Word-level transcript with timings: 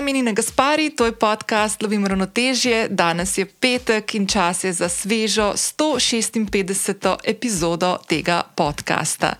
Moje 0.00 0.18
ime 0.18 0.30
je 0.30 0.34
Gaspari, 0.34 0.90
to 0.90 1.06
je 1.06 1.12
podcast 1.12 1.82
Lovim 1.82 2.06
ravnotežje. 2.06 2.88
Danes 2.88 3.38
je 3.38 3.44
petek 3.46 4.14
in 4.14 4.26
čas 4.26 4.64
je 4.64 4.72
za 4.72 4.88
svežo 4.88 5.52
156. 5.56 7.16
epizodo 7.24 7.98
tega 8.08 8.42
podcasta. 8.56 9.34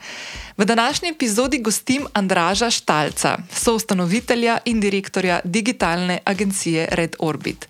V 0.61 0.65
današnji 0.65 1.09
epizodi 1.09 1.59
gostim 1.59 2.07
Andraža 2.13 2.71
Štalca, 2.71 3.39
soustanovitelja 3.53 4.59
in 4.65 4.81
direktorja 4.81 5.41
digitalne 5.45 6.19
agencije 6.25 6.89
Red 6.91 7.17
Orbit. 7.19 7.69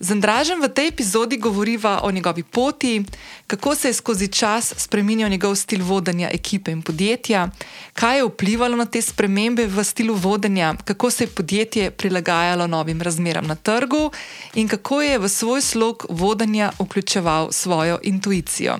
Z 0.00 0.10
Andražem 0.10 0.62
v 0.62 0.68
tej 0.68 0.88
epizodi 0.88 1.36
govoriva 1.36 2.00
o 2.02 2.10
njegovi 2.10 2.42
poti, 2.42 3.04
kako 3.46 3.74
se 3.74 3.88
je 3.88 3.92
skozi 3.94 4.28
čas 4.28 4.74
spremenil 4.76 5.28
njegov 5.28 5.54
stil 5.56 5.84
vodenja 5.84 6.28
ekipe 6.32 6.72
in 6.72 6.82
podjetja, 6.82 7.48
kaj 7.92 8.16
je 8.16 8.24
vplivalo 8.24 8.76
na 8.76 8.86
te 8.86 9.02
spremembe 9.02 9.66
v 9.66 9.84
stilu 9.84 10.14
vodenja, 10.14 10.74
kako 10.84 11.10
se 11.10 11.24
je 11.24 11.28
podjetje 11.28 11.90
prilagajalo 11.90 12.66
novim 12.66 13.02
razmeram 13.02 13.46
na 13.46 13.54
trgu 13.54 14.10
in 14.54 14.68
kako 14.68 15.02
je 15.02 15.18
v 15.18 15.28
svoj 15.28 15.62
slog 15.62 16.06
vodenja 16.08 16.72
vključeval 16.78 17.52
svojo 17.52 17.98
intuicijo. 18.02 18.78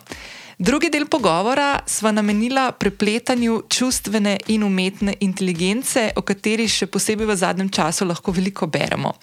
Drugi 0.58 0.90
del 0.90 1.06
pogovora 1.08 1.80
sva 1.86 2.10
namenila 2.10 2.72
prepletanju 2.72 3.62
čustvene 3.68 4.36
in 4.46 4.62
umetne 4.62 5.14
inteligence, 5.20 6.10
o 6.16 6.20
kateri 6.22 6.66
še 6.68 6.86
posebej 6.92 7.26
v 7.26 7.36
zadnjem 7.36 7.70
času 7.72 8.04
lahko 8.04 8.34
veliko 8.36 8.68
beremo. 8.68 9.14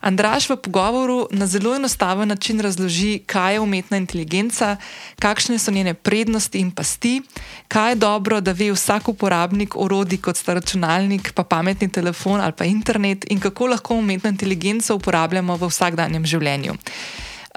Andraš 0.00 0.48
v 0.48 0.56
pogovoru 0.56 1.28
na 1.30 1.46
zelo 1.46 1.74
enostaven 1.76 2.32
način 2.32 2.60
razloži, 2.64 3.20
kaj 3.26 3.54
je 3.54 3.60
umetna 3.60 4.00
inteligenca, 4.00 4.76
kakšne 5.20 5.58
so 5.58 5.70
njene 5.70 5.92
prednosti 5.94 6.58
in 6.58 6.70
pasti, 6.72 7.20
kaj 7.68 7.92
je 7.92 8.00
dobro, 8.00 8.40
da 8.40 8.56
ve 8.56 8.72
vsak 8.72 9.12
uporabnik 9.12 9.76
orodij 9.76 10.24
kot 10.24 10.40
sta 10.40 10.56
računalnik, 10.56 11.32
pa 11.36 11.44
pametni 11.44 11.92
telefon 11.92 12.40
ali 12.40 12.56
pa 12.56 12.64
internet 12.64 13.28
in 13.28 13.40
kako 13.40 13.66
lahko 13.76 13.94
umetno 13.94 14.30
inteligenco 14.32 14.96
uporabljamo 14.96 15.56
v 15.56 15.68
vsakdanjem 15.68 16.24
življenju. 16.24 16.80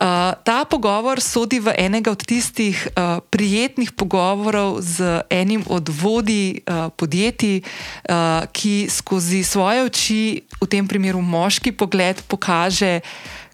Uh, 0.02 0.33
ta 0.41 0.66
pogovor 0.66 1.21
sodi 1.21 1.61
v 1.61 1.77
enega 1.77 2.09
od 2.09 2.25
tistih 2.25 2.73
uh, 2.73 3.21
prijetnih 3.21 3.94
pogovorov 3.94 4.81
z 4.81 5.21
enim 5.30 5.61
od 5.69 5.93
vodij 5.93 6.66
uh, 6.66 6.89
podjetij, 6.89 7.61
uh, 7.61 8.49
ki 8.49 8.89
skozi 8.89 9.45
svoje 9.45 9.85
oči, 9.85 10.41
v 10.58 10.66
tem 10.66 10.89
primeru 10.89 11.21
moški 11.21 11.69
pogled, 11.77 12.17
pokaže, 12.25 13.05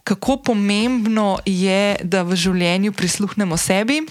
kako 0.07 0.39
pomembno 0.39 1.43
je, 1.43 1.99
da 2.07 2.23
v 2.23 2.39
življenju 2.39 2.95
prisluhnemo 2.95 3.59
sebi, 3.59 4.07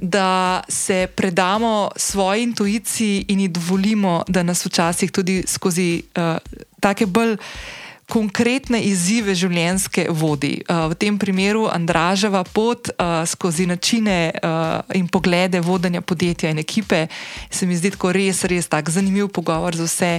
da 0.00 0.64
se 0.68 1.12
predamo 1.12 1.92
svoji 1.92 2.48
intuiciji 2.48 3.28
in 3.28 3.44
ji 3.44 3.52
dovolimo, 3.52 4.24
da 4.24 4.40
nas 4.40 4.64
včasih 4.64 5.12
tudi 5.12 5.44
skozi 5.44 6.08
uh, 6.16 6.40
take 6.80 7.04
bolj 7.04 7.36
konkretne 8.06 8.78
izzive 8.86 9.34
življenjske 9.34 10.06
vodi. 10.14 10.60
Uh, 10.70 10.86
v 10.92 10.98
tem 10.98 11.16
primeru 11.18 11.66
Andraževa 11.66 12.44
pot 12.46 12.90
uh, 12.92 13.24
skozi 13.26 13.66
načine 13.66 14.30
uh, 14.30 14.78
in 14.94 15.08
poglede 15.10 15.60
vodenja 15.64 16.00
podjetja 16.06 16.52
in 16.54 16.62
ekipe 16.62 17.06
se 17.50 17.66
mi 17.66 17.74
zdi 17.74 17.90
tako 17.96 18.12
res, 18.14 18.44
res 18.46 18.70
tak 18.70 18.92
zanimiv 18.94 19.32
pogovor 19.34 19.74
za 19.74 19.88
vse, 19.88 20.12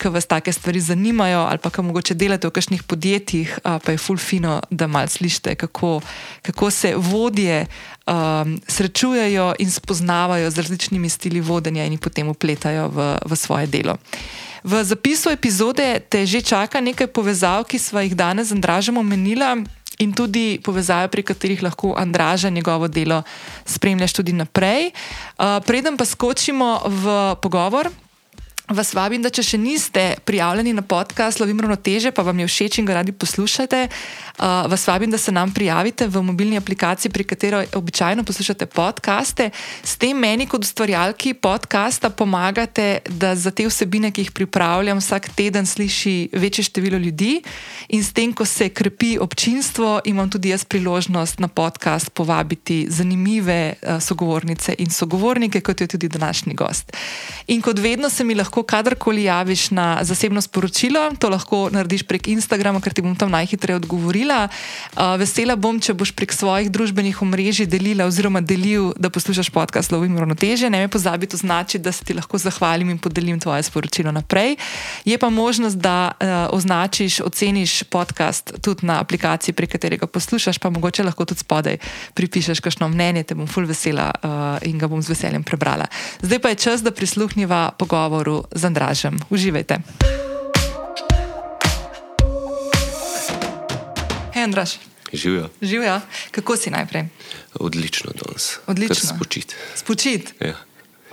ki 0.00 0.12
vas 0.14 0.28
take 0.30 0.54
stvari 0.56 0.80
zanimajo 0.80 1.44
ali 1.50 1.60
pa 1.60 1.72
ki 1.72 1.84
mogoče 1.84 2.16
delate 2.16 2.48
v 2.48 2.56
kakšnih 2.56 2.86
podjetjih, 2.88 3.58
uh, 3.60 3.76
pa 3.76 3.92
je 3.92 4.00
fulfino, 4.00 4.62
da 4.70 4.88
mal 4.88 5.08
slišite, 5.12 5.54
kako, 5.60 5.98
kako 6.42 6.70
se 6.72 6.94
vodje 6.96 7.66
um, 8.08 8.56
srečujejo 8.68 9.52
in 9.58 9.70
spoznavajo 9.70 10.48
z 10.50 10.64
različnimi 10.64 11.08
stili 11.08 11.44
vodenja 11.44 11.84
in 11.84 11.98
jih 11.98 12.00
potem 12.00 12.28
upletajo 12.28 12.88
v, 12.88 13.12
v 13.20 13.36
svoje 13.36 13.68
delo. 13.68 14.00
V 14.64 14.80
zapisu 14.80 15.28
epizode 15.28 16.00
te 16.08 16.24
že 16.24 16.40
čaka 16.40 16.80
nekaj 16.80 17.12
povezav, 17.12 17.68
ki 17.68 17.76
smo 17.76 18.00
jih 18.00 18.16
danes 18.16 18.48
z 18.48 18.56
Andražem 18.56 18.96
omenila. 18.96 19.60
In 20.00 20.10
tudi 20.10 20.58
povezave, 20.58 21.06
pri 21.06 21.22
katerih 21.22 21.62
lahko 21.62 21.94
Andraža 21.94 22.50
njegovo 22.50 22.88
delo 22.88 23.22
spremljaš 23.62 24.12
tudi 24.16 24.32
naprej. 24.32 24.90
Uh, 25.38 25.60
preden 25.62 25.94
pa 25.94 26.08
skočimo 26.08 26.80
v 26.88 27.36
pogovor, 27.38 27.92
Vas 28.64 28.94
vabim, 28.96 29.20
da 29.20 29.28
če 29.28 29.42
še 29.44 29.58
niste 29.60 30.02
prijavljeni 30.24 30.72
na 30.72 30.80
podcast 30.80 31.36
Lovim 31.36 31.58
ravnoteže, 31.60 32.14
pa 32.16 32.22
vam 32.24 32.38
je 32.40 32.46
všeč 32.48 32.78
in 32.80 32.86
ga 32.88 32.96
radi 32.96 33.12
poslušate, 33.12 33.90
uh, 34.38 34.70
vas 34.70 34.86
vabim, 34.86 35.10
da 35.10 35.18
se 35.18 35.32
nam 35.32 35.52
prijavite 35.52 36.06
v 36.08 36.22
mobilni 36.22 36.56
aplikaciji, 36.56 37.10
pri 37.12 37.24
kateri 37.24 37.66
običajno 37.74 38.24
poslušate 38.24 38.66
podcaste. 38.66 39.50
S 39.82 39.96
tem 39.96 40.18
meni, 40.18 40.46
kot 40.46 40.64
ustvarjalki 40.64 41.34
podcasta, 41.34 42.10
pomagate, 42.10 42.98
da 43.08 43.34
za 43.36 43.50
te 43.50 43.66
vsebine, 43.66 44.10
ki 44.10 44.20
jih 44.20 44.32
pripravljam, 44.32 44.98
vsak 44.98 45.28
teden 45.36 45.66
sliši 45.66 46.28
večje 46.32 46.64
število 46.64 46.98
ljudi 46.98 47.42
in 47.88 48.04
s 48.04 48.12
tem, 48.12 48.32
ko 48.32 48.44
se 48.44 48.68
krepi 48.68 49.18
občinstvo, 49.18 50.00
imam 50.04 50.30
tudi 50.30 50.48
jaz 50.48 50.64
priložnost 50.64 51.38
na 51.38 51.48
podcast 51.48 52.10
povabiti 52.10 52.86
zanimive 52.90 53.74
uh, 53.74 54.02
sogovornice 54.02 54.74
in 54.78 54.90
sogovornike, 54.90 55.60
kot 55.60 55.80
je 55.80 55.86
tudi 55.86 56.08
današnji 56.08 56.54
gost. 56.54 56.92
In 57.46 57.62
kot 57.62 57.78
vedno 57.78 58.10
se 58.10 58.24
mi 58.24 58.34
lahko 58.34 58.62
kadarkoli 58.62 59.24
javiš 59.24 59.70
na 59.70 59.98
zasebno 60.02 60.40
sporočilo, 60.40 61.10
to 61.18 61.28
lahko 61.28 61.68
narediš 61.72 62.02
prek 62.02 62.28
Instagrama, 62.28 62.80
ker 62.80 62.92
ti 62.92 63.02
bom 63.02 63.16
tam 63.16 63.30
najhitreje 63.30 63.76
odgovorila. 64.24 64.48
Uh, 64.94 65.18
vesela 65.18 65.56
bom, 65.56 65.80
če 65.80 65.94
boš 65.94 66.12
prek 66.14 66.32
svojih 66.32 66.70
družbenih 66.70 67.20
omrežij 67.22 67.66
delila 67.66 68.06
oziroma 68.06 68.40
delil, 68.40 68.92
da 68.96 69.10
poslušaš 69.10 69.50
podcast 69.50 69.92
Lovim 69.92 70.16
ravnoteže. 70.18 70.70
Ne 70.70 70.84
me 70.84 70.88
pozabi 70.88 71.26
to 71.26 71.36
znači, 71.36 71.78
da 71.78 71.92
se 71.92 72.04
ti 72.04 72.14
lahko 72.14 72.38
zahvalim 72.38 72.90
in 72.90 72.98
podelim 72.98 73.40
tvoje 73.40 73.62
sporočilo 73.62 74.12
naprej. 74.12 74.56
Je 75.04 75.18
pa 75.18 75.30
možnost, 75.30 75.76
da 75.76 76.12
uh, 76.12 76.54
označiš, 76.54 77.20
oceniš 77.20 77.82
podcast 77.90 78.52
tudi 78.62 78.86
na 78.86 79.00
aplikaciji, 79.00 79.54
prek 79.54 79.72
katerega 79.72 80.06
poslušaš, 80.06 80.58
pa 80.58 80.70
mogoče 80.70 81.02
lahko 81.02 81.24
tudi 81.24 81.40
spodaj 81.40 81.78
pripišeš 82.14 82.60
kakšno 82.60 82.88
mnenje, 82.88 83.24
te 83.24 83.34
bom 83.34 83.46
ful 83.46 83.66
vesela 83.66 84.10
uh, 84.14 84.62
in 84.62 84.78
ga 84.78 84.88
bom 84.88 85.02
z 85.02 85.10
veseljem 85.10 85.42
prebrala. 85.44 85.90
Zdaj 86.22 86.38
pa 86.38 86.54
je 86.54 86.62
čas, 86.68 86.82
da 86.82 86.94
prisluhniva 86.94 87.72
pogovoru 87.78 88.44
z 88.54 88.64
Andražem. 88.64 89.18
Uživajte. 89.30 90.33
Hej, 94.44 94.48
Andraž. 94.48 94.70
Živijo. 95.12 95.48
Živijo. 95.62 96.00
Kako 96.30 96.56
si 96.56 96.70
najprej? 96.70 97.04
Odlično 97.54 98.10
danes. 98.12 98.58
Odlično. 98.66 99.16
Spočit. 99.16 99.54
Spočit. 99.74 100.34
Ja. 100.40 100.54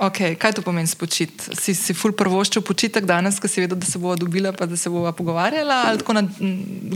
Okay. 0.02 0.34
Kaj 0.34 0.58
to 0.58 0.62
pomeni 0.66 0.90
spočit? 0.90 1.30
Si 1.54 1.76
si 1.78 1.94
ful 1.94 2.16
prvoščil 2.18 2.64
počitek 2.66 3.06
danes, 3.06 3.38
ko 3.38 3.46
si 3.46 3.62
vedel, 3.62 3.78
da 3.78 3.86
se 3.86 4.02
bo 4.02 4.16
dobila, 4.18 4.50
pa 4.50 4.66
da 4.66 4.78
se 4.78 4.90
bo 4.90 5.06
pogovarjala, 5.14 5.84
ali 5.92 6.02
tako 6.02 6.16
na, 6.18 6.24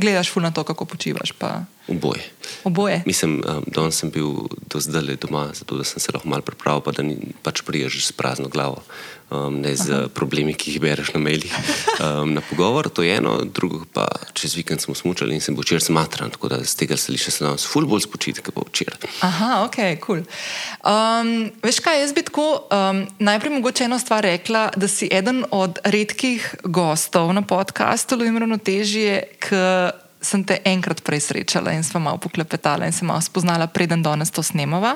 gledaš 0.01 0.31
ful 0.33 0.41
na 0.41 0.49
to, 0.49 0.63
kako 0.65 0.89
počivaš? 0.89 1.35
Pa... 1.37 1.67
Oboje. 1.85 2.25
Oboje. 2.65 3.03
Mislim, 3.05 3.43
um, 3.45 3.61
danes 3.69 4.01
sem 4.01 4.09
bil 4.09 4.49
do 4.73 4.81
zdaj 4.81 5.19
doma, 5.21 5.51
zato 5.53 5.77
da 5.77 5.85
sem 5.85 6.01
se 6.01 6.09
lahko 6.13 6.29
malo 6.33 6.41
pripravil, 6.41 6.81
pa 6.81 6.95
da 6.97 7.05
ni 7.05 7.29
pač 7.45 7.61
priješ 7.61 8.07
s 8.07 8.17
prazno 8.17 8.49
glavo 8.49 8.81
um, 9.29 9.61
ne 9.61 9.75
z 9.75 9.89
Aha. 9.89 10.07
problemi, 10.13 10.53
ki 10.53 10.75
jih 10.75 10.81
bereš 10.81 11.13
na 11.13 11.19
mailih. 11.19 11.51
Um, 11.95 12.33
na 12.33 12.41
pogovor 12.41 12.89
to 12.89 13.01
je 13.01 13.15
eno, 13.17 13.41
drugo 13.45 13.85
pa 13.93 14.05
čez 14.33 14.55
vikend 14.55 14.81
smo 14.81 14.95
smučali 14.95 15.35
in 15.35 15.41
sem 15.41 15.55
bil 15.55 15.65
včeraj 15.65 15.87
smatran, 15.87 16.29
tako 16.29 16.49
da 16.53 16.63
z 16.63 16.75
tega 16.75 16.97
se 16.97 17.11
liša 17.11 17.31
se 17.31 17.43
nam 17.43 17.57
ful 17.57 17.87
bolj 17.89 18.05
spočiti, 18.05 18.41
kot 18.41 18.53
pa 18.55 18.65
včeraj. 18.69 19.09
Aha, 19.25 19.51
ok, 19.65 19.77
kul. 20.01 20.21
Cool. 20.21 20.23
Um, 20.85 21.51
veš 21.63 21.81
kaj, 21.81 22.01
jaz 22.03 22.13
bi 22.13 22.25
tako 22.27 22.47
um, 22.69 22.94
najprej 23.19 23.53
mogoče 23.53 23.83
eno 23.83 23.99
stvar 23.99 24.23
rekla, 24.23 24.69
da 24.75 24.87
si 24.87 25.09
eden 25.11 25.43
od 25.51 25.79
redkih 25.83 26.55
gostov 26.63 27.33
na 27.33 27.41
podkastu 27.41 28.17
Lovim 28.19 28.37
ravnotežje, 28.37 29.21
ki 29.39 29.61
sem 30.25 30.43
te 30.43 30.57
enkrat 30.65 31.03
prej 31.05 31.21
srečala 31.29 31.75
in 31.75 31.83
smo 31.85 32.01
malo 32.01 32.17
poklepetala 32.17 32.85
in 32.85 32.93
se 32.93 33.05
malo 33.05 33.21
spoznala, 33.21 33.67
preden 33.67 34.03
danes 34.03 34.31
to 34.31 34.43
snemava. 34.43 34.95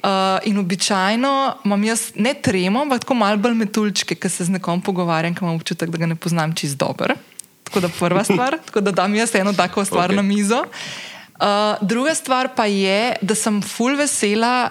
Uh, 0.00 0.38
in 0.48 0.58
običajno 0.58 1.60
imam 1.64 1.84
jaz 1.84 2.12
ne 2.14 2.32
tremo, 2.34 2.80
ampak 2.86 3.02
tako 3.04 3.14
malo 3.20 3.36
bolj 3.36 3.58
metulčke, 3.58 4.14
ki 4.16 4.28
se 4.32 4.46
z 4.48 4.56
nekom 4.56 4.80
pogovarjam, 4.80 5.34
ki 5.34 5.44
imam 5.44 5.58
občutek, 5.58 5.90
da 5.92 5.98
ga 6.00 6.08
ne 6.08 6.16
poznam 6.16 6.54
čist 6.56 6.78
dobro. 6.80 7.14
Tako 7.68 7.82
da 7.84 7.90
prva 7.98 8.24
stvar, 8.24 8.56
tako 8.66 8.80
da 8.80 8.94
dam 9.02 9.14
jaz 9.14 9.34
eno 9.34 9.52
tako 9.52 9.84
stvar 9.84 10.10
okay. 10.10 10.16
na 10.16 10.22
mizo. 10.22 10.62
Uh, 11.40 11.76
druga 11.80 12.14
stvar 12.14 12.48
pa 12.56 12.64
je, 12.64 13.16
da 13.20 13.34
sem 13.34 13.60
full 13.62 13.96
vesela, 13.96 14.70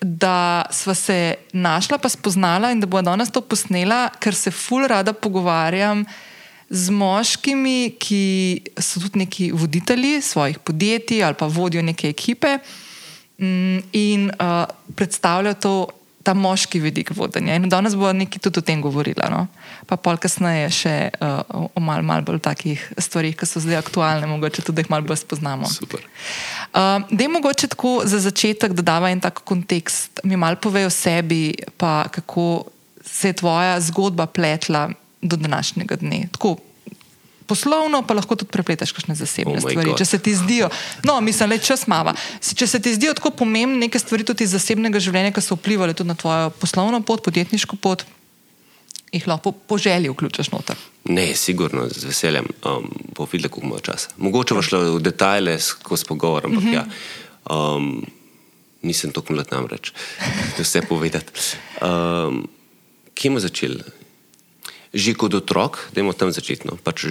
da 0.00 0.66
sva 0.70 0.94
se 0.94 1.34
našla, 1.52 1.98
pa 1.98 2.08
spoznala 2.08 2.70
in 2.72 2.80
da 2.80 2.86
bo 2.86 3.02
danes 3.02 3.30
to 3.30 3.40
posnela, 3.40 4.08
ker 4.20 4.34
se 4.34 4.50
full 4.50 4.86
rada 4.86 5.12
pogovarjam 5.12 6.04
z 6.68 6.92
moškimi, 6.92 7.96
ki 7.98 8.24
so 8.76 9.00
tudi 9.00 9.24
neki 9.24 9.50
voditelji 9.52 10.20
svojih 10.20 10.58
podjetij 10.58 11.24
ali 11.24 11.34
pa 11.34 11.46
vodijo 11.46 11.82
neke 11.82 12.08
ekipe. 12.08 12.58
Mm, 13.38 13.78
in 13.92 14.30
uh, 14.40 14.64
predstavlja 14.94 15.54
to, 15.54 15.88
ta 16.28 16.34
moški 16.36 16.80
vidik 16.84 17.14
vodenja. 17.16 17.56
In 17.56 17.70
danes 17.72 17.96
bo 17.96 18.10
nekaj 18.12 18.42
tudi 18.44 18.60
o 18.60 18.64
tem 18.64 18.82
govorila. 18.84 19.30
No? 19.32 19.46
Pa 19.88 19.96
pol 19.96 20.20
kasneje 20.20 20.68
še 20.76 20.94
uh, 21.24 21.64
o 21.72 21.80
mal, 21.80 22.04
mal 22.04 22.24
bolj 22.26 22.42
takih 22.44 22.82
stvarih, 23.00 23.36
ki 23.38 23.48
so 23.48 23.62
zdaj 23.64 23.80
aktualne, 23.80 24.28
mogoče 24.28 24.66
tudi 24.66 24.84
jih 24.84 24.92
malo 24.92 25.08
bolj 25.08 25.22
spoznamo. 25.22 25.70
Super. 25.72 26.04
Uh, 26.68 27.00
da 27.08 27.24
je 27.24 27.32
mogoče 27.32 27.72
tako 27.72 27.94
za 28.04 28.20
začetek, 28.28 28.76
da 28.76 28.84
dava 28.92 29.12
en 29.14 29.24
tak 29.24 29.40
kontekst, 29.48 30.20
mi 30.28 30.36
malo 30.36 30.60
pove 30.60 30.84
o 30.84 30.92
sebi, 30.92 31.54
pa 31.80 32.02
kako 32.12 32.68
se 33.08 33.32
je 33.32 33.40
tvoja 33.40 33.80
zgodba 33.88 34.26
pletla 34.28 34.90
do 35.22 35.36
današnjega 35.40 35.96
dne. 35.96 36.26
Tako 36.36 36.58
poslovno, 37.48 38.02
pa 38.06 38.16
lahko 38.18 38.36
tudi 38.38 38.52
prepletaš 38.52 38.92
kakšne 38.96 39.16
zasebne 39.18 39.56
Oh 39.56 39.64
stvari. 39.64 39.90
God. 39.90 39.98
Če 39.98 40.04
se 40.04 40.20
ti 40.22 40.34
zdijo, 40.36 40.68
no, 41.08 41.18
mislim, 41.24 41.54
le 41.54 41.58
čas 41.64 41.86
mava. 41.90 42.14
Če 42.40 42.66
se 42.66 42.80
ti 42.84 42.92
zdijo 42.94 43.16
tako 43.18 43.32
pomembne 43.40 43.86
neke 43.86 43.98
stvari 43.98 44.26
tudi 44.28 44.44
iz 44.44 44.54
zasebnega 44.56 45.00
življenja, 45.02 45.32
ki 45.34 45.44
so 45.44 45.58
vplivali 45.58 45.96
tudi 45.96 46.12
na 46.12 46.18
tvojo 46.18 46.52
poslovno 46.60 47.00
pot, 47.02 47.24
podjetniško 47.24 47.80
pot, 47.80 48.04
jih 49.12 49.26
lahko 49.28 49.52
po, 49.52 49.78
želji 49.80 50.12
vključiš 50.12 50.52
noter. 50.52 50.76
Ne, 51.08 51.32
sigurno, 51.34 51.86
z 51.88 52.04
veseljem. 52.10 52.50
Um, 52.68 52.90
bo 53.16 53.26
videla, 53.32 53.48
koliko 53.48 53.66
ima 53.66 53.80
časa. 53.82 54.12
Mogoče 54.20 54.54
bo 54.58 54.62
šlo 54.62 54.84
v 54.98 55.02
detajle 55.02 55.56
skozi 55.60 56.04
pogovor, 56.08 56.46
ampak 56.46 56.64
mm 56.64 56.68
-hmm. 56.68 56.74
ja. 56.74 56.84
Um, 57.48 58.04
nisem 58.82 59.12
tako 59.12 59.32
mlad 59.32 59.48
namreč, 59.50 59.92
da 60.56 60.62
vse 60.62 60.82
povedati. 60.82 61.32
Um, 61.82 62.48
kje 63.14 63.30
bomo 63.30 63.40
začeli? 63.40 63.82
Že 64.94 65.14
kot 65.14 65.34
otrok, 65.34 65.78
da 65.92 66.00
imamo 66.00 66.16
tam 66.16 66.32
začetno. 66.32 66.78
Pač, 66.82 67.06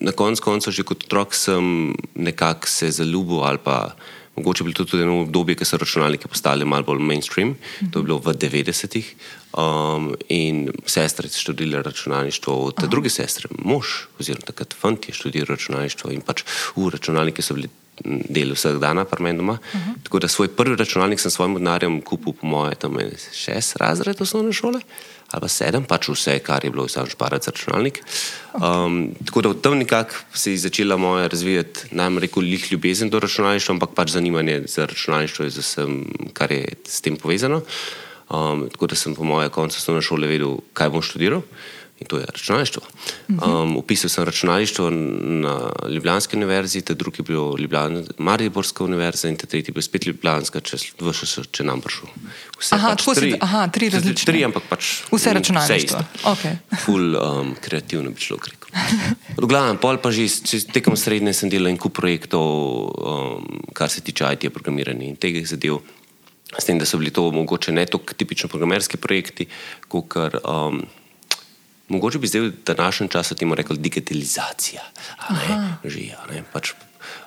na 0.00 0.12
koncu 0.12 0.42
koncev, 0.42 0.74
že 0.74 0.86
kot 0.86 1.06
otrok 1.06 1.34
sem 1.34 1.94
nekako 2.14 2.68
se 2.68 2.90
zaljubil 2.90 3.44
ali 3.44 3.58
pa. 3.58 3.94
Mogoče 4.34 4.64
je 4.64 4.66
bilo 4.66 4.74
tudi 4.74 5.02
eno 5.02 5.20
obdobje, 5.22 5.54
ko 5.54 5.64
so 5.64 5.78
računalniki 5.78 6.26
postali 6.26 6.66
malo 6.66 6.82
bolj 6.82 6.98
mainstream, 6.98 7.52
to 7.92 8.00
je 8.00 8.02
bilo 8.02 8.18
v 8.18 8.34
90-ih. 8.34 9.14
Um, 9.54 10.16
in 10.26 10.72
sestre 10.90 11.30
so 11.30 11.38
študirale 11.38 11.86
računalništvo, 11.86 12.54
od 12.66 12.82
druge 12.90 13.14
sestre, 13.14 13.46
mož, 13.62 14.10
oziroma 14.18 14.50
takrat 14.50 14.74
fant 14.74 15.06
je 15.06 15.14
študiral 15.14 15.54
računalništvo 15.54 16.10
in 16.10 16.26
pač 16.26 16.42
v 16.74 16.90
računalniki 16.90 17.46
so 17.46 17.54
bili 17.54 17.70
del 18.02 18.54
vsak 18.54 18.80
dan, 18.82 19.04
pa 19.06 19.22
meni 19.22 19.38
doma. 19.38 19.52
Uh 19.52 19.80
-huh. 19.80 20.02
Tako 20.02 20.18
da 20.18 20.28
svoj 20.28 20.48
prvi 20.48 20.76
računalnik 20.76 21.20
sem 21.20 21.30
svojim 21.30 21.54
denarjem 21.54 22.00
kupil, 22.00 22.32
po 22.32 22.46
moje, 22.46 22.74
tam 22.74 22.98
šest 23.32 23.76
razred 23.76 24.20
osnovne 24.20 24.52
šole. 24.52 24.80
Ali 25.30 25.40
pa 25.40 25.48
sedem, 25.48 25.84
pač 25.88 26.08
vse, 26.12 26.38
kar 26.44 26.64
je 26.64 26.70
bilo, 26.70 26.86
sam 26.88 27.08
šparati 27.10 27.48
za 27.48 27.54
računalnik. 27.54 28.02
Um, 28.54 29.14
tako 29.26 29.42
da 29.42 29.48
v 29.48 29.60
tem 29.64 29.78
nekako 29.78 30.20
se 30.34 30.52
je 30.52 30.62
začela 30.66 30.96
moja 30.96 31.26
razvijati, 31.26 31.88
najmanj 31.90 32.26
rekel, 32.26 32.42
lih 32.42 32.72
ljubezen 32.72 33.10
do 33.10 33.20
računalništva, 33.20 33.74
ampak 33.74 33.96
pač 33.96 34.14
zanimanje 34.14 34.62
za 34.70 34.86
računalništvo 34.86 35.44
in 35.44 35.50
za 35.50 35.64
vsem, 35.64 35.96
kar 36.32 36.52
je 36.52 36.76
s 36.86 37.00
tem 37.00 37.16
povezano. 37.16 37.62
Um, 38.30 38.68
tako 38.72 38.86
da 38.86 38.96
sem 38.96 39.14
po 39.14 39.24
mojem 39.24 39.50
koncu 39.50 39.78
osnovne 39.78 40.02
šole 40.02 40.28
vedel, 40.28 40.58
kaj 40.72 40.92
bom 40.94 41.02
študiral. 41.02 41.42
In 42.04 42.08
to 42.08 42.18
je 42.20 42.26
računalništvo. 42.26 42.82
Um, 43.28 43.76
upisal 43.76 44.10
sem 44.10 44.24
računalništvo 44.24 44.90
na 44.90 45.70
Ljubljanski 45.88 46.36
univerzi, 46.36 46.82
ta 46.82 46.94
drugi 46.94 47.20
je 47.20 47.24
bil 47.24 47.56
Ljubljan, 47.58 48.04
Mariborska 48.18 48.84
univerza 48.84 49.28
in 49.28 49.36
ta 49.36 49.46
tretji 49.46 49.70
je 49.70 49.72
bil 49.72 49.82
spet 49.82 50.06
Ljubljanska, 50.06 50.60
če, 50.60 50.76
VŠS, 51.00 51.38
če 51.50 51.64
nam 51.64 51.80
prišel. 51.80 52.08
Vse 52.60 52.74
Aha, 52.76 52.90
pač 52.92 52.98
tako 53.00 53.14
si- 53.14 53.38
aha, 53.40 53.62
tri 53.72 53.88
Tri- 53.88 53.94
različne. 53.96 54.26
Tri, 54.32 54.44
ampak 54.44 54.62
pač 54.68 54.90
Vse 55.12 55.30
ni 55.32 55.34
računalništvo. 55.38 55.78
isto. 56.04 56.28
Okej. 56.30 56.56
Ful 56.84 57.16
um, 57.16 57.54
kreativno 57.60 58.10
bi 58.10 58.20
človek 58.20 58.48
rekel. 58.52 58.68
V 59.40 59.46
glavnem, 59.48 59.78
pol 59.80 59.96
pa 59.96 60.10
že 60.12 60.28
tekom 60.76 60.96
srednje 60.96 61.32
sem 61.32 61.48
delal 61.48 61.72
en 61.72 61.78
kup 61.80 61.96
projektov, 61.96 62.44
um, 62.44 63.48
kar 63.72 63.88
se 63.88 64.04
tiče 64.04 64.28
IT-ja 64.36 64.50
programiranja 64.52 65.08
in 65.08 65.16
tega 65.16 65.40
zadev. 65.46 65.80
S 66.58 66.68
tem, 66.68 66.76
da 66.78 66.84
so 66.86 66.98
bili 67.00 67.10
to 67.10 67.24
mogoče 67.32 67.72
ne 67.72 67.86
tako 67.86 68.12
tipično 68.14 68.48
programerski 68.52 68.96
projekti, 69.00 69.46
kot 69.88 70.12
um, 70.44 70.84
mogoče 71.88 72.18
bi 72.18 72.26
zdaj 72.26 72.40
v 72.40 72.52
današnjem 72.66 73.08
času 73.08 73.34
temu 73.34 73.54
rekli 73.54 73.78
digitalizacija. 73.78 74.82
ne, 76.30 76.42
pač, 76.52 76.72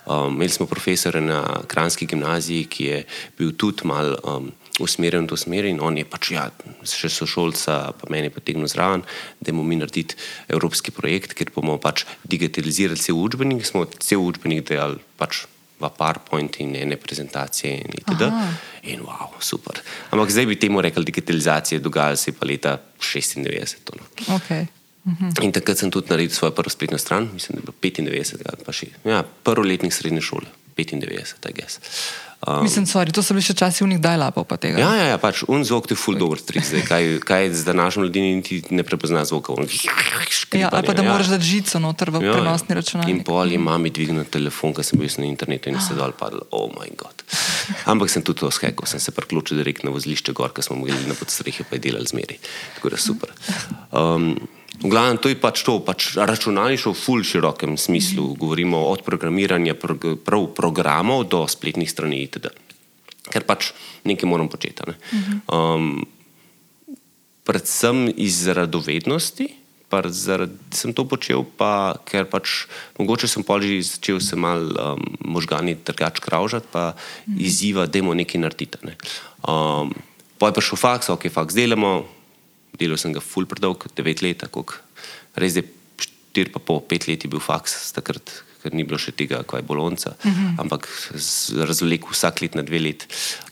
um, 0.06 0.34
imeli 0.34 0.50
smo 0.50 0.66
profesora 0.66 1.22
na 1.22 1.44
Kranski 1.68 2.06
gimnaziji, 2.06 2.66
ki 2.66 2.84
je 2.84 3.04
bil 3.38 3.52
tudi 3.58 3.88
mal 3.88 4.16
um, 4.24 4.52
usmerjen 4.80 5.26
v 5.26 5.34
to 5.34 5.38
smer 5.38 5.66
in 5.66 5.82
on 5.82 5.98
je 5.98 6.06
pač, 6.06 6.32
ja, 6.32 6.48
še 6.86 7.10
sošolca, 7.10 7.94
pa 7.98 8.10
meni 8.14 8.30
potegnil 8.30 8.70
zraven, 8.70 9.06
da 9.42 9.52
bomo 9.52 9.66
mi 9.66 9.78
narediti 9.80 10.18
evropski 10.48 10.94
projekt, 10.94 11.34
kjer 11.38 11.52
bomo 11.56 11.78
pač 11.82 12.06
digitalizirali 12.24 13.02
cel 13.02 13.18
učbenik, 13.18 13.66
smo 13.66 13.86
cel 14.00 14.22
učbenik 14.22 14.68
delali 14.70 15.02
pač 15.18 15.46
v 15.80 15.90
PowerPoint 15.98 16.60
in 16.64 16.76
ene 16.76 16.98
prezentacije 16.98 17.74
in 17.74 18.00
itd. 18.00 18.22
Aha. 18.30 18.48
In 18.84 19.04
wow, 19.06 19.36
super. 19.40 19.82
Ampak 20.10 20.32
zdaj 20.32 20.46
bi 20.46 20.60
temu 20.60 20.82
rekli 20.82 21.06
digitalizacija, 21.06 21.80
dogajala 21.80 22.16
se 22.16 22.32
je 22.32 22.36
pa 22.40 22.46
leta 22.46 22.78
96. 23.00 23.84
to, 23.84 23.94
No. 23.98 24.36
Okay. 24.38 24.68
In 25.42 25.54
takrat 25.56 25.80
sem 25.80 25.92
tudi 25.92 26.12
naredil 26.12 26.36
svojo 26.36 26.52
prvo 26.52 26.70
spletno 26.70 26.98
stran, 26.98 27.30
mislim, 27.34 27.56
da 27.56 27.62
je 27.62 27.66
bilo 27.66 27.76
95, 28.12 28.44
ali 28.46 28.66
pa 28.66 28.74
še. 28.76 28.88
Ja, 29.08 29.24
prvoletnik 29.24 29.94
srednje 29.94 30.22
šole, 30.22 30.52
95, 30.76 31.48
I 31.48 31.54
guess. 31.56 31.80
Um, 32.38 32.64
Mislim, 32.64 32.86
sorry, 32.86 33.10
to 33.12 33.24
so 33.26 33.34
bili 33.34 33.42
še 33.42 33.56
časi 33.58 33.82
unih 33.82 33.98
dajlapov 33.98 34.46
pa 34.46 34.60
ja, 34.62 34.78
ja, 34.78 35.06
ja, 35.10 35.18
pač 35.18 35.42
un 35.50 35.64
zvok 35.66 35.90
ti 35.90 35.96
je 35.96 35.98
full 35.98 36.20
dobro 36.22 36.38
strik. 36.38 36.62
Zdaj, 36.62 36.84
kaj, 36.86 37.06
kaj 37.26 37.50
z 37.50 37.66
današnjim 37.66 38.06
ljudmi 38.06 38.36
niti 38.38 38.62
ne 38.78 38.86
prepozna 38.86 39.24
zvoka. 39.26 39.58
Ja, 40.54 40.70
ali 40.70 40.86
pa 40.86 40.94
da 40.94 41.02
ja. 41.02 41.12
moraš 41.12 41.32
dati 41.34 41.50
žico 41.50 41.82
noter 41.82 42.14
v 42.14 42.22
Ja, 42.22 42.38
prenosni 42.38 42.76
ja. 42.76 42.78
računalnik. 42.78 43.16
In 43.16 43.24
pol 43.26 43.50
je 43.52 43.58
mami 43.58 43.90
dvignil 43.90 44.30
telefon, 44.30 44.76
ker 44.78 44.86
sem 44.86 45.02
bil 45.02 45.10
na 45.18 45.26
internetu 45.26 45.74
in 45.74 45.82
se 45.82 45.98
dol 45.98 46.14
padel. 46.14 46.46
Oh, 46.54 46.70
moj 46.70 46.94
bog. 46.94 47.26
Ampak 47.90 48.14
sem 48.14 48.22
tudi 48.22 48.46
to 48.46 48.52
skekal, 48.54 48.86
sem 48.86 49.02
se 49.02 49.12
priključil 49.18 49.58
direkt 49.58 49.82
na 49.82 49.96
vozlišče 49.96 50.38
gor, 50.38 50.54
ker 50.54 50.62
smo 50.62 50.78
mogli 50.78 51.10
na 51.10 51.18
podstrehi 51.18 51.66
pa 51.66 51.82
je 51.82 51.90
delali 51.90 52.06
zmeri. 52.06 52.38
Tako 52.78 52.94
da 52.94 53.02
super. 53.02 53.34
Um, 53.90 54.38
v 54.78 54.90
glavnem, 54.90 55.18
to 55.18 55.30
je 55.30 55.38
pač 55.40 55.64
to, 55.66 55.80
pač 55.82 56.14
računalništvo 56.18 56.94
v 56.94 57.00
ful 57.00 57.24
širokem 57.26 57.78
smislu. 57.78 58.36
Govorimo 58.38 58.88
od 58.92 59.02
programiranja 59.02 59.74
prog 59.74 60.22
prav 60.26 60.50
programov 60.54 61.26
do 61.32 61.46
spletnih 61.50 61.90
strani 61.90 62.24
itd. 62.26 62.54
Ker 63.28 63.44
pač 63.44 63.74
nekaj 64.08 64.30
moram 64.30 64.50
početi. 64.52 64.86
Ne? 64.88 64.96
Um, 65.50 66.06
predvsem 67.48 68.08
iz 68.16 68.46
radovednosti, 68.48 69.48
pa 69.88 70.04
zaradi, 70.12 70.60
sem 70.76 70.92
to 70.92 71.08
počel, 71.08 71.48
pa, 71.48 71.96
ker 72.04 72.28
pač 72.28 72.68
mogoče 73.00 73.28
sem 73.28 73.44
že 73.64 73.82
začel 73.88 74.20
se 74.20 74.36
mal 74.36 74.68
um, 74.76 75.00
možgani 75.24 75.80
drugače 75.80 76.22
kravžati, 76.22 76.68
pa 76.72 76.94
mm. 77.26 77.40
izziva, 77.40 77.88
da 77.88 77.98
je 77.98 78.04
nekaj 78.04 78.42
narediti. 78.42 78.78
Ne. 78.84 79.00
Um, 79.48 79.96
pa 80.38 80.52
je 80.52 80.60
prišel 80.60 80.78
faks, 80.78 81.10
ok, 81.10 81.32
faks 81.32 81.56
delamo, 81.56 82.04
delal 82.80 82.98
sem 82.98 83.14
ga 83.14 83.24
full 83.24 83.48
predolg, 83.50 83.88
devet 83.96 84.22
let, 84.22 84.44
tako 84.44 84.66
res 85.38 85.58
je 85.58 85.64
štir 86.38 86.52
pa 86.54 86.62
pol, 86.62 86.84
pet 86.86 87.08
let 87.10 87.24
je 87.26 87.32
bil 87.32 87.42
faks, 87.42 87.92
takrat, 87.96 88.30
ker 88.62 88.74
ni 88.76 88.86
bilo 88.86 89.00
še 89.02 89.14
tega, 89.18 89.42
kaj 89.48 89.62
je 89.62 89.66
bolonca, 89.66 90.14
mm 90.24 90.32
-hmm. 90.32 90.60
ampak 90.62 90.88
razvlekel 91.70 92.10
vsak 92.12 92.42
let 92.42 92.56
na 92.56 92.62
dve 92.62 92.80
let. 92.80 93.08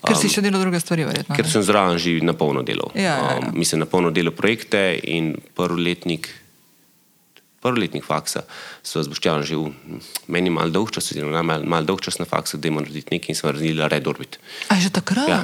Ker 0.06 0.18
si 0.18 0.30
še 0.30 0.42
delal 0.42 0.62
druge 0.62 0.80
stvari, 0.80 1.06
verjetno. 1.06 1.36
Ker 1.36 1.50
sem 1.50 1.64
zraven 1.64 1.98
že 1.98 2.20
na 2.22 2.34
polno 2.34 2.62
delal. 2.62 2.92
Ja, 2.96 3.02
ja, 3.02 3.16
ja. 3.18 3.38
Um, 3.38 3.60
mislim, 3.60 3.80
na 3.80 3.86
polno 3.86 4.12
delal 4.12 4.34
projekte 4.34 5.00
in 5.04 5.36
prvoletnik 7.66 8.06
faksa 8.06 8.46
so 8.86 9.02
zboščali 9.02 9.48
že 9.50 9.58
v 9.58 9.74
meni 10.30 10.54
mal 10.54 10.70
dolg 10.74 10.94
čas, 10.94 11.10
oziroma 11.12 11.42
mal, 11.42 11.66
mal 11.66 11.88
dolg 11.88 12.04
čas 12.06 12.20
na 12.22 12.30
faksu, 12.30 12.62
da 12.62 12.70
jim 12.70 12.78
narediti 12.78 13.14
nekaj 13.14 13.34
in 13.34 13.40
smo 13.40 13.50
naredili 13.52 13.90
Red 13.90 14.08
Orbit. 14.08 14.38
A 14.70 14.78
že 14.78 14.94
takrat? 14.94 15.30
Ja, 15.30 15.42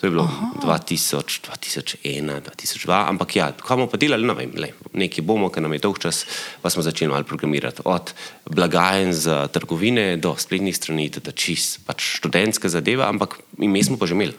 to 0.00 0.08
je 0.08 0.10
bilo 0.14 0.26
2000, 0.64 1.44
2001, 1.46 2.40
2002, 2.40 2.88
ampak 3.12 3.36
ja, 3.36 3.50
kaj 3.52 3.76
bomo 3.76 3.90
pa 3.92 4.00
delali, 4.00 4.24
ne 4.24 4.34
vem, 4.34 4.54
le, 4.56 4.72
nekaj 4.96 5.24
bomo, 5.26 5.50
ker 5.52 5.60
nam 5.60 5.76
je 5.76 5.82
dolg 5.84 6.00
čas, 6.00 6.24
pa 6.64 6.72
smo 6.72 6.82
začeli 6.82 7.12
malo 7.12 7.28
programirati. 7.28 7.84
Od 7.84 8.14
blagajen 8.48 9.12
za 9.12 9.44
trgovine 9.52 10.16
do 10.16 10.32
spletnih 10.40 10.76
strani, 10.76 11.10
da 11.12 11.36
čist, 11.36 11.82
pač 11.84 12.16
študentska 12.16 12.72
zadeva, 12.72 13.12
ampak 13.12 13.38
ime 13.60 13.84
smo 13.84 14.00
pa 14.00 14.08
že 14.08 14.16
imeli. 14.16 14.34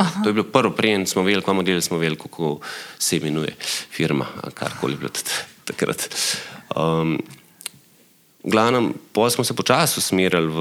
Aha. 0.00 0.24
To 0.24 0.32
je 0.32 0.36
bilo 0.40 0.48
prvo, 0.48 0.72
preden 0.72 1.04
smo 1.06 1.22
vedeli, 1.22 1.44
kaj 1.44 1.54
model 1.54 1.80
smo 1.84 2.00
vedeli, 2.00 2.16
kako 2.16 2.60
se 2.98 3.20
imenuje 3.20 3.52
firma, 3.92 4.26
karkoli 4.54 4.96
je 4.96 4.98
bilo 4.98 5.12
takrat. 5.64 6.08
Um, 6.76 7.18
v 8.42 8.50
glavnem, 8.50 8.90
pol 9.14 9.30
smo 9.30 9.44
se 9.46 9.54
počasi 9.54 10.00
usmerjali 10.02 10.50
v, 10.50 10.58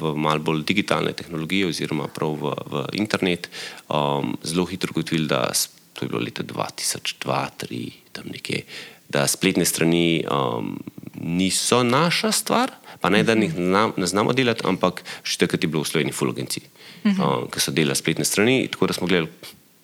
v 0.00 0.14
malo 0.18 0.42
bolj 0.42 0.64
digitalne 0.66 1.12
tehnologije, 1.14 1.70
oziroma 1.70 2.08
prav 2.10 2.34
v, 2.34 2.54
v 2.66 2.82
internet. 2.98 3.46
Um, 3.86 4.34
zelo 4.42 4.66
hitro 4.66 4.90
ugotovili, 4.90 5.30
da 5.30 5.46
to 5.92 6.04
je 6.04 6.08
bilo 6.08 6.20
leta 6.20 6.42
2002-2003, 6.42 7.92
tam 8.12 8.26
nekje, 8.32 8.64
da 9.08 9.26
spletne 9.28 9.64
strani 9.64 10.24
um, 10.24 10.80
niso 11.14 11.82
naša 11.82 12.32
stvar, 12.32 12.72
pa 13.00 13.10
ne 13.10 13.22
da 13.22 13.32
jih 13.32 13.52
znam, 13.52 13.92
ne 13.96 14.06
znamo 14.06 14.32
delati, 14.32 14.64
ampak 14.66 15.04
še 15.22 15.44
takrat 15.44 15.62
je 15.62 15.70
bilo 15.70 15.84
v 15.84 15.90
Sloveniji 15.92 16.16
full 16.16 16.32
agencij, 16.32 16.64
um, 17.12 17.46
ki 17.52 17.60
so 17.60 17.74
delali 17.76 17.98
spletne 17.98 18.24
strani, 18.24 18.64
tako 18.72 18.90
da 18.90 18.96
smo 18.96 19.06
gledali, 19.06 19.30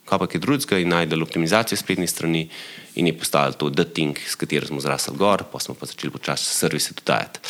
kaj 0.09 0.19
pa 0.19 0.29
je 0.33 0.41
drugega 0.41 0.79
in 0.81 0.89
najdel 0.95 1.23
optimizacijo 1.23 1.79
spletnih 1.79 2.11
strani 2.11 2.49
in 2.97 3.07
je 3.07 3.19
postalo 3.19 3.53
to 3.53 3.71
The 3.71 3.85
Thing, 3.85 4.19
s 4.19 4.35
katero 4.35 4.67
smo 4.67 4.81
zrasli 4.81 5.17
gor, 5.17 5.45
pa 5.53 5.61
smo 5.61 5.75
pa 5.75 5.87
začeli 5.87 6.13
počasi 6.13 6.51
servise 6.55 6.97
dodajati, 6.97 7.41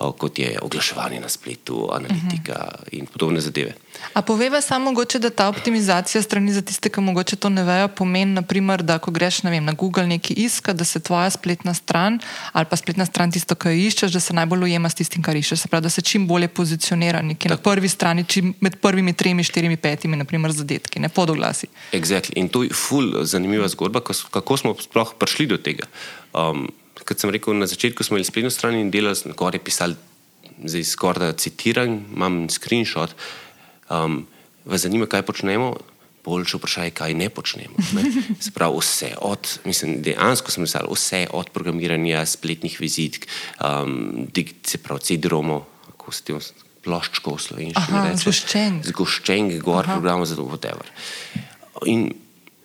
kot 0.00 0.38
je 0.38 0.58
oglaševanje 0.62 1.20
na 1.20 1.28
spletu, 1.28 1.88
analitika 1.92 2.52
uh 2.52 2.80
-huh. 2.80 2.88
in 2.92 3.06
podobne 3.06 3.40
zadeve. 3.40 3.74
A 4.12 4.22
poveva 4.22 4.60
samo 4.60 4.84
mogoče, 4.84 5.18
da 5.18 5.30
ta 5.30 5.48
optimizacija 5.48 6.22
strani 6.22 6.52
za 6.52 6.62
tiste, 6.62 6.88
ki 6.88 7.00
mogoče 7.00 7.36
to 7.36 7.48
ne 7.48 7.64
vejo, 7.64 7.88
pomeni, 7.88 8.32
naprimer, 8.32 8.82
da 8.82 8.98
ko 8.98 9.10
greš 9.10 9.42
vem, 9.42 9.64
na 9.64 9.72
Google 9.72 10.06
nekaj 10.06 10.34
iskati, 10.36 10.78
da 10.78 10.84
se 10.84 11.00
tvoja 11.00 11.30
spletna 11.30 11.74
stran 11.74 12.18
ali 12.52 12.66
pa 12.70 12.76
spletna 12.76 13.06
stran 13.06 13.32
tisto, 13.32 13.54
kar 13.54 13.72
iščeš, 13.72 14.12
da 14.12 14.20
se 14.20 14.34
najbolj 14.34 14.62
ujema 14.62 14.88
s 14.88 14.94
tistim, 14.94 15.22
kar 15.22 15.36
iščeš. 15.36 15.60
Se 15.60 15.68
pravi, 15.68 15.82
da 15.82 15.90
se 15.90 16.02
čim 16.02 16.26
bolje 16.26 16.48
pozicionira 16.48 17.22
nekje 17.22 17.50
na 17.50 17.56
prvi 17.56 17.88
strani, 17.88 18.24
čim 18.24 18.54
med 18.60 18.76
prvimi 18.80 19.12
tremi, 19.12 19.44
štirimi, 19.44 19.76
petimi, 19.76 20.16
naprimer 20.16 20.52
zadetki, 20.52 21.00
ne 21.00 21.08
podoglasi. 21.08 21.66
Exactly. 21.92 22.32
In 22.36 22.48
to 22.48 22.62
je 22.62 22.70
ful 22.74 23.24
zanimiva 23.24 23.68
zgodba, 23.68 24.00
kako 24.30 24.56
smo 24.56 24.74
sploh 24.80 25.14
prišli 25.18 25.46
do 25.46 25.56
tega. 25.56 25.84
Um, 26.32 26.68
kot 27.06 27.20
sem 27.20 27.30
rekel, 27.30 27.56
na 27.58 27.68
začetku 27.70 28.04
smo 28.04 28.16
imeli 28.16 28.28
spletno 28.28 28.50
stran 28.50 28.78
in 28.78 28.90
delali, 28.90 29.34
gor 29.36 29.54
je 29.54 29.62
pisali, 29.62 29.96
zdaj 30.64 30.84
skoraj 30.84 31.32
da 31.32 31.38
citiram, 31.38 32.00
imam 32.14 32.42
screenshot. 32.50 33.14
Um, 33.90 34.26
vas 34.64 34.84
zanima, 34.86 35.06
kaj 35.10 35.22
počnemo? 35.26 35.74
Boljše 36.24 36.58
vprašanje, 36.60 36.90
kaj 36.94 37.14
ne 37.16 37.30
počnemo. 37.32 37.80
Ne? 37.96 38.04
Se 38.44 38.52
pravi, 38.52 38.76
vse 38.80 39.14
od, 39.24 39.58
mislim, 39.64 40.02
dejansko 40.04 40.52
sem 40.52 40.64
pisal, 40.68 40.88
vse 40.92 41.26
od 41.32 41.50
programiranja 41.50 42.26
spletnih 42.26 42.76
vizitk, 42.80 43.26
um, 43.56 44.28
se 44.62 44.78
pravi, 44.78 45.00
CD-romo, 45.00 45.64
kako 45.86 46.12
se 46.12 46.22
ti 46.24 46.36
ploščko 46.84 47.36
v 47.36 47.44
slovenščini 47.44 48.02
reče. 48.06 48.22
Zgoščenk. 48.24 48.88
Zgoščenk, 48.92 49.56
gor 49.64 49.88
programov 49.88 50.28
za 50.28 50.36
to, 50.38 50.46
whatever. 50.48 50.88
In 51.88 52.10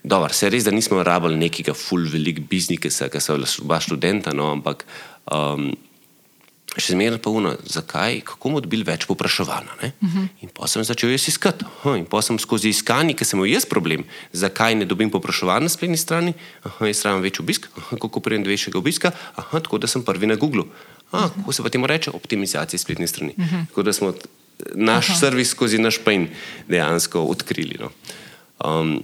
Dobar, 0.06 0.34
se 0.38 0.50
res, 0.54 0.66
da 0.68 0.72
nismo 0.72 1.02
rabili 1.04 1.38
nekega 1.40 1.74
full 1.74 2.06
velik 2.12 2.44
biznisa, 2.50 3.10
ki 3.10 3.22
so 3.24 3.38
bila 3.66 3.80
študenta, 3.82 4.36
no, 4.38 4.52
ampak 4.54 4.86
um, 5.34 5.72
še 6.76 6.94
zmeraj 6.94 7.18
pa 7.24 7.32
uno, 7.34 7.54
zakaj, 7.72 8.20
kako 8.28 8.52
bomo 8.52 8.62
dobili 8.62 8.86
več 8.86 9.08
popraševanja. 9.10 9.78
Uh 9.80 9.90
-huh. 10.02 10.28
In 10.46 10.50
pa 10.54 10.68
sem 10.68 10.84
začel 10.84 11.10
jaz 11.10 11.28
iskati. 11.28 11.66
Huh, 11.82 11.98
in 11.98 12.06
pa 12.06 12.22
sem 12.22 12.38
skozi 12.40 12.70
iskanje, 12.70 13.16
ker 13.16 13.26
sem 13.26 13.40
imel 13.40 13.54
jaz 13.54 13.66
problem, 13.66 14.04
zakaj 14.34 14.76
ne 14.76 14.86
dobim 14.86 15.10
popraševanja 15.10 15.66
na 15.66 15.70
spletni 15.70 15.98
strani, 15.98 16.34
Aha, 16.64 16.86
jaz 16.86 17.06
rabim 17.06 17.24
več 17.24 17.40
obisk, 17.40 17.68
Aha, 17.78 17.98
kako 17.98 18.20
prijem 18.20 18.44
do 18.44 18.50
večjega 18.50 18.78
obiska, 18.78 19.12
Aha, 19.36 19.60
tako 19.60 19.78
da 19.78 19.88
sem 19.88 20.04
prvi 20.04 20.28
na 20.28 20.36
Google. 20.36 20.64
Aha, 21.12 21.30
kako 21.30 21.52
se 21.52 21.64
pa 21.64 21.70
temu 21.70 21.88
reče? 21.88 22.12
Optimizacija 22.12 22.80
spletne 22.80 23.08
strani. 23.08 23.34
Uh 23.38 23.46
-huh. 23.46 23.68
Tako 23.68 23.84
da 23.84 23.94
smo 23.94 24.14
naš 24.76 25.10
Aha. 25.10 25.20
servis 25.20 25.50
skozi 25.50 25.78
naš 25.78 25.98
pain 25.98 26.28
dejansko 26.68 27.22
odkrili. 27.22 27.80
No. 27.80 27.90
Um, 28.60 29.04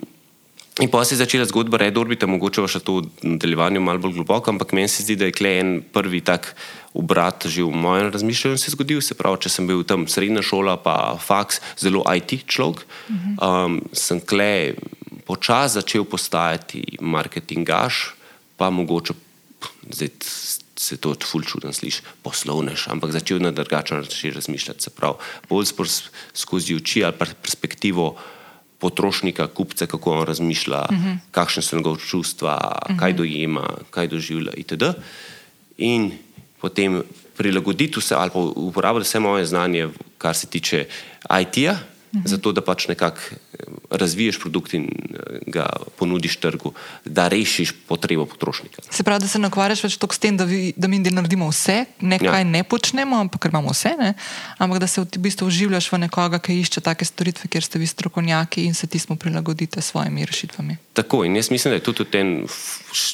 In 0.80 0.88
pa 0.88 1.04
se 1.04 1.14
je 1.14 1.20
začela 1.20 1.44
zgodba 1.46 1.78
Red 1.78 1.98
Orbita, 2.00 2.30
mogoče 2.32 2.64
še 2.72 2.80
to 2.80 3.02
v 3.04 3.34
nadaljevanju 3.36 3.82
malo 3.84 4.00
bolj 4.00 4.16
globoko, 4.22 4.54
ampak 4.54 4.72
meni 4.72 4.88
se 4.88 5.04
zdi, 5.04 5.18
da 5.20 5.28
je 5.28 5.36
klej 5.36 5.60
en 5.60 5.72
prvi 5.84 6.24
tak 6.24 6.54
obrat 6.96 7.44
že 7.48 7.64
v 7.64 7.76
mojem 7.76 8.08
razmišljanju 8.12 8.60
se 8.60 8.72
zgodil. 8.72 9.04
Se 9.04 9.16
pravi, 9.20 9.44
če 9.44 9.52
sem 9.52 9.68
bil 9.68 9.84
tam 9.84 10.08
srednja 10.08 10.40
šola, 10.40 10.78
pa 10.80 11.20
faks, 11.20 11.60
zelo 11.76 12.06
IT 12.08 12.48
človek, 12.48 12.88
um, 13.36 13.84
sem 13.92 14.24
klej 14.24 14.80
počasi 15.28 15.84
začel 15.84 16.08
postajati 16.08 17.04
marketingaš, 17.04 18.16
pa 18.56 18.72
mogoče 18.72 19.16
zdaj 19.92 20.10
se 20.82 20.98
to 20.98 21.14
ful 21.14 21.44
čudno 21.46 21.70
sliši, 21.74 22.02
poslovnež, 22.24 22.88
ampak 22.90 23.12
začel 23.14 23.44
na 23.44 23.52
drugačen 23.52 24.02
način 24.02 24.34
razmišljati. 24.34 24.88
Se 24.88 24.90
pravi, 24.90 25.20
bolj 25.50 25.68
skozi 26.34 26.76
oči 26.76 27.04
ali 27.04 27.14
perspektivo 27.20 28.16
potrošnika, 28.82 29.48
kupca, 29.48 29.86
kako 29.86 30.12
on 30.12 30.28
razmišlja, 30.28 30.82
uh 30.90 30.98
-huh. 30.98 31.18
kakšne 31.32 31.62
so 31.64 31.78
njegove 31.78 32.00
čustva, 32.00 32.58
uh 32.58 32.96
-huh. 32.96 33.00
kaj 33.00 33.14
dojema, 33.14 33.68
kaj 33.90 34.08
doživlja 34.08 34.52
itd. 34.58 34.84
In 35.78 36.12
potem 36.62 37.04
prilagoditi 37.38 38.00
vse 38.00 38.16
ali 38.16 38.30
pa 38.34 38.40
uporabiti 38.40 39.04
vse 39.04 39.20
moje 39.20 39.46
znanje, 39.46 39.90
kar 40.18 40.36
se 40.36 40.48
tiče 40.48 40.86
IT-ja, 41.42 41.78
-hmm. 42.14 42.28
zato 42.28 42.52
da 42.52 42.62
pač 42.62 42.88
nekako 42.88 43.20
eh, 43.20 43.64
razviješ 43.90 44.40
produkt 44.40 44.74
in 44.74 44.84
eh, 44.84 45.40
ga 45.48 45.66
ponudiš 46.00 46.38
trgu, 46.38 46.74
da 47.06 47.28
rešiš 47.28 47.74
potrebo 47.88 48.26
potrošnika. 48.26 48.82
Se 48.90 49.04
pravi, 49.04 49.22
da 49.22 49.28
se 49.28 49.40
ne 49.40 49.48
ukvarjaš 49.48 49.84
več 49.84 49.98
toliko 49.98 50.16
s 50.16 50.20
tem, 50.20 50.38
da, 50.38 50.44
vi, 50.44 50.74
da 50.78 50.88
mi 50.88 51.00
naredimo 51.00 51.50
vse, 51.50 51.86
nekaj 52.02 52.42
ja. 52.42 52.44
ne 52.44 52.64
počnemo, 52.64 53.16
ampak 53.20 53.46
imamo 53.46 53.72
vse, 53.72 53.96
ne? 54.00 54.14
ampak 54.58 54.80
da 54.80 54.88
se 54.88 55.02
v 55.02 55.18
bistvu 55.18 55.48
vživljaš 55.48 55.92
v 55.92 55.98
nekoga, 55.98 56.40
ki 56.40 56.60
išče 56.60 56.82
take 56.82 57.06
storitve, 57.06 57.50
kjer 57.50 57.64
ste 57.64 57.80
vi 57.80 57.88
strokovnjaki 57.88 58.66
in 58.66 58.74
se 58.74 58.88
ti 58.88 59.00
smo 59.00 59.16
prilagodite 59.16 59.82
s 59.82 59.92
svojimi 59.92 60.26
rešitvami. 60.26 60.78
Tako 60.94 61.24
in 61.24 61.36
jaz 61.36 61.52
mislim, 61.52 61.72
da 61.72 61.76
je 61.76 61.84
tudi 61.84 62.06
ten, 62.06 62.48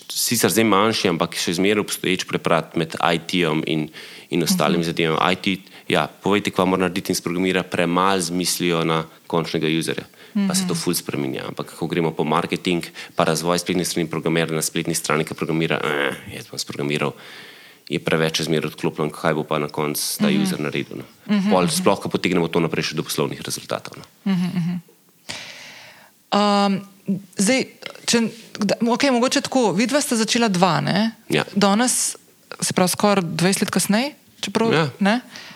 sicer 0.09 0.51
zdaj 0.51 0.65
manjši, 0.65 1.09
ampak 1.13 1.37
še 1.37 1.53
zmeraj 1.57 1.85
obstoječ 1.85 2.25
preprat 2.29 2.75
med 2.75 2.95
IT-om 2.97 3.63
in, 3.67 3.89
in 4.29 4.43
ostalimi 4.43 4.79
mm 4.79 4.81
-hmm. 4.81 4.85
zadevami. 4.85 5.33
IT, 5.33 5.61
ja, 5.87 6.07
povejte, 6.07 6.51
kaj 6.51 6.67
mora 6.67 6.85
narediti 6.85 7.11
in 7.11 7.15
sprogramira, 7.15 7.63
premalo 7.63 8.21
zmislijo 8.21 8.83
na 8.83 9.05
končnega 9.27 9.67
userja. 9.79 10.03
Mm 10.03 10.43
-hmm. 10.43 10.47
Pa 10.47 10.55
se 10.55 10.67
to 10.67 10.73
mhm. 10.73 10.81
ful 10.81 10.93
spremenja. 10.93 11.43
Ampak 11.47 11.73
ko 11.79 11.87
gremo 11.87 12.11
po 12.11 12.23
marketing, 12.23 12.85
pa 13.15 13.23
razvoj 13.23 13.59
spletne 13.59 13.85
strani, 13.85 14.09
programer 14.09 14.51
na 14.51 14.61
spletni 14.61 14.95
strani, 14.95 15.23
ki 15.23 15.33
programira, 15.33 15.79
eh, 15.83 16.35
jaz 16.35 16.47
bom 16.47 16.59
sprogramiral. 16.59 17.11
Je 17.89 17.99
preveč 17.99 18.41
zmeraj 18.41 18.67
odklopljen, 18.67 19.09
kaj 19.09 19.33
bo 19.33 19.43
pa 19.43 19.59
na 19.59 19.67
koncu 19.67 20.17
ta 20.17 20.27
mm 20.27 20.33
-hmm. 20.33 20.43
user 20.43 20.59
naredil. 20.59 20.97
No. 20.97 21.03
Mm 21.25 21.41
-hmm. 21.41 21.51
Pol, 21.51 21.67
sploh, 21.67 21.99
ko 21.99 22.09
potegnemo 22.09 22.47
to 22.47 22.59
naprej 22.59 22.83
še 22.83 22.95
do 22.95 23.03
poslovnih 23.03 23.41
rezultatov. 23.41 23.97
No. 23.97 24.33
Mm 24.33 24.37
-hmm. 24.37 24.79
um, 26.39 26.81
zdaj, 27.37 27.65
če, 28.05 28.21
okay, 28.81 29.11
mogoče 29.11 29.41
tako, 29.41 29.71
vidva 29.71 30.01
sta 30.01 30.15
začela 30.15 30.47
dva, 30.47 30.83
ja. 31.29 31.43
danes, 31.55 32.15
se 32.61 32.73
pravi, 32.73 32.89
skoraj 32.89 33.23
20 33.23 33.61
let 33.61 33.69
kasneje. 33.69 34.15
Čeprav, 34.47 34.71
ja, 34.71 34.87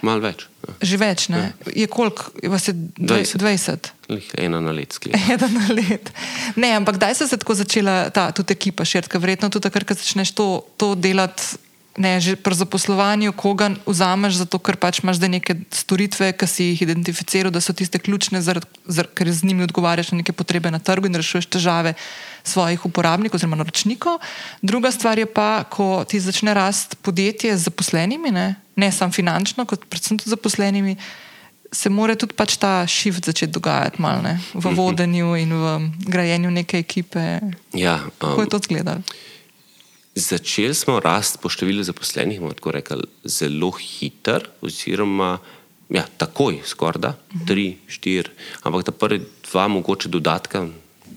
malo 0.03 0.19
več. 0.19 0.43
Ja. 0.67 0.73
Že 0.83 0.97
več, 0.99 1.25
ne? 1.31 1.41
Ja. 1.47 1.71
Je 1.83 1.87
koliko, 1.87 2.27
vas 2.51 2.67
je 2.67 2.75
20? 2.75 3.39
20. 3.39 3.91
Ena 4.35 4.59
na 4.59 4.73
let, 4.75 4.99
Ena 5.31 5.47
na 5.47 5.67
let. 5.71 6.11
Ne, 6.59 6.75
ampak 6.75 6.99
kdaj 6.99 7.15
se 7.15 7.29
je 7.31 7.39
tako 7.39 7.55
začela 7.55 8.11
ta 8.11 8.29
tudi 8.35 8.51
ekipa 8.51 8.83
širka? 8.83 9.21
Verjetno 9.21 9.47
tudi 9.47 9.69
takrat, 9.69 9.87
ko 9.87 9.95
začneš 9.95 10.35
to, 10.35 10.47
to 10.75 10.93
delati. 10.99 11.55
Ne, 11.99 12.23
že 12.23 12.39
pri 12.39 12.55
zaposlovanju, 12.55 13.35
koga 13.35 13.73
vzameš, 13.83 14.39
zato 14.45 14.59
ker 14.63 14.79
pač 14.79 15.01
imaš 15.03 15.19
neke 15.27 15.57
storitve, 15.75 16.31
ki 16.31 16.47
si 16.47 16.67
jih 16.71 16.87
identificiral, 16.87 17.51
da 17.51 17.59
so 17.59 17.75
tiste 17.75 17.99
ključne, 17.99 18.39
zar, 18.39 18.63
zar, 18.87 19.11
ker 19.11 19.27
z 19.27 19.43
njimi 19.43 19.67
odgovarjaš 19.67 20.13
na 20.15 20.23
neke 20.23 20.31
potrebe 20.31 20.71
na 20.71 20.79
trgu 20.79 21.11
in 21.11 21.19
rešuješ 21.19 21.51
težave 21.51 21.99
svojih 22.43 22.85
uporabnikov 22.85 23.37
oziroma 23.37 23.55
naročnikov. 23.55 24.19
Druga 24.61 24.91
stvar 24.91 25.19
je 25.19 25.25
pa, 25.25 25.63
ko 25.63 26.03
ti 26.07 26.19
začne 26.19 26.53
rasti 26.53 26.95
podjetje 27.01 27.57
z 27.57 27.69
zaposlenimi, 27.69 28.31
ne, 28.31 28.55
ne 28.75 28.91
samo 28.91 29.11
finančno, 29.11 29.65
kot 29.65 29.85
predvsem 29.89 30.17
tudi 30.17 30.29
z 30.29 30.35
zaposlenimi, 30.35 30.95
se 31.71 31.89
mora 31.89 32.15
tudi 32.19 32.35
pač 32.35 32.57
ta 32.59 32.83
shift 32.87 33.25
začeti 33.25 33.51
dogajati 33.51 34.01
malo 34.01 34.21
ne, 34.21 34.39
v 34.53 34.65
mhm. 34.65 34.75
vodenju 34.75 35.35
in 35.39 35.53
v 35.53 35.65
grajenju 36.07 36.51
neke 36.51 36.79
ekipe. 36.83 37.39
Ja, 37.73 38.01
um, 38.03 38.11
Kako 38.19 38.41
je 38.41 38.49
to 38.49 38.57
izgledalo? 38.57 39.01
Začeli 40.15 40.75
smo 40.75 40.99
rasti 40.99 41.39
po 41.39 41.47
številu 41.47 41.85
zaposlenih, 41.87 42.43
tako 42.59 42.75
rekel, 42.75 43.05
zelo 43.23 43.71
hiter, 43.71 44.43
oziroma 44.59 45.37
ja, 45.87 46.03
takoj, 46.03 46.59
skoraj 46.67 46.99
da, 46.99 47.09
uh 47.09 47.15
-huh. 47.15 47.47
tri, 47.47 47.77
štiri, 47.87 48.29
ampak 48.63 48.83
ta 48.85 48.91
prvi 48.91 49.23
dva, 49.47 49.67
mogoče 49.67 50.09
dodatka, 50.09 50.67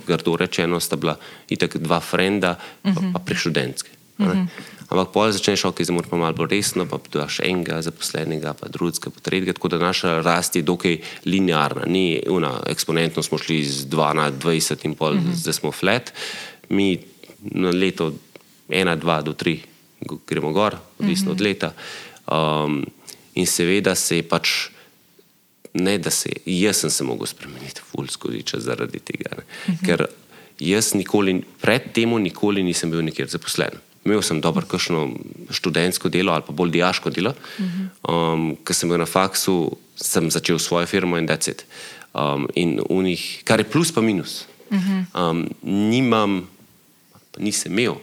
grdo 0.06 0.36
rečeno, 0.36 0.80
sta 0.80 0.96
bila 0.96 1.16
itak 1.48 1.76
dva 1.78 2.00
frenda, 2.00 2.58
uh 2.84 2.92
-huh. 2.92 3.12
pa, 3.12 3.18
pa 3.18 3.24
preštudentske. 3.24 3.90
Uh 4.18 4.26
-huh. 4.26 4.46
Ampak 4.88 5.16
pol 5.16 5.32
začneš, 5.32 5.64
ok, 5.64 5.80
zdaj 5.80 5.94
moramo 5.96 6.16
malo 6.22 6.36
bolj 6.36 6.60
resno, 6.60 6.84
pa 6.86 7.00
dodaš 7.00 7.40
enega 7.40 7.80
zaposlenega, 7.82 8.52
pa 8.54 8.68
drugega, 8.68 9.10
pa 9.10 9.20
tretjega, 9.20 9.52
tako 9.56 9.68
da 9.68 9.78
naša 9.78 10.20
rast 10.20 10.56
je 10.56 10.62
dokaj 10.62 10.98
linearna, 11.24 11.88
ni 11.88 12.20
una, 12.28 12.60
eksponentno 12.66 13.22
smo 13.22 13.38
šli 13.38 13.64
z 13.64 13.88
2 13.88 14.12
na 14.14 14.30
20 14.30 14.84
in 14.84 14.94
pol, 14.94 15.16
uh 15.16 15.18
-huh. 15.18 15.34
zdaj 15.34 15.52
smo 15.52 15.72
flat. 15.72 16.12
Mi 16.68 16.98
na 17.40 17.70
leto 17.70 18.12
ena, 18.68 18.96
dva 18.96 19.22
do 19.22 19.32
tri, 19.32 19.60
gremo 20.26 20.52
gor, 20.52 20.76
odvisno 20.98 21.24
mm 21.24 21.28
-hmm. 21.28 21.32
od 21.32 21.40
leta. 21.40 21.72
Um, 22.30 22.86
in 23.34 23.46
seveda 23.46 23.94
se 23.94 24.16
je 24.16 24.22
pač, 24.22 24.48
ne 25.74 25.98
da 25.98 26.10
se, 26.10 26.30
jaz 26.46 26.82
sem 26.84 26.90
se 26.90 27.04
mogel 27.04 27.26
spremeniti, 27.26 27.82
ful 27.90 28.06
skozi 28.10 28.42
čas 28.42 28.62
zaradi 28.62 28.98
tega. 28.98 29.36
Mm 29.36 29.74
-hmm. 29.74 29.86
Ker 29.86 30.06
jaz 30.58 30.94
nikoli, 30.94 31.42
pred 31.60 31.92
tem, 31.92 32.10
nikoli 32.22 32.62
nisem 32.62 32.90
bil 32.90 33.02
nikjer 33.02 33.28
zaposlen. 33.28 33.78
Imel 34.04 34.22
sem 34.22 34.40
dobro, 34.40 34.66
kakšno 34.66 35.10
študentsko 35.50 36.08
delo 36.08 36.32
ali 36.32 36.42
pa 36.46 36.52
bolj 36.52 36.70
diaško 36.70 37.10
delo. 37.10 37.34
Um, 38.08 38.56
Ker 38.64 38.76
sem 38.76 38.88
bil 38.88 38.98
na 38.98 39.06
faksu, 39.06 39.76
sem 39.96 40.30
začel 40.30 40.58
svojo 40.58 40.86
firmo 40.86 41.18
in 41.18 41.26
decet. 41.26 41.64
Um, 42.14 42.48
in 42.54 42.80
unih, 42.88 43.42
kar 43.44 43.60
je 43.60 43.64
plus, 43.64 43.92
pa 43.92 44.00
minus. 44.00 44.46
Um, 45.14 45.48
nimam, 45.62 46.48
pa 47.32 47.40
nisem 47.40 47.72
imel 47.72 47.96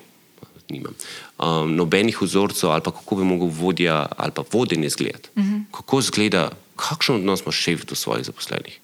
nimam. 0.72 0.96
Um, 1.42 1.76
nobenih 1.76 2.22
vzorcev, 2.22 2.70
ali 2.70 2.84
kako 2.86 3.16
bi 3.18 3.24
lahko 3.26 3.48
vodja 3.50 4.06
ali 4.18 4.32
pa 4.32 4.44
vodenje 4.52 4.86
izgledati. 4.88 5.30
Uh 5.36 5.44
mhm. 5.44 5.56
-huh. 5.56 5.64
Kako 5.72 6.00
izgleda, 6.00 6.50
kakšen 6.76 7.16
odnos 7.16 7.42
imaš 7.42 7.56
šef 7.56 7.86
do 7.86 7.96
svojih 7.96 8.26
zaposlenih, 8.26 8.80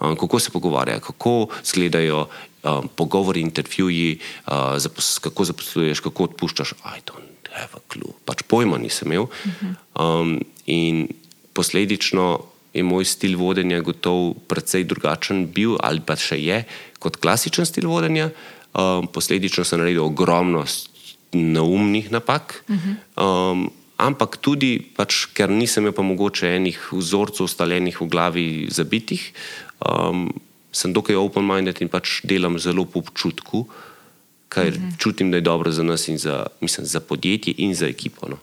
um, 0.00 0.16
kako 0.16 0.38
se 0.38 0.50
pogovarjajo, 0.50 1.00
kako 1.00 1.46
izgledajo 1.64 2.28
um, 2.62 2.88
pogovori, 2.96 3.40
intervjuji, 3.40 4.18
uh, 4.46 4.52
zapos 4.76 5.18
kako 5.18 5.44
zaposluješ, 5.44 6.00
kako 6.00 6.24
odpuščaš. 6.24 6.72
I 6.72 7.00
don't 7.06 7.52
have 7.52 7.74
a 7.74 7.80
clue. 7.92 8.12
Pač 8.24 8.42
pojma 8.42 8.78
nisem 8.78 9.12
imel. 9.12 9.22
Uh 9.22 9.30
-huh. 9.44 10.20
um, 10.20 10.40
in 10.66 11.08
posledično. 11.52 12.40
Je 12.74 12.82
moj 12.82 13.04
stil 13.04 13.38
vodenja 13.38 13.80
gotovo 13.80 14.34
precej 14.34 14.84
drugačen 14.84 15.46
bil, 15.46 15.76
ali 15.80 16.00
pa 16.00 16.16
še 16.16 16.36
je, 16.36 16.64
kot 16.98 17.16
klasičen 17.16 17.66
stil 17.66 17.88
vodenja. 17.88 18.30
Um, 18.74 19.08
posledično 19.08 19.64
sem 19.64 19.80
naredil 19.80 20.04
ogromno 20.04 20.66
neumnih 21.32 22.10
napak, 22.10 22.64
uh 22.68 22.76
-huh. 22.76 22.94
um, 23.52 23.70
ampak 23.96 24.36
tudi, 24.36 24.78
pač, 24.96 25.26
ker 25.34 25.50
nisem 25.50 25.82
imel 25.82 25.92
pa 25.92 26.02
mogoče 26.02 26.56
enih 26.56 26.78
vzorcev, 26.92 27.44
ustaljenih 27.44 28.00
v 28.00 28.06
glavi, 28.08 28.66
zabitih, 28.70 29.32
um, 29.82 30.32
sem 30.72 30.92
dokaj 30.92 31.16
open-minded 31.16 31.80
in 31.82 31.88
pač 31.88 32.20
delam 32.24 32.58
zelo 32.58 32.84
po 32.84 32.98
občutku. 32.98 33.66
kar 34.48 34.64
mm 34.64 34.76
-hmm. 34.76 34.98
čutim, 34.98 35.30
da 35.30 35.36
je 35.36 35.40
dobro 35.40 35.72
za 35.72 35.82
nas 35.82 36.08
in 36.08 36.18
za, 36.18 36.46
mislim, 36.60 36.86
za 36.86 37.00
podjetje 37.00 37.54
in 37.56 37.74
za 37.74 37.86
ekipo. 37.86 38.28
No. 38.28 38.36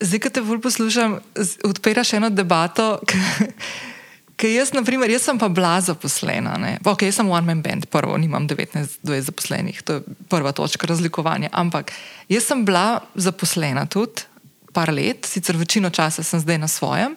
Zdaj, 0.00 0.20
ko 0.20 0.30
te 0.30 0.42
bolj 0.42 0.60
poslušam, 0.60 1.18
odpiraš 1.64 2.12
eno 2.12 2.30
debato. 2.30 2.98
Jaz, 4.50 4.72
naprimer, 4.74 5.10
jaz 5.10 5.22
sem 5.22 5.38
pa 5.38 5.46
bila 5.48 5.76
zaposlena. 5.80 6.56
Okay, 6.82 7.10
jaz 7.10 7.20
sem 7.20 7.28
one 7.30 7.46
man 7.46 7.62
band, 7.62 7.86
prvo, 7.86 8.16
nimam 8.18 8.48
19-20 8.48 9.28
zaposlenih, 9.28 9.82
to 9.86 10.00
je 10.00 10.16
prva 10.28 10.50
točka 10.52 10.86
razlikovanja. 10.90 11.52
Ampak 11.52 11.92
jaz 12.28 12.48
sem 12.50 12.64
bila 12.66 13.04
zaposlena 13.14 13.86
tudi 13.86 14.26
par 14.72 14.90
let, 14.90 15.28
sicer 15.28 15.56
večino 15.56 15.90
časa 15.90 16.24
sem 16.26 16.40
zdaj 16.40 16.58
na 16.58 16.68
svojem. 16.68 17.14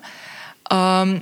Um, 0.70 1.18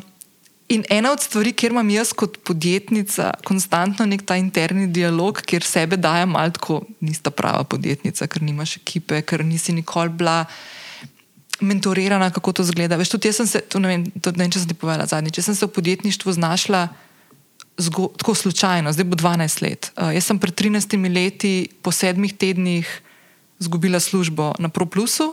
in 0.67 0.83
ena 0.89 1.11
od 1.11 1.21
stvari, 1.21 1.53
kjer 1.53 1.71
imam 1.71 1.89
jaz 1.89 2.13
kot 2.13 2.39
podjetnica 2.43 3.31
konstantno 3.45 4.05
nek 4.05 4.25
ta 4.25 4.35
interni 4.35 4.87
dialog, 4.87 5.41
kjer 5.45 5.63
sebe 5.63 5.97
dajem 5.97 6.33
malo 6.35 6.51
tako, 6.51 6.81
nista 6.99 7.31
prava 7.31 7.63
podjetnica, 7.63 8.27
ker 8.27 8.41
nimaš 8.41 8.77
ekipe, 8.81 9.21
ker 9.21 9.45
nisi 9.45 9.73
nikoli 9.73 10.09
bila. 10.09 10.43
Mentorirana, 11.63 12.27
kako 12.35 12.53
to 12.59 12.63
zgleda. 12.67 12.99
Veš, 12.99 13.15
tudi 13.15 13.31
jaz 13.31 13.41
sem 13.41 13.47
se, 13.47 13.63
ne 13.79 13.87
vem, 13.87 14.03
ne 14.03 14.41
vem, 14.43 14.51
če 14.51 14.63
sem 14.63 14.69
ti 14.71 14.77
povedala 14.77 15.07
zadnjič, 15.09 15.39
če 15.39 15.45
sem 15.47 15.55
se 15.57 15.67
v 15.67 15.73
podjetništvu 15.77 16.35
znašla 16.35 16.87
zgo, 17.77 18.09
tako 18.17 18.35
slučajno, 18.35 18.93
zdaj 18.93 19.07
bo 19.07 19.15
12 19.17 19.63
let. 19.65 19.91
Uh, 19.95 20.11
jaz 20.13 20.27
sem 20.29 20.39
pred 20.39 20.53
13 20.53 20.97
leti, 21.13 21.69
po 21.81 21.91
sedmih 21.91 22.35
tednih, 22.35 22.89
izgubila 23.59 23.99
službo 23.99 24.53
na 24.59 24.69
ProPlusu, 24.69 25.31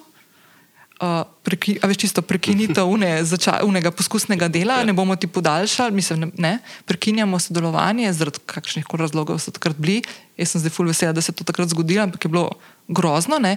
uh, 1.00 1.22
preki, 1.42 1.78
veš, 1.82 1.96
čisto 1.96 2.22
prekinitev 2.22 2.88
unega 3.68 3.90
poskusnega 3.90 4.48
dela, 4.48 4.80
ja. 4.80 4.88
ne 4.88 4.92
bomo 4.92 5.16
ti 5.16 5.26
podaljšali, 5.26 5.92
mislim, 5.92 6.20
ne, 6.20 6.30
ne, 6.36 6.54
prekinjamo 6.84 7.38
sodelovanje, 7.38 8.12
zaradi 8.12 8.44
kakšnih 8.46 8.86
koli 8.86 9.04
razlogov 9.04 9.40
so 9.42 9.52
takrat 9.52 9.76
bili. 9.76 10.02
Jaz 10.40 10.54
sem 10.54 10.64
zdaj 10.64 10.72
ful 10.72 10.88
vesela, 10.88 11.12
da 11.12 11.20
se 11.20 11.32
je 11.32 11.40
to 11.40 11.44
takrat 11.44 11.68
zgodilo, 11.68 12.04
ampak 12.04 12.24
je 12.24 12.32
bilo 12.32 12.50
grozno. 12.88 13.38
Ne. 13.38 13.56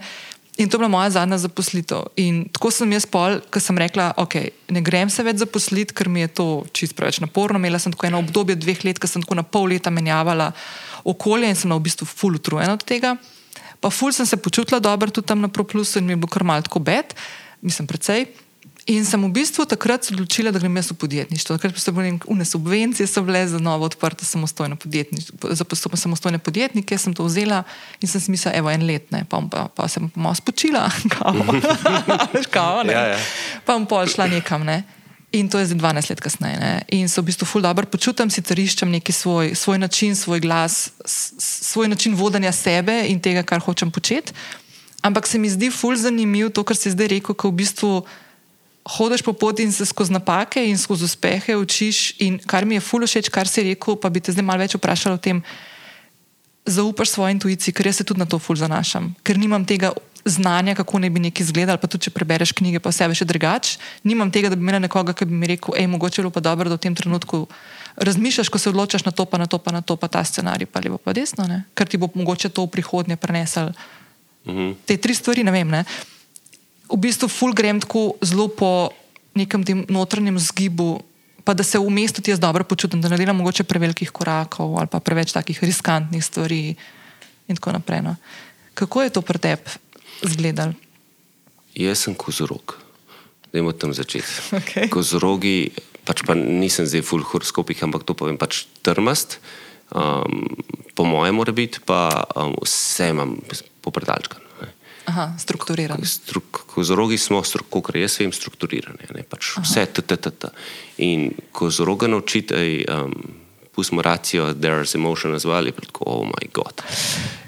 In 0.57 0.69
to 0.69 0.77
je 0.77 0.79
bila 0.79 0.87
moja 0.87 1.09
zadnja 1.09 1.37
zaposlitev. 1.41 2.11
In 2.21 2.43
tako 2.53 2.69
sem 2.71 2.91
jaz 2.93 3.07
pol, 3.09 3.39
ko 3.49 3.57
sem 3.59 3.77
rekla, 3.77 4.11
ok, 4.21 4.35
ne 4.75 4.83
grem 4.85 5.09
se 5.09 5.25
več 5.25 5.41
zaposliti, 5.41 5.95
ker 5.97 6.09
mi 6.13 6.21
je 6.21 6.29
to 6.37 6.47
čisto 6.77 6.97
preveč 6.99 7.17
naporno. 7.23 7.57
Imela 7.57 7.79
sem 7.81 7.93
tako 7.93 8.05
eno 8.11 8.21
obdobje 8.21 8.59
dveh 8.61 8.83
let, 8.85 9.01
ko 9.01 9.09
sem 9.09 9.25
tako 9.25 9.39
na 9.39 9.43
pol 9.43 9.71
leta 9.73 9.89
menjavala 9.89 10.51
okolje 11.03 11.49
in 11.49 11.57
sem 11.57 11.73
na 11.73 11.79
v 11.79 11.87
bistvu 11.89 12.05
ful 12.05 12.37
utrujena 12.37 12.77
od 12.77 12.85
tega. 12.85 13.15
Pa 13.81 13.89
ful 13.89 14.13
sem 14.13 14.29
se 14.29 14.37
počutila 14.37 14.79
dobro 14.79 15.09
tudi 15.11 15.27
tam 15.27 15.41
na 15.41 15.49
ProPlusu 15.49 15.99
in 15.99 16.05
mi 16.05 16.13
je 16.13 16.21
bilo 16.21 16.29
kar 16.29 16.45
tako 16.63 16.79
bed, 16.79 17.17
mislim, 17.61 17.87
precej. 17.87 18.29
In 18.83 19.05
sem 19.07 19.21
v 19.23 19.31
bistvu 19.31 19.63
takrat 19.63 20.09
odločila, 20.11 20.51
da 20.51 20.59
grem 20.59 20.75
jaz 20.75 20.91
v 20.91 20.97
podjetništvo. 20.99 21.55
Takrat 21.55 21.79
so 21.79 21.91
bile 21.95 22.11
neke 22.11 22.45
subvencije 22.45 23.07
bile 23.23 23.47
za 23.47 23.59
novo 23.59 23.85
odprte 23.85 24.25
samostojne, 24.25 24.75
za 25.51 25.65
samostojne 25.95 26.37
podjetnike. 26.37 26.97
Sem 26.97 27.13
to 27.13 27.23
vzela 27.23 27.63
in 28.01 28.07
sem 28.07 28.21
si 28.21 28.31
mislila, 28.31 28.55
evo 28.59 28.71
en 28.71 28.83
let, 28.83 29.11
ne, 29.11 29.23
pa, 29.29 29.39
pa, 29.51 29.69
pa 29.71 29.87
sem 29.87 30.09
pa 30.09 30.19
malo 30.19 30.35
spočila, 30.35 30.89
kao, 31.15 31.31
kao, 32.51 32.83
ja, 32.91 33.15
ja. 33.15 33.19
pa 33.65 33.73
bom 33.73 33.85
pol 33.87 34.07
šla 34.07 34.27
nekam. 34.27 34.67
Ne. 34.67 34.83
In 35.31 35.47
to 35.49 35.59
je 35.59 35.65
zdaj 35.65 35.79
12 35.79 36.09
let 36.09 36.21
kasneje. 36.21 36.59
Ne? 36.59 36.81
In 36.91 37.09
se 37.09 37.21
v 37.21 37.25
bistvu 37.31 37.47
ful 37.47 37.63
dobro 37.63 37.87
počutim, 37.87 38.29
sicer 38.29 38.59
iščem 38.59 38.91
neki 38.91 39.15
svoj, 39.15 39.55
svoj 39.55 39.79
način, 39.79 40.15
svoj 40.15 40.43
glas, 40.43 40.91
svoj 41.39 41.87
način 41.87 42.15
vodenja 42.15 42.51
sebe 42.51 43.05
in 43.07 43.23
tega, 43.23 43.41
kar 43.47 43.63
hočem 43.63 43.91
početi. 43.91 44.35
Ampak 45.01 45.27
se 45.27 45.39
mi 45.39 45.49
zdi 45.49 45.71
ful 45.71 45.95
zanimiv 45.95 46.51
to, 46.51 46.63
kar 46.63 46.77
si 46.77 46.91
zdaj 46.91 47.07
rekel, 47.15 47.35
ko 47.35 47.49
v 47.49 47.63
bistvu 47.63 48.03
hodiš 48.85 49.21
po 49.21 49.33
poti 49.33 49.63
in 49.63 49.71
se 49.71 49.85
skozi 49.85 50.13
napake 50.13 50.63
in 50.67 50.77
skozi 50.77 51.05
uspehe 51.05 51.55
učiš. 51.55 52.19
In 52.19 52.39
kar 52.39 52.65
mi 52.65 52.75
je 52.75 52.81
ful 52.83 53.07
všeč, 53.07 53.29
kar 53.29 53.47
si 53.47 53.63
rekel, 53.63 53.95
pa 53.95 54.09
bi 54.09 54.19
te 54.19 54.31
zdaj 54.31 54.45
malo 54.45 54.63
več 54.63 54.75
vprašal 54.75 55.15
o 55.15 55.21
tem, 55.21 55.43
zaupaš 56.65 57.15
svoji 57.15 57.37
intuiciji, 57.37 57.73
ker 57.75 57.87
jaz 57.87 58.01
se 58.01 58.07
tudi 58.07 58.19
na 58.19 58.25
to 58.25 58.39
ful 58.39 58.55
zanašam, 58.55 59.13
ker 59.23 59.39
nimam 59.39 59.65
tega 59.67 59.91
znanja, 60.25 60.75
kako 60.75 60.99
naj 61.03 61.09
bi 61.09 61.19
nekaj 61.19 61.43
izgledal, 61.43 61.77
pa 61.77 61.87
tudi 61.87 62.07
če 62.07 62.13
prebereš 62.15 62.53
knjige, 62.55 62.79
pa 62.79 62.93
vse 62.93 63.09
še 63.11 63.27
drugače. 63.27 63.79
Nimam 64.07 64.31
tega, 64.31 64.47
da 64.47 64.55
bi 64.55 64.63
imela 64.63 64.79
nekoga, 64.79 65.11
ki 65.11 65.27
bi 65.27 65.35
mi 65.35 65.49
rekel, 65.51 65.75
hej, 65.75 65.87
mogoče 65.91 66.21
je 66.21 66.23
bilo 66.23 66.31
pa 66.31 66.39
dobro, 66.39 66.71
da 66.71 66.79
v 66.79 66.85
tem 66.87 66.95
trenutku 66.95 67.47
razmišljaš, 67.99 68.49
ko 68.49 68.59
se 68.59 68.71
odločaš 68.71 69.03
na 69.05 69.11
to, 69.11 69.25
pa 69.27 69.37
na 69.37 69.47
to, 69.51 69.59
pa 69.59 69.75
na 69.75 69.83
to, 69.83 69.99
pa 69.99 70.07
ta 70.07 70.23
scenarij, 70.23 70.71
pa 70.71 70.79
levo, 70.79 70.97
pa 70.97 71.11
desno, 71.13 71.43
ne? 71.47 71.65
ker 71.75 71.91
ti 71.91 71.99
bo 71.99 72.07
mogoče 72.15 72.49
to 72.55 72.63
v 72.63 72.71
prihodnje 72.71 73.19
prenesel. 73.19 73.75
Mhm. 74.47 74.71
Te 74.87 74.97
tri 74.97 75.15
stvari, 75.15 75.43
ne 75.43 75.51
vem. 75.51 75.67
Ne? 75.67 75.83
V 76.91 76.97
bistvu, 76.99 77.29
ful 77.31 77.53
grem 77.55 77.79
tako 77.79 78.13
zelo 78.21 78.49
po 78.51 78.91
nekem 79.35 79.63
tem 79.63 79.85
notranjem 79.89 80.39
zgibu. 80.39 81.01
Pa 81.43 81.51
da 81.53 81.63
se 81.63 81.79
v 81.79 81.89
mestu 81.91 82.21
ti 82.23 82.31
jaz 82.31 82.39
dobro 82.39 82.63
počutim, 82.63 83.01
da 83.03 83.11
ne 83.11 83.19
delam 83.19 83.35
mogoče 83.35 83.67
prevelikih 83.67 84.11
korakov 84.15 84.77
ali 84.79 84.87
pa 84.87 85.03
preveč 85.03 85.33
takih 85.35 85.59
riskantnih 85.59 86.23
stvari, 86.23 86.75
in 87.51 87.55
tako 87.59 87.75
naprej. 87.75 87.99
No. 88.01 88.15
Kako 88.73 89.03
je 89.03 89.09
to 89.11 89.21
pri 89.21 89.39
tebi? 89.39 89.83
izgledali? 90.23 90.73
Jaz 91.75 92.05
sem 92.05 92.15
kozorog, 92.15 92.77
da 93.51 93.59
imamo 93.59 93.71
tam 93.71 93.93
začeti. 93.93 94.27
Okay. 94.59 94.89
Kozorogi, 94.89 95.73
pač 96.05 96.23
pa 96.27 96.37
nisem 96.37 96.85
zdaj 96.85 97.03
full 97.07 97.25
horoskopih, 97.25 97.83
ampak 97.83 98.05
to 98.05 98.13
povem 98.13 98.37
pač 98.37 98.65
trmast. 98.85 99.39
Um, 99.93 100.47
po 100.97 101.05
mojem, 101.05 101.35
mora 101.37 101.53
biti 101.53 101.81
pa 101.85 102.25
um, 102.37 102.55
vse 102.61 103.09
imam 103.13 103.35
popredalčkan. 103.81 104.41
Aha, 105.05 105.33
strukturiran. 105.39 105.99
Struk, 106.07 106.63
kozorogi 106.71 107.17
smo, 107.17 107.41
kot 107.69 107.95
jaz 107.95 108.19
vem, 108.21 108.31
strukturirani. 108.31 109.25
Pač 109.29 109.57
vse 109.59 109.83
je 109.83 110.01
tt. 110.01 110.51
In 111.03 111.31
kozoroga 111.51 112.07
naučiti. 112.07 112.85
Um, 112.87 113.41
pustimo 113.73 114.01
racijo, 114.01 114.53
there 114.53 114.81
is 114.81 114.95
emotion 114.95 115.33
as 115.33 115.45
well, 115.45 115.65
je 115.65 115.71
tako, 115.71 116.05
oh 116.05 116.25
moj 116.25 116.49
bog, 116.53 116.83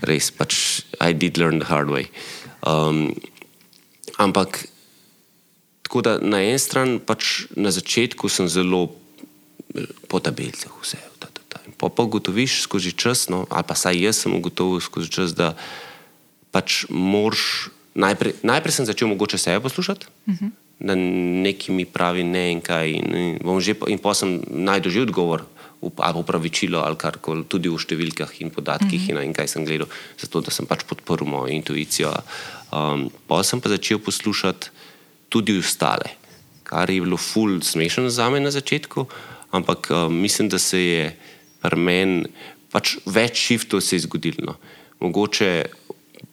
res 0.02 0.32
pač, 0.34 0.82
I 0.98 1.14
did 1.14 1.38
learn 1.38 1.60
the 1.60 1.70
hard 1.70 1.90
way. 1.90 2.10
Um, 2.66 3.14
ampak 4.18 4.66
tako 5.86 6.02
da 6.02 6.18
na 6.18 6.42
eni 6.42 6.60
strani, 6.60 6.98
pač 7.00 7.46
na 7.54 7.70
začetku 7.70 8.30
sem 8.30 8.50
zelo 8.50 8.90
po 10.10 10.20
tabelcih, 10.20 10.74
vse. 10.82 10.98
Ta, 11.20 11.30
ta, 11.30 11.42
ta. 11.50 11.62
Pa 11.78 11.94
pa 11.94 12.08
ugotoviš 12.08 12.64
skozi 12.66 12.96
čas, 12.98 13.30
no, 13.30 13.46
ali 13.54 13.68
pa 13.68 13.78
saj 13.78 14.02
jaz 14.02 14.26
sem 14.26 14.34
ugotovil 14.34 14.82
skozi 14.82 15.12
čas, 15.14 15.38
da 15.38 15.54
pač 16.56 16.86
moraš. 16.90 17.68
Najprej, 17.96 18.44
najprej 18.44 18.74
sem 18.76 18.88
začel 18.88 19.08
mogoče 19.08 19.40
sebe 19.40 19.64
poslušati, 19.64 20.08
uh 20.08 20.34
mhm. 20.34 20.46
-huh. 20.46 20.52
da 20.80 20.96
nekaj 21.48 21.76
mi 21.76 21.86
pravi 21.86 22.24
ne 22.24 22.52
in 22.52 22.62
kaj. 22.62 22.92
In, 22.92 23.16
in, 23.16 23.60
že, 23.60 23.76
in 23.88 24.00
pa 24.00 24.14
sem 24.14 24.44
najdolžji 24.48 25.02
odgovor, 25.02 25.46
ali 25.98 26.20
upravičilo, 26.20 26.80
ali 26.80 26.96
kar 26.96 27.18
koli, 27.22 27.46
tudi 27.48 27.70
v 27.70 27.80
številkah 27.80 28.42
in 28.42 28.50
podatkih, 28.50 29.02
mm 29.02 29.08
-hmm. 29.08 29.22
in, 29.24 29.28
in 29.32 29.34
kaj 29.34 29.48
sem 29.48 29.66
gledal, 29.66 29.88
zato 30.18 30.42
da 30.42 30.52
sem 30.52 30.66
pač 30.66 30.84
podprl 30.84 31.24
mojo 31.24 31.48
intuicijo. 31.48 32.12
Um, 32.72 33.12
pa 33.28 33.44
sem 33.44 33.62
pa 33.62 33.70
začel 33.70 34.00
poslušati 34.00 34.68
tudi 35.30 35.58
ostale, 35.58 36.10
kar 36.64 36.90
je 36.90 37.02
bilo 37.02 37.18
ful 37.18 37.62
smešno 37.62 38.10
za 38.10 38.30
me 38.30 38.40
na 38.40 38.52
začetku, 38.52 39.06
ampak 39.52 39.88
um, 39.92 40.14
mislim, 40.22 40.50
da 40.50 40.60
se 40.60 40.80
je 40.80 41.16
pri 41.62 41.80
meni 41.80 42.26
pač 42.76 42.98
več 43.06 43.40
shiftov 43.40 43.82
se 43.82 43.96
je 43.96 44.04
zgodilo. 44.04 44.44
No. 44.44 44.56
Mogoče 45.00 45.50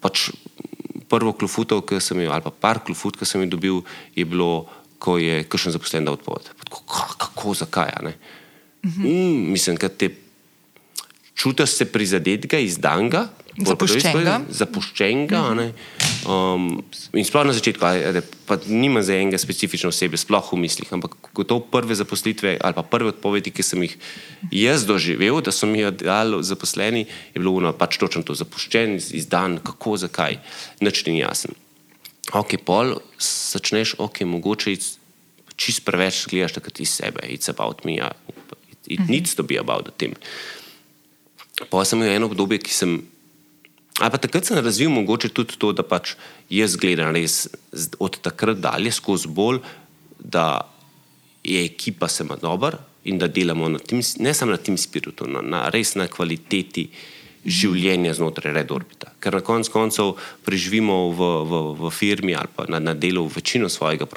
pač 0.03 0.31
prvo 1.09 1.33
klufutov, 1.37 1.85
ki 1.87 2.01
sem 2.01 2.21
jih, 2.21 2.33
ali 2.33 2.45
pa 2.45 2.51
par 2.51 2.83
klufut, 2.85 3.17
ki 3.17 3.29
sem 3.29 3.45
jih 3.45 3.53
dobil, 3.53 3.83
je 4.17 4.25
bilo, 4.29 4.67
ko 5.03 5.19
je 5.19 5.43
kakšen 5.45 5.75
zaposlen 5.75 6.07
da 6.07 6.15
odpoved. 6.15 6.51
Kako, 6.63 7.15
kako 7.19 7.55
zakaj? 7.55 7.93
Ne? 8.03 8.15
-hmm. 8.83 9.05
mm, 9.05 9.53
mislim, 9.53 9.77
da 9.77 9.89
te 9.89 10.11
čutiš 11.35 11.71
se 11.71 11.85
prizadetega, 11.93 12.59
izdanga, 12.59 13.29
zapuščenega. 13.57 14.41
zapuščenega 14.49 15.41
mm 15.43 15.59
-hmm. 15.59 16.55
um, 16.55 16.85
in 17.13 17.25
sploh 17.25 17.45
na 17.47 17.53
začetku, 17.53 17.87
pa 18.47 18.59
nima 18.67 19.03
za 19.03 19.15
enega 19.15 19.39
specifične 19.39 19.89
osebe, 19.89 20.17
sploh 20.17 20.53
v 20.53 20.57
mislih, 20.57 20.93
ampak 20.93 21.17
gotovo 21.35 21.61
prve 21.61 21.95
zaposlitve 21.95 22.59
ali 22.61 22.75
pa 22.75 22.83
prve 22.83 23.09
odpovedi, 23.09 23.51
ki 23.51 23.63
sem 23.63 23.83
jih 23.83 23.97
jaz 24.51 24.87
doživel, 24.87 25.41
da 25.41 25.53
so 25.53 25.67
mi 25.67 25.79
jih 25.79 25.91
dali 25.91 26.45
zaposleni, 26.45 27.07
je 27.35 27.39
bilo 27.39 27.57
ono 27.57 27.73
pač 27.73 27.99
točno 27.99 28.23
to 28.23 28.35
zapuščen, 28.35 28.97
izdan, 28.97 29.59
kako, 29.59 29.97
zakaj, 29.97 30.39
nič 30.81 31.07
ni 31.07 31.19
jasen. 31.19 31.53
Ok, 32.33 32.57
pol 32.65 32.97
začneš, 33.53 33.95
ok, 33.99 34.25
mogoče 34.25 34.77
čist 35.57 35.85
preveč 35.85 36.27
gledaš 36.31 36.53
takrat 36.53 36.81
iz 36.81 36.91
sebe, 36.91 37.21
it's 37.29 37.51
about 37.51 37.85
me, 37.85 37.93
it 38.87 39.01
mm 39.01 39.05
-hmm. 39.05 39.11
needs 39.11 39.35
to 39.35 39.43
be 39.43 39.59
about 39.59 39.85
the 39.85 39.93
team. 39.97 40.15
Pa 41.71 41.85
sem 41.85 42.01
imel 42.01 42.15
eno 42.15 42.27
obdobje, 42.27 42.59
ki 42.59 42.73
sem. 42.73 43.12
Ali 44.03 44.11
pa 44.11 44.19
takrat 44.19 44.49
sem 44.49 44.59
razvil 44.59 44.91
mogoče 44.91 45.31
tudi 45.31 45.55
to, 45.63 45.71
da 45.71 45.85
pač 45.87 46.17
jaz 46.51 46.75
gledam 46.75 47.15
res 47.15 47.47
od 48.03 48.19
takrat 48.19 48.59
dalje 48.59 48.91
skozi 48.99 49.31
bolj, 49.31 49.61
da 50.19 50.67
je 51.47 51.63
ekipa 51.65 52.09
sema 52.11 52.35
dobra 52.35 52.81
in 53.07 53.19
da 53.19 53.29
delamo 53.31 53.69
na 53.71 53.79
tem, 53.79 54.03
ne 54.19 54.35
samo 54.35 54.55
na 54.55 54.59
tem 54.59 54.75
spiritu, 54.79 55.27
na, 55.31 55.43
na 55.43 55.61
res 55.75 55.95
na 55.95 56.09
kvaliteti 56.11 56.89
življenja 57.47 58.15
znotraj 58.19 58.55
Red 58.55 58.75
Orbita. 58.75 59.15
Ker 59.23 59.39
na 59.39 59.43
koncu 59.47 59.71
koncev 59.75 60.13
preživimo 60.47 60.99
v, 61.15 61.31
v, 61.47 61.63
v 61.79 61.91
firmi 61.95 62.35
ali 62.39 62.51
pa 62.51 62.67
na, 62.71 62.83
na 62.83 62.95
delu 62.99 63.23
večino 63.31 63.71
svojega 63.71 64.11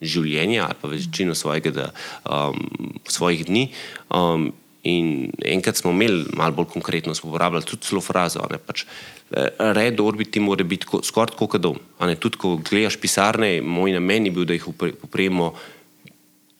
življenja 0.00 0.68
ali 0.68 0.80
pa 0.80 0.88
večino 0.92 1.36
svojega, 1.36 1.90
um, 2.24 2.64
svojih 3.08 3.44
dni. 3.48 3.68
Um, 4.08 4.48
In 4.86 5.32
enkrat 5.42 5.76
smo 5.76 5.90
imeli 5.90 6.24
malo 6.38 6.54
bolj 6.54 6.68
konkretno, 6.72 7.14
smo 7.14 7.30
uporabljali 7.30 7.66
tudi 7.66 7.82
celo 7.82 8.00
frazo. 8.00 8.44
Ne, 8.50 8.60
pač, 8.62 8.84
Red 9.30 10.00
orbiti 10.00 10.40
mora 10.40 10.64
biti 10.64 10.86
ko, 10.88 11.02
skoraj 11.04 11.34
tako 11.34 11.50
kot 11.52 11.60
dom. 11.60 11.80
Tudi 12.20 12.40
ko 12.40 12.56
gledaš 12.56 12.96
pisarne, 13.00 13.58
moj 13.62 13.92
namen 13.92 14.28
je 14.28 14.32
bil, 14.32 14.46
da 14.48 14.56
jih 14.56 14.68
upre- 14.70 14.94
upremo 15.04 15.52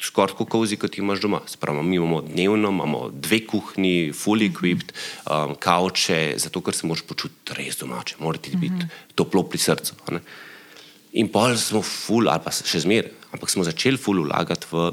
skoraj 0.01 0.35
tako 0.35 0.45
kozi, 0.45 0.77
kot 0.77 0.95
jih 0.95 1.03
imaš 1.03 1.23
doma. 1.25 1.41
Spravo, 1.47 1.83
mi 1.83 1.97
imamo 1.97 2.21
dnevno, 2.23 2.69
imamo 2.69 3.09
dve 3.13 3.41
kuhinji, 3.47 4.13
fully 4.13 4.51
equipped, 4.53 4.93
um, 5.25 5.57
kavče, 5.59 6.35
zato 6.37 6.61
ker 6.61 6.77
se 6.77 6.87
moraš 6.87 7.03
počutiti 7.09 7.57
res 7.57 7.81
domače, 7.81 8.21
mora 8.21 8.39
ti 8.39 8.55
biti 8.57 8.87
toplo 9.15 9.43
pri 9.43 9.59
srcu. 9.59 9.95
ne. 10.13 10.21
In 11.13 11.33
pol 11.33 11.57
smo 11.57 11.83
ful, 11.83 12.29
ali 12.29 12.45
pa 12.45 12.53
še 12.53 12.85
zmeraj, 12.85 13.11
ampak 13.33 13.51
smo 13.51 13.65
začeli 13.65 13.97
ful 13.97 14.23
vlagati 14.23 14.69
v 14.71 14.93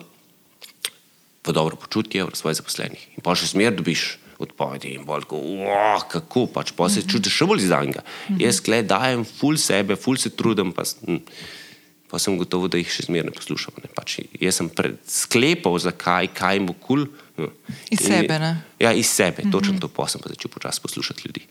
v 1.45 1.53
dobro 1.53 1.77
počutje, 1.77 2.25
v 2.25 2.33
razvoj 2.33 2.57
zaposlenih. 2.57 3.01
In 3.17 3.21
pa 3.21 3.35
še 3.37 3.53
zmeraj 3.53 3.77
dobiš 3.77 4.17
odpovedi 4.39 4.95
in 4.95 5.05
bolj 5.05 5.21
tako, 5.21 5.37
"Wow, 5.37 6.07
kako 6.07 6.47
pač, 6.47 6.71
pa 6.71 6.89
se 6.89 7.01
čutiš 7.01 7.33
še 7.33 7.45
bolj 7.45 7.63
izdanga. 7.63 8.01
Jaz 8.39 8.59
kle 8.59 8.83
dajem 8.83 9.25
ful 9.25 9.57
sebe, 9.57 9.95
ful 9.95 10.17
se 10.17 10.29
trudim, 10.29 10.71
pa, 10.71 10.83
hm, 11.07 11.21
pa 12.09 12.19
sem 12.19 12.37
gotovo, 12.37 12.67
da 12.67 12.77
jih 12.77 12.89
še 12.89 13.07
zmeraj 13.07 13.25
ne 13.25 13.31
poslušam. 13.31 13.73
Ne. 13.83 13.89
Pač, 13.95 14.19
jaz 14.39 14.55
sem 14.55 14.69
sklepal, 15.07 15.79
zakaj, 15.79 16.33
kaj 16.33 16.59
mu 16.59 16.73
kul. 16.73 17.05
Cool, 17.05 17.25
Iz 17.91 17.99
sebe, 17.99 18.37
ne? 18.39 18.51
Ja, 18.79 18.93
iz 18.93 19.09
sebe, 19.11 19.43
mm 19.43 19.47
-hmm. 19.47 19.51
točno 19.51 19.79
to 19.79 19.87
pa 19.87 20.07
sem 20.07 20.21
pa 20.21 20.29
začel 20.29 20.51
počasi 20.51 20.81
poslušati 20.81 21.21
ljudi. 21.25 21.41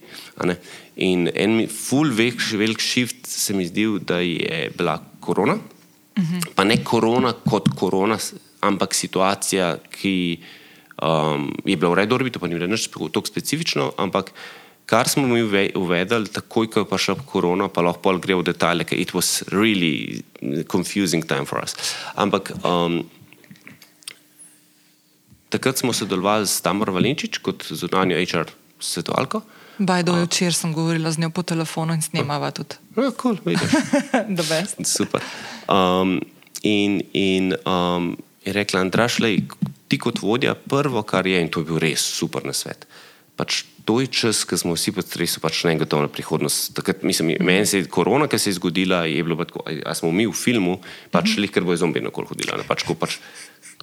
In 0.96 1.28
en 1.34 1.68
ful 1.68 2.10
velik, 2.10 2.40
velik 2.52 2.80
shift 2.80 3.26
se 3.26 3.54
mi 3.54 3.66
zdi, 3.66 3.86
da 4.00 4.18
je 4.18 4.70
bila 4.76 5.02
korona. 5.20 5.54
Mm 5.54 6.22
-hmm. 6.22 6.40
Pa 6.54 6.64
ne 6.64 6.84
korona 6.84 7.32
kot 7.32 7.68
korona, 7.76 8.18
ampak 8.60 8.94
situacija, 8.94 9.78
ki 9.90 10.40
um, 11.02 11.50
je 11.64 11.76
bila 11.76 11.94
v 11.94 12.02
redu, 12.02 12.14
orbito, 12.14 12.38
pa 12.42 12.46
ni 12.46 12.58
bilo 12.58 12.68
nič 12.70 12.88
tako 12.88 13.24
specifično, 13.26 13.92
ampak 13.98 14.32
kar 14.86 15.08
smo 15.08 15.26
mi 15.26 15.42
uve- 15.42 15.72
uvedli, 15.74 16.28
takoj 16.28 16.68
ko 16.68 16.84
je 16.84 16.90
prišla 16.90 17.14
korona, 17.24 17.68
pa 17.68 17.80
lahko 17.80 18.04
pol 18.04 18.20
gre 18.20 18.36
v 18.36 18.44
detajle, 18.44 18.84
ker 18.84 18.98
it 19.00 19.14
was 19.16 19.42
really 19.48 20.22
confusing 20.68 21.24
time 21.24 21.48
for 21.48 21.62
us. 21.62 21.72
Ampak 22.16 22.52
um, 22.64 23.04
Takrat 25.54 25.78
smo 25.78 25.92
sodelovali 25.94 26.46
s 26.50 26.58
Tamar 26.60 26.90
Valenčič 26.90 27.38
kot 27.38 27.62
zunanjo 27.70 28.18
HR 28.18 28.50
svetovalko. 28.82 29.44
Bajdo, 29.78 30.16
včeraj 30.26 30.56
sem 30.58 30.72
govorila 30.74 31.12
z 31.14 31.22
njo 31.22 31.30
po 31.30 31.44
telefonu 31.46 31.94
in 31.94 32.02
snemava 32.02 32.50
tudi. 32.50 32.74
Ja, 32.98 33.12
cool, 33.22 33.38
vidiš. 33.44 33.70
The 34.38 34.42
best. 34.48 34.82
Super. 34.82 35.22
Um, 35.70 36.18
in 36.62 37.02
in 37.12 37.54
um, 37.66 38.16
je 38.42 38.52
rekla, 38.52 38.82
Andraš, 38.82 39.20
lej, 39.22 39.44
ti 39.94 40.02
kot 40.02 40.18
vodja, 40.22 40.56
prvo, 40.58 41.04
kar 41.06 41.26
je, 41.26 41.38
in 41.38 41.50
to 41.52 41.62
je 41.62 41.70
bil 41.70 41.78
res 41.82 42.02
super 42.02 42.42
na 42.42 42.54
svet. 42.56 42.88
Pač 43.38 43.62
to 43.86 43.98
je 44.00 44.08
čas, 44.10 44.42
ko 44.46 44.56
smo 44.58 44.74
vsi 44.74 44.94
pod 44.94 45.06
stresom, 45.06 45.42
pač 45.42 45.62
ne 45.68 45.74
gotovo 45.78 46.06
na 46.06 46.10
prihodnost. 46.10 46.72
Takrat, 46.74 47.02
mislim, 47.06 47.34
meni 47.44 47.66
se 47.66 47.82
je 47.82 47.90
korona, 47.90 48.26
ki 48.30 48.38
se 48.38 48.50
je 48.50 48.58
zgodila, 48.58 49.04
je 49.10 49.22
bilo 49.22 49.36
pa 49.38 49.46
tako, 49.46 49.62
a- 49.66 49.94
smo 49.94 50.10
mi 50.14 50.26
v 50.26 50.32
filmu, 50.32 50.80
pač 51.10 51.24
mm 51.24 51.30
-hmm. 51.30 51.40
lihkar 51.46 51.62
bo 51.62 51.76
zombi 51.76 52.00
nakol 52.00 52.26
hodila. 52.26 52.56
Ne? 52.58 52.64
Pač, 52.66 52.82
ko 52.82 52.94
pač, 52.94 53.18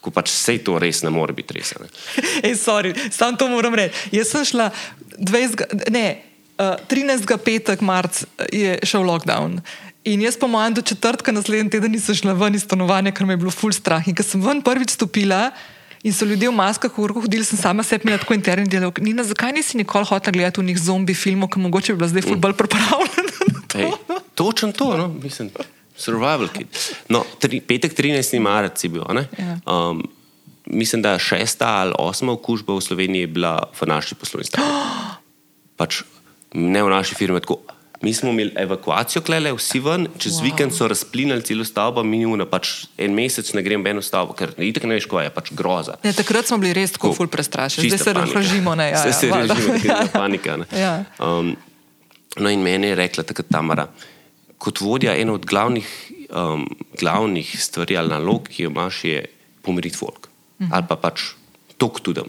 ko 0.01 0.11
pač 0.11 0.31
sej 0.31 0.63
to 0.63 0.79
res 0.79 1.03
ne 1.03 1.09
more 1.09 1.33
biti 1.33 1.53
res. 1.53 1.73
Ej, 2.47 2.55
sorry, 2.55 2.95
sam 3.11 3.37
to 3.37 3.47
moram 3.47 3.75
reči. 3.75 3.93
Jaz 4.11 4.27
sem 4.31 4.45
šla 4.45 4.71
20, 5.19 5.91
ne, 5.91 6.23
uh, 6.57 6.75
13. 6.87 7.37
petek, 7.37 7.81
marc 7.81 8.23
je 8.51 8.79
šel 8.83 9.03
lockdown. 9.03 9.61
In 10.03 10.21
jaz, 10.21 10.37
po 10.37 10.47
mojem, 10.47 10.73
do 10.73 10.81
četrtka 10.81 11.31
naslednji 11.31 11.69
teden 11.69 11.91
nisem 11.91 12.15
šla 12.15 12.33
ven 12.33 12.55
iz 12.55 12.63
stanovanja, 12.63 13.11
ker 13.11 13.25
me 13.25 13.33
je 13.33 13.37
bilo 13.37 13.51
full 13.51 13.73
strah. 13.73 14.07
In 14.07 14.15
ko 14.15 14.23
sem 14.23 14.41
ven 14.41 14.61
prvič 14.61 14.97
stopila 14.97 15.51
in 16.03 16.13
so 16.13 16.25
ljudje 16.25 16.49
v 16.49 16.55
maskah 16.55 16.97
v 16.97 17.03
urku 17.03 17.21
hodili, 17.21 17.45
sem 17.45 17.59
sama 17.59 17.83
sebi 17.83 18.07
imela 18.07 18.21
tako 18.21 18.33
interni 18.33 18.67
dialog. 18.69 18.99
Nina, 18.99 19.23
zakaj 19.23 19.53
nisi 19.53 19.77
nikoli 19.77 20.05
hotela 20.09 20.33
gledati 20.33 20.61
v 20.61 20.69
njih 20.69 20.79
zombi 20.79 21.13
filmov, 21.13 21.49
ki 21.53 21.59
mogoče 21.59 21.93
bi 21.93 22.01
bila 22.01 22.09
zdaj 22.09 22.25
full 22.27 22.41
bolj 22.41 22.57
pripravljena 22.57 23.51
na 23.53 23.61
to? 23.67 23.79
Ej, 23.79 23.91
točen 24.35 24.71
to, 24.71 24.97
no? 24.97 25.07
mislim, 25.23 25.51
survival 25.95 26.49
kit. 26.53 26.79
No, 27.09 27.23
tri, 27.39 27.61
petek 27.61 27.93
13. 27.97 28.39
marec 28.39 28.83
je 28.83 28.89
bil. 28.89 29.05
Ja. 29.37 29.57
Um, 29.65 30.03
mislim, 30.65 31.01
da 31.01 31.19
šesta 31.19 31.67
ali 31.67 31.93
osma 31.99 32.33
okužba 32.33 32.73
v 32.73 32.81
Sloveniji 32.81 33.21
je 33.21 33.27
bila 33.27 33.57
v 33.81 33.85
naši 33.85 34.15
poslovni 34.15 34.49
stavbi. 34.49 34.71
pač 35.79 36.03
ne 36.53 36.83
v 36.83 36.89
naši 36.89 37.15
firmi. 37.15 37.39
Tako. 37.39 37.61
Mi 38.01 38.13
smo 38.13 38.29
imeli 38.29 38.51
evakuacijo, 38.57 39.21
klele, 39.21 39.51
vsi 39.53 39.79
ven, 39.79 40.07
čez 40.17 40.39
wow. 40.39 40.47
vikend 40.47 40.73
so 40.73 40.87
razplinili 40.89 41.43
celo 41.45 41.65
stavbo, 41.65 42.01
minimum, 42.03 42.41
pač 42.49 42.87
en 42.97 43.13
mesec 43.13 43.51
ne 43.53 43.61
grem 43.61 43.83
v 43.85 43.91
eno 43.93 44.01
stavbo, 44.01 44.33
ker 44.33 44.55
itek 44.57 44.87
ne 44.89 44.97
veš, 44.97 45.05
kaj 45.09 45.27
je, 45.27 45.33
pač 45.35 45.51
groza. 45.57 45.99
Ne, 46.01 46.13
takrat 46.17 46.49
smo 46.49 46.57
bili 46.61 46.73
res 46.73 46.95
tako 46.95 47.11
full 47.13 47.29
prestrašeni, 47.29 47.91
zdaj 47.93 48.01
se 48.01 48.13
razložimo. 48.17 48.73
Ne, 48.79 48.87
ja, 48.89 49.03
Zdaj 49.03 49.13
ja, 49.13 49.19
se 49.19 49.75
ker 49.83 49.85
Ja. 49.91 49.99
je 50.01 50.13
panika. 50.15 50.55
ne. 50.57 50.65
Ja. 50.73 50.93
Um, 51.21 51.53
no 52.41 52.49
in 52.49 52.63
meni 52.65 52.89
je 52.89 52.95
rekla 52.97 53.25
takrat 53.27 53.51
Tamara, 53.53 53.85
kot 54.57 54.81
vodja 54.81 55.13
ena 55.17 55.35
od 55.37 55.45
glavnih, 55.45 55.91
um, 56.29 56.65
glavnih 56.97 57.51
stvari 57.61 57.99
ali 58.01 58.09
nalog, 58.15 58.49
ki 58.49 58.65
jo 58.65 58.71
imaš, 58.73 59.03
je 59.05 59.21
pomiriti 59.61 59.97
folk. 59.97 60.25
Mhm. 60.57 60.73
Ali 60.73 60.89
pa 60.89 60.97
pač 60.97 61.35
tok 61.77 62.01
tudi. 62.01 62.25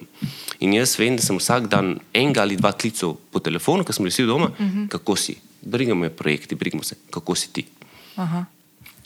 In 0.61 0.77
jaz 0.77 0.99
vem, 1.01 1.17
da 1.17 1.25
sem 1.25 1.41
vsak 1.41 1.71
dan 1.73 1.97
enega 2.13 2.45
ali 2.45 2.61
dva 2.61 2.75
klicev 2.77 3.17
po 3.33 3.41
telefonu, 3.41 3.85
ko 3.85 3.93
smo 3.93 4.05
bili 4.05 4.13
vsi 4.13 4.29
doma, 4.29 4.51
mhm. 4.53 4.87
kako 4.93 5.17
si. 5.17 5.39
Brigamo 5.63 6.01
me 6.01 6.11
projekti, 6.11 6.55
brigamo 6.55 6.83
se, 6.83 6.97
kako 7.11 7.35
si 7.35 7.53
ti. 7.53 7.65
Aha. 8.17 8.45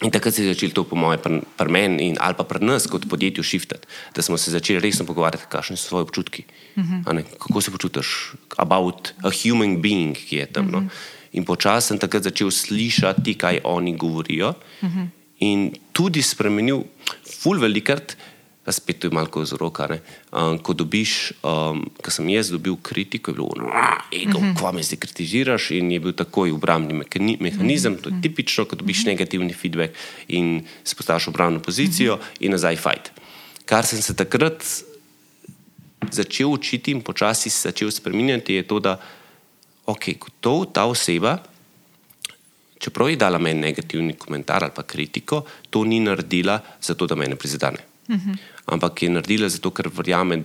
In 0.04 0.10
takrat 0.12 0.34
se 0.34 0.44
je 0.44 0.52
začelo 0.52 0.72
to, 0.76 0.84
po 0.84 0.96
mojem, 0.96 1.20
pri, 1.24 1.40
pri 1.56 1.72
meni 1.72 2.12
in 2.12 2.16
ali 2.20 2.36
pa 2.36 2.44
pri 2.44 2.60
nas 2.60 2.84
kot 2.84 3.08
podjetju 3.08 3.40
shiftati, 3.40 3.88
da 4.12 4.20
smo 4.22 4.36
se 4.36 4.52
začeli 4.52 4.80
resno 4.80 5.06
pogovarjati, 5.08 5.48
kakšni 5.48 5.76
so 5.76 5.88
tvoji 5.88 6.02
občutki. 6.02 6.44
Uh 6.76 6.84
-huh. 6.84 7.24
Kako 7.40 7.60
se 7.60 7.70
počutiš, 7.70 8.32
about 8.56 9.12
a 9.24 9.30
human 9.32 9.80
being, 9.80 10.16
ki 10.16 10.36
je 10.36 10.46
tam. 10.46 10.66
Uh 10.66 10.72
-huh. 10.72 10.82
no? 10.82 10.88
In 11.32 11.44
počasi 11.44 11.88
sem 11.88 11.98
takrat 11.98 12.22
začel 12.22 12.50
slišati, 12.50 13.34
kaj 13.34 13.60
oni 13.64 13.96
govorijo, 13.96 14.48
uh 14.82 14.88
-huh. 14.88 15.08
in 15.38 15.72
tudi 15.92 16.22
spremenil, 16.22 16.84
ful 17.40 17.58
velikrat. 17.58 18.16
Spet 18.68 18.98
to 18.98 19.06
je 19.06 19.14
malo 19.14 19.44
z 19.44 19.52
roka. 19.52 19.86
ne, 19.86 20.00
Um, 20.32 20.58
ko 20.58 20.74
dobiš, 20.74 21.32
um, 21.42 21.86
ko 22.02 22.10
sem 22.10 22.28
jaz 22.28 22.50
dobil 22.50 22.76
kritiko, 22.82 23.30
je 23.30 23.34
bilo, 23.34 23.48
ego, 24.12 24.38
uh 24.38 24.44
-huh. 24.44 24.58
kva 24.58 24.72
me 24.72 24.82
zdaj 24.82 24.98
kritiziraš, 24.98 25.70
in 25.70 25.90
je 25.92 26.00
bil 26.00 26.12
takoj 26.12 26.50
obrambni 26.50 26.92
mehani- 26.92 27.38
mehanizem, 27.40 27.92
uh 27.92 27.98
-huh. 27.98 28.02
to 28.02 28.08
je 28.08 28.22
tipično, 28.22 28.64
ko 28.64 28.76
dobiš 28.76 28.98
uh 28.98 29.04
-huh. 29.04 29.06
negativni 29.06 29.52
feedback 29.52 29.94
in 30.28 30.66
se 30.84 30.94
postaviš 30.94 31.26
v 31.26 31.28
obrambno 31.28 31.60
pozicijo 31.60 32.14
uh 32.14 32.20
-huh. 32.20 32.36
in 32.40 32.50
nazaj 32.50 32.76
fight. 32.76 33.10
Kar 33.64 33.86
sem 33.86 34.02
se 34.02 34.14
takrat 34.14 34.64
začel 36.10 36.52
učiti 36.52 36.90
in 36.90 37.02
počasi 37.02 37.50
se 37.50 37.68
začel 37.68 37.90
spremenjati, 37.90 38.54
je 38.54 38.62
to, 38.62 38.80
da 38.80 39.00
ko 40.18 40.28
to, 40.40 40.64
ta 40.72 40.84
oseba, 40.84 41.38
čeprav 42.78 43.10
je 43.10 43.16
dala 43.16 43.38
meni 43.38 43.60
negativni 43.60 44.12
komentar 44.12 44.64
ali 44.64 44.72
pa 44.74 44.82
kritiko, 44.82 45.44
to 45.70 45.84
ni 45.84 46.00
naredila 46.00 46.60
zato, 46.82 47.06
da 47.06 47.14
me 47.14 47.26
ne 47.26 47.36
prizadene. 47.36 47.78
Uh 48.08 48.14
-huh. 48.14 48.36
Ampak 48.66 49.02
je 49.02 49.08
naredila 49.10 49.48
zato, 49.48 49.70
ker 49.70 49.88
verjame, 49.88 50.42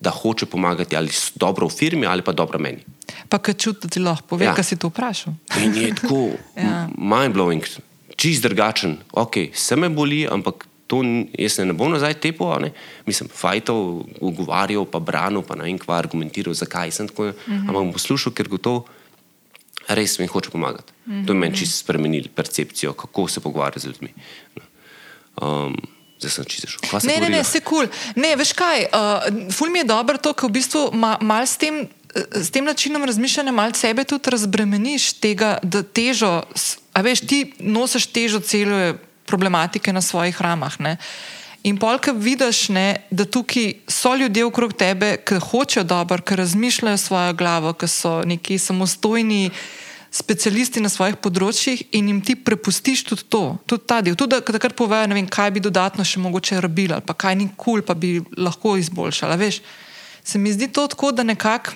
da 0.00 0.10
hoče 0.10 0.46
pomagati 0.46 0.96
ali 0.96 1.10
dobro 1.34 1.66
v 1.68 1.70
firmi 1.70 2.06
ali 2.06 2.22
pa 2.22 2.32
dobro 2.32 2.58
meni. 2.58 2.84
Pa 3.28 3.38
kaj 3.38 3.54
čuti, 3.54 3.80
da 3.82 3.88
ti 3.88 4.00
lahko 4.00 4.26
pove, 4.28 4.44
Ja. 4.44 4.54
kaj 4.54 4.64
si 4.64 4.76
to 4.76 4.88
vprašal. 4.88 5.32
In 5.62 5.74
je 5.74 5.94
tako 5.94 6.30
Ja. 6.56 6.88
mind-blowing, 6.96 7.64
čist 8.16 8.42
drugačen. 8.42 8.96
Ok, 9.12 9.36
se 9.52 9.76
me 9.76 9.88
boli, 9.88 10.26
ampak 10.30 10.66
to 10.86 11.00
jaz 11.38 11.58
ne 11.58 11.72
bom 11.72 11.92
nazaj 11.92 12.14
tepel, 12.14 12.60
ne? 12.60 12.72
mislim, 13.06 13.28
fajtov, 13.28 14.04
ugovarjal, 14.20 14.84
pa 14.84 14.98
branil, 15.00 15.42
pa 15.42 15.54
ne 15.56 15.64
vem, 15.64 15.78
kva 15.78 15.96
argumentiral, 15.98 16.54
zakaj 16.54 16.90
sem 16.90 17.08
tako. 17.08 17.24
Mm 17.24 17.32
-hmm. 17.46 17.60
Ampak 17.60 17.74
bom 17.74 17.92
poslušal, 17.92 18.32
ker 18.32 18.48
gotovo 18.48 18.84
res 19.88 20.18
mi 20.18 20.26
hoče 20.26 20.50
pomagati. 20.50 20.92
Mm 21.06 21.12
-hmm. 21.12 21.26
To 21.26 21.32
je 21.32 21.38
meni 21.38 21.56
čisto 21.56 21.76
spremenilo 21.78 22.28
percepcijo, 22.34 22.92
kako 22.92 23.28
se 23.28 23.40
pogovarjati 23.40 23.80
z 23.80 23.84
ljudmi. 23.86 24.08
Um, 25.42 25.76
zdaj 26.18 26.30
sem 26.30 26.44
čisto 26.44 26.70
šel. 26.70 27.02
Ne, 27.08 27.18
ne, 27.20 27.28
ne, 27.28 27.42
vse 27.42 27.60
kul. 27.60 27.86
Cool. 27.86 28.22
Ne, 28.22 28.34
veš 28.36 28.54
kaj, 28.56 28.88
uh, 28.88 29.28
ful 29.52 29.72
mi 29.72 29.82
je 29.82 29.90
dobro 29.90 30.18
to, 30.18 30.34
ker 30.36 30.48
v 30.48 30.56
bistvu 30.60 30.88
ma, 30.92 31.16
mal 31.20 31.46
s 31.46 31.60
tem. 31.60 31.86
S 32.14 32.46
tem 32.54 32.62
načinom 32.62 33.02
razmišljanja 33.02 33.50
malo 33.50 33.74
sebe 33.74 34.04
tudi 34.06 34.30
razbremeniš 34.30 35.16
tega, 35.18 35.56
da 35.66 35.80
težo, 35.82 36.44
a 36.94 37.00
veš, 37.02 37.24
ti 37.26 37.40
nosiš 37.58 38.06
težo 38.14 38.38
cele 38.38 38.94
problematike 39.26 39.90
na 39.90 39.98
svojih 39.98 40.38
ramah. 40.38 40.78
Ne? 40.78 40.92
In 41.66 41.74
polk 41.80 42.06
vidiš, 42.14 42.68
ne, 42.70 43.02
da 43.10 43.24
tukaj 43.24 43.72
so 43.90 44.14
ljudje 44.14 44.44
okrog 44.46 44.76
tebe, 44.78 45.16
ki 45.26 45.40
hočejo 45.42 45.82
dobro, 45.82 46.22
ki 46.22 46.36
razmišljajo 46.36 46.96
svojo 47.02 47.32
glavo, 47.34 47.72
ki 47.72 47.88
so 47.88 48.20
neki 48.22 48.58
samostojni 48.62 49.50
specialisti 50.14 50.78
na 50.78 50.90
svojih 50.92 51.16
področjih 51.18 51.80
in 51.98 52.10
jim 52.12 52.20
ti 52.22 52.36
prepustiš 52.38 53.02
tudi 53.08 53.24
to, 53.26 53.42
tudi 53.66 53.86
ta 53.90 53.98
del. 54.04 54.14
Tudi 54.14 54.36
da 54.36 54.42
takrat 54.46 54.76
povejo, 54.78 55.10
vem, 55.10 55.26
kaj 55.26 55.50
bi 55.56 55.62
dodatno 55.64 56.06
še 56.06 56.22
mogoče 56.22 56.60
rabili, 56.62 56.94
ali 56.94 57.02
pa 57.02 57.16
kaj 57.18 57.34
ni 57.40 57.48
kul, 57.50 57.80
cool, 57.80 57.86
pa 57.86 57.96
bi 57.98 58.20
lahko 58.38 58.76
izboljšala. 58.78 59.38
Veš, 59.40 59.58
se 60.22 60.38
mi 60.38 60.54
zdi 60.54 60.70
to 60.70 60.86
tako, 60.92 61.10
da 61.10 61.26
nekako. 61.26 61.74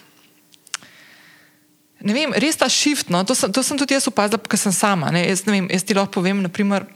Ne 2.07 2.15
vem, 2.15 2.37
res 2.39 2.61
ta 2.61 2.69
shift. 2.71 3.11
No, 3.11 3.25
to, 3.27 3.35
sem, 3.35 3.51
to 3.51 3.65
sem 3.67 3.81
tudi 3.81 3.99
jaz 3.99 4.07
opazila, 4.07 4.39
ker 4.39 4.61
sem 4.61 4.75
sama. 4.77 5.11
Ne, 5.11 5.25
jaz, 5.27 5.43
ne 5.49 5.57
vem, 5.57 5.67
jaz 5.75 5.83
ti 5.83 5.99
lahko 5.99 6.21
povem, 6.21 6.45
naprimer, 6.47 6.87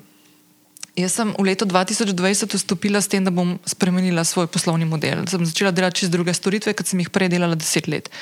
Jaz 0.92 1.14
sem 1.16 1.30
v 1.32 1.44
letu 1.48 1.64
2020 1.64 2.52
vstopila 2.52 3.00
s 3.00 3.08
tem, 3.08 3.24
da 3.24 3.32
bom 3.32 3.54
spremenila 3.64 4.28
svoj 4.28 4.44
poslovni 4.52 4.84
model. 4.84 5.24
Sem 5.24 5.40
začela 5.40 5.72
delati 5.72 6.04
čez 6.04 6.12
druge 6.12 6.36
storitve, 6.36 6.74
kot 6.76 6.84
sem 6.84 7.00
jih 7.00 7.08
prej 7.08 7.32
delala 7.32 7.56
deset 7.56 7.88
let. 7.88 8.12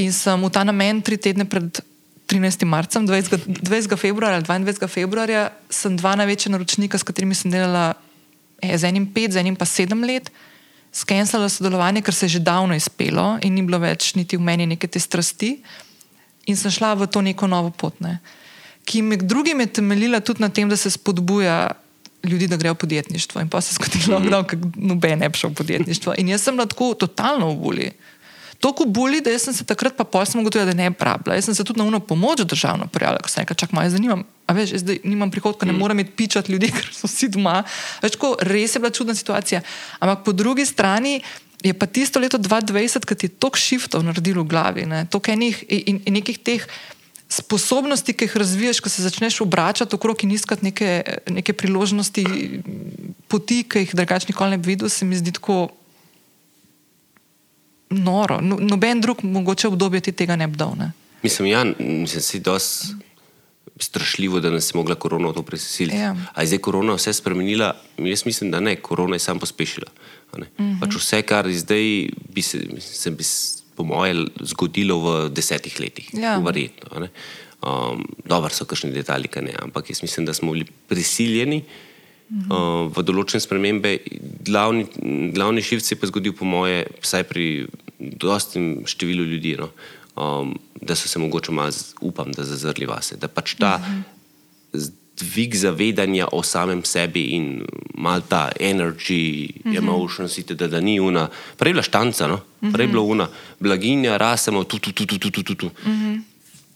In 0.00 0.08
sem 0.08 0.40
v 0.40 0.48
ta 0.48 0.64
namen 0.64 1.04
tri 1.04 1.20
tedne 1.20 1.44
pred 1.44 1.84
13. 2.26 2.64
marcem, 2.64 3.06
20. 3.06 3.62
20. 3.62 3.96
februarja 3.96 4.36
ali 4.36 4.44
22. 4.44 4.88
februarja, 4.88 5.50
sem 5.70 5.96
dva 5.96 6.14
največja 6.16 6.52
naročnika, 6.52 6.98
s 6.98 7.04
katerimi 7.04 7.34
sem 7.34 7.50
delala 7.50 7.94
eh, 8.62 8.78
z 8.78 8.88
enim 8.88 9.06
pet, 9.06 9.32
z 9.32 9.42
enim 9.44 9.56
pa 9.56 9.68
sedem 9.68 10.04
let, 10.04 10.30
skenirala 10.92 11.48
sodelovanje, 11.48 12.02
ker 12.02 12.14
se 12.14 12.26
je 12.26 12.38
že 12.38 12.46
davno 12.46 12.74
izpelo 12.74 13.38
in 13.42 13.54
ni 13.54 13.62
bilo 13.62 13.78
več 13.82 14.14
niti 14.14 14.36
v 14.36 14.46
meni 14.46 14.66
neke 14.66 14.88
te 14.88 15.00
strasti. 15.00 15.58
In 16.46 16.56
sem 16.56 16.70
šla 16.70 16.94
v 16.94 17.08
to 17.08 17.20
neko 17.24 17.46
novo 17.48 17.70
pot. 17.70 18.00
Ne 18.00 18.20
ki 18.84 19.02
med 19.02 19.22
drugim 19.22 19.60
je 19.60 19.66
temeljila 19.66 20.20
tudi 20.20 20.42
na 20.42 20.48
tem, 20.48 20.68
da 20.68 20.76
se 20.76 20.90
spodbuja 20.90 21.70
ljudi, 22.24 22.46
da 22.48 22.56
grejo 22.56 22.74
v 22.74 22.76
podjetništvo. 22.76 23.40
In 23.40 23.48
pa 23.48 23.60
se 23.60 23.72
je 23.72 23.74
zgodilo, 23.74 24.18
mm 24.18 24.24
-hmm. 24.24 24.30
da 24.30 24.68
noben 24.76 25.18
ne 25.18 25.28
bi 25.28 25.38
šel 25.38 25.50
v 25.50 25.54
podjetništvo. 25.54 26.14
In 26.18 26.28
jaz 26.28 26.42
sem 26.42 26.58
lahko 26.58 26.94
totalno 26.94 27.50
v 27.50 27.56
boli. 27.56 27.90
Tako 28.64 28.86
boli, 28.88 29.20
da 29.20 29.34
sem 29.38 29.52
se 29.52 29.64
takrat 29.68 29.92
pa 29.92 30.06
pol 30.08 30.24
sem 30.24 30.40
ugotovila, 30.40 30.72
da 30.72 30.76
ne 30.76 30.88
pravila. 30.88 31.36
Jaz 31.36 31.50
sem 31.50 31.54
se 31.54 31.64
tudi 31.68 31.82
na 31.82 31.84
uno 31.84 32.00
pomoč 32.00 32.46
državno 32.48 32.86
prijavila, 32.88 33.20
ko 33.20 33.28
sem 33.28 33.44
rekla, 33.44 33.56
čak 33.60 33.74
malo 33.76 33.92
zanimam. 33.92 34.22
A 34.48 34.56
veš, 34.56 34.78
zdaj 34.80 35.02
nimam 35.04 35.28
prihodka, 35.30 35.68
ne 35.68 35.74
mm. 35.74 35.82
morem 35.84 36.00
pičati 36.16 36.52
ljudi, 36.52 36.70
ker 36.76 36.88
so 36.96 37.10
vsi 37.10 37.28
doma. 37.34 37.58
Veš, 38.00 38.16
ko, 38.16 38.32
res 38.40 38.72
je 38.72 38.80
bila 38.80 38.92
čudna 38.94 39.14
situacija. 39.14 39.60
Ampak 40.00 40.24
po 40.24 40.32
drugi 40.32 40.64
strani 40.64 41.20
je 41.60 41.76
pa 41.76 41.86
tisto 41.86 42.20
leto 42.20 42.40
2020, 42.40 43.04
ki 43.04 43.26
je 43.26 43.34
toliko 43.36 43.60
shiftov 43.60 44.04
naredilo 44.04 44.44
v 44.44 44.48
glavi, 44.48 44.88
ne, 44.88 45.04
toliko 45.12 45.36
enih 45.36 45.60
in, 45.68 46.00
in 46.08 46.18
nekih 46.20 46.40
teh 46.40 46.64
sposobnosti, 47.28 48.16
ki 48.16 48.28
jih 48.28 48.40
razviješ, 48.40 48.80
ko 48.80 48.88
se 48.88 49.04
začneš 49.04 49.40
obračati 49.44 49.96
okrog 49.96 50.24
in 50.24 50.32
iskati 50.32 50.64
neke, 50.64 51.02
neke 51.28 51.52
priložnosti, 51.52 52.24
poti, 53.28 53.64
ki 53.68 53.84
jih 53.84 53.96
drugače 53.96 54.32
nikoli 54.32 54.56
ne 54.56 54.58
bi 54.60 54.72
videl, 54.72 54.88
se 54.88 55.04
mi 55.04 55.16
zdi 55.20 55.36
tako 55.36 55.66
noro. 57.94 58.40
No, 58.42 58.58
noben 58.60 59.00
drug 59.00 59.24
mogoče 59.24 59.68
obdobje 59.68 60.00
ti 60.00 60.12
tega 60.12 60.36
ne 60.36 60.48
bi 60.48 60.56
dal. 60.56 60.74
Ne? 60.78 60.92
Mislim, 61.22 61.48
ja, 61.48 61.64
mislim, 61.78 62.22
si 62.22 62.40
dosti 62.40 62.94
strašljivo, 63.76 64.40
da 64.40 64.50
nas 64.50 64.70
je 64.70 64.78
mogla 64.78 64.94
korona 64.94 65.32
to 65.32 65.42
presiliti. 65.42 65.96
Ja. 65.96 66.16
A 66.34 66.42
je 66.42 66.46
zdaj 66.46 66.58
korona 66.58 66.94
vse 66.94 67.12
spremenila? 67.12 67.74
Jaz 67.98 68.26
mislim, 68.26 68.50
da 68.50 68.60
ne, 68.60 68.76
korona 68.76 69.14
je 69.16 69.18
samo 69.18 69.40
pospešila. 69.40 69.86
Uh 70.32 70.38
mhm. 70.38 70.48
-huh. 70.58 70.80
pač 70.80 70.94
vse, 70.96 71.22
kar 71.22 71.52
zdaj 71.52 72.08
bi 72.34 72.42
se, 72.42 72.58
se 72.80 73.10
bi 73.10 73.24
po 73.76 73.84
mojem, 73.84 74.28
zgodilo 74.40 74.98
v 74.98 75.28
desetih 75.30 75.80
letih. 75.80 76.10
Ja. 76.12 76.38
Verjetno. 76.38 77.08
Um, 77.64 78.04
dobro 78.24 78.50
so 78.50 78.64
kakšni 78.64 78.92
detalji, 78.92 79.28
ne, 79.42 79.54
ampak 79.62 79.90
jaz 79.90 80.02
mislim, 80.02 80.26
da 80.26 80.34
smo 80.34 80.52
bili 80.52 80.66
prisiljeni 80.88 81.64
mhm. 82.30 82.52
uh, 82.52 82.92
v 82.96 83.02
določene 83.02 83.40
spremembe. 83.40 83.98
Glavni, 84.44 84.86
glavni 85.34 85.62
šivc 85.62 85.90
je 85.90 85.96
pa 85.96 86.06
zgodil, 86.06 86.32
po 86.32 86.44
mojem, 86.44 86.84
vsaj 87.02 87.24
pri 87.24 87.66
dostim 87.98 88.84
številu 88.86 89.24
ljudi, 89.24 89.56
no, 89.60 89.70
um, 90.16 90.58
da 90.80 90.94
so 90.94 91.08
se 91.08 91.18
mogoče 91.18 91.52
malo, 91.52 91.72
upam, 92.00 92.32
da 92.32 92.44
zazrli 92.44 92.86
vase. 92.86 93.16
Da 93.16 93.28
pač 93.28 93.54
ta 93.58 93.78
mhm 93.78 94.02
dvig 95.18 95.54
zavedanja 95.54 96.26
o 96.32 96.42
samem 96.42 96.82
sebi 96.84 97.22
in 97.36 97.62
mal 97.94 98.22
ta 98.28 98.50
energy, 98.60 99.50
mm 99.64 99.72
-hmm. 99.72 99.78
emotions, 99.78 100.38
da, 100.38 100.66
da 100.66 100.80
ni 100.80 101.00
una. 101.00 101.28
Prej 101.56 101.72
bila 101.72 101.82
štanca, 101.82 102.26
no? 102.26 102.40
prej 102.72 102.84
je 102.84 102.88
bila 102.88 103.02
una 103.02 103.28
blaginja, 103.60 104.16
rasemo 104.16 104.64
tu, 104.64 104.78
tu, 104.78 104.92
tu, 104.92 105.06
tu, 105.06 105.18
tu, 105.18 105.30
tu, 105.30 105.42
tu. 105.42 105.54
tu. 105.54 105.70
Mm 105.86 105.92
-hmm. 105.92 106.22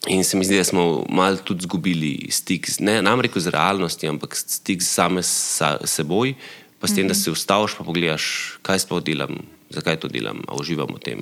In 0.07 0.25
se 0.25 0.37
mi 0.37 0.45
zdi, 0.45 0.57
da 0.57 0.65
smo 0.65 1.05
malo 1.09 1.37
tudi 1.37 1.59
izgubili 1.59 2.27
stik, 2.31 2.69
ne 2.81 3.03
namreč 3.03 3.31
z 3.37 3.47
realnostjo, 3.51 4.11
ampak 4.11 4.37
stik 4.37 4.83
z 4.83 4.87
same 4.87 5.23
sa, 5.23 5.79
seboj, 5.85 6.35
pa 6.79 6.87
s 6.87 6.95
tem, 6.95 7.05
mm 7.05 7.05
-hmm. 7.05 7.09
da 7.09 7.15
se 7.15 7.31
ustaviš 7.31 7.73
in 7.79 7.87
pogledaš, 7.87 8.53
kaj 8.63 8.79
sploh 8.79 9.03
delam 9.03 9.37
zakaj 9.71 10.01
to 10.01 10.09
delam, 10.09 10.41
a 10.49 10.57
uživam 10.57 10.89
v 10.97 11.01
tem. 11.01 11.19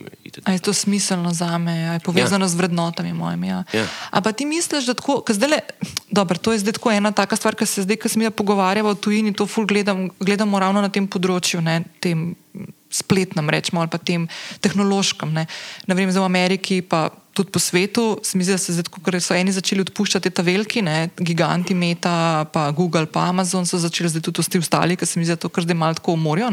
A 0.47 0.55
je 0.55 0.63
to 0.63 0.73
smiselno 0.73 1.35
za 1.35 1.59
me, 1.59 1.99
je 1.99 2.01
povezano 2.07 2.47
ja. 2.47 2.49
z 2.49 2.55
vrednotami 2.55 3.13
mojimi. 3.13 3.49
Ja. 3.49 3.65
Ja. 3.75 3.87
Ampak 4.11 4.37
ti 4.39 4.47
misliš, 4.47 4.87
da 4.87 4.95
tako, 4.95 5.25
zdaj 5.29 5.67
dobro, 6.11 6.39
to 6.39 6.55
je 6.55 6.63
zdaj 6.63 6.79
tako 6.79 6.95
ena 6.95 7.13
taka 7.13 7.37
stvar, 7.37 7.59
ki 7.59 7.67
se 7.67 7.83
zdaj, 7.83 7.99
ko 7.99 8.09
se 8.09 8.19
mi 8.19 8.31
pogovarjamo 8.31 8.95
v 8.95 9.01
tujini, 9.03 9.35
to 9.35 9.47
ful 9.47 9.67
gledam, 9.67 10.11
gledamo 10.21 10.59
ravno 10.59 10.81
na 10.81 10.89
tem 10.89 11.11
področju, 11.11 11.61
ne, 11.61 11.83
tem 12.01 12.35
spletnem, 12.91 13.51
rečemo, 13.51 13.83
ali 13.83 13.91
pa 13.91 13.99
tem 13.99 14.31
tehnološkem. 14.63 15.35
Ne, 15.35 15.47
ne 15.87 15.95
vem, 15.99 16.11
za 16.11 16.23
v 16.23 16.31
Ameriki 16.31 16.81
pa 16.87 17.11
tudi 17.37 17.53
po 17.53 17.61
svetu, 17.61 18.17
se 18.25 18.39
mi 18.39 18.45
zdi, 18.45 18.55
da 18.57 18.59
se 18.59 18.73
zdaj, 18.73 18.89
ko 18.89 19.21
so 19.21 19.35
eni 19.37 19.53
začeli 19.53 19.85
odpuščati 19.85 20.31
ta 20.33 20.41
veliki, 20.43 20.81
ne, 20.83 21.11
giganti 21.21 21.75
Meta, 21.77 22.47
pa 22.53 22.71
Google, 22.73 23.05
pa 23.13 23.27
Amazon, 23.29 23.67
so 23.69 23.77
začeli 23.77 24.09
zdaj 24.09 24.25
tudi 24.25 24.41
vsi 24.41 24.63
ostali, 24.65 24.97
ker 24.97 25.09
se 25.09 25.21
mi 25.21 25.29
zdi, 25.29 25.37
da 25.37 25.43
to 25.45 25.51
kar 25.53 25.67
zdaj 25.67 25.77
malo 25.77 25.99
tako 25.99 26.15
umorijo. 26.17 26.49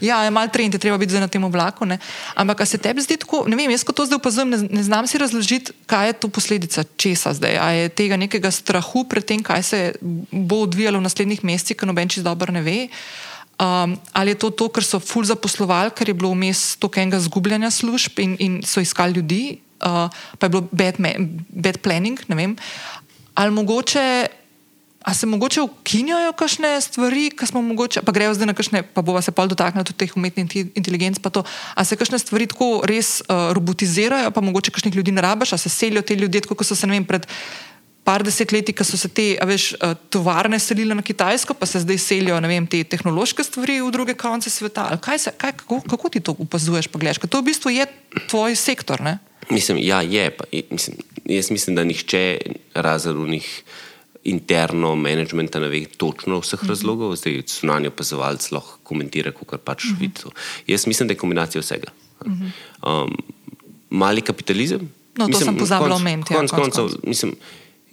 Ja, 0.00 0.22
je 0.24 0.32
mal 0.32 0.48
trend, 0.48 0.72
je 0.72 0.80
treba 0.80 0.96
biti 0.96 1.12
zdaj 1.12 1.26
na 1.26 1.28
tem 1.28 1.44
oblaku. 1.44 1.84
Ne. 1.84 1.98
Ampak, 2.40 2.64
a 2.64 2.66
se 2.66 2.80
tebi 2.80 3.04
zdi 3.04 3.18
tako, 3.20 3.44
ne 3.52 3.58
vem, 3.58 3.74
jaz 3.74 3.84
ko 3.84 3.92
to 3.92 4.06
zdaj 4.08 4.22
opazujem, 4.22 4.54
ne, 4.54 4.62
ne 4.80 4.86
znam 4.86 5.06
si 5.10 5.20
razložiti, 5.20 5.76
kaj 5.86 6.08
je 6.08 6.16
to 6.24 6.32
posledica 6.32 6.86
česa 6.96 7.34
zdaj. 7.36 7.58
A 7.60 7.66
je 7.76 7.90
tega 7.92 8.16
nekega 8.16 8.48
strahu 8.48 9.04
pred 9.04 9.28
tem, 9.28 9.44
kaj 9.44 9.66
se 9.68 9.82
bo 10.00 10.62
odvijalo 10.64 11.02
v 11.02 11.06
naslednjih 11.10 11.44
mesecih, 11.44 11.76
ker 11.76 11.90
noben 11.90 12.08
čist 12.08 12.24
dobro 12.24 12.54
ne 12.54 12.64
ve. 12.64 12.78
Um, 13.62 14.00
ali 14.12 14.32
je 14.32 14.40
to 14.42 14.50
to, 14.50 14.66
ker 14.72 14.82
so 14.82 14.98
ful 14.98 15.22
zaposlovali, 15.28 15.92
ker 15.94 16.08
je 16.08 16.16
bilo 16.16 16.32
vmes 16.32 16.80
toliko 16.80 16.98
enega 16.98 17.20
zgubljanja 17.22 17.70
služb 17.70 18.18
in, 18.18 18.32
in 18.40 18.54
so 18.66 18.80
iskali 18.82 19.20
ljudi, 19.20 19.60
uh, 19.82 20.08
pa 20.38 20.46
je 20.46 20.50
bilo 20.50 20.68
bad, 20.72 20.96
bad 21.48 21.78
planning. 21.82 22.20
Ali 23.34 23.50
mogoče, 23.50 24.28
a 25.04 25.14
se 25.14 25.26
mogoče 25.26 25.60
ukinjajo 25.60 26.32
kakšne 26.32 26.80
stvari, 26.80 27.30
ki 27.30 27.46
smo 27.46 27.62
mogoče, 27.62 28.02
pa 28.06 28.12
grejo 28.12 28.34
zdaj 28.34 28.50
na 28.52 28.54
kakšne, 28.54 28.82
pa 28.82 29.02
bova 29.02 29.22
se 29.22 29.34
pol 29.34 29.50
dotaknila 29.50 29.84
tudi 29.84 30.04
teh 30.04 30.14
umetnih 30.16 30.76
inteligenc, 30.78 31.18
pa 31.18 31.30
to, 31.30 31.42
a 31.74 31.84
se 31.84 31.96
kakšne 31.96 32.18
stvari 32.22 32.46
tako 32.46 32.82
res 32.86 33.20
uh, 33.26 33.50
robotizirajo, 33.56 34.30
pa 34.30 34.44
mogoče 34.44 34.70
kakšnih 34.70 34.96
ljudi 34.96 35.12
ne 35.12 35.24
rabaš, 35.24 35.52
a 35.52 35.58
se 35.58 35.72
selijo 35.72 36.02
te 36.02 36.16
ljudje, 36.16 36.46
kot 36.46 36.66
so 36.66 36.78
se 36.78 36.86
ne 36.86 36.98
vem 36.98 37.08
pred. 37.08 37.26
Par 38.02 38.24
desetletij, 38.26 38.74
ko 38.74 38.82
so 38.82 38.98
se 38.98 39.06
te 39.06 39.36
veš, 39.46 39.76
uh, 39.78 39.92
tovarne 40.10 40.58
selile 40.58 40.94
na 40.98 41.04
Kitajsko, 41.06 41.54
pa 41.54 41.68
se 41.70 41.84
zdaj 41.84 42.00
selijo 42.02 42.40
vem, 42.42 42.66
te 42.66 42.82
tehnološke 42.82 43.44
stvari 43.46 43.78
v 43.78 43.92
druge 43.94 44.16
konce 44.18 44.50
sveta. 44.50 44.88
Se, 44.98 45.30
kaj, 45.38 45.52
kako, 45.62 45.78
kako 45.86 46.10
ti 46.10 46.20
to 46.20 46.34
opazuješ? 46.34 46.90
To 47.30 47.38
v 47.38 47.46
bistvu 47.46 47.70
je 47.70 47.86
tvoj 48.26 48.58
sektor. 48.58 48.98
Ne? 49.00 49.20
Mislim, 49.50 49.78
ja, 49.80 50.02
je. 50.02 50.30
Pa, 50.30 50.44
mislim, 50.70 50.96
jaz 51.24 51.50
mislim, 51.50 51.76
da 51.76 51.84
nihče 51.84 52.38
razen 52.74 53.16
unih 53.16 53.62
interno 54.24 54.94
menedžmenta 54.94 55.60
ne 55.60 55.68
ve 55.68 55.84
točno 55.84 56.38
vseh 56.40 56.60
mm 56.60 56.66
-hmm. 56.66 56.68
razlogov, 56.68 57.16
zdaj 57.16 57.42
cunanje 57.42 57.88
opazovalc 57.88 58.50
lahko 58.50 58.78
komentira, 58.82 59.32
kako 59.32 59.58
pač 59.58 59.84
mm 59.84 59.88
-hmm. 59.88 60.00
vidi. 60.00 60.20
Jaz 60.66 60.86
mislim, 60.86 61.08
da 61.08 61.12
je 61.12 61.18
kombinacija 61.18 61.62
vsega. 61.62 61.88
Mm 62.26 62.32
-hmm. 62.32 63.04
um, 63.04 63.16
mali 63.90 64.20
kapitalizem. 64.20 64.80
No, 65.16 65.24
to 65.24 65.28
mislim, 65.28 65.44
sem 65.44 65.56
pozabil 65.56 65.92
omeniti. 65.92 66.32
Ja, 66.34 66.38
konc, 66.38 66.50
konc, 66.50 66.74
konc. 66.74 66.92
Mislim, 67.02 67.34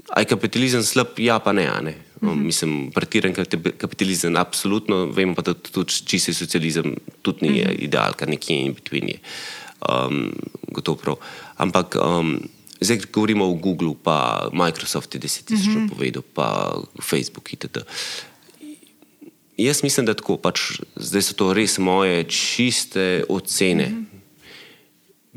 aj 0.10 0.26
kapitalizem 0.26 0.84
slab, 0.84 1.08
ja, 1.18 1.40
pa 1.40 1.52
ne. 1.52 1.72
ne? 1.82 1.96
Mm 2.22 2.30
-hmm. 2.30 2.36
Mislim, 2.36 2.92
pretiran 2.92 3.34
kapitalizem, 3.78 4.36
absolutno, 4.36 5.06
vemo 5.06 5.36
pa, 5.36 5.42
da 5.42 5.54
tudi 5.54 5.94
čisti 6.06 6.34
socializem 6.34 6.96
tudi 7.22 7.38
ni 7.42 7.50
mm 7.50 7.56
-hmm. 7.56 7.84
ideal, 7.84 8.14
kar 8.14 8.30
nekje 8.30 8.56
in 8.56 8.74
between 8.74 9.08
je. 9.08 9.14
Uh, 9.14 9.59
um, 9.82 10.32
gotovo 10.72 10.98
prav. 10.98 11.16
Ampak 11.58 11.96
um, 11.96 12.40
zdaj 12.82 13.00
govorimo 13.14 13.46
o 13.46 13.54
Googlu, 13.54 13.96
pa 13.96 14.50
Microsoftu, 14.54 15.18
da 15.18 15.28
si 15.28 15.46
ti 15.46 15.58
že 15.58 15.70
mhm. 15.70 15.88
povedal, 15.90 16.24
pa 16.34 16.76
Facebook 17.02 17.54
itd. 17.54 17.84
Jaz 19.60 19.84
mislim, 19.84 20.06
da 20.06 20.14
tako, 20.16 20.38
pač, 20.40 20.80
zdaj 20.96 21.22
so 21.22 21.34
to 21.36 21.52
res 21.54 21.78
moje 21.84 22.24
čiste 22.24 23.24
ocene. 23.30 23.90
Mm 23.90 23.96
-hmm. 23.96 24.20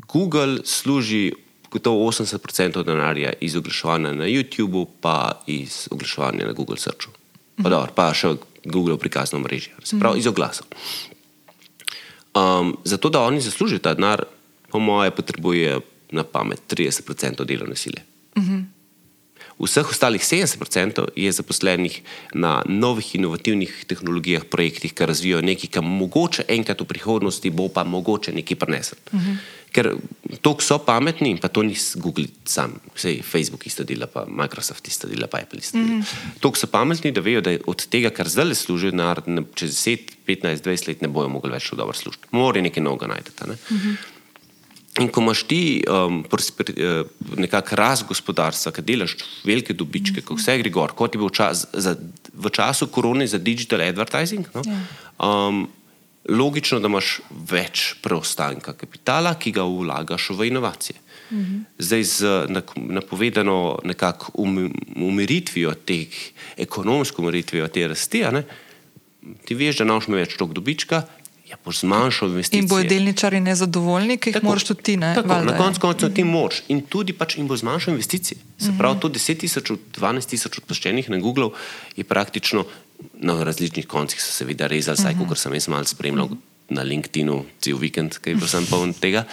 Google 0.07 0.57
služi 0.63 1.33
gotovo 1.71 2.11
80% 2.11 2.83
denarja 2.83 3.33
iz 3.41 3.55
oglaševanja 3.55 4.13
na 4.13 4.25
YouTubu, 4.25 4.85
pa 5.01 5.43
iz 5.47 5.87
oglaševanja 5.91 6.45
na 6.45 6.53
Google 6.53 6.77
Searchu. 6.77 7.11
Pa, 7.11 7.17
mm 7.17 7.65
-hmm. 7.65 7.69
dobro, 7.69 7.91
pa 7.95 8.13
še 8.13 8.35
Google 8.65 8.97
prikazno 8.97 9.39
mrežje, 9.39 9.73
se 9.83 9.99
pravi 9.99 10.13
mm 10.13 10.17
-hmm. 10.17 10.19
iz 10.19 10.27
oglasov. 10.27 10.67
Um, 12.33 12.77
zato, 12.83 13.09
da 13.09 13.21
oni 13.21 13.41
zaslužijo 13.41 13.79
ta 13.79 13.93
denar, 13.93 14.23
po 14.69 14.79
moje, 14.79 15.11
potrebuje 15.11 15.79
na 16.11 16.23
pamet 16.23 16.61
30% 16.69 17.45
delovne 17.45 17.75
sile. 17.75 18.01
Uh 18.35 18.43
-huh. 18.43 18.63
Vseh 19.59 19.89
ostalih 19.89 20.21
70% 20.21 21.07
je 21.15 21.31
zaposlenih 21.31 22.01
na 22.33 22.63
novih 22.65 23.15
inovativnih 23.15 23.85
tehnologijah, 23.87 24.45
projektih, 24.45 24.93
ki 24.93 25.05
razvijajo 25.05 25.41
nekaj, 25.45 25.69
kar 25.77 25.83
mogoče 25.83 26.45
enkrat 26.47 26.81
v 26.81 26.89
prihodnosti 26.89 27.49
bo 27.49 27.67
pa 27.69 27.83
mogoče 27.83 28.33
nekaj 28.33 28.57
prenesel. 28.57 28.97
Uh 29.11 29.19
-huh. 29.19 29.37
Ker 29.73 29.95
to 30.41 30.57
so 30.59 30.77
pametni, 30.77 31.37
pa 31.41 31.47
to 31.47 31.63
ni 31.63 31.75
Google 31.95 32.25
sam, 32.45 32.79
vse 32.95 33.21
Facebook 33.21 33.67
isto 33.67 33.83
dela, 33.83 34.07
pa 34.07 34.25
Microsoft 34.27 34.87
isto 34.87 35.07
dela, 35.07 35.27
pa 35.27 35.37
Apple 35.37 35.59
isto 35.59 35.77
dela. 35.77 35.97
Uh 35.97 36.03
-huh. 36.03 36.39
To 36.39 36.51
so 36.55 36.67
pametni, 36.67 37.11
da 37.11 37.21
vejo, 37.21 37.41
da 37.41 37.57
od 37.65 37.87
tega, 37.87 38.09
kar 38.09 38.29
zdaj 38.29 38.45
le 38.45 38.55
služijo, 38.55 38.91
čez 39.55 39.71
10, 39.71 39.97
15, 40.27 40.63
20 40.63 40.87
let 40.87 41.01
ne 41.01 41.07
bojo 41.07 41.29
mogli 41.29 41.51
več 41.51 41.71
dobro 41.71 41.93
služiti. 41.93 42.27
Morajo 42.31 42.63
nekaj 42.63 42.83
novega 42.83 43.07
najti. 43.07 43.31
Ne? 43.47 43.53
Uh 43.53 43.77
-huh. 43.77 43.95
In 45.01 45.07
ko 45.09 45.23
imaš 45.23 45.41
ti 45.49 45.81
um, 45.89 46.21
nekakšen 47.41 47.77
rast 47.79 48.05
gospodarstva, 48.05 48.71
ki 48.75 48.83
delaš 48.85 49.15
velike 49.45 49.73
dobičke, 49.73 50.21
ko 50.21 50.37
vse 50.37 50.59
gre 50.61 50.69
gor, 50.69 50.93
kot 50.93 51.15
je 51.15 51.21
bil 51.21 51.31
čas 51.33 51.65
za 51.73 51.95
v 52.33 52.49
času 52.49 52.87
korone 52.87 53.27
za 53.27 53.37
digital 53.37 53.81
advertising. 53.81 54.45
No? 54.53 54.61
Um, 55.17 55.67
logično, 56.29 56.79
da 56.79 56.89
imaš 56.89 57.19
več 57.29 57.93
preostanka 58.01 58.73
kapitala, 58.77 59.35
ki 59.37 59.53
ga 59.55 59.65
vlagaš 59.67 60.31
v 60.33 60.49
inovacije. 60.49 60.99
Zdaj, 61.81 62.03
z 62.03 62.29
napovedano 62.77 63.79
nekako 63.83 64.35
um, 64.43 64.69
umiritvijo 64.95 65.73
teh, 65.73 66.13
ekonomsko 66.57 67.23
umiritvijo 67.23 67.67
te 67.73 67.87
rasti, 67.89 68.21
ne, 68.31 68.43
ti 69.47 69.57
veš, 69.57 69.81
da 69.81 69.87
imaš 69.87 70.09
več 70.13 70.37
tog 70.37 70.53
dobička, 70.53 71.01
ja, 71.53 71.59
boš 71.65 71.79
zmanjšal 71.83 72.29
investicije. 72.29 72.61
In 72.61 72.67
bojo 72.67 72.87
delničari 72.89 73.39
nezadovoljni, 73.39 74.17
ki 74.17 74.31
jih 74.31 74.37
tako, 74.39 74.49
moraš 74.49 74.65
tudi 74.71 74.83
ti, 74.89 74.97
ne? 74.97 75.13
Tako, 75.15 75.41
na 75.45 75.57
koncu 75.57 75.81
koncev 75.81 76.13
ti 76.13 76.23
moraš. 76.23 76.63
In 76.73 76.81
tudi 76.81 77.13
pač 77.13 77.37
jim 77.37 77.47
bo 77.47 77.57
zmanjšal 77.57 77.93
investicije. 77.93 78.39
Se 78.57 78.73
pravi, 78.77 78.99
to 79.03 79.11
10 79.13 79.43
tisoč, 79.43 79.71
12 79.99 80.33
tisoč 80.33 80.57
odpuščenih 80.63 81.11
na 81.13 81.19
Google 81.21 81.51
je 81.97 82.03
praktično 82.07 82.65
na 83.13 83.43
različnih 83.43 83.87
koncih 83.87 84.21
se 84.21 84.31
seveda 84.31 84.67
rezali, 84.67 84.97
saj, 84.97 85.15
kot 85.27 85.37
sem 85.37 85.53
jaz 85.53 85.67
malo 85.67 85.87
spremljal 85.89 86.29
na 86.73 86.83
LinkedInu, 86.87 87.43
cel 87.61 87.77
vikend, 87.77 88.17
ki 88.23 88.33
je 88.33 88.39
bil 88.39 88.49
sem 88.49 88.65
poln 88.69 88.93
tega. 88.95 89.25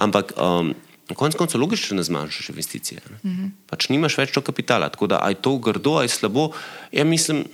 Ampak 0.00 0.32
um, 0.36 0.72
na 1.08 1.16
koncu 1.16 1.38
koncev 1.38 1.60
logično 1.60 1.98
ne 1.98 2.04
zmanjšaš 2.06 2.48
investicije. 2.48 3.00
Ne? 3.10 3.18
Uh 3.22 3.30
-huh. 3.30 3.50
Pač 3.70 3.88
nimaš 3.88 4.18
več 4.18 4.32
to 4.32 4.40
kapitala. 4.40 4.88
Tako 4.88 5.06
da, 5.06 5.20
aj 5.22 5.34
to 5.34 5.58
grdo, 5.58 5.98
aj 6.00 6.08
slabo, 6.08 6.50
ja 6.92 7.04
mislim, 7.04 7.44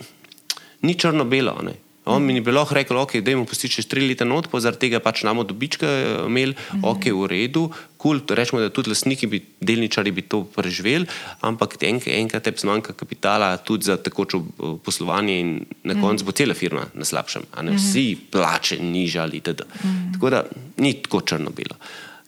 ni 0.81 0.95
črno-belo. 0.95 1.61
On 2.05 2.23
mi 2.23 2.35
je 2.35 2.41
bilo 2.41 2.67
rekel, 2.71 2.97
ok, 2.97 3.15
da 3.25 3.31
imamo 3.31 3.47
postiči 3.49 3.81
čez 3.81 3.87
tri 3.89 4.07
leta 4.07 4.25
not, 4.25 4.47
pa 4.51 4.59
zaradi 4.61 4.85
tega 4.85 4.99
pač 5.01 5.23
namo 5.25 5.43
dobička 5.43 5.87
imeli, 6.27 6.53
mm 6.53 6.81
-hmm. 6.81 6.89
ok, 6.91 7.05
v 7.05 7.27
redu, 7.27 7.63
kul, 7.97 8.19
cool, 8.19 8.37
rečemo, 8.37 8.61
da 8.61 8.69
tudi 8.69 8.89
lastniki, 8.89 9.27
bi, 9.27 9.41
delničari 9.59 10.11
bi 10.11 10.21
to 10.21 10.43
preživeli, 10.43 11.05
ampak 11.41 11.77
enk, 11.81 12.07
enkrat 12.07 12.43
te 12.43 12.53
zmanjka 12.57 12.93
kapitala 12.93 13.57
tudi 13.57 13.85
za 13.85 13.97
tekoče 13.97 14.37
poslovanje 14.83 15.39
in 15.39 15.65
na 15.83 15.93
koncu 15.93 16.13
mm 16.13 16.17
-hmm. 16.17 16.25
bo 16.25 16.31
cela 16.31 16.53
firma 16.53 16.85
na 16.93 17.05
slabšem, 17.05 17.41
a 17.51 17.61
ne 17.61 17.71
vsi 17.71 18.17
plače 18.31 18.77
nižali 18.79 19.37
itd. 19.37 19.61
-hmm. 19.61 20.13
Tako 20.13 20.29
da 20.29 20.43
ni 20.77 20.93
tako 20.93 21.21
črno-belo. 21.21 21.75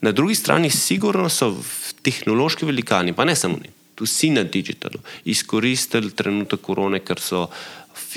Na 0.02 0.12
drugi 0.12 0.36
strani 0.36 0.70
sigurno 0.70 1.30
so 1.30 1.56
tehnološki 2.02 2.66
velikani, 2.66 3.14
pa 3.14 3.26
ne 3.26 3.36
samo 3.36 3.56
oni, 3.56 3.70
vsi 4.00 4.30
na 4.30 4.44
digitalu, 4.44 5.00
izkoristili 5.26 6.12
trenutek 6.12 6.62
korone, 6.62 7.00
ker 7.00 7.20
so 7.20 7.48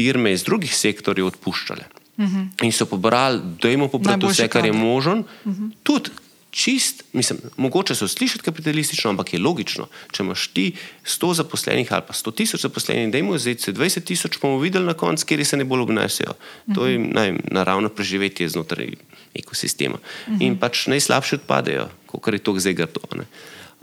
firme 0.01 0.33
iz 0.33 0.45
drugih 0.49 0.73
sektorjev 0.77 1.27
odpuščale. 1.35 1.85
Uh 2.17 2.25
-huh. 2.25 2.49
In 2.63 2.73
so 2.73 2.87
pobrali, 2.87 3.41
da 3.63 3.69
jim 3.69 3.89
pobrati 3.89 4.27
vse, 4.27 4.49
kar 4.49 4.65
je 4.65 4.73
možno. 4.73 5.25
Uh 5.45 5.53
-huh. 5.53 5.71
Tudi 5.83 6.11
čist, 6.51 7.05
mislim, 7.13 7.39
mogoče 7.57 7.95
so 7.95 8.09
slišati 8.09 8.45
kapitalistično, 8.45 9.11
ampak 9.11 9.33
je 9.33 9.41
logično. 9.41 9.87
Če 10.13 10.23
imaš 10.23 10.49
ti 10.49 10.73
100 11.05 11.35
zaposlenih 11.35 11.93
ali 11.93 12.03
pa 12.07 12.13
100 12.13 12.35
tisoč 12.35 12.61
zaposlenih, 12.61 13.11
da 13.13 13.19
jim 13.19 13.31
vzeti 13.31 13.73
20 13.73 14.05
tisoč, 14.05 14.39
bomo 14.43 14.59
videli 14.59 14.87
na 14.87 14.95
koncu, 14.95 15.27
kjer 15.27 15.45
se 15.47 15.57
ne 15.57 15.65
bolj 15.65 15.87
obnašajo. 15.87 16.31
Uh 16.31 16.37
-huh. 16.37 16.75
To 16.75 16.87
je 16.87 16.99
naj, 16.99 17.35
naravno 17.51 17.89
preživetje 17.89 18.49
znotraj 18.49 18.93
ekosistema. 19.35 19.99
Uh 19.99 20.35
-huh. 20.35 20.43
In 20.43 20.59
pač 20.59 20.87
najslabše 20.87 21.37
odpadejo, 21.37 21.89
kot 22.07 22.33
je 22.33 22.39
to 22.39 22.59
zdaj 22.59 22.75
grdo. 22.75 23.01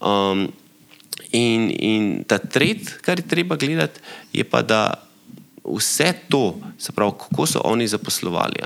Um, 0.01 0.51
in, 1.32 1.71
in 1.80 2.23
ta 2.23 2.38
tret, 2.38 2.99
kar 3.01 3.19
je 3.19 3.27
treba 3.27 3.56
gledati, 3.56 3.99
je 4.34 4.43
pa 4.43 4.62
da 4.62 5.06
vse 5.75 6.13
to, 6.30 6.56
se 6.77 6.91
pravi, 6.91 7.12
kako 7.19 7.45
so 7.45 7.62
oni 7.63 7.88
zaposlovali, 7.88 8.62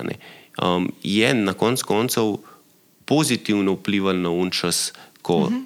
um, 0.61 0.91
je 1.03 1.33
na 1.33 1.53
koncu 1.53 1.85
koncev 1.85 2.37
pozitivno 3.05 3.73
vplivalo 3.73 4.17
na 4.17 4.29
unčas, 4.29 4.93
ko, 5.21 5.35
uh 5.35 5.51
mhm. 5.51 5.55
-huh. 5.55 5.65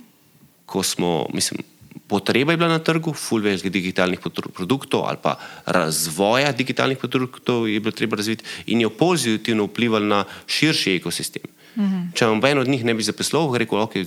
ko 0.65 0.83
smo, 0.83 1.27
mislim, 1.33 1.61
potreba 2.07 2.53
je 2.53 2.57
bila 2.57 2.69
na 2.69 2.79
trgu, 2.79 3.13
full 3.13 3.41
več 3.41 3.61
digitalnih 3.61 4.19
produktov 4.53 5.05
ali 5.09 5.17
pa 5.21 5.35
razvoja 5.65 6.51
digitalnih 6.51 6.97
produktov 6.97 7.69
je 7.69 7.79
bilo 7.79 7.91
treba 7.91 8.15
razviti 8.15 8.43
in 8.65 8.81
je 8.81 8.89
pozitivno 8.89 9.65
vplivalo 9.65 10.05
na 10.05 10.23
širši 10.47 10.95
ekosistem. 10.95 11.43
Uh 11.75 11.83
mhm. 11.83 11.95
-huh. 11.95 12.13
Če 12.13 12.25
vam 12.25 12.45
en 12.45 12.57
od 12.57 12.67
njih 12.67 12.85
ne 12.85 12.93
bi 12.93 13.03
zapisal, 13.03 13.57
rekel, 13.57 13.79
okay, 13.79 14.05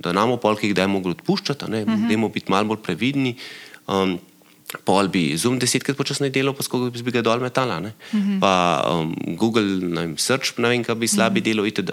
da 0.00 0.12
nam 0.12 0.30
opolki, 0.30 0.74
da 0.74 0.82
je 0.82 0.88
mogli 0.88 1.10
odpuščati, 1.10 1.64
da 1.68 1.78
uh 1.78 1.86
-huh. 1.86 2.10
je 2.10 2.28
biti 2.28 2.50
malo 2.50 2.64
bolj 2.64 2.82
previdni. 2.82 3.36
Um, 3.86 4.18
pol 4.84 5.08
bi 5.08 5.36
Zoom 5.38 5.60
desetkrat 5.62 5.96
počasneje 5.96 6.34
delal, 6.34 6.54
pa 6.56 6.64
skoga 6.66 6.90
bi 6.90 7.14
ga 7.14 7.22
dol 7.22 7.40
metala. 7.40 7.78
Mm 7.80 7.92
-hmm. 8.12 8.40
Pa 8.40 8.82
um, 8.90 9.14
Google, 9.36 9.62
ne 9.62 10.00
vem, 10.00 10.18
Search, 10.18 10.58
ne 10.58 10.68
vem, 10.68 10.84
kaj 10.84 10.94
bi 10.94 11.08
slabi 11.08 11.40
mm 11.40 11.44
-hmm. 11.44 11.48
delal 11.48 11.66
itd. 11.66 11.90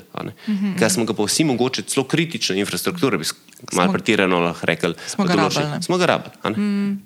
Mm 0.47 0.57
-hmm. 0.57 0.79
Ker 0.79 0.91
smo 0.91 1.05
ga 1.05 1.13
pa 1.13 1.23
vsi 1.23 1.43
mogoče 1.43 1.81
celo 1.81 2.07
kritične 2.07 2.59
infrastrukture, 2.59 3.17
bi 3.17 3.25
malo 3.73 3.91
pretirano 3.91 4.39
lahko 4.39 4.65
rekli. 4.65 4.93
Smo 5.07 5.25
ga 5.25 5.33
rabili. 5.33 5.83
Smo 5.83 5.97
ga 5.97 6.05
rabili. 6.05 6.57
Mm. 6.57 7.05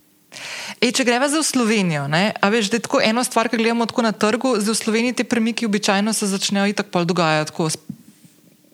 Ej, 0.82 0.92
če 0.92 1.04
greva 1.04 1.30
za 1.30 1.44
Slovenijo, 1.44 2.08
ne, 2.08 2.34
veš, 2.44 2.70
da 2.70 2.78
je 2.78 2.82
tako 2.86 3.00
ena 3.04 3.24
stvar, 3.24 3.50
ki 3.50 3.58
gledamo 3.58 3.86
tako 3.86 4.02
na 4.02 4.12
trgu, 4.12 4.56
za 4.60 4.76
Slovenijo 4.76 5.14
te 5.14 5.24
premiki 5.24 5.66
običajno 5.66 6.14
se 6.14 6.28
začnejo 6.28 6.66
in 6.66 6.74
tako 6.74 7.04
dogajati 7.04 7.52
z, 7.70 7.78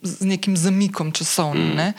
z 0.02 0.26
nekim 0.26 0.58
zamikom 0.58 1.12
časovnim. 1.12 1.76
Mm. 1.76 1.94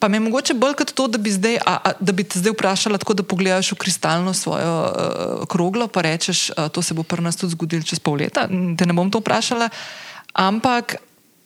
Pa 0.00 0.08
me 0.08 0.20
mogoče 0.20 0.54
bolj 0.54 0.74
kot 0.80 0.92
to, 0.92 1.06
da 1.08 1.18
bi, 1.18 1.30
zdaj, 1.32 1.56
a, 1.66 1.76
a, 1.84 1.92
da 2.00 2.12
bi 2.12 2.24
te 2.24 2.38
zdaj 2.38 2.52
vprašala, 2.52 2.98
tako 3.00 3.14
da 3.16 3.24
pogledaš 3.24 3.72
v 3.72 3.78
kristalno 3.80 4.34
svojo 4.34 4.74
uh, 4.82 5.46
kroglo, 5.48 5.88
pa 5.88 6.02
rečeš, 6.04 6.50
uh, 6.50 6.68
to 6.68 6.82
se 6.82 6.94
bo 6.94 7.02
pri 7.02 7.22
nas 7.24 7.36
tudi 7.36 7.54
zgodilo 7.54 7.86
čez 7.86 8.02
pol 8.02 8.18
leta. 8.20 8.48
Te 8.48 8.86
ne 8.86 8.96
bom 8.96 9.10
to 9.10 9.22
vprašala. 9.22 9.70
Ampak, 10.36 10.98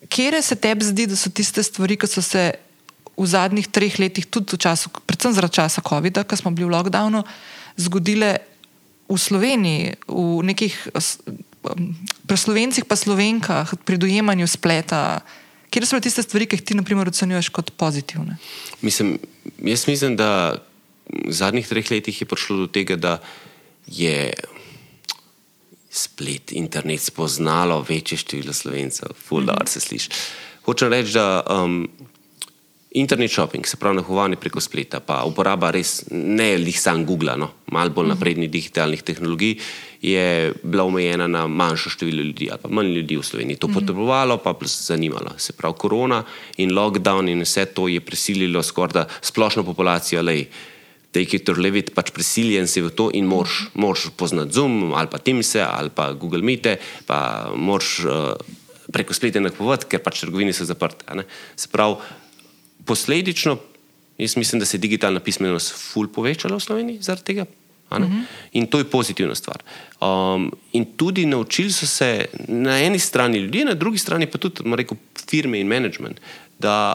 kje 0.09 0.41
se 0.41 0.55
tebi 0.55 0.85
zdi, 0.85 1.07
da 1.07 1.15
so 1.15 1.29
tiste 1.29 1.63
stvari, 1.63 1.95
ki 1.95 2.09
so 2.09 2.21
se 2.21 2.51
v 3.17 3.27
zadnjih 3.27 3.67
treh 3.67 3.99
letih, 3.99 4.25
tudi 4.25 4.55
v 4.55 4.59
času, 4.59 4.89
predvsem 5.05 5.35
zaradi 5.35 5.61
časa 5.61 5.83
COVID-a, 5.85 6.25
ko 6.25 6.35
smo 6.35 6.51
bili 6.51 6.67
v 6.67 6.73
lockdownu, 6.73 7.23
zgodile 7.77 8.41
v 9.05 9.17
Sloveniji, 9.19 9.95
v 10.07 10.41
nekih 10.47 10.73
um, 10.95 11.93
preslovencih, 12.25 12.87
pa 12.87 12.95
slovenkah, 12.95 13.75
pri 13.85 13.99
dojemanju 13.99 14.47
spleta. 14.47 15.21
Kje 15.71 15.87
so 15.87 15.99
tiste 16.03 16.23
stvari, 16.23 16.49
ki 16.51 16.59
jih 16.59 16.65
ti, 16.67 16.75
na 16.75 16.83
primer, 16.83 17.07
ocenjuješ 17.07 17.47
kot 17.55 17.71
pozitivne? 17.79 18.35
Mislim, 18.83 19.15
jaz 19.63 19.87
mislim, 19.87 20.17
da 20.19 20.59
v 21.07 21.31
zadnjih 21.31 21.67
treh 21.67 21.91
letih 21.91 22.21
je 22.21 22.27
prišlo 22.27 22.65
do 22.65 22.67
tega, 22.67 22.97
da 22.99 23.13
je 23.87 24.33
splet, 25.91 26.51
internet 26.51 27.01
spoznalo 27.01 27.81
večje 27.87 28.17
število 28.17 28.53
slovencev, 28.53 29.15
fuldar 29.15 29.55
mm 29.55 29.65
-hmm. 29.65 29.69
se 29.69 29.79
sliši. 29.79 30.09
Hočem 30.65 30.89
reči, 30.89 31.13
da 31.13 31.43
um, 31.49 31.89
internet 32.91 33.31
shopping, 33.31 33.67
se 33.67 33.77
pravi 33.77 33.95
nahovanje 33.95 34.35
preko 34.35 34.59
spleta, 34.59 34.99
pa 34.99 35.21
uporaba 35.23 35.69
res 35.71 36.01
ne 36.11 36.57
lih 36.59 36.75
sam 36.79 37.05
Google, 37.05 37.37
no, 37.39 37.51
malo 37.71 37.93
bolj 37.95 38.09
mhm. 38.09 38.13
naprednih 38.15 38.51
digitalnih 38.51 39.03
tehnologij, 39.03 39.55
je 40.01 40.53
bila 40.63 40.83
omejena 40.89 41.27
na 41.27 41.45
manjšo 41.47 41.93
število 41.93 42.23
ljudi, 42.25 42.49
ali 42.51 42.59
pa 42.61 42.69
manj 42.69 42.91
ljudi 42.95 43.17
v 43.17 43.23
Sloveniji. 43.23 43.57
To 43.57 43.67
mm 43.67 43.71
-hmm. 43.71 43.79
potrebovalo, 43.79 44.37
pa 44.37 44.53
plus 44.53 44.87
zanimalo. 44.87 45.31
Se 45.37 45.53
pravi, 45.53 45.75
korona 45.77 46.23
in 46.57 46.73
lockdown 46.73 47.29
in 47.29 47.41
vse 47.41 47.65
to 47.65 47.87
je 47.87 47.99
prisililo 47.99 48.63
skoraj 48.63 49.05
splošno 49.21 49.63
populacijo, 49.63 50.23
da 50.23 50.31
je 50.31 50.45
take 51.11 51.37
it 51.37 51.49
or 51.49 51.59
leave 51.59 51.79
it, 51.79 51.93
pač 51.95 52.11
prisiljen 52.11 52.67
si 52.67 52.81
v 52.81 52.89
to 52.89 53.09
in 53.13 53.25
moraš, 53.25 53.67
moraš 53.73 54.09
poznati 54.17 54.55
Zoom 54.55 54.93
ali 54.93 55.07
pa 55.11 55.17
Teams 55.17 55.55
ali 55.55 55.89
pa 55.89 56.13
Google 56.13 56.41
Meet, 56.41 56.67
pa 57.05 57.51
moraš 57.55 57.99
uh, 57.99 58.33
preko 58.91 59.13
spleta 59.13 59.39
nakupovati, 59.39 59.87
ker 59.91 60.03
pač 60.03 60.23
trgovine 60.23 60.53
so 60.53 60.65
zaprte. 60.65 61.05
Se 61.55 61.67
pravi, 61.71 61.95
posledično, 62.85 63.57
jaz 64.17 64.37
mislim, 64.37 64.59
da 64.59 64.65
se 64.65 64.77
je 64.77 64.81
digitalna 64.81 65.19
pismenost 65.19 65.73
ful 65.73 66.07
povečala 66.07 66.55
v 66.55 66.59
Sloveniji 66.59 67.01
zaradi 67.01 67.25
tega. 67.25 67.45
Uh 67.91 67.99
mhm. 67.99 68.11
-huh. 68.11 68.23
In 68.51 68.67
to 68.67 68.77
je 68.77 68.83
pozitivna 68.83 69.35
stvar. 69.35 69.63
Um, 70.01 70.51
in 70.71 70.85
tudi 70.95 71.25
naučili 71.25 71.71
so 71.71 71.87
se 71.87 72.25
na 72.47 72.79
eni 72.79 72.99
strani 72.99 73.37
ljudje, 73.37 73.65
na 73.65 73.73
drugi 73.73 73.97
strani 73.97 74.25
pa 74.25 74.37
tudi 74.37 74.75
rekel, 74.75 74.97
firme 75.29 75.59
in 75.59 75.67
management, 75.67 76.19
da 76.59 76.93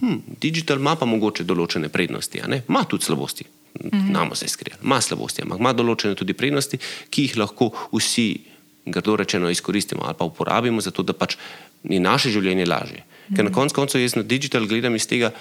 hm, 0.00 0.14
digital 0.40 0.76
ima 0.76 0.96
pa 0.96 1.06
mogoče 1.06 1.44
določene 1.44 1.88
prednosti, 1.88 2.42
ima 2.68 2.84
tudi 2.84 3.04
slabosti. 3.04 3.44
Uh 3.74 3.90
-huh. 3.90 4.10
Namo 4.10 4.34
se 4.34 4.44
iskreno, 4.44 4.76
ima 4.82 5.00
slabosti, 5.00 5.42
ampak 5.42 5.58
ima 5.58 5.72
določene 5.72 6.14
tudi 6.14 6.32
prednosti, 6.32 6.78
ki 7.10 7.22
jih 7.22 7.36
lahko 7.36 7.70
vsi, 7.92 8.40
grdo 8.86 9.16
rečeno, 9.16 9.50
izkoristimo 9.50 10.02
ali 10.04 10.14
pa 10.18 10.24
uporabimo, 10.24 10.80
zato 10.80 11.02
da 11.02 11.12
pač 11.12 11.36
je 11.82 12.00
naše 12.00 12.30
življenje 12.30 12.66
lažje. 12.66 13.04
Ker 13.36 13.44
na 13.44 13.52
koncu 13.52 13.74
koncev 13.74 14.02
jaz 14.02 14.16
na 14.16 14.22
digital 14.22 14.66
gledam 14.66 14.94
iz 14.96 15.06
tega, 15.08 15.32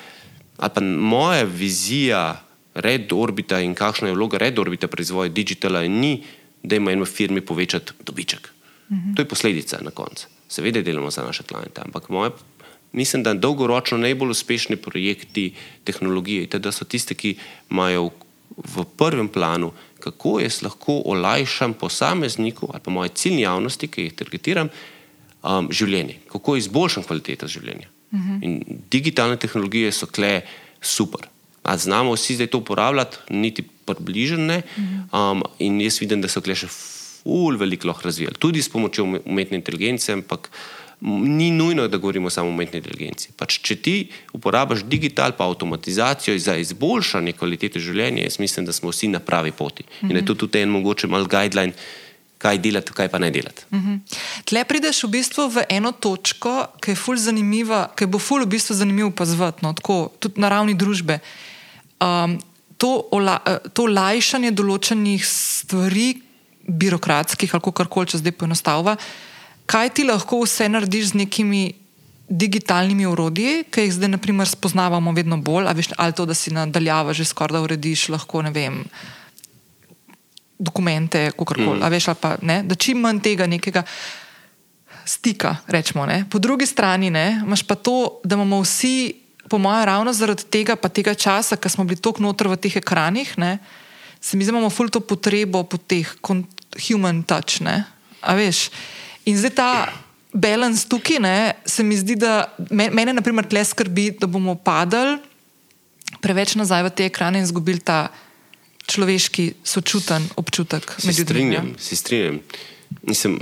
ali 0.57 0.71
pa 0.75 0.81
moja 0.81 1.43
vizija. 1.43 2.47
Red 2.71 3.11
orbita 3.11 3.57
in 3.59 3.73
kakšna 3.75 4.07
je 4.07 4.15
vloga 4.15 4.39
red 4.39 4.59
orbita 4.59 4.87
pri 4.87 5.03
razvoju 5.03 5.29
digitala, 5.35 5.81
ni, 5.91 6.23
da 6.63 6.77
ima 6.79 6.91
ena 6.91 7.05
firma 7.05 7.41
povečati 7.41 7.91
dobiček. 8.05 8.47
Mhm. 8.91 9.13
To 9.15 9.21
je 9.21 9.27
posledica 9.27 9.79
na 9.81 9.91
koncu. 9.91 10.27
Seveda 10.47 10.81
delamo 10.81 11.11
za 11.11 11.23
naše 11.23 11.43
kliente, 11.43 11.81
ampak 11.81 12.09
moje, 12.09 12.31
mislim, 12.91 13.23
da 13.23 13.33
dolgoročno 13.33 13.97
najbolj 13.97 14.29
uspešni 14.29 14.75
projekti 14.75 15.53
tehnologije 15.83 16.47
da 16.47 16.71
so 16.71 16.85
tiste, 16.85 17.15
ki 17.15 17.35
imajo 17.71 18.05
v, 18.07 18.11
v 18.57 18.85
prvem 18.97 19.27
planu, 19.27 19.71
kako 19.99 20.39
jaz 20.39 20.61
lahko 20.61 21.01
olajšam 21.05 21.73
posamezniku 21.73 22.69
ali 22.73 22.81
pa 22.83 22.91
moje 22.91 23.09
ciljne 23.09 23.41
javnosti, 23.41 23.87
ki 23.87 24.01
jih 24.01 24.13
targetiram, 24.13 24.69
um, 25.43 25.69
življenje, 25.71 26.19
kako 26.31 26.55
izboljšam 26.55 27.03
kvaliteto 27.03 27.47
življenja. 27.47 27.87
Uh 28.11 28.19
mhm. 28.19 28.31
-huh. 28.31 28.43
In 28.43 28.81
digitalne 28.91 29.37
tehnologije 29.37 29.91
so 29.91 30.05
kle 30.05 30.41
super. 30.81 31.27
A 31.63 31.77
znamo 31.77 32.13
vsi 32.13 32.35
zdaj 32.35 32.47
to 32.47 32.57
uporabljati, 32.57 33.17
niti 33.29 33.63
približene. 33.85 34.61
Um, 35.13 35.43
in 35.59 35.81
jaz 35.81 36.01
vidim, 36.01 36.21
da 36.21 36.27
so 36.27 36.41
kle 36.41 36.55
še 36.55 36.67
ful 36.67 37.57
veliko 37.57 37.87
lahko 37.87 38.03
razvijali, 38.03 38.35
tudi 38.39 38.61
s 38.61 38.69
pomočjo 38.69 39.03
ume- 39.03 39.21
umetne 39.25 39.57
inteligence, 39.57 40.13
ampak 40.13 40.49
ni 41.01 41.51
nujno, 41.51 41.87
da 41.87 41.97
govorimo 41.97 42.29
samo 42.29 42.49
o 42.49 42.53
umetni 42.53 42.77
inteligenci. 42.77 43.31
Pač, 43.37 43.57
če 43.65 43.75
ti 43.75 43.95
uporabiš 44.33 44.83
digital 44.85 45.33
pa 45.37 45.47
avtomatizacijo 45.49 46.37
za 46.39 46.55
izboljšanje 46.61 47.33
kvalitete 47.33 47.81
življenja, 47.81 48.23
jaz 48.23 48.37
mislim, 48.39 48.65
da 48.65 48.73
smo 48.73 48.93
vsi 48.93 49.07
na 49.07 49.19
pravi 49.19 49.51
poti. 49.51 49.83
In 50.01 50.13
da 50.13 50.21
je 50.21 50.25
to 50.25 50.35
tudi 50.35 50.61
en 50.61 50.69
mogoče 50.69 51.09
mal 51.09 51.25
guideline, 51.25 51.73
kaj 52.41 52.57
delati, 52.57 52.93
kaj 52.97 53.09
pa 53.13 53.19
ne 53.21 53.29
delati. 53.33 53.67
Tle 54.49 54.63
prideš 54.65 55.03
v 55.05 55.11
bistvu 55.17 55.47
v 55.53 55.65
eno 55.69 55.91
točko, 55.93 56.73
ki 56.81 56.95
je 56.95 56.99
ful 56.99 57.19
zanimiva, 57.21 57.85
ki 57.95 58.09
bo 58.09 58.17
ful 58.21 58.41
v 58.45 58.51
bistvu 58.55 58.75
zanimivo 58.77 59.11
opazovati, 59.13 59.65
no, 59.65 59.75
tudi 60.19 60.41
na 60.41 60.49
ravni 60.49 60.73
družbe. 60.73 61.19
Um, 62.01 62.39
to, 62.81 62.89
ola, 63.13 63.37
eh, 63.45 63.69
to 63.77 63.85
lajšanje 63.85 64.51
določenih 64.57 65.21
stvari, 65.21 66.09
birokratskih 66.61 67.53
ali 67.53 67.73
kar 67.73 67.89
koli, 67.89 68.09
če 68.09 68.21
zdaj 68.21 68.33
poenostavlja, 68.37 68.95
kaj 69.69 69.93
ti 69.97 70.05
lahko 70.07 70.41
vse 70.43 70.69
narediš 70.69 71.13
z 71.13 71.21
nekimi 71.21 71.63
digitalnimi 72.31 73.05
urodji, 73.09 73.65
ki 73.69 73.85
jih 73.85 73.95
zdaj 73.97 74.13
naprimer 74.15 74.47
spoznavamo 74.47 75.11
vedno 75.13 75.37
bolj, 75.37 75.67
ali 75.69 76.13
to, 76.15 76.25
da 76.25 76.33
si 76.37 76.53
nadaljava 76.53 77.13
že 77.13 77.27
skoraj 77.27 77.59
da 77.59 77.63
urediš, 77.65 78.07
lahko 78.15 78.41
ne 78.41 78.53
vem 78.55 78.85
dokumente, 80.61 81.31
kako 81.33 81.57
koli, 81.57 81.79
mm. 81.79 81.89
veš, 81.89 82.11
pa 82.21 82.35
ne, 82.45 82.61
da 82.63 82.77
čim 82.77 83.01
manj 83.01 83.21
tega 83.25 83.47
nekega 83.49 83.83
stika, 85.05 85.55
rečemo. 85.67 86.05
Ne. 86.05 86.23
Po 86.29 86.39
drugi 86.39 86.65
strani 86.69 87.09
ne, 87.09 87.41
imaš 87.45 87.63
pa 87.65 87.75
to, 87.75 88.21
da 88.23 88.37
imamo 88.37 88.61
vsi, 88.61 89.13
po 89.49 89.57
mojem, 89.57 89.85
ravno 89.89 90.13
zaradi 90.13 90.45
tega, 90.53 90.77
pa 90.77 90.89
tega 90.89 91.15
časa, 91.17 91.57
ki 91.57 91.69
smo 91.69 91.85
bili 91.89 91.99
tako 92.01 92.23
noter 92.23 92.51
v 92.51 92.59
teh 92.61 92.77
ekranih, 92.77 93.33
ne, 93.41 93.57
se 94.21 94.37
mi 94.37 94.45
zdi, 94.45 94.53
imamo 94.53 94.69
ful 94.69 94.91
to 94.93 95.01
potrebo 95.01 95.63
po 95.65 95.81
teh 95.81 96.05
human 96.77 97.23
touch. 97.25 97.59
Ne, 97.65 97.81
a 98.21 98.37
veš. 98.37 98.69
In 99.25 99.37
zdaj 99.37 99.53
ta 99.57 99.71
balans 100.31 100.85
tukaj, 100.85 101.19
ne, 101.19 101.57
se 101.65 101.83
mi 101.83 101.97
zdi, 101.97 102.15
da 102.15 102.45
me- 102.69 102.91
mene, 102.93 103.17
na 103.17 103.25
primer, 103.25 103.49
tle 103.49 103.65
skrbi, 103.65 104.11
da 104.21 104.29
bomo 104.29 104.55
padali 104.55 105.17
preveč 106.21 106.55
nazaj 106.59 106.83
v 106.83 106.91
te 106.93 107.07
ekrane 107.09 107.39
in 107.39 107.47
izgubili 107.47 107.79
ta 107.79 108.11
človeški 108.91 109.53
sočuten 109.63 110.29
občutek 110.35 110.91
Se 110.97 111.07
med 111.07 111.15
ljudmi. 111.15 111.23
ja. 111.23 111.25
strinjam, 111.25 111.67
se 111.79 111.95
strinjam. 111.95 112.39
Mislim, 113.03 113.39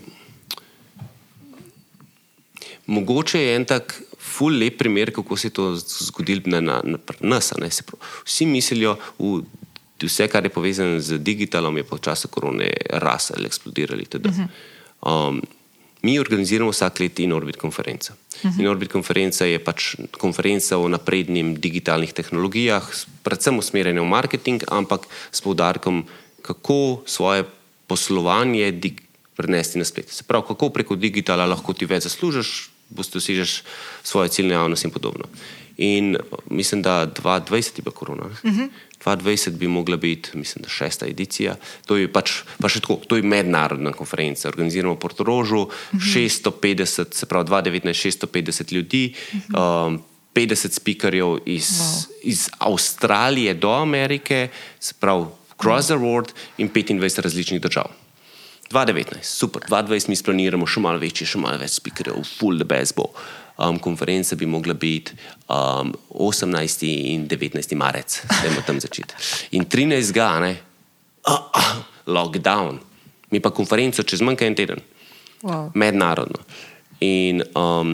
mogoče 2.87 3.41
je 3.41 3.55
en 3.55 3.65
tak 3.65 4.01
ful 4.19 4.53
lep 4.53 4.77
primer, 4.77 5.11
kako 5.13 5.37
se 5.37 5.47
je 5.47 5.51
to 5.51 5.75
zgodilo 5.75 6.41
na, 6.45 6.61
na, 6.61 6.81
na 6.83 6.97
nas. 7.21 7.51
pravi, 7.51 7.71
Vsi 8.25 8.45
mislijo, 8.45 8.97
v, 9.19 9.41
vse, 10.01 10.27
kar 10.27 10.45
je 10.45 10.49
povezano 10.49 10.99
z 10.99 11.17
digitalom, 11.17 11.77
je 11.77 11.83
po 11.83 11.97
času 11.97 12.27
korone 12.27 12.69
rasel, 12.89 13.45
eksplodiral. 13.45 13.99
itd. 13.99 14.27
Um, 15.01 15.41
mi 16.01 16.19
organiziramo 16.19 16.71
vsak 16.71 16.99
let 16.99 17.19
Inorbit 17.19 17.57
konferenco. 17.57 18.13
Inorbit 18.59 18.91
konferenca 18.91 19.45
je 19.45 19.59
pač 19.59 19.95
konferenca 20.15 20.77
o 20.77 20.87
naprednih 20.87 21.57
digitalnih 21.59 22.13
tehnologijah, 22.13 22.87
predvsem 23.23 23.59
usmerjena 23.59 24.01
v 24.01 24.07
marketing, 24.07 24.63
ampak 24.71 25.07
s 25.31 25.41
poudarkom, 25.41 26.05
kako 26.41 27.03
svoje 27.05 27.43
poslovanje 27.87 28.71
dig- 28.71 29.03
prenesti 29.39 29.79
na 29.79 29.85
splet. 29.85 30.11
Se 30.11 30.23
pravi, 30.27 30.43
kako 30.47 30.69
preko 30.69 30.95
digitala 30.99 31.47
lahko 31.47 31.73
ti 31.73 31.87
več 31.87 32.03
zaslužiš, 32.03 32.69
boš 32.91 33.11
dosežeš 33.13 33.51
svoje 34.03 34.33
ciljne 34.35 34.57
javnosti 34.57 34.87
in 34.87 34.91
podobno. 34.91 35.29
In 35.79 36.17
mislim, 36.51 36.81
da 36.83 37.07
2020 37.07 37.79
je 37.79 37.83
bila 37.83 37.95
korona. 37.95 38.25
Uh 38.27 38.51
-huh. 38.51 38.69
2020 39.05 39.49
bi 39.49 39.67
mogla 39.67 39.97
biti, 39.97 40.37
mislim, 40.37 40.63
da 40.63 40.69
šesta 40.69 41.07
edicija. 41.07 41.55
To 41.85 41.97
je 41.97 42.11
pač, 42.11 42.41
pa 42.59 42.69
še 42.69 42.81
tako, 42.83 42.99
to 43.07 43.15
je 43.15 43.23
mednarodna 43.23 43.93
konferenca. 43.95 44.49
Organiziramo 44.49 44.95
v 44.95 44.99
Portorožu, 44.99 45.61
uh 45.61 45.71
-huh. 45.91 46.51
650, 46.51 47.13
se 47.13 47.25
pravi 47.25 47.49
2019, 47.49 48.27
650 48.27 48.73
ljudi, 48.73 49.13
uh 49.33 49.39
-huh. 49.39 49.87
um, 49.87 50.01
50 50.35 50.71
speakerjev 50.71 51.39
iz, 51.45 51.69
wow. 51.69 52.07
iz 52.23 52.49
Avstralije 52.57 53.53
do 53.53 53.71
Amerike, 53.71 54.47
se 54.79 54.93
pravi 54.99 55.25
across 55.51 55.87
the 55.87 55.95
world 55.95 56.31
in 56.57 56.69
25 56.69 57.21
različnih 57.21 57.61
držav. 57.61 57.91
2019, 58.71 59.23
super, 59.23 59.61
2020 59.69 60.09
mi 60.09 60.15
splaniramo 60.15 60.67
še 60.67 60.79
malo 60.79 61.01
večje, 61.01 61.27
še 61.27 61.41
malo 61.41 61.57
več 61.57 61.79
speakerjev, 61.79 62.21
full 62.37 62.59
the 62.61 62.67
best 62.69 62.95
bo. 62.95 63.09
Um, 63.59 63.79
konferenca 63.79 64.35
bi 64.35 64.45
mogla 64.45 64.73
biti 64.73 65.11
um, 65.49 65.91
18. 66.09 66.85
in 66.87 67.27
19. 67.27 67.75
marec, 67.75 68.21
da 68.27 68.47
bomo 68.49 68.61
tam 68.67 68.79
začeti. 68.79 69.13
In 69.51 69.65
13. 69.65 70.13
ga, 70.15 70.29
ne, 70.39 70.53
ah, 71.27 71.49
ah, 71.59 71.73
lockdown, 72.05 72.79
mi 73.29 73.39
pa 73.43 73.51
konferenco 73.51 74.03
čez 74.03 74.23
manj 74.23 74.39
kot 74.39 74.47
en 74.47 74.55
teden, 74.55 74.85
Wow. 75.39 75.71
mednarodno. 75.73 76.39
In 76.99 77.39
um, 77.55 77.93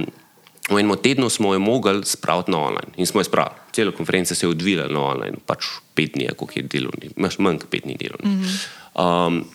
v 0.69 0.79
enem 0.81 0.97
tednu 0.97 1.29
smo 1.29 1.53
jo 1.53 1.59
mogli 1.61 2.01
spraviti 2.05 2.51
na 2.51 2.57
online. 2.57 2.97
In 2.97 3.05
smo 3.05 3.21
jo 3.21 3.23
spravili. 3.23 3.59
Celo 3.71 3.91
konferenco 3.91 4.35
se 4.35 4.45
je 4.45 4.49
odvila 4.49 4.87
na 4.89 5.01
online, 5.01 5.37
pač 5.45 5.65
pet 5.93 6.15
dni, 6.15 6.29
koliko 6.33 6.59
je 6.59 6.63
delovni, 6.63 7.11
imaš 7.17 7.37
manj 7.37 7.59
kot 7.61 7.69
pet 7.69 7.83
dni 7.85 7.97
delovni. 7.99 8.29
Mm 8.29 8.41
-hmm. 8.41 9.27
um, 9.27 9.45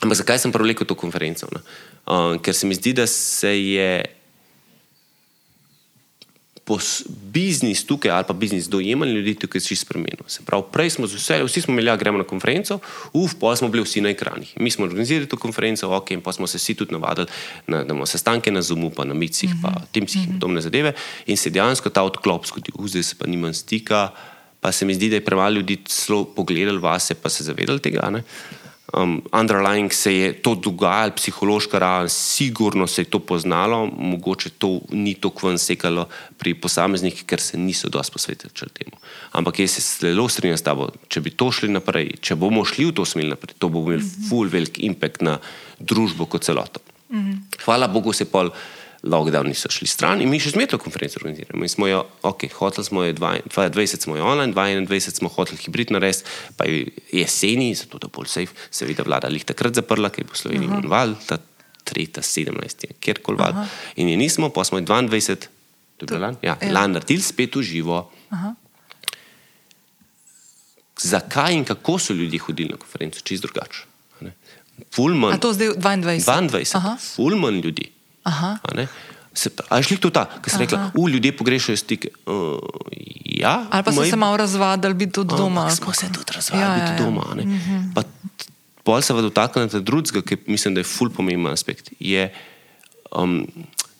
ampak 0.00 0.16
zakaj 0.16 0.38
sem 0.38 0.52
prevlekel 0.52 0.86
to 0.86 0.94
konferenco? 0.94 1.48
ne? 1.52 1.60
Um, 2.06 2.38
ker 2.38 2.54
se 2.54 2.66
mi 2.66 2.74
zdi, 2.74 2.92
da 2.92 3.06
se 3.06 3.50
je 3.62 4.04
pos, 6.64 7.04
biznis 7.32 7.84
tukaj, 7.84 8.10
ali 8.10 8.24
pa 8.28 8.32
biznis 8.32 8.68
dojemanja 8.72 9.12
ljudi 9.12 9.34
tukaj 9.34 9.60
si 9.60 9.76
spremenil. 9.76 10.24
Se 10.26 10.42
pravi, 10.46 10.64
prej 10.72 10.90
smo 10.96 11.06
vse, 11.06 11.42
vsi 11.44 11.60
smo 11.60 11.74
imeli, 11.74 11.90
ja, 11.92 11.96
gremo 11.96 12.18
na 12.18 12.24
konferenco, 12.24 12.78
uf, 13.12 13.34
pa 13.40 13.52
smo 13.56 13.68
bili 13.68 13.84
vsi 13.84 14.00
na 14.00 14.14
ekranih. 14.14 14.54
Mi 14.56 14.70
smo 14.70 14.86
organizirali 14.88 15.28
to 15.28 15.36
konferenco, 15.36 15.90
ok, 15.96 16.10
in 16.16 16.22
pa 16.24 16.32
smo 16.32 16.46
se 16.46 16.58
vsi 16.58 16.74
tudi 16.74 16.96
navadili, 16.96 17.26
na, 17.66 17.84
da 17.84 17.92
imamo 17.92 18.06
sestanke 18.06 18.50
na 18.50 18.62
Zoomu, 18.62 18.90
pa 18.90 19.04
na 19.04 19.14
Micih, 19.14 19.50
mm 19.50 19.58
-hmm. 19.58 19.62
pa 19.62 19.86
Teamsih 19.92 20.24
in 20.24 20.32
podobne 20.32 20.60
zadeve. 20.60 20.92
In 21.26 21.36
se 21.36 21.50
dejansko 21.50 21.90
ta 21.90 22.02
odklop 22.02 22.46
zgodil, 22.46 22.88
zdaj 22.88 23.02
se 23.02 23.14
pa 23.18 23.26
nimam 23.26 23.54
stika, 23.54 24.10
pa 24.60 24.72
se 24.72 24.84
mi 24.84 24.94
zdi, 24.94 25.08
da 25.08 25.16
je 25.16 25.24
premalo 25.24 25.50
ljudi 25.50 25.76
celo 25.84 26.24
pogledali 26.24 26.78
vase, 26.78 27.14
pa 27.14 27.28
se 27.28 27.44
zavedali 27.44 27.78
tega. 27.78 28.10
Ne? 28.10 28.22
Um, 28.96 29.22
underlying 29.32 29.92
se 29.92 30.14
je 30.14 30.32
to 30.42 30.54
dogajalo, 30.54 31.12
psihološka 31.16 31.78
raven, 31.78 32.08
sigurno 32.08 32.86
se 32.86 33.02
je 33.02 33.10
to 33.10 33.18
poznalo, 33.18 33.86
mogoče 33.86 34.50
to 34.58 34.80
ni 34.90 35.14
tako 35.14 35.48
ven 35.48 35.58
sekalo 35.58 36.08
pri 36.38 36.54
posameznikih, 36.54 37.24
ker 37.26 37.40
se 37.40 37.58
niso 37.58 37.88
dosti 37.88 38.12
posvetili 38.12 38.70
temu. 38.72 38.96
Ampak 39.32 39.58
jaz 39.58 39.70
se 39.70 40.06
zelo 40.06 40.28
strinjam 40.28 40.58
s 40.58 40.62
tabo, 40.62 40.90
če 41.08 41.20
bi 41.20 41.30
to 41.30 41.50
šli 41.52 41.72
naprej, 41.72 42.14
če 42.20 42.34
bomo 42.34 42.64
šli 42.64 42.90
v 42.90 42.94
to 42.94 43.04
smer 43.04 43.28
naprej, 43.34 43.58
to 43.58 43.68
bo 43.68 43.82
imelo 43.82 43.98
mm 43.98 44.04
-hmm. 44.04 44.28
full 44.28 44.48
velik 44.48 44.78
impact 44.78 45.22
na 45.22 45.38
družbo 45.78 46.26
kot 46.26 46.44
celoto. 46.44 46.80
Mm 47.10 47.18
-hmm. 47.18 47.64
Hvala 47.64 47.88
Bogu 47.88 48.12
se 48.12 48.24
pol. 48.24 48.50
Lockdowni 49.04 49.54
so 49.54 49.68
šli 49.68 49.86
stran 49.86 50.22
in 50.24 50.30
mi 50.32 50.38
še 50.40 50.54
zmeraj 50.54 50.70
to 50.72 50.78
konferenco 50.80 51.18
organiziramo. 51.20 51.64
In 51.64 51.68
smo 51.68 51.88
jo, 51.90 52.00
ok, 52.24 52.46
hoteli 52.56 52.86
smo 52.86 53.02
jo, 53.04 53.12
2020 53.18 54.06
smo 54.06 54.16
jo 54.16 54.24
online, 54.24 54.54
2021 54.56 55.18
smo 55.20 55.28
hoteli 55.28 55.60
hibrid 55.60 55.92
narediti, 55.92 56.24
pa 56.56 56.64
je 56.64 56.86
jeseni, 57.12 57.74
zato 57.76 58.00
da 58.00 58.08
bolj 58.08 58.30
safe, 58.32 58.56
seveda 58.72 59.04
vlada 59.04 59.28
lih 59.28 59.44
takrat 59.44 59.76
zaprla, 59.76 60.08
ker 60.08 60.24
je 60.24 60.30
po 60.30 60.40
Sloveniji 60.40 60.70
uh 60.70 60.78
-huh. 60.78 60.88
val, 60.88 61.14
ta 61.26 61.38
tretja, 61.84 62.22
sedemnajst, 62.22 62.86
kjerkoli 63.00 63.38
val. 63.38 63.52
Aha. 63.52 63.68
In 63.96 64.08
je 64.08 64.16
nismo, 64.16 64.48
pa 64.48 64.64
smo 64.64 64.78
jo 64.78 64.84
22, 64.84 65.36
to 65.96 66.04
je 66.04 66.06
bilo 66.06 66.20
lani, 66.20 66.36
ja, 66.42 66.56
ja. 66.60 66.72
lani 66.72 66.96
naredili 66.96 67.22
spet 67.22 67.56
v 67.56 67.62
živo. 67.62 68.10
Aha. 68.30 68.54
Zakaj 71.02 71.54
in 71.54 71.64
kako 71.64 71.98
so 71.98 72.12
ljudje 72.12 72.38
hodili 72.40 72.70
na 72.70 72.76
konferenco, 72.76 73.20
čist 73.20 73.42
drugače. 73.42 73.84
a 74.20 74.24
ne. 74.24 74.32
Ful 74.94 75.14
manj. 75.14 75.34
A 75.34 75.38
to 75.38 75.52
zdaj 75.52 75.68
22? 75.68 76.24
22, 76.24 76.76
Aha. 76.76 76.96
ful 77.16 77.36
manj 77.36 77.60
ljudi. 77.60 77.90
A 79.68 79.76
je 79.76 79.82
šli 79.82 79.96
to 79.96 80.10
ta, 80.10 80.26
ki 80.42 80.50
si 80.50 80.58
rekla, 80.58 80.90
u, 80.94 81.08
ljudje 81.08 81.36
pogrešajo 81.36 81.76
stike. 81.76 82.08
Uh, 82.26 82.58
ja, 83.24 83.66
Ali 83.70 83.82
pa 83.84 83.92
so 83.92 84.00
moj- 84.00 84.10
se 84.10 84.16
malo 84.16 84.36
razvadili 84.36 84.94
biti 84.94 85.12
tudi 85.12 85.34
doma. 85.36 85.60
Ampak 85.60 85.76
smo 85.76 85.92
se 85.92 86.06
tudi 86.12 86.32
razvajali 86.34 86.80
Ja, 86.80 86.84
biti 86.86 86.92
ja, 86.92 86.96
ja. 86.96 87.04
doma. 87.04 87.22
a 87.30 87.34
ne. 87.34 87.60
Pa 87.94 88.02
Pol 88.84 89.00
se 89.02 89.12
dotaknete 89.12 89.80
drugega, 89.80 90.20
ki 90.22 90.36
mislim, 90.46 90.74
da 90.74 90.80
je 90.80 90.84
ful 90.84 91.10
pomemben 91.10 91.52
aspekt. 91.52 91.90
Je, 92.00 92.28
um, 93.16 93.46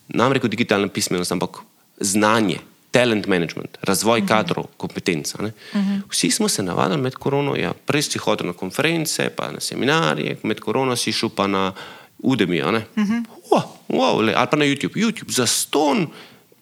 nam 0.09 0.33
reko 0.33 0.49
digitalna 0.49 0.89
pismenost, 0.89 1.33
ampak 1.33 1.59
znanje, 2.01 2.59
talent 2.91 3.27
management, 3.27 3.79
razvoj 3.83 4.21
uh 4.21 4.25
-huh. 4.25 4.29
kadrov, 4.29 4.65
kompetenca. 4.77 5.39
Uh 5.43 5.49
-huh. 5.73 6.01
Vsi 6.11 6.31
smo 6.31 6.49
se 6.49 6.63
navadili 6.63 7.03
med 7.03 7.15
korono, 7.15 7.57
ja, 7.57 7.73
prej 7.87 8.03
si 8.03 8.19
hodil 8.19 8.47
na 8.47 8.53
konference, 8.53 9.31
pa 9.37 9.51
na 9.53 9.61
seminarje, 9.61 10.37
med 10.43 10.61
korono 10.61 10.97
si 10.97 11.13
šel 11.13 11.29
pa 11.29 11.47
na 11.47 11.73
Udemy, 12.19 12.63
uh 12.63 12.67
-huh. 12.67 13.25
wow, 13.51 13.63
wow, 13.89 14.23
le, 14.23 14.35
ali 14.35 14.49
pa 14.51 14.57
na 14.57 14.65
YouTube. 14.65 15.01
YouTube 15.01 15.33
za 15.33 15.47
ston 15.47 16.07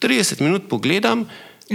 30 0.01 0.41
minut 0.41 0.69
pogledam 0.69 1.27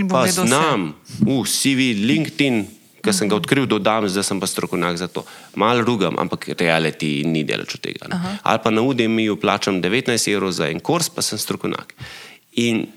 pa 0.09 0.27
znam, 0.27 0.93
v 1.19 1.41
CV, 1.47 1.95
LinkedIn, 2.05 2.67
ki 3.01 3.13
sem 3.13 3.29
ga 3.31 3.39
odkril, 3.39 3.65
dodam, 3.65 4.05
zdaj 4.09 4.25
sem 4.27 4.39
pa 4.39 4.45
strokovnjak 4.45 4.99
za 4.99 5.07
to. 5.07 5.23
Mal 5.55 5.81
rugam, 5.81 6.19
ampak 6.19 6.53
reality 6.59 7.23
ni 7.25 7.41
deleč 7.47 7.79
od 7.79 7.81
tega. 7.81 8.05
ne. 8.11 8.37
Ali 8.43 8.59
pa 8.61 8.69
na 8.69 8.83
UDM-ju 8.83 9.39
plačam 9.39 9.81
19 9.81 10.11
evrov 10.27 10.51
za 10.51 10.67
en 10.67 10.83
kurs, 10.83 11.09
pa 11.09 11.23
sem 11.23 11.39
strokovnjak. 11.39 11.95
In 12.59 12.91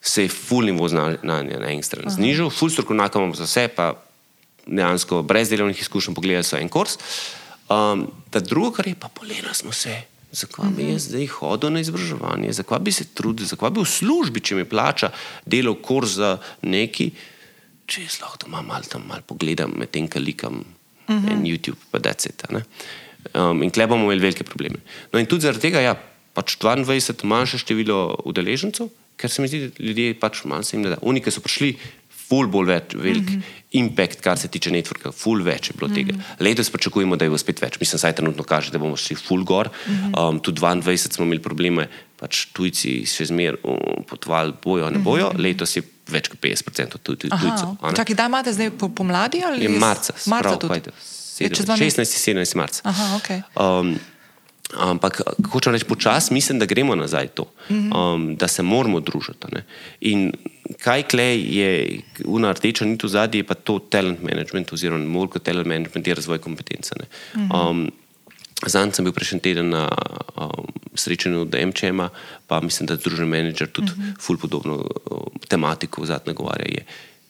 se 0.00 0.26
je 0.26 0.32
full 0.32 0.66
nivo 0.66 0.88
znanja 0.88 1.18
na 1.22 1.42
eni 1.70 1.82
strani 1.82 2.10
znižal, 2.10 2.50
full 2.50 2.70
strokovnjaka 2.70 3.18
imamo 3.18 3.34
za 3.34 3.44
vse, 3.44 3.68
pa 3.68 3.94
dejansko 4.66 5.22
brez 5.22 5.50
delovnih 5.50 5.80
izkušenj 5.80 6.14
pogledali 6.14 6.46
so 6.46 6.56
en 6.56 6.68
kurs. 6.68 6.98
Um, 7.66 8.06
ta 8.30 8.40
drugo, 8.40 8.70
kar 8.78 8.86
je 8.86 8.94
pa 8.94 9.08
polena, 9.08 9.54
smo 9.54 9.72
se. 9.72 9.94
Zakaj 10.36 10.70
bi 10.76 10.90
jaz 10.90 11.06
zdaj 11.08 11.26
hodil 11.38 11.72
na 11.72 11.80
izobraževanje, 11.80 12.52
zakaj 12.52 12.82
bi 12.84 12.92
se 12.92 13.06
trudil, 13.14 13.46
zakaj 13.48 13.72
bi 13.72 13.80
v 13.80 13.88
službi, 13.88 14.42
če 14.44 14.58
mi 14.58 14.66
plača 14.68 15.10
delo 15.46 15.72
kurs 15.80 16.18
za 16.18 16.36
neki, 16.62 17.08
če 17.86 18.02
jaz 18.04 18.18
lahko 18.20 18.44
doma 18.44 18.60
malo 18.66 18.90
tam 18.90 19.06
mal 19.08 19.22
pogledam, 19.26 19.72
medtem 19.78 20.08
kalikam 20.08 20.60
uh 20.60 21.14
-huh. 21.14 21.32
en 21.32 21.46
YouTube, 21.46 21.78
pa 21.90 21.98
da 21.98 22.12
se 22.18 22.32
ta. 22.32 22.48
Um, 23.34 23.62
in 23.62 23.70
klej 23.70 23.86
bomo 23.86 24.04
imeli 24.04 24.20
velike 24.20 24.44
probleme. 24.44 24.78
No 25.12 25.18
in 25.18 25.26
tudi 25.26 25.42
zaradi 25.42 25.60
tega, 25.60 25.80
ja, 25.80 25.94
pač 26.34 26.56
22 26.58 27.24
manjše 27.24 27.58
število 27.58 28.20
udeležencev, 28.24 28.88
ker 29.16 29.30
se 29.30 29.42
mi 29.42 29.48
zdi, 29.48 29.60
da 29.60 29.84
ljudje 29.84 30.14
pač 30.20 30.44
malo 30.44 30.62
se 30.62 30.76
jim 30.76 30.82
da. 30.82 30.98
Oni, 31.02 31.20
ki 31.20 31.30
so 31.30 31.40
prišli, 31.40 31.76
ful 32.26 32.48
bolj 32.50 32.66
več, 32.70 32.94
velik 32.94 33.30
mm 33.30 33.34
-hmm. 33.34 33.64
impact, 33.80 34.20
kar 34.20 34.38
se 34.38 34.48
tiče 34.48 34.70
networka, 34.70 35.12
ful 35.12 35.42
več 35.42 35.70
je 35.70 35.74
bilo 35.78 35.88
mm 35.88 35.94
-hmm. 35.94 36.06
tega. 36.06 36.24
Letos 36.40 36.70
pričakujemo, 36.70 37.16
da 37.16 37.24
je 37.24 37.30
bo 37.30 37.38
spet 37.38 37.62
več. 37.62 37.80
Mislim, 37.80 37.98
saj 37.98 38.12
trenutno 38.12 38.44
kaže, 38.44 38.70
da 38.70 38.78
bomo 38.78 38.96
šli 38.96 39.16
ful 39.16 39.44
gor. 39.44 39.68
Mm 39.68 39.92
-hmm. 39.92 40.28
um, 40.28 40.40
tudi 40.40 40.60
22 40.60 41.12
smo 41.12 41.24
imeli 41.24 41.42
probleme, 41.42 41.88
pač 42.16 42.46
tujci 42.52 43.06
še 43.06 43.24
zmer 43.24 43.56
um, 43.62 44.04
potovali, 44.08 44.52
bojo, 44.64 44.90
ne 44.90 44.98
bojo. 44.98 45.30
Mm 45.30 45.36
-hmm. 45.36 45.42
Letos 45.42 45.76
je 45.76 45.82
več 46.08 46.28
kot 46.28 46.40
50% 46.40 46.98
tudi 47.02 47.28
tujcev. 47.28 47.94
Čakaj, 47.96 48.14
da 48.14 48.26
imate 48.26 48.52
zdaj 48.52 48.70
pomladi 48.94 49.42
ali 49.46 49.62
je 49.62 49.68
marca? 49.68 50.12
Marca 50.26 50.58
prav, 50.58 50.80
tudi. 50.80 50.90
16-17 51.38 52.56
marca. 52.56 52.80
Aha, 52.84 53.18
okay. 53.18 53.42
um, 53.80 53.98
Ampak, 54.74 55.20
hočem 55.52 55.72
reči, 55.72 55.86
počasi 55.86 56.34
mislim, 56.34 56.58
da 56.58 56.66
gremo 56.66 56.94
nazaj 56.98 57.28
to, 57.38 57.44
um, 57.70 58.34
da 58.36 58.48
se 58.48 58.62
moramo 58.62 59.00
družiti. 59.00 59.52
Ne? 59.54 59.62
In 60.00 60.32
kaj 60.82 61.06
klej 61.12 61.44
je 61.54 61.68
ena 62.26 62.50
rdeča 62.52 62.84
nit 62.84 63.04
v 63.04 63.08
zadnji, 63.08 63.44
je 63.44 63.46
pa 63.46 63.54
to 63.54 63.78
talent 63.78 64.22
management, 64.26 64.72
oziroma 64.74 65.06
bolj 65.06 65.36
kot 65.36 65.46
talent 65.46 65.70
management 65.70 66.06
je 66.06 66.18
razvoj 66.18 66.42
kompetence. 66.42 66.98
Um, 67.46 67.86
Zanj 68.64 68.94
sem 68.96 69.04
bil 69.04 69.12
prejšnji 69.12 69.42
teden 69.44 69.68
na 69.68 69.84
um, 70.32 70.64
srečanju 70.96 71.42
od 71.44 71.52
MČM-a, 71.52 72.08
pa 72.48 72.60
mislim, 72.64 72.88
da 72.88 72.96
združen 72.96 73.28
menedžer 73.28 73.68
tudi 73.68 73.92
uh 73.92 73.98
-huh. 73.98 74.14
ful 74.20 74.38
podobno 74.40 74.80
um, 74.80 75.28
tematiko 75.48 76.02
v 76.02 76.06
zadnjem 76.06 76.36
govarja. 76.36 76.82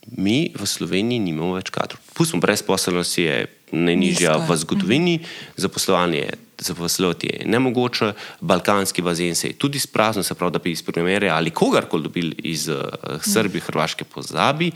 Mi 0.07 0.53
v 0.55 0.66
Sloveniji 0.66 1.18
nimamo 1.18 1.59
več 1.59 1.70
kadrov. 1.70 1.99
Pustimo 2.14 2.41
brezposelnost, 2.41 3.18
je 3.18 3.47
najnižja 3.72 4.37
v 4.37 4.57
zgodovini, 4.57 5.20
zaposlovanje 5.57 6.18
je 6.18 6.46
zaposlovati 6.59 7.27
je 7.27 7.47
nemogoče, 7.47 8.13
balkanski 8.41 9.03
bazen 9.03 9.35
se 9.35 9.49
je 9.49 9.59
tudi 9.59 9.79
spraznil, 9.79 10.25
se 10.25 10.35
pravi, 10.35 10.53
da 10.53 10.59
bi 10.59 10.71
iz 10.71 10.83
primere 10.83 11.29
ali 11.29 11.51
kogarkoli 11.51 12.03
dobili 12.03 12.35
iz 12.39 12.69
uh, 12.69 12.77
Srbije, 13.21 13.61
Hrvaške 13.61 14.05
pozabi. 14.05 14.71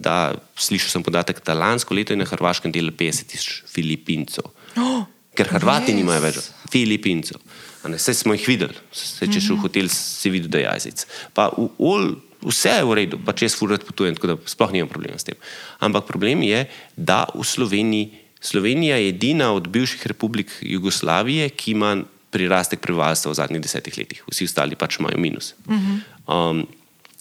Da, 0.00 0.34
slišal 0.56 0.88
sem 0.88 1.02
podatek, 1.02 1.42
da 1.44 1.54
lansko 1.54 1.94
leto 1.94 2.12
je 2.12 2.16
na 2.16 2.24
Hrvaškem 2.24 2.72
delo 2.72 2.90
50 2.90 3.26
tisoč 3.28 3.62
Filipincev. 3.68 4.44
Oh, 4.76 5.04
Ker 5.36 5.48
Hrvati 5.52 5.94
nimajo 5.94 6.22
več 6.24 6.38
Filipincev. 6.72 7.40
Vse 7.84 8.14
smo 8.14 8.34
jih 8.36 8.48
videli, 8.48 8.76
se, 8.92 9.28
če 9.28 9.40
šel 9.40 9.56
v 9.56 9.64
hotel, 9.64 9.88
si 9.92 10.32
videl, 10.32 10.50
da 10.52 10.60
je 10.60 10.66
jazic. 10.66 11.04
Pa 11.36 11.48
v, 11.54 11.68
ol, 11.80 12.10
vse 12.44 12.74
je 12.76 12.88
v 12.88 12.96
redu, 12.98 13.20
pa 13.24 13.32
če 13.36 13.48
jaz 13.48 13.56
furat 13.56 13.84
potujem, 13.88 14.16
tako 14.16 14.32
da 14.32 14.36
sploh 14.48 14.74
nimam 14.74 14.90
problema 14.92 15.20
s 15.20 15.28
tem. 15.28 15.38
Ampak 15.80 16.08
problem 16.08 16.44
je, 16.44 16.66
da 16.96 17.22
v 17.32 17.44
Sloveniji 17.44 18.10
Slovenija 18.40 18.96
je 18.96 19.08
edina 19.08 19.52
od 19.52 19.68
bivših 19.68 20.06
republik 20.06 20.52
Jugoslavije, 20.60 21.48
ki 21.48 21.70
ima 21.76 21.96
prirastek 22.30 22.80
prebivalstva 22.80 23.32
v 23.32 23.34
zadnjih 23.34 23.62
desetih 23.62 23.98
letih, 23.98 24.22
vsi 24.30 24.46
ostali 24.46 24.78
pač 24.78 25.00
imajo 25.00 25.18
minus. 25.18 25.54
Um, 25.66 26.66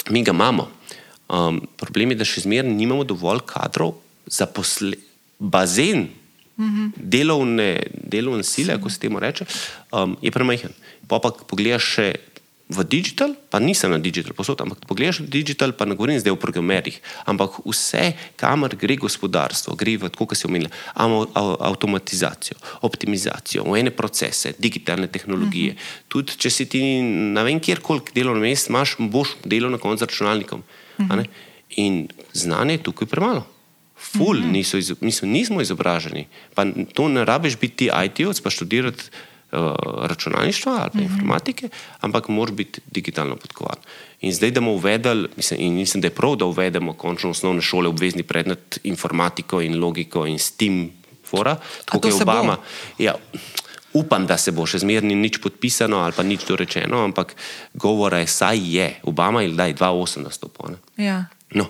mi 0.09 0.23
ga 0.23 0.31
imamo. 0.31 0.69
Um, 1.29 1.61
problem 1.77 2.13
je, 2.13 2.21
da 2.21 2.25
še 2.25 2.45
zmeraj 2.45 2.71
nimamo 2.71 3.03
dovolj 3.03 3.43
kadrov 3.49 3.97
za 4.29 4.45
posle, 4.45 4.97
bazen 5.39 6.07
delovne, 6.95 7.79
delovne 7.93 8.43
sile, 8.43 8.75
kako 8.75 8.89
se 8.89 8.99
temu 8.99 9.19
reče, 9.19 9.45
um, 9.91 10.17
je 10.21 10.31
premajhen. 10.31 10.73
Pa 11.07 11.19
pa 11.23 11.31
pogledaš 11.31 11.85
še 11.95 12.07
v 12.69 12.85
digital, 12.85 13.33
pa 13.49 13.57
nisem 13.57 13.89
na 13.89 13.97
digital 13.97 14.37
posod, 14.37 14.61
ampak 14.61 14.85
pogledaš 14.85 15.25
v 15.25 15.41
digital, 15.41 15.73
pa 15.73 15.89
ne 15.89 15.97
govorim 15.97 16.21
zdaj 16.21 16.37
o 16.37 16.37
programerjih, 16.37 17.01
ampak 17.25 17.65
vse, 17.65 18.13
kamor 18.37 18.77
gre 18.77 18.93
gospodarstvo, 18.93 19.73
gre 19.73 19.97
v 19.97 20.05
tako, 20.13 20.29
kot 20.29 20.37
se 20.37 20.45
omenja, 20.45 20.69
avtomatizacijo, 20.93 22.61
optimizacijo, 22.85 23.65
v 23.65 23.81
ene 23.81 23.89
procese, 23.89 24.53
digitalne 24.61 25.09
tehnologije. 25.09 25.73
Uh 25.73 25.77
mhm. 25.77 25.81
-huh. 25.81 26.07
Tudi 26.07 26.37
če 26.37 26.49
si 26.49 26.65
ti 26.69 27.01
na 27.33 27.41
vem, 27.41 27.59
kjerkoli 27.59 28.13
delovno 28.13 28.41
mesto 28.41 28.69
imaš, 28.69 28.95
boš 28.99 29.41
delal 29.45 29.73
na 29.73 29.81
koncu 29.81 30.05
z 30.05 30.05
računalnikom. 30.05 30.61
Uh 30.97 31.05
-huh. 31.05 31.25
In 31.69 32.07
znanje 32.33 32.73
je 32.73 32.83
tukaj 32.83 33.07
premalo. 33.07 33.47
Ful, 33.97 34.37
uh 34.37 34.45
mhm. 34.45 34.45
-huh. 34.45 34.51
niso, 34.51 34.77
iz, 34.77 34.93
mislim, 35.01 35.31
nismo 35.31 35.61
izobraženi. 35.61 36.27
Pa 36.53 36.65
to 36.93 37.07
ne 37.07 37.25
rabiš 37.25 37.57
biti 37.57 37.89
IT-ovc, 37.89 38.41
pa 38.41 38.49
študirati 38.49 39.03
računalništva 40.01 40.71
ali 40.71 40.89
uh 40.93 41.09
-huh. 41.09 41.13
informatike, 41.13 41.69
ampak 41.99 42.27
moraš 42.27 42.55
biti 42.55 42.81
digitalno 42.91 43.35
podkovan. 43.35 43.77
In 44.21 44.33
zdaj, 44.33 44.51
da 44.51 44.59
bomo 44.59 44.71
uvedli, 44.71 45.29
mislim, 45.35 45.61
in 45.61 45.73
mislim, 45.73 46.01
da 46.01 46.07
je 46.07 46.15
prav, 46.15 46.35
da 46.35 46.45
uvedemo 46.45 46.93
končno 46.93 47.29
osnovne 47.29 47.61
šole 47.61 47.87
obvezni 47.87 48.23
predmet 48.23 48.79
informatiko 48.83 49.61
in 49.61 49.79
logiko 49.79 50.25
in 50.25 50.39
s 50.39 50.51
tem 50.51 50.91
fora, 51.25 51.55
kot 51.85 52.05
je 52.05 52.13
Obama. 52.13 52.57
Ja, 52.97 53.15
upam, 53.93 54.27
da 54.27 54.37
se 54.37 54.51
bo 54.51 54.65
še 54.65 54.79
zmerni 54.79 55.15
nič 55.15 55.37
podpisano 55.41 55.97
ali 55.97 56.13
pa 56.15 56.23
nič 56.23 56.45
dorečeno, 56.47 57.03
ampak 57.03 57.35
govora 57.73 58.19
je, 58.19 58.27
saj 58.27 58.77
je. 58.77 58.99
Obama 59.03 59.41
je 59.41 59.49
daj 59.49 59.73
2-8 59.73 60.23
nastopil. 60.23 60.77
Ja. 60.97 61.25
No, 61.51 61.69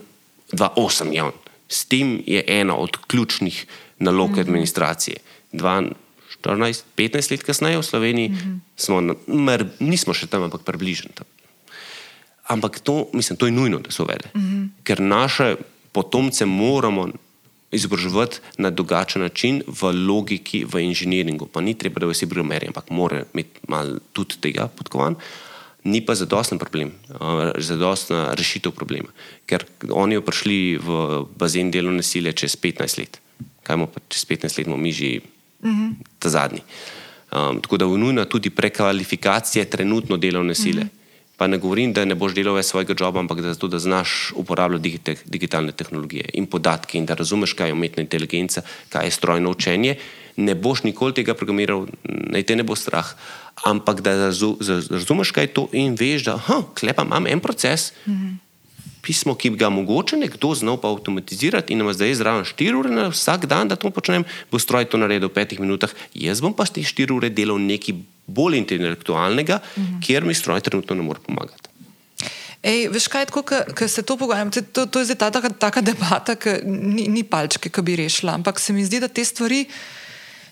2-8 0.51 1.13
je 1.13 1.23
on. 1.23 1.33
S 1.69 1.85
tem 1.85 2.17
je 2.25 2.43
ena 2.47 2.75
od 2.75 2.97
ključnih 3.07 3.65
nalog 3.99 4.29
mm 4.29 4.35
-hmm. 4.35 4.41
administracije. 4.41 5.17
14-15 6.41 7.31
let 7.31 7.43
kasneje 7.43 7.77
v 7.77 7.85
Sloveniji, 7.85 8.29
mm 8.29 8.35
-hmm. 8.35 8.59
smo, 8.75 9.15
mer, 9.27 9.65
nismo 9.79 10.13
še 10.13 10.27
tam, 10.27 10.43
ampak 10.43 10.61
približni 10.61 11.11
tam. 11.15 11.27
Ampak 12.47 12.79
to, 12.79 13.07
mislim, 13.13 13.37
to 13.37 13.45
je 13.45 13.51
nujno, 13.51 13.79
da 13.79 13.91
se 13.91 14.01
uvede. 14.03 14.29
Mm 14.35 14.41
-hmm. 14.41 14.69
Ker 14.83 14.99
naše 14.99 15.55
potomce 15.91 16.45
moramo 16.45 17.09
izobraževati 17.71 18.39
na 18.57 18.69
drugačen 18.69 19.21
način, 19.21 19.63
v 19.67 19.91
logiki, 20.07 20.65
v 20.65 20.83
inženiringu. 20.83 21.45
Pa 21.45 21.61
ni 21.61 21.73
treba, 21.77 21.99
da 21.99 22.07
vsi 22.09 22.29
programerji, 22.29 22.67
ampak 22.67 22.89
mora 22.89 23.23
imeti 23.33 23.59
malo 23.67 23.99
tudi 24.13 24.35
tega 24.41 24.67
podkovan. 24.67 25.15
Ni 25.83 26.01
pa 26.05 26.15
zadosten 26.15 26.59
problem, 26.59 26.91
zadostna 27.57 28.33
rešitev 28.35 28.71
problema, 28.75 29.07
ker 29.47 29.63
oni 29.89 30.17
so 30.19 30.21
prišli 30.27 30.57
v 30.75 30.97
bazen 31.39 31.71
delovne 31.71 32.03
sile 32.03 32.33
čez 32.35 32.57
15 32.59 32.99
let. 32.99 33.21
Kaj 33.63 33.77
mu 33.77 33.87
pa 33.87 34.03
čez 34.11 34.25
15 34.27 34.59
let, 34.59 34.67
mi 34.67 34.91
že 34.91 35.21
-hmm. 35.63 35.95
ta 36.19 36.29
zadnji. 36.29 36.61
Um, 37.31 37.61
tako 37.61 37.77
da 37.77 37.85
je 37.85 37.97
nujna 37.97 38.25
tudi 38.25 38.49
prekvalifikacija 38.49 39.65
trenutno 39.65 40.17
delovne 40.17 40.55
sile. 40.55 40.83
Mm 40.83 40.87
-hmm. 40.87 40.99
Pa 41.37 41.47
ne 41.47 41.57
govorim, 41.57 41.93
da 41.93 42.05
ne 42.05 42.15
boš 42.15 42.33
delal 42.33 42.55
več 42.55 42.65
svojega 42.65 42.95
joba, 42.99 43.19
ampak 43.19 43.39
da, 43.41 43.53
zato, 43.53 43.67
da 43.67 43.79
znaš 43.79 44.33
uporabljati 44.35 45.15
digitalne 45.25 45.71
tehnologije 45.71 46.25
in 46.33 46.45
podatke 46.45 46.97
in 46.97 47.05
da 47.05 47.13
razumeš, 47.13 47.53
kaj 47.53 47.69
je 47.69 47.73
umetna 47.73 48.03
inteligenca, 48.03 48.61
kaj 48.89 49.07
je 49.07 49.11
strojno 49.11 49.49
učenje. 49.49 49.95
Ne 50.35 50.55
boš 50.55 50.83
nikoli 50.83 51.13
tega 51.13 51.33
programiral, 51.33 51.87
naj 52.03 52.43
te 52.43 52.55
ne 52.55 52.63
bo 52.63 52.75
strah, 52.75 53.07
ampak 53.63 54.01
da 54.01 54.27
razumeš, 54.89 55.31
kaj 55.31 55.43
je 55.43 55.53
to 55.53 55.67
in 55.71 55.95
veš, 55.99 56.23
da 56.23 56.39
klepa 56.79 57.03
imam 57.03 57.27
en 57.27 57.39
proces. 57.39 57.93
Mm 58.05 58.13
-hmm 58.13 58.48
pismo, 59.01 59.35
ki 59.35 59.53
bi 59.53 59.61
ga 59.61 59.69
mogoče 59.73 60.17
nekdo 60.19 60.53
znal 60.55 60.77
pa 60.81 60.91
avtomatizirati 60.91 61.73
in 61.73 61.81
ima 61.81 61.93
zdaj 61.93 62.15
zraven 62.19 62.45
4 62.45 62.75
ure 62.79 62.91
na 62.91 63.07
vsak 63.09 63.45
dan, 63.45 63.67
da 63.67 63.75
to 63.75 63.91
počnem, 63.91 64.25
bo 64.51 64.59
stroj 64.59 64.85
to 64.89 64.99
naredil 64.99 65.29
v 65.29 65.37
5 65.39 65.59
minutah, 65.59 65.93
jaz 66.13 66.41
bom 66.41 66.53
pa 66.53 66.65
s 66.65 66.75
teh 66.75 66.85
4 66.85 67.15
ure 67.15 67.29
delal 67.29 67.59
nekaj 67.61 67.95
bolj 68.27 68.57
intelektualnega, 68.57 69.59
mm 69.59 69.83
-hmm. 69.83 70.05
kjer 70.05 70.23
mi 70.23 70.33
stroj 70.33 70.61
trenutno 70.61 70.95
ne 70.95 71.01
more 71.01 71.19
pomagati. 71.19 71.69
Ej, 72.63 72.89
veš 72.91 73.07
kaj, 73.07 73.25
ko 73.75 73.87
se 73.87 74.03
to 74.03 74.17
pogajam, 74.17 74.51
to, 74.51 74.85
to 74.85 74.99
je 74.99 75.05
zdaj 75.05 75.15
ta 75.15 75.31
taka, 75.31 75.49
taka 75.49 75.81
debata, 75.81 76.35
ki 76.35 76.59
ni, 76.67 77.07
ni 77.07 77.23
palčke, 77.23 77.69
ki 77.69 77.81
bi 77.81 77.95
rešila, 77.95 78.35
ampak 78.35 78.59
se 78.59 78.73
mi 78.73 78.83
zdi, 78.85 78.99
da 78.99 79.07
te 79.07 79.23
stvari, 79.25 79.63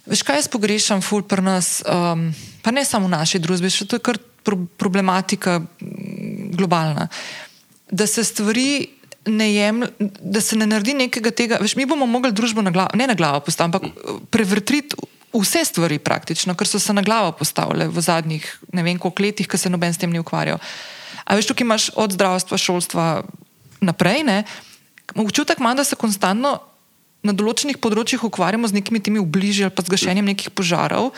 veš 0.06 0.24
kaj, 0.24 0.40
jaz 0.40 0.48
pogrešam 0.48 1.04
ful 1.04 1.28
pri 1.28 1.44
nas, 1.44 1.84
um, 1.84 2.32
pa 2.64 2.72
ne 2.72 2.86
samo 2.86 3.12
v 3.12 3.12
naši 3.12 3.44
družbi, 3.44 3.70
še 3.70 3.86
to 3.86 4.00
je 4.00 4.06
kar 4.08 4.18
problematika 4.80 5.60
globalna 6.56 7.10
da 7.92 8.08
se 8.08 8.24
stvari 8.24 8.88
ne 9.26 9.54
jemljajo, 9.54 9.92
da 10.22 10.42
se 10.42 10.56
ne 10.56 10.68
naredi 10.68 10.94
nekega 10.94 11.32
tega. 11.32 11.58
Veš, 11.62 11.76
mi 11.76 11.86
bomo 11.86 12.06
mogli 12.06 12.32
družbo 12.32 12.62
na 12.62 12.72
glavo, 12.72 12.96
ne 12.96 13.08
na 13.08 13.14
glavo 13.14 13.40
postaviti, 13.40 13.76
ampak 13.76 14.30
prevrtiti 14.32 14.96
vse 15.34 15.66
stvari 15.66 16.00
praktično, 16.00 16.56
ker 16.56 16.68
so 16.68 16.80
se 16.80 16.94
na 16.94 17.02
glavo 17.02 17.32
postavile 17.32 17.88
v 17.88 18.02
zadnjih 18.02 18.46
ne 18.74 18.84
vem 18.84 19.00
koliko 19.00 19.24
letih, 19.24 19.48
ker 19.48 19.60
se 19.60 19.70
noben 19.70 19.94
s 19.94 20.00
tem 20.02 20.12
ni 20.12 20.20
ukvarjal. 20.20 20.60
A 21.26 21.36
veš, 21.36 21.52
tukaj 21.52 21.68
imaš 21.68 21.90
od 21.96 22.16
zdravstva, 22.16 22.58
šolstva 22.58 23.06
naprej, 23.84 24.24
ne? 24.24 24.44
Občutek 25.16 25.60
imam, 25.60 25.76
da 25.76 25.84
se 25.84 26.00
konstantno 26.00 26.58
na 27.24 27.34
določenih 27.36 27.80
področjih 27.84 28.24
ukvarjamo 28.24 28.68
z 28.70 28.78
nekimi 28.80 29.02
temi 29.04 29.20
obližji 29.20 29.68
ali 29.68 29.76
pa 29.76 29.84
z 29.84 29.92
gašenjem 29.92 30.32
nekih 30.32 30.54
požarov 30.56 31.12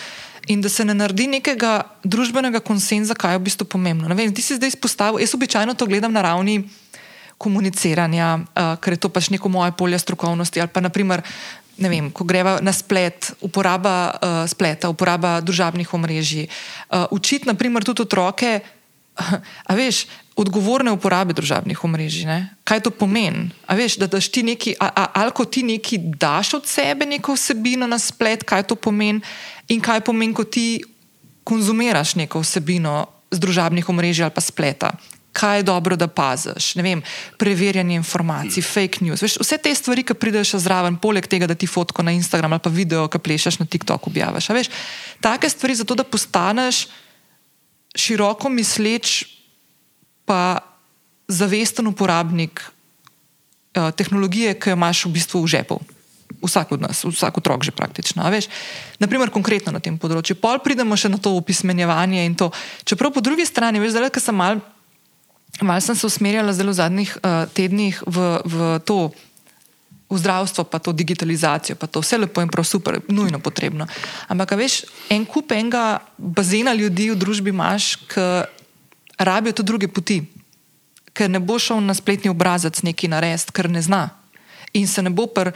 in 0.50 0.62
da 0.62 0.70
se 0.70 0.86
ne 0.86 0.96
naredi 0.98 1.28
nekega 1.30 1.84
družbenega 2.04 2.60
konsenza, 2.66 3.14
kaj 3.14 3.38
je 3.38 3.40
v 3.40 3.46
bistvu 3.46 3.66
pomembno. 3.70 4.10
Vem, 4.18 4.34
ti 4.34 4.42
si 4.42 4.58
zdaj 4.58 4.74
izpostavil, 4.74 5.22
jaz 5.22 5.36
običajno 5.38 5.78
to 5.78 5.86
gledam 5.86 6.14
na 6.14 6.26
ravni 6.26 6.64
komuniciranja, 7.38 8.30
uh, 8.36 8.74
ker 8.82 8.98
je 8.98 9.02
to 9.06 9.14
pač 9.14 9.30
neko 9.30 9.48
moje 9.48 9.72
polje 9.78 10.02
strokovnosti. 10.02 10.60
Ali 10.60 10.74
pa 10.74 10.82
naprimer, 10.82 11.22
ne 11.78 11.90
vem, 11.90 12.10
ko 12.12 12.26
greva 12.26 12.58
na 12.66 12.74
splet, 12.74 13.32
uporaba 13.46 13.96
uh, 14.10 14.42
spleta, 14.50 14.90
uporaba 14.90 15.38
družabnih 15.46 15.94
omrežij. 15.94 16.50
Uh, 16.90 17.06
učiti, 17.16 17.48
naprimer, 17.48 17.86
tudi 17.86 18.04
otroke, 18.04 18.60
a 19.70 19.72
veš, 19.78 20.08
odgovorne 20.40 20.92
uporabe 20.96 21.36
družabnih 21.36 21.84
omrežij. 21.84 22.24
Ne? 22.24 22.40
Kaj 22.64 22.86
to 22.88 22.92
pomeni? 22.96 23.50
A 23.68 23.76
veš, 23.76 24.00
da 24.00 24.08
daš 24.08 24.32
ti 24.32 24.44
neki, 24.48 24.76
ali 24.80 25.36
ko 25.36 25.44
ti 25.46 25.66
neki 25.68 26.00
daš 26.16 26.54
od 26.62 26.68
sebe 26.70 27.06
neko 27.06 27.36
vsebino 27.36 27.88
na 27.90 28.00
splet, 28.00 28.46
kaj 28.48 28.70
to 28.72 28.80
pomeni, 28.80 29.20
in 29.68 29.84
kaj 29.84 30.06
pomeni, 30.08 30.34
ko 30.34 30.48
ti 30.48 30.80
konzumiraš 31.44 32.16
neko 32.16 32.40
vsebino 32.40 33.10
z 33.32 33.42
družabnih 33.42 33.90
omrežij 33.90 34.30
ali 34.30 34.36
pa 34.36 34.42
spleta. 34.42 34.94
Kaj 35.36 35.60
je 35.60 35.66
dobro, 35.68 35.94
da 36.00 36.08
paziš? 36.08 36.74
Vem, 36.80 37.04
preverjanje 37.38 38.00
informacij, 38.00 38.64
fake 38.66 39.06
news. 39.06 39.22
Veš, 39.22 39.38
vse 39.44 39.60
te 39.62 39.74
stvari, 39.76 40.02
ki 40.04 40.18
pridejo 40.18 40.48
še 40.56 40.62
zraven, 40.64 40.98
poleg 40.98 41.28
tega, 41.30 41.48
da 41.48 41.56
ti 41.56 41.70
fotko 41.70 42.04
na 42.04 42.16
Instagram 42.16 42.58
ali 42.58 42.64
pa 42.64 42.72
video, 42.74 43.06
ki 43.12 43.22
plešeš 43.22 43.60
na 43.62 43.68
TikTok, 43.70 44.10
objaviš. 44.10 44.72
Take 45.22 45.52
stvari, 45.52 45.78
zato 45.78 46.00
da 46.00 46.08
postaneš 46.08 46.88
široko 47.96 48.50
misleč, 48.50 49.39
pa 50.30 50.62
zavesten 51.26 51.90
uporabnik 51.90 52.62
uh, 52.62 53.90
tehnologije, 53.90 54.54
ki 54.62 54.70
jo 54.70 54.78
imaš 54.78 55.06
v 55.06 55.14
bistvu 55.18 55.42
v 55.42 55.50
žepu. 55.58 55.78
Vsak 56.46 56.78
od 56.78 56.86
nas, 56.86 57.02
vsak 57.02 57.42
otrok 57.42 57.66
že 57.66 57.74
praktično. 57.74 58.22
Veš, 58.30 58.46
naprimer, 59.02 59.34
konkretno 59.34 59.74
na 59.74 59.82
tem 59.82 59.98
področju. 59.98 60.38
Pol 60.38 60.62
pridemo 60.62 60.94
še 60.94 61.10
na 61.10 61.18
to 61.18 61.34
upismenjevanje 61.34 62.22
in 62.26 62.38
to. 62.38 62.54
Čeprav 62.86 63.10
po 63.10 63.26
drugi 63.26 63.50
strani, 63.50 63.82
veš, 63.82 63.98
zdaj, 63.98 64.14
ker 64.14 64.22
sem 64.22 64.38
mal, 64.38 64.62
mal 65.66 65.82
sem 65.82 65.98
se 65.98 66.06
usmerjala 66.06 66.54
zelo 66.54 66.70
v 66.70 66.78
zadnjih 66.78 67.12
uh, 67.18 67.50
tednih 67.50 67.98
v, 68.06 68.30
v 68.46 68.78
to. 68.86 69.10
V 70.10 70.18
zdravstvo, 70.18 70.66
pa 70.66 70.82
to 70.82 70.90
digitalizacijo, 70.90 71.78
pa 71.78 71.86
to 71.86 72.02
vse 72.02 72.18
lepo 72.18 72.42
in 72.42 72.50
prav 72.50 72.66
super, 72.66 72.98
nujno 73.14 73.38
potrebno. 73.38 73.86
Ampak, 74.26 74.58
veš, 74.58 74.82
en 75.14 75.22
kup 75.22 75.54
enega 75.54 76.02
bazena 76.18 76.74
ljudi 76.74 77.12
v 77.14 77.18
družbi 77.22 77.54
imaš, 77.54 77.94
ki 78.10 78.26
rabijo 79.20 79.54
tudi 79.54 79.68
druge 79.68 79.88
poti, 79.88 80.22
ker 81.14 81.30
ne 81.30 81.40
bo 81.40 81.60
šel 81.60 81.84
na 81.84 81.94
spletni 81.94 82.32
obrazec 82.32 82.82
neki 82.84 83.12
narediti, 83.12 83.54
ker 83.54 83.70
ne 83.70 83.82
zna. 83.82 84.08
In 84.74 84.88
se 84.88 85.04
ne 85.04 85.10
bo 85.10 85.28
pr, 85.28 85.52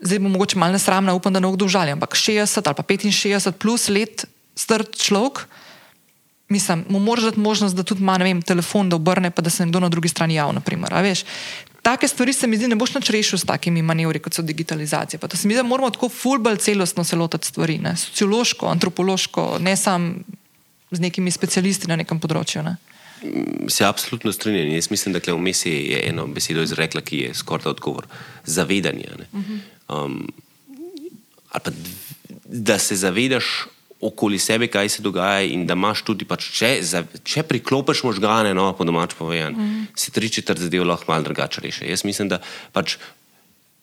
zdaj 0.00 0.18
bo 0.18 0.28
mogoče 0.28 0.58
malo 0.58 0.76
nesramna, 0.76 1.14
upam, 1.14 1.32
da 1.32 1.40
ne 1.40 1.48
bo 1.48 1.56
kdo 1.56 1.70
užaljen, 1.70 1.96
ampak 1.98 2.16
60 2.18 2.66
ali 2.66 2.76
pa 2.76 2.82
65 2.82 3.52
plus 3.52 3.88
let 3.88 4.26
star 4.56 4.84
človek, 4.84 5.46
mislim, 6.52 6.84
mu 6.88 6.98
moraš 6.98 7.30
dati 7.30 7.40
možnost, 7.40 7.76
da 7.76 7.82
tudi 7.82 8.02
ima 8.02 8.16
vem, 8.20 8.42
telefon, 8.42 8.88
da 8.88 8.96
obrne, 8.96 9.30
pa 9.30 9.42
da 9.42 9.50
se 9.50 9.64
nekdo 9.64 9.80
na 9.80 9.88
drugi 9.88 10.08
strani 10.08 10.34
javno. 10.34 10.62
Take 11.82 12.08
stvari 12.08 12.32
se 12.32 12.46
mi 12.46 12.56
zdi, 12.56 12.68
ne 12.68 12.76
boš 12.78 12.92
več 12.94 13.08
rešil 13.10 13.40
s 13.40 13.46
takimi 13.48 13.82
manevri, 13.82 14.20
kot 14.22 14.36
so 14.36 14.42
digitalizacija. 14.42 15.18
Pa 15.18 15.28
to 15.28 15.36
se 15.36 15.48
mi 15.48 15.54
zdi, 15.54 15.62
da 15.62 15.66
moramo 15.66 15.90
tako 15.90 16.08
fulbal 16.08 16.56
celostno 16.56 17.04
se 17.04 17.16
lotiti 17.16 17.46
stvari, 17.46 17.78
ne? 17.78 17.96
sociološko, 17.96 18.68
antropološko, 18.68 19.56
ne 19.60 19.76
samo 19.76 20.14
z 20.92 21.00
nekimi 21.00 21.30
specialisti 21.30 21.88
na 21.90 21.96
nekem 21.96 22.20
področju. 22.20 22.62
Ne? 22.62 22.76
Se 23.70 23.84
absolutno 23.86 24.32
strinjam. 24.34 24.72
Jaz 24.74 24.90
mislim, 24.90 25.14
da 25.14 25.34
vmes 25.34 25.64
je 25.66 26.00
eno 26.08 26.26
besedo 26.26 26.64
izrekla, 26.66 27.02
ki 27.06 27.26
je 27.26 27.34
skoraj 27.38 27.70
odgovor. 27.72 28.08
Zavedanje. 28.44 29.28
Um, 29.88 30.26
pa, 31.52 31.70
da 32.44 32.78
se 32.78 32.96
zavedaš 32.96 33.52
okoli 34.02 34.38
sebe, 34.38 34.66
kaj 34.66 34.88
se 34.88 35.02
dogaja, 35.02 35.46
in 35.46 35.62
da 35.66 35.76
imaš 35.78 36.02
tudi, 36.02 36.26
pač, 36.26 36.48
če, 36.58 36.70
če 37.22 37.44
priklopiš 37.46 38.02
možgane, 38.02 38.50
no, 38.58 38.72
po 38.74 38.84
domač 38.84 39.14
povedano, 39.14 39.56
mm 39.56 39.62
-hmm. 39.62 39.86
se 39.94 40.10
tri 40.10 40.28
četrt 40.28 40.58
zadev 40.58 40.84
lahko 40.84 41.04
malo 41.08 41.22
drugače 41.22 41.60
reši. 41.60 41.84
Jaz 41.86 42.04
mislim, 42.04 42.28
da 42.28 42.40
pač, 42.72 42.96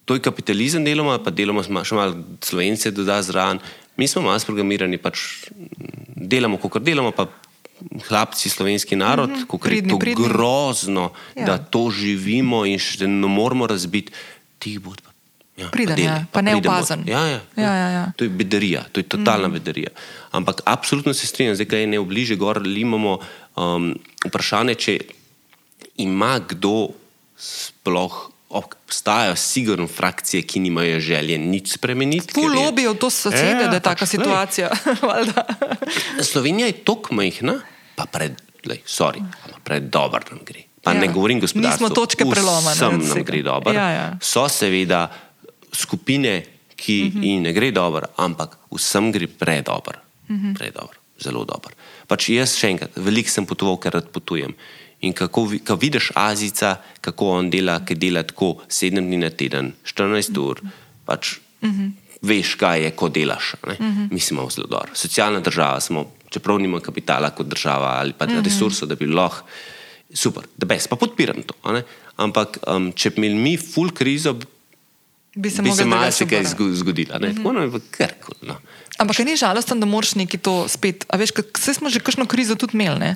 to 0.06 0.14
je 0.14 0.20
kapitalizem 0.20 0.84
deloma, 0.84 1.20
pa 1.24 1.32
deloma 1.32 1.64
še 1.64 1.96
malo 1.96 2.18
slovence 2.42 2.92
doda 2.92 3.22
zraven. 3.22 3.60
Mi 4.00 4.08
smo 4.08 4.22
malo 4.24 4.40
programirani, 4.48 4.98
pač 4.98 5.50
delamo, 6.16 6.56
kot 6.62 6.84
delamo, 6.88 7.12
pa 7.12 7.28
hlapci, 8.08 8.50
slovenski 8.50 8.96
narod, 8.96 9.30
mm 9.30 9.36
-hmm. 9.36 9.48
kako 9.48 9.70
je 9.70 9.88
to 9.88 10.00
pridni. 10.00 10.28
grozno, 10.28 11.12
ja. 11.36 11.46
da 11.46 11.58
to 11.58 11.92
živimo 11.92 12.66
in 12.66 12.80
še 12.80 13.08
ne 13.08 13.28
moramo 13.28 13.68
razbiti. 13.68 14.12
Ti 14.60 14.80
bo 14.80 14.96
pa. 15.04 15.10
Ja, 15.60 15.68
Priden, 15.68 15.96
pa, 15.96 16.02
ja, 16.02 16.26
pa 16.32 16.42
ne 16.42 16.56
opazen. 16.56 17.04
Ja, 17.08 17.20
ja, 17.28 17.28
ja. 17.28 17.42
Ja, 17.56 17.74
ja, 17.76 17.90
ja. 17.90 18.12
To 18.16 18.24
je 18.24 18.30
bedarija, 18.30 18.86
to 18.92 19.00
je 19.00 19.04
totalna 19.04 19.48
mm. 19.48 19.52
bedarija. 19.52 19.90
Ampak 20.32 20.62
absolutno 20.66 21.14
se 21.14 21.28
strinjam, 21.28 21.56
zdaj 21.56 21.68
kaj 21.68 21.80
je 21.80 21.88
ne 21.88 22.00
obliže, 22.00 22.36
gor 22.36 22.64
imamo 22.64 23.20
um, 23.56 23.96
vprašanje, 24.26 24.76
če 24.76 25.00
ima 25.98 26.40
kdo 26.40 26.90
sploh 27.36 28.32
obstajajo 28.50 29.36
sigurno 29.36 29.88
frakcije, 29.88 30.42
ki 30.42 30.60
nimajo 30.60 31.00
želje 31.00 31.38
nič 31.38 31.74
spremeniti. 31.74 32.34
Tu 32.34 32.42
lobijo 32.42 32.94
to 32.94 33.10
sosede, 33.10 33.68
da 33.68 33.78
je 33.78 33.80
taka 33.80 34.06
pač, 34.06 34.10
situacija. 34.10 34.70
Slovenija 36.32 36.68
je 36.68 36.74
tako 36.74 37.14
majhna, 37.14 37.60
pa 37.96 38.06
pred, 38.06 38.42
lej, 38.66 38.82
sorry, 38.88 39.22
pred 39.64 39.84
dobro 39.84 40.20
nam 40.32 40.40
gre. 40.46 40.64
Pa 40.84 40.94
ja. 40.94 41.00
ne 41.00 41.08
govorim 41.08 41.40
gospodarstvo. 41.40 41.88
Nismo 41.88 41.96
točke 41.96 42.26
preloma. 42.26 42.72
Vsem 42.72 43.02
nam 43.08 43.24
gre 43.24 43.42
dobro. 43.42 43.74
Ja, 43.74 43.90
ja. 43.90 44.18
So 44.22 44.48
seveda 44.50 45.12
skupine, 45.72 46.46
ki 46.76 47.04
uh. 47.08 47.14
-huh. 47.14 47.24
jim 47.24 47.42
ne 47.42 47.54
gre 47.54 47.72
dobro, 47.72 48.08
ampak 48.18 48.58
vsem 48.72 49.12
gre 49.12 49.28
predobro. 49.28 50.00
Uh 50.24 50.36
mhm. 50.36 50.48
-huh. 50.48 50.58
predobro, 50.58 50.98
zelo 51.20 51.46
dobro. 51.46 51.76
Pač 52.08 52.30
jaz 52.30 52.56
še 52.58 52.70
enkrat, 52.70 52.92
veliko 52.96 53.30
sem 53.30 53.46
potoval, 53.46 53.78
ker 53.78 53.94
rad 53.94 54.08
potujem. 54.10 54.56
In 55.02 55.14
kako 55.14 55.48
ko 55.68 55.76
vidiš 55.76 56.12
Azica, 56.16 56.76
kako 57.02 57.30
on 57.40 57.50
dela, 57.50 57.80
ki 57.86 57.96
dela 57.96 58.24
tako 58.24 58.58
7 58.68 59.00
dni 59.00 59.18
na 59.18 59.30
teden, 59.30 59.72
14 59.88 60.40
ur, 60.40 60.62
pač 61.06 61.38
uh 61.62 61.70
-huh. 61.70 61.92
veš, 62.22 62.56
kaj 62.56 62.84
je, 62.84 62.92
ko 62.92 63.10
delaš. 63.10 63.54
Uh 63.64 63.74
-huh. 63.74 64.08
Mi 64.12 64.20
smo 64.20 64.50
zelo 64.50 64.68
dobri. 64.68 64.92
Socialna 64.94 65.40
država 65.40 65.80
smo, 65.80 66.12
čeprav 66.30 66.60
nimamo 66.60 66.82
kapitala 66.82 67.30
kot 67.30 67.48
država 67.48 67.96
ali 68.00 68.14
pa 68.14 68.26
uh 68.26 68.32
-huh. 68.32 68.44
resursov, 68.44 68.88
da 68.88 68.96
bi 68.96 69.06
lahko. 69.06 69.48
Super, 70.14 70.44
da 70.58 70.66
bes, 70.66 70.88
pa 70.88 70.96
podpiram 70.96 71.44
to. 71.44 71.54
Ampak 72.16 72.58
um, 72.68 72.92
če 72.92 73.10
bi 73.10 73.16
imeli 73.18 73.36
mi 73.36 73.58
full 73.58 73.92
krizo, 73.92 74.36
bi 75.36 75.50
se, 75.50 75.86
malo 75.86 76.12
se 76.12 76.28
kaj 76.28 76.44
zgodilo. 76.74 77.16
Uh 77.16 77.22
-huh. 77.22 77.48
Ono 77.48 77.62
je 77.62 77.72
pa 77.72 77.80
kar 77.92 78.14
kul. 78.26 78.36
No. 78.42 78.56
Ampak 79.00 79.24
ni 79.24 79.40
žalostno, 79.40 79.80
da 79.80 79.88
moraš 79.88 80.16
neki 80.20 80.38
to 80.38 80.68
spet. 80.68 81.06
A 81.10 81.18
veš, 81.18 81.32
kaj 81.32 81.80
smo 81.80 81.90
že 81.90 82.04
kakšno 82.04 82.28
krizo 82.28 82.60
tudi 82.60 82.76
imeli. 82.78 83.16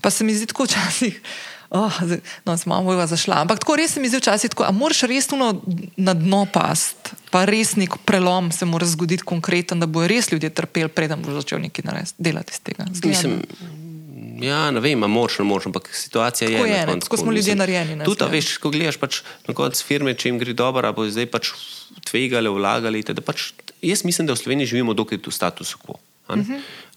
Pa 0.00 0.10
se 0.10 0.24
mi 0.24 0.34
zdi 0.34 0.50
tako 0.50 0.66
včasih. 0.68 1.20
Oh, 1.70 1.92
no, 2.44 2.58
smo 2.58 2.82
malo 2.82 3.06
zašla. 3.06 3.46
Ampak 3.46 3.62
tako 3.62 3.76
res 3.78 3.92
se 3.94 4.00
mi 4.02 4.08
zdi 4.10 4.18
včasih, 4.18 4.50
da 4.58 4.72
moraš 4.74 5.04
res 5.06 5.28
na 5.96 6.14
dno 6.18 6.42
past, 6.50 7.12
pa 7.30 7.44
res 7.46 7.76
nek 7.78 7.94
prelom 8.02 8.50
se 8.50 8.66
mora 8.66 8.86
zgoditi 8.90 9.22
konkreten, 9.22 9.78
da 9.78 9.86
bojo 9.86 10.08
res 10.10 10.32
ljudje 10.32 10.50
trpeli, 10.50 10.90
preden 10.90 11.22
boš 11.22 11.44
začel 11.44 11.62
nekaj 11.62 12.10
delati 12.18 12.58
iz 12.58 12.60
tega. 12.66 12.88
Mislim, 12.90 13.38
ja, 14.44 14.60
ne 14.74 14.80
vem, 14.80 15.04
moč, 15.10 15.38
ne 15.40 15.46
moč, 15.48 15.66
ampak 15.70 15.90
situacija 15.94 16.50
tako 16.50 16.66
je. 16.66 16.76
je 16.76 16.86
konc, 16.86 17.06
tako 17.06 17.20
smo 17.22 17.32
ljudje 17.32 17.56
narejeni. 17.56 18.04
Tudi, 18.04 18.28
veš, 18.32 18.52
ko 18.62 18.72
gledaš 18.74 19.00
pač 19.00 19.22
na 19.48 19.54
konec 19.56 19.80
firme, 19.84 20.14
če 20.14 20.30
jim 20.32 20.40
gre 20.40 20.54
dobro, 20.56 20.92
bo 20.96 21.06
zdaj 21.08 21.28
pač 21.32 21.52
tvegali, 22.10 22.52
vlagali. 22.52 23.02
Pač, 23.24 23.50
jaz 23.84 24.04
mislim, 24.06 24.30
da 24.30 24.36
v 24.36 24.42
Sloveniji 24.42 24.74
živimo 24.74 24.96
dokaj 24.96 25.22
v 25.26 25.34
statusu 25.34 25.80
quo. 25.82 26.00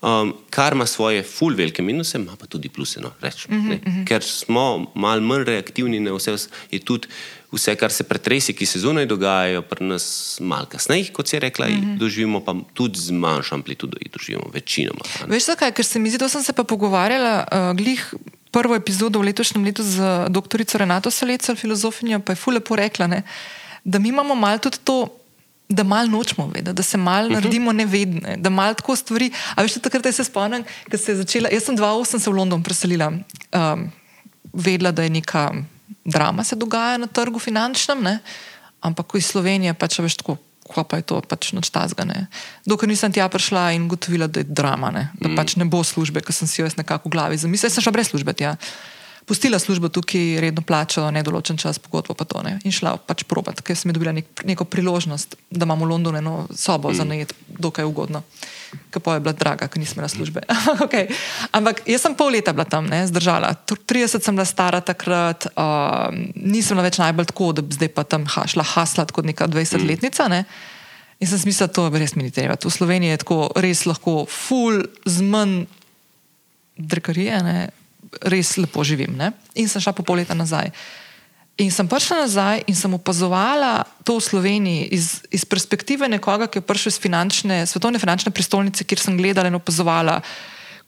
Um, 0.04 0.34
kar 0.49 0.74
ima 0.74 0.86
svoje 0.86 1.24
ful 1.24 1.56
velike 1.56 1.82
minuse, 1.82 2.18
ima 2.18 2.36
pa 2.36 2.45
tudi 2.45 2.70
pluse. 2.70 2.99
No, 3.01 3.14
reč, 3.22 3.45
uh 3.45 3.51
-huh, 3.51 3.74
uh 3.74 3.80
-huh. 3.84 4.08
Ker 4.08 4.24
smo 4.24 4.91
malo 4.95 5.22
manj 5.22 5.43
reaktivni 5.43 5.99
na 5.99 6.12
vse, 6.12 6.36
je 6.72 6.80
tudi 6.80 7.08
vse, 7.51 7.76
kar 7.76 7.91
se 7.91 8.04
pretresi, 8.04 8.54
ki 8.54 8.66
se 8.66 8.80
zunaj 8.80 9.06
dogajajo, 9.06 9.62
pri 9.62 9.86
nas 9.86 10.38
malo 10.41 10.66
kasneje, 10.66 11.14
kot 11.14 11.28
si 11.28 11.39
rekla, 11.39 11.68
uh 11.68 11.74
-huh. 11.74 11.97
doživimo 11.97 12.39
pa 12.45 12.56
tudi 12.74 12.99
z 12.99 13.12
manjšo 13.12 13.56
amplitudo, 13.56 13.97
jih 14.01 14.12
doživimo 14.12 14.49
večinoma. 14.54 15.01
Veš, 15.28 15.45
zakaj? 15.45 15.72
Ker 15.72 15.86
se 15.86 15.99
mi 15.99 16.10
zdi, 16.10 16.18
da 16.18 16.30
sem 16.30 16.43
se 16.43 16.54
pa 16.54 16.64
pogovarjala 16.64 17.47
uh, 17.51 17.78
glih. 17.78 18.14
Prvo 18.51 18.76
epizodo 18.76 19.20
v 19.20 19.24
letošnjem 19.24 19.64
letu 19.66 19.84
z 19.84 19.97
dr. 20.30 20.62
Renato 20.74 21.12
Salecem, 21.12 21.56
filozofinjo, 21.56 22.20
pa 22.20 22.32
je 22.32 22.36
fule 22.36 22.60
porekla, 22.60 23.08
ne, 23.08 23.24
da 23.84 23.99
mi 23.99 24.10
imamo 24.10 24.36
malo 24.36 24.58
tudi 24.58 24.78
to 24.84 25.22
da 25.70 25.84
malo 25.84 26.09
nočemo 26.09 26.47
vedeti, 26.47 26.74
da 26.74 26.84
se 26.84 26.97
malo 26.97 27.26
uh 27.26 27.32
mhm. 27.32 27.32
-huh. 27.32 27.43
naredimo 27.43 27.74
nevedne, 27.74 28.38
da 28.38 28.49
malo 28.49 28.74
tako 28.74 28.95
stvari. 28.95 29.32
A 29.55 29.61
veš, 29.61 29.74
takrat 29.74 30.16
se 30.16 30.24
spomnim, 30.24 30.64
ko 30.91 30.97
se 30.97 31.11
je 31.11 31.16
začela. 31.16 31.49
Jaz 31.49 31.64
sem 31.64 31.78
2008 31.78 32.20
se 32.20 32.30
v 32.30 32.34
London 32.34 32.64
preselila, 32.64 33.11
um, 33.11 33.91
vedela, 34.53 34.91
da 34.91 35.03
je 35.03 35.09
neka 35.09 35.53
drama 36.05 36.43
se 36.43 36.55
dogaja 36.55 36.97
na 36.97 37.07
trgu 37.07 37.39
finančnem, 37.39 38.03
ne? 38.03 38.20
ampak 38.82 39.16
iz 39.16 39.26
Slovenije 39.26 39.74
pač 39.74 39.99
veš 39.99 40.20
tako. 40.20 40.38
Ko 40.64 40.80
pa 40.88 40.95
je 40.95 41.03
to 41.03 41.18
pač 41.28 41.51
noč 41.51 41.68
tazga. 41.76 42.05
Dokler 42.64 42.88
nisem 42.88 43.11
tja 43.11 43.28
prišla 43.28 43.74
in 43.76 43.89
gotovila, 43.91 44.30
da 44.32 44.39
je 44.39 44.47
drama, 44.47 44.93
ne? 44.95 45.09
da 45.20 45.28
mm. 45.28 45.36
pač 45.36 45.57
ne 45.59 45.68
bo 45.68 45.84
službe, 45.84 46.24
ker 46.24 46.32
sem 46.32 46.47
si 46.47 46.61
jo 46.61 46.66
jaz 46.66 46.78
nekako 46.80 47.11
v 47.11 47.11
glavi 47.11 47.38
zamislila, 47.38 47.70
sem 47.70 47.84
šla 47.84 47.91
brez 47.91 48.07
službe 48.07 48.32
tja. 48.32 48.55
Pustila 49.26 49.59
službo 49.59 49.89
tukaj, 49.89 50.39
redno 50.41 50.61
plačo, 50.61 51.05
nedoločen 51.11 51.57
čas, 51.57 51.80
pogodbo 51.80 52.13
pa 52.13 52.26
to 52.26 52.41
ne. 52.43 52.57
In 52.63 52.71
šla 52.71 52.97
pač 52.97 53.24
probat, 53.28 53.61
ker 53.63 53.78
sem 53.78 53.93
dobila 53.93 54.11
nek, 54.15 54.43
neko 54.47 54.65
priložnost, 54.65 55.36
da 55.51 55.67
imam 55.67 55.86
v 55.86 55.89
Londonu 55.91 56.19
eno 56.19 56.36
sobo 56.51 56.91
mm. 56.91 56.97
za 56.97 57.07
najet, 57.07 57.34
dokaj 57.47 57.86
ugodno. 57.86 58.24
Ker 58.91 59.03
pa 59.05 59.15
je 59.15 59.24
bila 59.24 59.36
draga, 59.38 59.67
ker 59.69 59.80
nisem 59.80 59.99
imela 59.99 60.09
službe. 60.11 60.43
okay. 60.86 61.07
Ampak 61.53 61.84
jaz 61.88 62.03
sem 62.03 62.15
pol 62.17 62.34
leta 62.36 62.53
bila 62.55 62.65
tam, 62.65 62.89
ne, 62.89 63.03
zdržala. 63.07 63.53
30 63.69 64.19
sem 64.19 64.36
bila 64.36 64.45
stara 64.49 64.82
takrat, 64.82 65.47
uh, 65.53 66.09
nisem 66.36 66.76
bila 66.76 66.88
več 66.89 66.99
najbolj 66.99 67.32
tako, 67.32 67.51
da 67.55 67.65
bi 67.65 67.78
zdaj 67.78 67.93
pa 67.95 68.07
tam 68.07 68.28
ha, 68.36 68.47
šla 68.49 68.65
haslat 68.76 69.13
kot 69.15 69.30
neka 69.30 69.47
20-letnica. 69.47 70.28
Ne. 70.34 70.43
In 71.24 71.30
sem 71.30 71.39
mislila, 71.47 71.71
to 71.71 71.88
res 71.93 72.17
mi 72.17 72.28
ni 72.28 72.34
treba. 72.34 72.57
V 72.59 72.74
Sloveniji 72.74 73.15
je 73.15 73.21
tako 73.24 73.39
res 73.55 73.86
lahko 73.88 74.26
full 74.28 74.84
z 75.05 75.24
manj 75.24 75.63
drekarije, 76.76 77.39
ne? 77.45 77.57
Res 78.22 78.57
lepo 78.57 78.84
živim. 78.84 79.16
Ne? 79.18 79.34
In 79.55 79.70
sem 79.70 79.82
šla 79.82 79.93
po 79.93 80.03
pol 80.03 80.22
leta 80.22 80.36
nazaj. 80.38 80.72
In 81.61 81.70
sem 81.70 81.86
prišla 81.86 82.26
nazaj 82.26 82.64
in 82.66 82.74
sem 82.74 82.93
opazovala 82.93 83.86
to 84.01 84.18
v 84.18 84.26
Sloveniji 84.26 84.88
iz, 84.89 85.22
iz 85.30 85.45
perspektive 85.45 86.09
nekoga, 86.09 86.49
ki 86.49 86.57
je 86.57 86.66
prišel 86.66 86.89
iz 86.89 86.97
finančne, 86.97 87.61
svetovne 87.70 88.01
finančne 88.01 88.34
prestolnice, 88.34 88.82
kjer 88.82 88.99
sem 88.99 89.18
gledala 89.18 89.53
in 89.53 89.59
opazovala. 89.61 90.18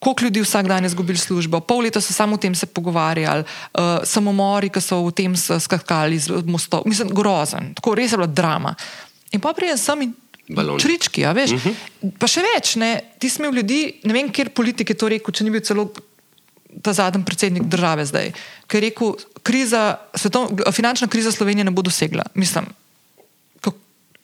Koliko 0.02 0.26
ljudi 0.26 0.42
vsak 0.42 0.68
dan 0.68 0.84
je 0.84 0.90
izgubil 0.90 1.18
službo, 1.18 1.62
pol 1.62 1.86
leta 1.86 2.02
so 2.02 2.14
samo 2.14 2.36
o 2.36 2.42
tem 2.42 2.56
se 2.56 2.66
pogovarjali, 2.66 3.46
uh, 3.46 4.02
samomori, 4.04 4.70
ki 4.74 4.82
so 4.82 5.06
v 5.06 5.14
tem 5.14 5.38
skakali 5.38 6.20
z 6.20 6.42
mostov. 6.50 6.84
Mislim, 6.86 7.14
grozen, 7.14 7.74
tako 7.78 7.96
res 7.96 8.12
je 8.12 8.18
bila 8.18 8.28
drama. 8.28 8.76
In 9.32 9.42
pa 9.42 9.54
prijem 9.54 9.78
sem 9.78 10.02
in 10.02 10.14
Balon. 10.50 10.80
črički, 10.80 11.26
a 11.26 11.32
veš. 11.32 11.52
Uh 11.52 11.62
-huh. 11.66 12.12
Pa 12.20 12.28
še 12.28 12.42
več, 12.42 12.76
ne, 12.76 13.02
ti 13.20 13.30
smo 13.30 13.50
ljudi, 13.50 14.02
ne 14.04 14.14
vem, 14.14 14.30
kjer 14.30 14.50
politik 14.50 14.90
je 14.90 14.98
to 14.98 15.10
rekel, 15.10 15.34
če 15.34 15.44
ni 15.44 15.50
bil 15.50 15.62
celo 15.62 15.90
ta 16.86 16.94
zadnji 16.94 17.26
predsednik 17.26 17.66
države 17.72 18.06
zdaj, 18.06 18.32
ki 18.68 18.78
je 18.78 18.82
rekel, 18.88 19.14
kriza, 19.44 19.98
svetov, 20.16 20.54
finančna 20.72 21.08
kriza 21.08 21.32
Slovenije 21.32 21.66
ne 21.66 21.74
bo 21.74 21.82
dosegla. 21.86 22.26
Mislim, 22.34 22.70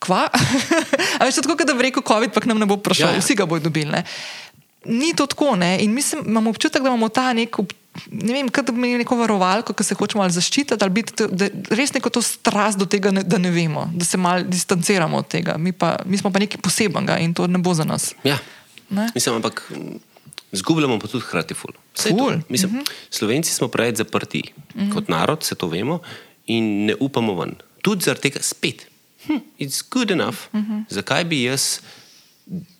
kva? 0.01 0.27
a 1.19 1.25
veš, 1.25 1.43
tako, 1.45 1.65
da 1.65 1.73
bi 1.77 1.89
rekel, 1.89 2.03
COVID 2.07 2.33
pa 2.33 2.41
k 2.41 2.49
nam 2.49 2.61
ne 2.61 2.65
bo 2.65 2.77
prišel, 2.81 3.13
ja, 3.13 3.19
ja. 3.19 3.21
vsi 3.21 3.37
ga 3.37 3.45
bodo 3.45 3.69
dobili. 3.69 3.91
Ne. 3.91 4.03
Ni 4.85 5.13
to 5.13 5.27
tako, 5.29 5.55
ne? 5.55 5.77
in 5.81 5.93
mislim, 5.93 6.25
imamo 6.25 6.49
občutek, 6.49 6.81
da 6.81 6.89
imamo 6.89 7.09
ta 7.09 7.33
nek 7.33 7.61
ne 8.11 8.33
vem, 8.33 8.47
da 8.47 8.71
bi 8.71 8.93
neko 9.01 9.17
varovalko, 9.19 9.73
ki 9.75 9.83
se 9.83 9.95
hočemo 9.99 10.23
ali 10.23 10.31
zaščititi, 10.31 10.79
ali 10.79 10.93
biti 10.95 11.27
da, 11.27 11.49
res 11.75 11.93
neko 11.93 12.09
to 12.09 12.21
strast 12.23 12.79
do 12.79 12.87
tega, 12.87 13.11
ne, 13.11 13.23
da 13.27 13.37
ne 13.37 13.51
vemo, 13.51 13.89
da 13.93 14.07
se 14.07 14.17
malo 14.17 14.47
distanciramo 14.47 15.19
od 15.19 15.27
tega. 15.27 15.57
Mi, 15.59 15.71
pa, 15.75 15.97
mi 16.05 16.17
smo 16.17 16.31
pa 16.31 16.39
nekaj 16.39 16.61
posebenega 16.63 17.19
in 17.19 17.33
to 17.35 17.47
ne 17.51 17.59
bo 17.59 17.73
za 17.75 17.83
nas. 17.83 18.13
Ja. 18.23 18.37
Ne? 18.89 19.09
Mislim, 19.15 19.35
ampak 19.35 19.65
zgubljamo 20.51 20.99
pa 20.99 21.07
tudi 21.07 21.23
hkrati 21.23 21.53
ful. 21.53 21.73
ful. 21.95 22.41
Mislim, 22.49 22.71
uh 22.71 22.77
mhm. 22.77 22.83
-huh. 22.85 22.91
Slovenci 23.09 23.53
smo 23.53 23.67
preveč 23.67 23.97
zaprti 23.97 24.43
uh 24.53 24.75
mhm. 24.75 24.89
-huh. 24.89 24.93
kot 24.93 25.07
narod, 25.07 25.43
se 25.43 25.55
to 25.55 25.67
vemo, 25.67 25.99
in 26.45 26.85
ne 26.85 26.95
upamo 26.99 27.35
ven. 27.35 27.55
Tudi 27.81 28.03
zaradi 28.03 28.21
tega 28.21 28.41
spet. 28.41 28.87
Hm, 29.25 29.37
it's 29.59 29.83
good 29.91 30.11
enough. 30.11 30.37
Uh 30.53 30.59
mhm. 30.59 30.71
-huh. 30.71 30.83
Zakaj 30.89 31.23
bi 31.23 31.43
jaz 31.43 31.79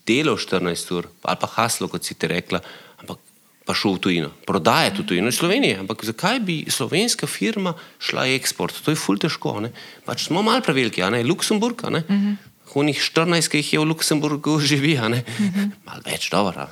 delal 0.06 0.38
14 0.38 0.94
ur 0.94 1.08
ali 1.22 1.38
pa 1.42 1.48
haslo, 1.48 1.88
kot 1.88 2.04
si 2.04 2.14
ti 2.14 2.28
rekla, 2.28 2.60
ampak 2.98 3.18
pa 3.66 3.74
šel 3.74 3.96
v 3.96 4.00
tujino, 4.00 4.30
prodaje 4.48 4.92
v 4.98 5.06
tujino, 5.06 5.30
v 5.30 5.36
Sloveniji. 5.36 5.80
Ampak 5.80 6.06
zakaj 6.06 6.40
bi 6.40 6.66
slovenska 6.68 7.28
firma 7.28 7.74
šla 8.00 8.26
eksport? 8.28 8.76
To 8.86 8.92
je 8.92 8.98
ful 8.98 9.18
težko. 9.22 9.62
Pač 10.06 10.26
smo 10.28 10.42
malo 10.42 10.62
preveliki, 10.66 11.02
ne 11.02 11.24
Luksemburg. 11.24 11.82
Ne? 11.90 12.04
Uh 12.10 12.16
-huh. 12.16 12.36
Hunih 12.72 12.98
14, 12.98 13.52
ki 13.52 13.60
jih 13.62 13.74
je 13.74 13.80
v 13.80 13.90
Luksemburgu 13.92 14.60
živi, 14.70 14.96
uh 14.96 15.04
-huh. 15.04 15.72
malo 15.86 16.02
več, 16.06 16.30
dobro. 16.32 16.68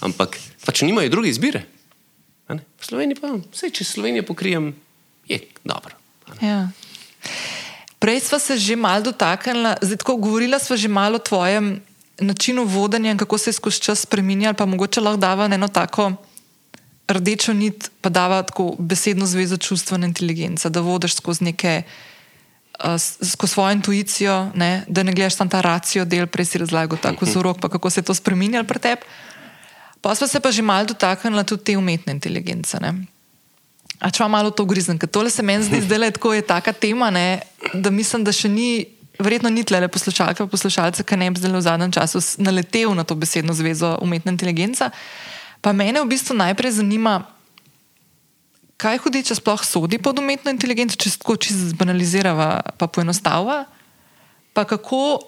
Ampak 0.00 0.38
pač 0.64 0.82
nimajo 0.82 1.08
druge 1.08 1.28
izbire. 1.28 1.64
V 2.48 2.84
Sloveniji 2.84 3.20
pa, 3.20 3.34
vse, 3.52 3.70
če 3.70 3.84
Slovenijo 3.84 4.22
pokrijem, 4.22 4.74
je 5.28 5.40
dobro. 5.64 5.94
Ja. 6.40 6.68
Prej 7.98 8.20
smo 8.20 8.38
se 8.38 8.56
že 8.58 8.76
malo 8.76 9.02
dotaknili, 9.02 9.74
zdaj 9.82 9.96
tako 9.96 10.16
govorila 10.16 10.58
smo 10.58 10.76
že 10.76 10.88
malo 10.88 11.16
o 11.16 11.18
tvojem 11.18 11.82
načinu 12.20 12.64
vodenja 12.64 13.10
in 13.10 13.18
kako 13.18 13.38
se 13.38 13.50
je 13.50 13.54
skozi 13.54 13.80
čas 13.80 14.00
spremenjal, 14.00 14.54
pa 14.54 14.66
mogoče 14.66 15.00
lahko 15.00 15.20
dava 15.20 15.44
eno 15.44 15.68
tako 15.68 16.12
rdečo 17.08 17.52
nit, 17.52 17.90
pa 18.00 18.08
da 18.08 18.42
tako 18.42 18.76
besedno 18.78 19.26
zvezo 19.26 19.56
čustvene 19.56 20.06
inteligence, 20.06 20.70
da 20.70 20.80
vodiš 20.80 21.14
skozi 21.14 21.44
neke. 21.44 21.82
Skozi 22.78 23.52
svojo 23.52 23.72
intuicijo, 23.74 24.50
ne, 24.54 24.84
da 24.88 25.02
ne 25.02 25.12
gledaš 25.12 25.34
samo 25.36 25.50
ta 25.50 25.60
racijo, 25.60 26.04
del 26.04 26.26
prej 26.26 26.44
si 26.44 26.58
razlagal, 26.58 26.98
tako 26.98 27.24
mhm. 27.24 27.30
vzorok, 27.30 27.60
pa 27.60 27.68
kako 27.68 27.90
se 27.90 28.00
je 28.00 28.04
to 28.04 28.14
spremenilo 28.14 28.64
pri 28.64 28.78
tebi. 28.78 29.02
Pa 30.00 30.14
smo 30.14 30.26
se 30.26 30.40
pa 30.40 30.50
že 30.50 30.62
malo 30.62 30.86
dotaknili 30.86 31.44
tudi 31.44 31.64
te 31.64 31.76
umetne 31.76 32.12
inteligence. 32.12 32.78
Ne. 32.80 32.94
A 33.98 34.10
če 34.10 34.22
vam 34.22 34.30
malo 34.30 34.50
to 34.54 34.62
grizem, 34.64 34.98
ker 34.98 35.10
tole 35.10 35.30
se 35.30 35.42
meni 35.42 35.66
zdi, 35.66 35.80
da 35.82 35.98
je 36.06 36.14
tako 36.14 36.34
je 36.34 36.42
taka 36.46 36.72
tema, 36.72 37.10
ne, 37.10 37.40
da 37.74 37.90
mislim, 37.90 38.22
da 38.24 38.32
še 38.32 38.48
ni, 38.48 38.86
verjetno 39.18 39.50
ni 39.50 39.64
tle 39.66 39.88
poslušalke, 39.90 40.44
pa 40.44 40.46
poslušalce, 40.46 41.02
ki 41.02 41.18
ne 41.18 41.30
bi 41.34 41.42
zdaj 41.42 41.56
v 41.56 41.62
zadnjem 41.66 41.92
času 41.92 42.22
naletel 42.38 42.94
na 42.94 43.02
to 43.02 43.18
besedno 43.18 43.56
zvezo 43.58 43.96
umetna 44.02 44.30
inteligenca. 44.30 44.92
Pa 45.60 45.74
mene 45.74 45.98
v 45.98 46.06
bistvu 46.14 46.38
najprej 46.38 46.78
zanima, 46.78 47.26
kaj 48.78 49.00
hudiče 49.02 49.34
sploh 49.34 49.64
sodi 49.66 49.98
pod 49.98 50.18
umetno 50.22 50.54
inteligenco, 50.54 50.96
če 50.96 51.10
se 51.10 51.18
tako 51.18 51.36
čisto 51.36 51.72
zbanalizirava, 51.72 52.48
pa 52.78 52.86
poenostavlja, 52.86 53.64
pa 54.54 54.64
kako 54.64 55.18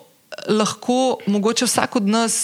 lahko 0.49 1.19
mogoče 1.27 1.67
vsak 1.67 1.99
od 1.99 2.09
nas 2.09 2.41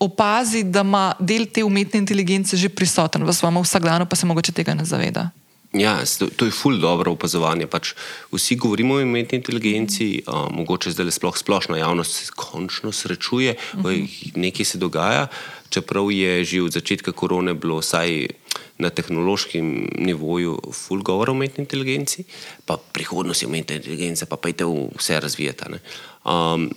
opazi, 0.00 0.64
da 0.64 0.80
ima 0.80 1.12
del 1.20 1.46
te 1.46 1.64
umetne 1.64 2.00
inteligence 2.00 2.56
že 2.56 2.72
prisoten 2.72 3.24
v 3.24 3.32
svojem 3.32 3.60
vsakdanu, 3.62 4.08
pa 4.08 4.16
se 4.16 4.26
mogoče 4.26 4.52
tega 4.52 4.74
ne 4.74 4.84
zaveda. 4.84 5.30
Ja, 5.74 5.98
to 6.36 6.46
je 6.46 6.54
ful 6.54 6.78
dobro 6.78 7.12
opazovanje. 7.18 7.66
Pač 7.66 7.96
vsi 8.30 8.54
govorimo 8.56 8.94
o 8.94 9.02
umetni 9.02 9.40
inteligenci, 9.42 10.22
uh, 10.22 10.46
mogoče 10.54 10.92
zdaj 10.94 11.08
le 11.10 11.14
sploh 11.14 11.34
splošna 11.34 11.80
javnost 11.82 12.12
se 12.14 12.30
končno 12.36 12.92
srečuje, 12.92 13.56
uh 13.74 13.82
-huh. 13.82 14.32
nekaj 14.36 14.64
se 14.64 14.78
dogaja 14.78 15.28
čeprav 15.74 16.06
je 16.14 16.46
že 16.46 16.62
od 16.62 16.72
začetka 16.72 17.10
korone 17.10 17.54
bilo 17.58 17.82
vsaj 17.82 18.30
na 18.78 18.90
tehnološkem 18.90 19.88
nivoju 19.98 20.58
full 20.72 21.02
govor 21.02 21.30
o 21.30 21.32
umetni 21.32 21.62
inteligenci, 21.62 22.24
pa 22.66 22.76
prihodnost 22.76 23.42
je 23.42 23.48
umetne 23.48 23.76
inteligence, 23.76 24.26
pa 24.26 24.36
pejte 24.36 24.66
vse 24.66 25.20
razvijati. 25.20 25.78
Um, 26.24 26.70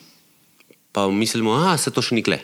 pa 0.91 1.07
mislimo, 1.07 1.57
da 1.59 1.77
se 1.77 1.91
to 1.91 2.01
še 2.01 2.15
nikle. 2.15 2.39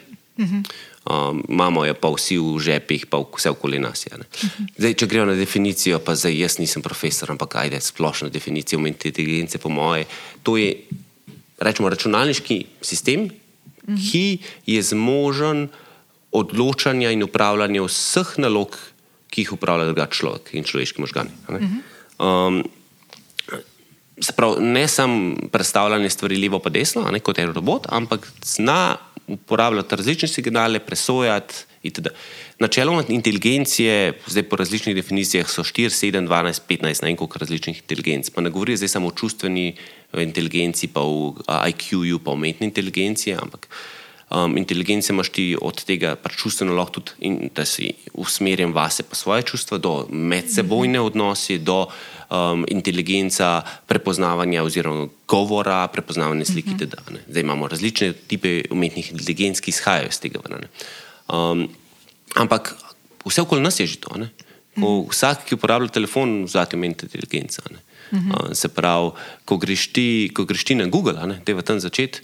Um, 1.04 1.44
imamo 1.50 1.84
jo 1.86 1.94
pa 2.00 2.10
vsi 2.16 2.40
v 2.40 2.60
žepih, 2.64 3.06
pa 3.12 3.20
vse 3.22 3.52
okoli 3.54 3.80
nas. 3.80 4.06
Je, 4.08 4.18
zdaj, 4.80 4.94
če 4.98 5.08
gremo 5.12 5.30
na 5.30 5.38
definicijo, 5.38 6.00
pa 6.00 6.16
zdaj 6.16 6.38
jaz 6.40 6.58
nisem 6.64 6.82
profesor, 6.82 7.34
ampak 7.34 7.60
ajde, 7.60 7.82
splošna 7.84 8.32
definicija 8.34 8.80
umetne 8.80 9.12
inteligence, 9.12 9.60
po 9.60 9.70
moje, 9.70 10.08
to 10.44 10.58
je 10.58 10.74
rečemo, 11.60 11.92
računalniški 11.92 12.60
sistem, 12.82 13.28
ki 13.84 14.40
je 14.66 14.82
zmožen 14.82 15.68
odločanja 16.34 17.12
in 17.12 17.24
upravljanja 17.24 17.84
vseh 17.84 18.38
nalog, 18.42 18.78
ki 19.34 19.42
jih 19.42 19.56
upravlja 19.58 19.90
drugačen 19.90 20.20
človek 20.22 20.54
in 20.54 20.68
človeški 20.68 21.02
možgani. 21.02 21.34
Um, 22.22 22.62
prav, 24.38 24.60
ne 24.62 24.86
samo 24.88 25.50
predstavljanje 25.52 26.12
stvari 26.14 26.38
levo 26.38 26.62
in 26.62 26.74
desno, 26.74 27.08
ne, 27.12 27.20
kot 27.20 27.42
je 27.42 27.50
robot, 27.50 27.90
ampak 27.90 28.30
zna 28.46 28.98
uporabljati 29.28 29.96
različne 29.96 30.28
signale, 30.28 30.80
presojati. 30.80 31.72
Načeloma 32.64 33.04
inteligencije, 33.12 34.14
zdaj 34.28 34.44
po 34.48 34.56
različnih 34.56 34.96
definicijah, 34.96 35.50
so 35.52 35.66
4, 35.68 35.92
7, 35.92 36.28
12, 36.30 36.62
15, 36.70 37.04
ne 37.04 37.10
vem 37.10 37.18
koliko 37.20 37.40
različnih 37.42 37.82
inteligenc. 37.82 38.30
Pa 38.30 38.42
ne 38.42 38.50
govorijo 38.50 38.78
zdaj 38.80 38.94
samo 38.94 39.08
o 39.08 39.12
čustveni 39.12 39.76
inteligenci, 40.14 40.88
pa 40.88 41.02
o 41.04 41.36
IQ-ju, 41.50 42.20
pa 42.24 42.32
o 42.32 42.40
umetni 42.40 42.70
inteligenci, 42.72 43.34
ampak 43.34 43.68
uh, 43.68 44.03
um, 44.34 44.58
inteligence 44.58 45.14
imaš 45.14 45.30
ti 45.30 45.46
od 45.62 45.84
tega 45.86 46.16
pač 46.16 46.36
čustveno 46.42 46.74
lahko 46.74 47.00
tudi, 47.00 47.12
in, 47.28 47.50
da 47.56 47.66
si 47.66 47.92
usmerjen 48.14 48.74
vase 48.74 49.04
pa 49.04 49.16
svoje 49.16 49.44
čustva, 49.54 49.78
do 49.78 50.08
medsebojne 50.10 51.02
odnose, 51.02 51.58
do 51.58 51.86
um, 51.86 52.66
inteligenca 52.68 53.62
prepoznavanja 53.88 54.64
oziroma 54.64 55.08
govora, 55.28 55.88
prepoznavanja 55.88 56.46
slike. 56.46 56.74
Uh 56.74 56.78
-huh. 56.78 57.20
Zdaj 57.30 57.42
imamo 57.42 57.68
različne 57.68 58.14
type 58.30 58.64
umetnih 58.72 59.12
inteligenc, 59.12 59.60
ki 59.60 59.70
izhajajo 59.70 60.10
iz 60.10 60.20
tega. 60.20 60.40
Um, 61.30 61.70
ampak 62.36 62.76
vse 63.26 63.42
okoli 63.42 63.62
nas 63.62 63.80
je 63.80 63.88
že 63.88 64.00
to. 64.00 64.18
Ne? 64.18 64.30
Ko 64.82 65.06
vsak, 65.10 65.46
ki 65.46 65.56
uporablja 65.56 65.90
telefon, 65.90 66.44
vzame 66.44 66.68
umetno 66.74 67.06
inteligenco. 67.06 67.62
Uh 67.62 67.78
-huh. 68.20 68.50
uh, 68.50 68.54
se 68.54 68.68
pravi, 68.68 69.12
ko 69.46 69.58
greš 69.58 69.88
ti, 69.94 70.32
ko 70.34 70.46
greš 70.46 70.64
ti 70.64 70.76
na 70.76 70.86
Google, 70.86 71.14
da 71.14 71.52
je 71.52 71.54
v 71.54 71.62
tem 71.62 71.80
začeti, 71.80 72.20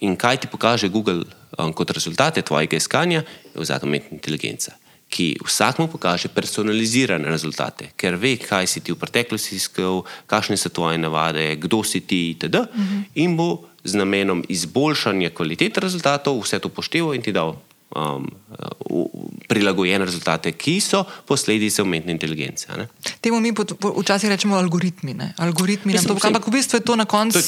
In 0.00 0.16
kaj 0.16 0.44
ti 0.44 0.46
pokaže 0.50 0.88
Google 0.88 1.24
um, 1.58 1.72
kot 1.72 1.90
rezultate 1.90 2.42
tvojega 2.42 2.76
iskanja, 2.76 3.22
je 3.54 3.60
vzadnja 3.60 3.88
umetna 3.88 4.16
inteligenca, 4.16 4.74
ki 5.08 5.38
vsakmu 5.44 5.88
pokaže 5.88 6.28
personalizirane 6.28 7.28
rezultate, 7.30 7.92
ker 7.96 8.18
ve, 8.20 8.36
kaj 8.36 8.66
si 8.66 8.80
ti 8.80 8.92
v 8.92 9.00
preteklosti 9.00 9.56
iskal, 9.56 10.02
kakšne 10.26 10.56
so 10.56 10.68
tvoje 10.68 10.98
navade, 10.98 11.56
kdo 11.56 11.80
si 11.84 12.00
ti, 12.00 12.30
itd. 12.30 12.54
Uh 12.54 12.66
-huh. 12.66 13.04
In 13.14 13.36
bo 13.36 13.68
z 13.84 13.94
namenom 13.94 14.44
izboljšanja 14.48 15.30
kvalitete 15.30 15.80
rezultatov 15.80 16.42
vse 16.42 16.58
to 16.58 16.68
pošteval 16.68 17.14
in 17.14 17.22
ti 17.22 17.32
dal 17.32 17.54
um, 17.88 18.26
uh, 18.50 19.06
prilagojene 19.46 20.04
rezultate, 20.04 20.52
ki 20.52 20.80
so 20.80 21.04
posledice 21.24 21.82
umetne 21.82 22.12
inteligence. 22.12 22.66
ne. 22.70 22.88
Temu 23.20 23.40
mi 23.40 23.52
pot- 23.52 23.74
po- 23.74 23.94
včasih 23.94 24.28
rečemo 24.28 24.56
algoritmi. 24.56 25.14
Ne? 25.14 25.34
Algoritmi 25.36 25.92
Mislim, 25.92 26.08
to, 26.08 26.14
saj- 26.16 26.26
ampak 26.28 26.46
v 26.46 26.50
bistvu 26.52 26.76
je 26.76 26.82
to 26.82 26.96
na 26.96 27.04
koncu? 27.04 27.38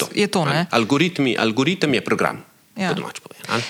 Algoritmi, 0.71 1.37
algoritem 1.37 1.95
je 1.95 2.01
program, 2.01 2.45
Ja. 2.77 2.95
ne. 3.49 3.63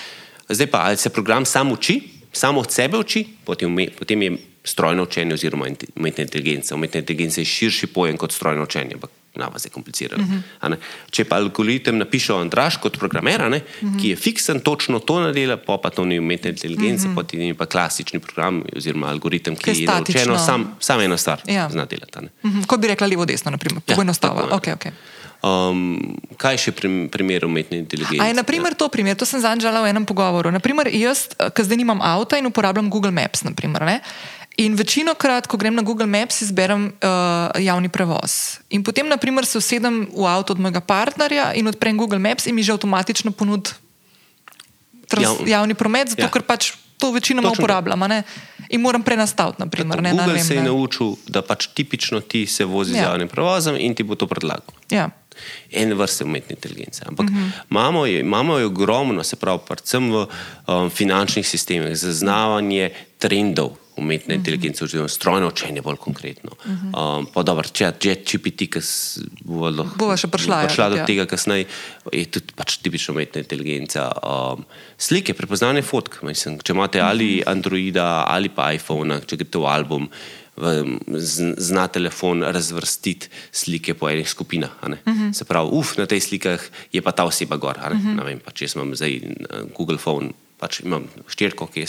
Zdaj 0.49 0.67
pa, 0.67 0.77
ali 0.79 0.97
se 0.97 1.09
program 1.09 1.45
sam 1.45 1.71
uči, 1.71 2.01
samo 2.31 2.59
od 2.59 2.71
sebe 2.71 2.97
uči, 2.97 3.27
potem, 3.43 3.69
ume- 3.69 3.89
potem 3.89 4.21
je 4.21 4.31
strojno 4.63 5.03
učenje 5.03 5.33
oziroma 5.33 5.65
umetna 5.95 6.23
inteligenca. 6.23 6.75
Umetna 6.75 6.99
inteligenca 6.99 7.41
je 7.41 7.45
širši 7.45 7.87
pojem 7.87 8.17
kot 8.17 8.31
strojno 8.31 8.63
učenje, 8.63 8.93
ampak 8.93 9.09
nama 9.35 9.55
je 9.63 9.69
komplicirano. 9.69 10.23
Uh 10.23 10.29
-huh. 10.61 10.77
Če 11.11 11.23
pa 11.23 11.35
algoritem 11.35 11.97
napiše 11.97 12.33
Andraš 12.33 12.77
kot 12.77 12.97
programer, 12.97 13.41
uh 13.41 13.47
-huh. 13.47 14.01
ki 14.01 14.09
je 14.09 14.15
fiksen, 14.15 14.59
točno 14.59 14.99
to 14.99 15.19
nadela, 15.19 15.57
pa, 15.57 15.77
pa 15.77 15.89
to 15.89 16.05
ni 16.05 16.19
umetna 16.19 16.49
inteligenca, 16.49 17.07
uh 17.07 17.11
-huh. 17.11 17.15
potem 17.15 17.41
je 17.41 17.53
pa 17.53 17.65
klasični 17.65 18.19
program 18.19 18.63
oziroma 18.75 19.07
algoritem, 19.07 19.55
ki 19.55 19.63
Ki 19.63 19.69
je 19.69 19.81
je 19.81 19.87
naučen, 19.87 20.05
statično. 20.05 20.37
sam, 20.37 20.75
sam 20.79 20.99
ena 21.01 21.17
stvar 21.17 21.41
Ja. 21.47 21.69
zna 21.69 21.85
delati. 21.85 22.17
a 22.17 22.21
ne. 22.21 22.29
Mhm, 22.43 22.61
Kot 22.63 22.79
bi 22.79 22.87
rekla 22.87 23.07
levo-desno, 23.07 23.51
naprimer, 23.51 23.81
poenostavljeno. 23.95 24.47
je. 24.47 24.53
Okay, 24.53 24.75
okay. 24.75 24.91
Um, 25.39 26.17
kaj 26.37 26.57
še 26.57 26.71
prim, 26.75 27.07
primer 27.07 27.45
umetne 27.45 27.77
inteligence? 27.79 28.19
A 28.19 28.27
je 28.27 28.33
naprimer 28.33 28.73
to 28.75 28.89
primer, 28.91 29.15
to 29.15 29.23
sem 29.25 29.39
zanjala 29.39 29.81
v 29.81 29.89
enem 29.89 30.03
pogovoru. 30.05 30.51
Naprimer, 30.51 30.89
jaz, 30.91 31.27
ki 31.55 31.63
zdaj 31.63 31.77
nimam 31.79 32.01
avta 32.03 32.35
in 32.37 32.45
uporabljam 32.45 32.89
Google 32.89 33.11
Maps, 33.11 33.43
naprimer, 33.47 33.81
ne? 33.81 34.01
In 34.59 34.75
večino 34.75 35.13
krat, 35.13 35.47
ko 35.47 35.55
grem 35.55 35.71
na 35.71 35.81
Google 35.81 36.05
Maps, 36.07 36.41
izberem 36.41 36.91
uh, 36.91 37.09
javni 37.57 37.87
prevoz. 37.87 38.59
In 38.69 38.83
potem, 38.83 39.07
naprimer, 39.07 39.45
se 39.45 39.57
usedem 39.57 40.07
v 40.09 40.25
avto 40.25 40.51
od 40.51 40.59
mojega 40.59 40.81
partnerja 40.81 41.53
in 41.53 41.63
odprem 41.65 41.95
Google 41.95 42.19
Maps 42.19 42.45
in 42.45 42.53
mi 42.53 42.61
že 42.61 42.73
avtomatično 42.73 43.31
ponudi 43.31 43.71
trans, 45.07 45.27
Jav- 45.29 45.47
javni 45.47 45.73
promet, 45.73 46.09
zato 46.09 46.21
Ja. 46.21 46.29
ker 46.29 46.41
pač 46.43 46.71
to 46.97 47.09
večinoma 47.09 47.47
Točno 47.47 47.55
to. 47.55 47.63
uporabljam. 47.63 47.99
ne. 48.01 48.23
In 48.69 48.81
moram 48.81 49.01
prenastaviti, 49.01 49.57
naprimer. 49.59 49.91
Tako, 49.91 50.01
Ne, 50.01 50.09
na, 50.09 50.15
Google 50.17 50.33
vem, 50.33 50.43
se 50.43 50.53
je 50.53 50.61
ne. 50.61 50.67
naučil, 50.67 51.15
da 51.25 51.41
pač 51.41 51.67
tipično 51.69 52.19
ti 52.21 52.45
se 52.45 52.65
vozi 52.65 52.91
Ja. 52.91 52.97
z 52.97 53.05
javnim 53.05 53.27
prevozom 53.27 53.75
in 53.77 53.95
ti 53.95 54.03
bo 54.03 54.15
to 54.15 54.27
predlagal. 54.27 54.75
Ja. 54.89 55.09
En 55.71 55.93
vrste 55.93 56.23
umetne 56.23 56.53
inteligence. 56.53 57.01
Ampak 57.01 57.25
uh 57.25 57.31
Mhm. 57.31 57.39
-huh. 57.41 57.51
imamo, 57.69 58.05
je, 58.05 58.19
imamo 58.19 58.57
je 58.57 58.65
ogromno, 58.65 59.23
se 59.23 59.35
pravi, 59.35 59.59
predvsem 59.63 60.11
v 60.11 60.27
um, 60.67 60.89
finančnih 60.89 61.47
sistemih, 61.47 61.95
zaznavanje 61.95 62.89
trendov 63.17 63.71
umetne 63.99 64.35
uh 64.35 64.39
Mhm. 64.39 64.43
-huh. 64.43 64.47
inteligence, 64.47 64.83
oziroma 64.83 65.07
strojno 65.09 65.47
učenje, 65.47 65.81
bolj 65.81 65.97
konkretno. 65.97 66.51
Uh 66.65 66.71
-huh. 66.71 67.19
um, 67.19 67.25
pa 67.33 67.43
dobro, 67.43 67.67
če 67.69 67.83
je 68.03 68.15
GPT, 68.25 68.69
ki 68.69 68.79
bo 69.43 69.69
lahko 69.69 70.17
še 70.17 70.27
prišla, 70.27 70.61
ja, 70.61 70.67
prišla 70.67 70.89
do 70.89 70.95
ja. 70.95 71.05
tega 71.05 71.25
kasneje, 71.25 71.65
je 72.13 72.25
tudi 72.25 72.53
pač 72.55 72.77
tipična 72.77 73.13
umetna 73.13 73.41
inteligenca. 73.41 74.11
Um, 74.23 74.65
slike, 74.97 75.33
prepoznavanje 75.33 75.81
fotk. 75.81 76.21
Mislim, 76.23 76.59
če 76.59 76.73
imate 76.73 76.99
ali 77.01 77.43
Androida 77.45 78.25
ali 78.27 78.49
pa 78.49 78.71
iPhone, 78.73 79.21
če 79.21 79.35
greste 79.35 79.57
v 79.57 79.65
album. 79.65 80.09
v- 80.59 80.99
z- 81.07 81.55
Zna 81.57 81.87
telefon 81.87 82.43
razvrstiti 82.43 83.27
slike 83.51 83.93
po 83.93 84.09
enih 84.09 84.29
skupinah. 84.29 84.69
Uh 84.83 84.89
-huh. 84.89 85.33
Se 85.33 85.45
pravi, 85.45 85.69
uf, 85.71 85.97
na 85.97 86.05
tej 86.05 86.19
slikah 86.19 86.59
je 86.91 87.01
pa 87.01 87.11
ta 87.11 87.23
oseba 87.23 87.55
gor. 87.57 87.77
Uh 87.77 87.97
-huh. 87.97 88.23
vem, 88.25 88.39
pa, 88.39 88.51
če 88.51 88.65
jaz 88.65 88.75
imam 88.75 88.95
zdaj 88.95 89.15
eh, 89.15 89.23
Google 89.77 89.97
phone, 89.97 90.29
pač 90.59 90.79
imam 90.79 91.03
štirko, 91.27 91.67
ki 91.67 91.79
je. 91.79 91.87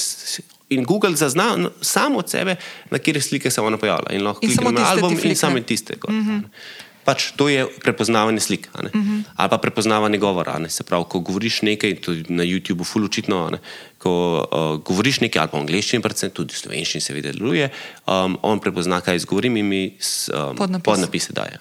In 0.71 0.85
Google 0.85 1.17
zazna 1.17 1.55
n- 1.57 1.69
sam 1.81 2.17
od 2.17 2.31
sebe, 2.31 2.57
na 2.91 2.99
kjer 2.99 3.23
slike 3.23 3.51
se 3.51 3.61
ona 3.61 3.77
pojavlja. 3.77 4.13
In 4.13 4.23
lahko 4.23 4.41
In 4.43 4.51
samo 4.55 4.69
kliknem 4.69 4.85
na 4.85 4.91
album 4.91 5.19
in 5.23 5.37
samo 5.37 5.61
tiste. 5.61 5.95
Gor, 6.01 6.11
uh 6.11 6.17
-huh. 6.27 6.43
Pač 7.05 7.33
to 7.37 7.49
je 7.49 7.67
prepoznavanje 7.83 8.41
slik, 8.41 8.69
uh 8.75 8.81
-huh. 8.81 9.23
ali 9.37 9.51
pa 9.51 9.59
prepoznavanje 9.59 10.19
govora. 10.19 10.59
ne. 10.59 10.69
Se 10.71 10.85
pravi, 10.85 11.05
ko 11.09 11.21
govoriš 11.21 11.63
nekaj, 11.63 11.95
tudi 12.01 12.25
na 12.29 12.45
YouTubu, 12.45 12.85
ful 12.85 13.05
očitno, 13.05 13.47
a 13.47 13.51
ne, 13.51 13.59
ko 14.01 14.13
uh, 14.41 14.79
govoriš 14.81 15.21
nekaj, 15.21 15.43
ali 15.43 15.53
pa 15.53 15.59
v 15.59 15.61
angleščini, 15.67 16.01
predvsem 16.01 16.33
tudi 16.33 16.57
v 16.57 16.61
slovenščini, 16.63 17.05
seveda 17.05 17.35
deluje, 17.35 17.67
um, 18.09 18.39
on 18.49 18.63
prepozna, 18.65 19.03
kaj 19.05 19.21
izgovorim 19.21 19.59
in 19.61 19.69
mi 19.69 19.81
s, 20.01 20.31
um, 20.33 20.57
Podnapis. 20.57 20.87
podnapise 20.89 21.37
daje. 21.37 21.61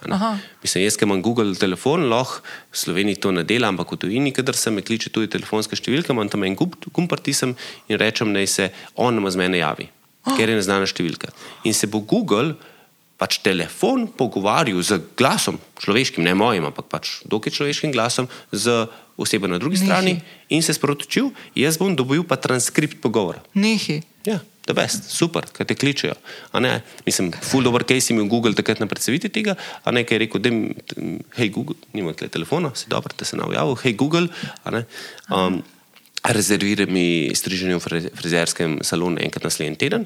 Mislim, 0.64 0.86
jaz, 0.86 0.96
ki 0.96 1.04
imam 1.08 1.20
Google 1.26 1.52
telefon, 1.60 2.08
lahko 2.08 2.40
v 2.72 2.80
Sloveniji 2.80 3.20
to 3.20 3.34
ne 3.36 3.44
dela, 3.44 3.68
ampak 3.74 3.92
v 3.92 4.00
tujini, 4.06 4.32
kadar 4.36 4.56
se 4.56 4.72
me 4.72 4.86
kliče 4.86 5.12
tudi 5.12 5.28
telefonska 5.36 5.76
številka, 5.76 6.16
imam 6.16 6.32
tam 6.32 6.48
en 6.48 6.56
gumb, 6.56 6.80
pritisnem 7.12 7.58
in 7.92 8.00
rečem, 8.00 8.32
naj 8.32 8.48
se 8.48 8.70
on 8.96 9.20
z 9.20 9.36
mene 9.36 9.60
javi, 9.60 9.90
oh. 10.24 10.38
ker 10.40 10.48
je 10.48 10.62
neznana 10.62 10.88
številka. 10.88 11.36
In 11.68 11.76
se 11.76 11.92
bo 11.92 12.00
Google 12.00 12.56
pač 13.20 13.44
telefon 13.44 14.08
pogovarjal 14.08 14.80
z 14.80 15.04
glasom, 15.20 15.60
človeškim, 15.84 16.24
ne 16.24 16.32
mojim, 16.40 16.64
ampak 16.72 16.88
pač 16.88 17.20
dokaj 17.28 17.52
človeškim 17.52 17.92
glasom, 17.92 18.32
z 18.56 18.88
osebo 19.20 19.52
na 19.52 19.60
drugi 19.60 19.76
Nehi. 19.76 19.86
strani 19.86 20.14
in 20.48 20.64
se 20.64 20.72
sporočil, 20.72 21.36
jaz 21.52 21.76
bom 21.76 21.92
dobil 21.92 22.24
pa 22.24 22.40
transkript 22.40 23.04
pogovora. 23.04 23.44
Nehi. 23.54 24.00
Ja, 24.24 24.40
da 24.64 24.76
best, 24.78 25.12
super, 25.12 25.44
kaj 25.52 25.68
te 25.68 25.76
kličejo. 25.76 26.16
Ne, 26.64 26.80
mislim, 27.04 27.34
full 27.44 27.68
dobro, 27.68 27.84
kaj 27.84 28.00
si 28.00 28.16
imel 28.16 28.30
Google 28.32 28.56
takrat 28.56 28.80
na 28.80 28.88
predstavitvi 28.88 29.32
tega, 29.34 29.58
a 29.84 29.92
ne, 29.92 30.06
kaj 30.08 30.16
je 30.16 30.24
rekel, 30.24 30.40
da 30.40 30.54
hej 31.42 31.52
Google, 31.52 31.76
nima 31.92 32.16
telefona, 32.16 32.72
si 32.72 32.88
dobro, 32.88 33.12
da 33.20 33.28
se 33.28 33.36
nam 33.36 33.52
javil, 33.52 33.76
hej 33.84 34.00
Google, 34.00 34.32
a 34.64 34.72
ne. 34.72 34.86
Um, 35.28 35.60
Rezerviraj 36.30 36.86
mi 36.86 37.32
striženje 37.34 37.80
v 37.80 37.82
frizerskem 38.14 38.78
salonu 38.86 39.18
enkrat 39.18 39.48
naslednji 39.48 39.80
teden, 39.82 40.04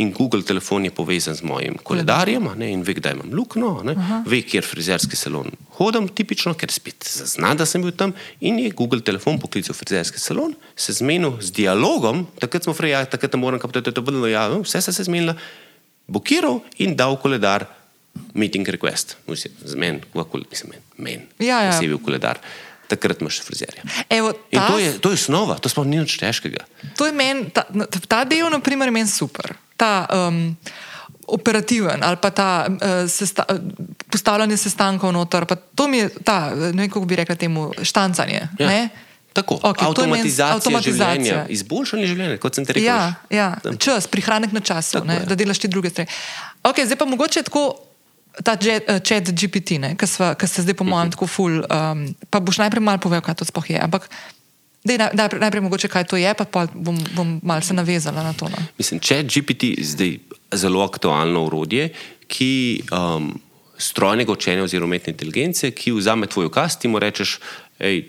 in 0.00 0.08
Google 0.12 0.40
telefon 0.42 0.84
je 0.84 0.90
povezan 0.90 1.36
z 1.36 1.44
mojim 1.44 1.76
koledarjem, 1.84 2.48
ne, 2.56 2.70
in 2.72 2.80
ve, 2.82 2.94
kdaj 2.96 3.12
imam 3.12 3.28
luknjo, 3.36 3.82
ne, 3.84 3.92
ve, 4.24 4.40
kjer 4.40 4.64
frizerski 4.64 5.16
salon 5.20 5.52
hodim, 5.76 6.08
tipično, 6.08 6.54
ker 6.56 6.72
spet 6.72 7.04
zazna, 7.04 7.52
da 7.54 7.66
sem 7.68 7.82
bil 7.84 7.92
tam, 7.92 8.14
in 8.40 8.58
je 8.62 8.70
Google 8.72 9.02
telefon 9.04 9.36
poklical 9.42 9.76
frizerski 9.76 10.22
salon, 10.22 10.54
se 10.76 10.96
zmenil 10.96 11.36
z 11.44 11.52
dialogom, 11.60 12.24
takrat 12.40 12.64
smo 12.64 12.72
freja, 12.74 13.04
takrat 13.04 13.36
moram 13.36 13.60
kapitati, 13.60 13.92
to 13.92 14.00
je 14.00 14.08
bilo, 14.08 14.26
ja, 14.30 14.48
no, 14.48 14.62
vse 14.64 14.80
se 14.80 14.96
je 14.96 15.04
zmenila, 15.10 15.36
blokiral 16.08 16.62
in 16.78 16.96
dal 16.96 17.18
koledar 17.20 17.66
meeting 18.32 18.64
request, 18.70 19.16
z 19.28 19.74
meni, 19.74 20.00
v 20.14 20.24
kol- 20.24 20.46
mislim, 20.48 20.72
meni, 20.72 20.84
men, 20.96 21.26
Ja, 21.42 21.60
ja. 21.66 21.72
posebej 21.74 21.98
v 21.98 22.04
koledar. 22.06 22.38
Takrat 22.88 23.20
imaš 23.20 23.40
frizerja. 23.42 23.82
Evo, 24.10 24.32
In 24.50 24.60
ta, 24.60 24.66
to 24.68 24.78
je, 24.78 24.98
to 25.00 25.10
je 25.10 25.16
snova, 25.16 25.58
to 25.58 25.68
sploh 25.72 25.86
ni 25.86 25.96
nič 25.96 26.18
težkega. 26.20 26.66
To 27.00 27.06
je 27.08 27.12
meni, 27.16 27.48
ta, 27.50 27.64
ta 28.08 28.24
del, 28.28 28.50
na 28.52 28.60
primer, 28.60 28.92
meni 28.92 29.08
super. 29.08 29.54
Ta 29.80 30.04
um, 30.12 30.52
operativen 31.26 32.04
ali 32.04 32.20
pa 32.20 32.30
ta 32.30 32.66
uh, 32.68 33.08
sesta, 33.10 33.46
postavljanje 34.12 34.56
sestankov 34.56 35.12
noter. 35.12 35.48
To 35.74 35.88
mi 35.88 36.04
je 36.04 36.08
ta, 36.24 36.52
ne 36.72 36.88
kako 36.88 37.08
bi 37.08 37.16
rekla 37.16 37.34
temu, 37.40 37.72
štancanje. 37.82 38.48
Ja. 38.58 38.68
ne? 38.68 38.88
Tako, 39.34 39.58
to 39.58 40.02
je 40.02 40.08
meni 40.08 40.30
avtomatizacija, 40.30 40.54
avtomatizacija. 40.54 41.22
življenja, 41.24 41.46
izboljšanje 41.50 42.06
življenja, 42.06 42.36
kot 42.38 42.54
sem 42.54 42.66
te 42.66 42.76
rekel. 42.76 42.86
Ja, 42.86 43.14
ja. 43.34 43.48
čas, 43.82 44.06
prihranek 44.06 44.54
na 44.54 44.62
času, 44.62 45.02
ne, 45.02 45.16
je. 45.16 45.26
da 45.26 45.34
delaš 45.34 45.58
ti 45.58 45.70
druge 45.72 45.90
stvari. 45.90 46.06
Okay, 46.62 46.86
zdaj 46.86 47.00
pa 47.00 47.08
mogoče 47.10 47.42
tako. 47.42 47.64
Ta 48.42 48.56
chat 48.58 49.30
GPT, 49.30 49.78
ki 49.94 50.46
se 50.46 50.62
zdaj, 50.62 50.74
po 50.74 50.84
mojem, 50.84 51.12
tako 51.14 51.26
ful. 51.30 51.62
Um, 51.70 52.08
pa 52.30 52.42
boš 52.42 52.58
najprej 52.58 52.82
malo 52.82 52.98
povedal, 52.98 53.22
kaj 53.22 53.38
to 53.38 53.46
sploh 53.46 53.70
je. 53.70 53.78
Ampak 53.78 54.10
dej, 54.82 54.98
naj, 54.98 55.14
najprej, 55.14 55.40
najprej 55.40 55.62
mogoče, 55.62 55.88
kaj 55.88 56.08
to 56.10 56.18
je, 56.18 56.34
pa 56.34 56.44
pol 56.44 56.66
bom, 56.74 56.98
bom 57.14 57.38
malo 57.46 57.62
se 57.62 57.74
navezala 57.74 58.26
na 58.26 58.34
to. 58.34 58.50
No. 58.50 58.58
Mislim, 58.78 58.98
če 58.98 59.22
je 59.22 59.28
GPT 59.30 59.62
zdaj 59.86 60.18
zelo 60.50 60.82
aktualno 60.82 61.46
urodje, 61.46 61.92
ki 62.26 62.82
um, 62.90 63.30
strojnega 63.78 64.32
učenja 64.32 64.66
oziroma 64.66 64.94
umetne 64.94 65.14
inteligence, 65.14 65.70
ki 65.70 65.94
vzame 65.94 66.26
tvoj 66.26 66.50
ukaz, 66.50 66.78
ti 66.78 66.88
mu 66.88 66.98
rečeš, 66.98 67.38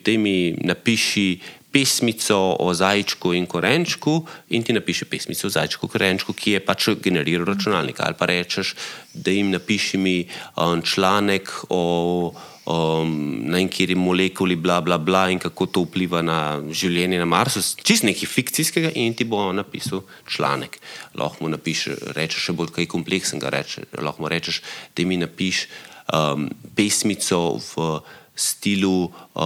te 0.04 0.18
mi 0.18 0.56
napiši 0.62 1.40
pesmico 1.76 2.56
o 2.60 2.72
zajčku 2.72 3.34
in 3.36 3.46
korenčku 3.52 4.24
in 4.56 4.64
ti 4.64 4.72
napiše 4.72 5.06
pesmico 5.12 5.48
o 5.48 5.52
zajčku 5.52 5.90
in 5.90 5.92
korenčku, 5.92 6.32
ki 6.32 6.56
je 6.56 6.64
pač 6.64 6.88
generiral 7.04 7.44
računalnik. 7.52 8.00
Ali 8.00 8.16
pa 8.16 8.32
rečeš, 8.32 8.76
da 9.12 9.36
jim 9.36 9.52
napiši 9.52 10.00
mi 10.00 10.18
um, 10.56 10.80
članek 10.80 11.52
o 11.70 12.32
um, 12.66 13.12
na 13.52 13.60
enkiri 13.60 13.96
molekuli, 13.96 14.56
bla, 14.56 14.80
bla, 14.82 14.98
bla, 14.98 15.28
in 15.30 15.40
kako 15.40 15.68
to 15.68 15.84
vpliva 15.86 16.22
na 16.24 16.40
življenje 16.72 17.20
na 17.20 17.28
Marsu, 17.28 17.60
čist 17.84 18.08
nekaj 18.08 18.32
fikcijskega, 18.32 18.94
in 18.96 19.14
ti 19.14 19.28
bo 19.28 19.52
napisal 19.54 20.06
članek. 20.32 20.80
Lahko 21.20 21.44
mu 21.44 21.52
napišeš, 21.54 22.16
rečeš 22.16 22.50
še 22.50 22.56
bolj 22.56 22.72
kaj 22.80 22.90
kompleksnega, 22.92 23.52
reče, 23.52 23.90
lahko 24.00 24.26
mu 24.26 24.32
rečeš, 24.32 24.64
da 24.96 25.06
mi 25.06 25.20
napiš 25.22 25.68
um, 26.08 26.48
pesmico 26.76 27.60
v 27.60 28.00
stilu, 28.36 29.04
uh, 29.36 29.42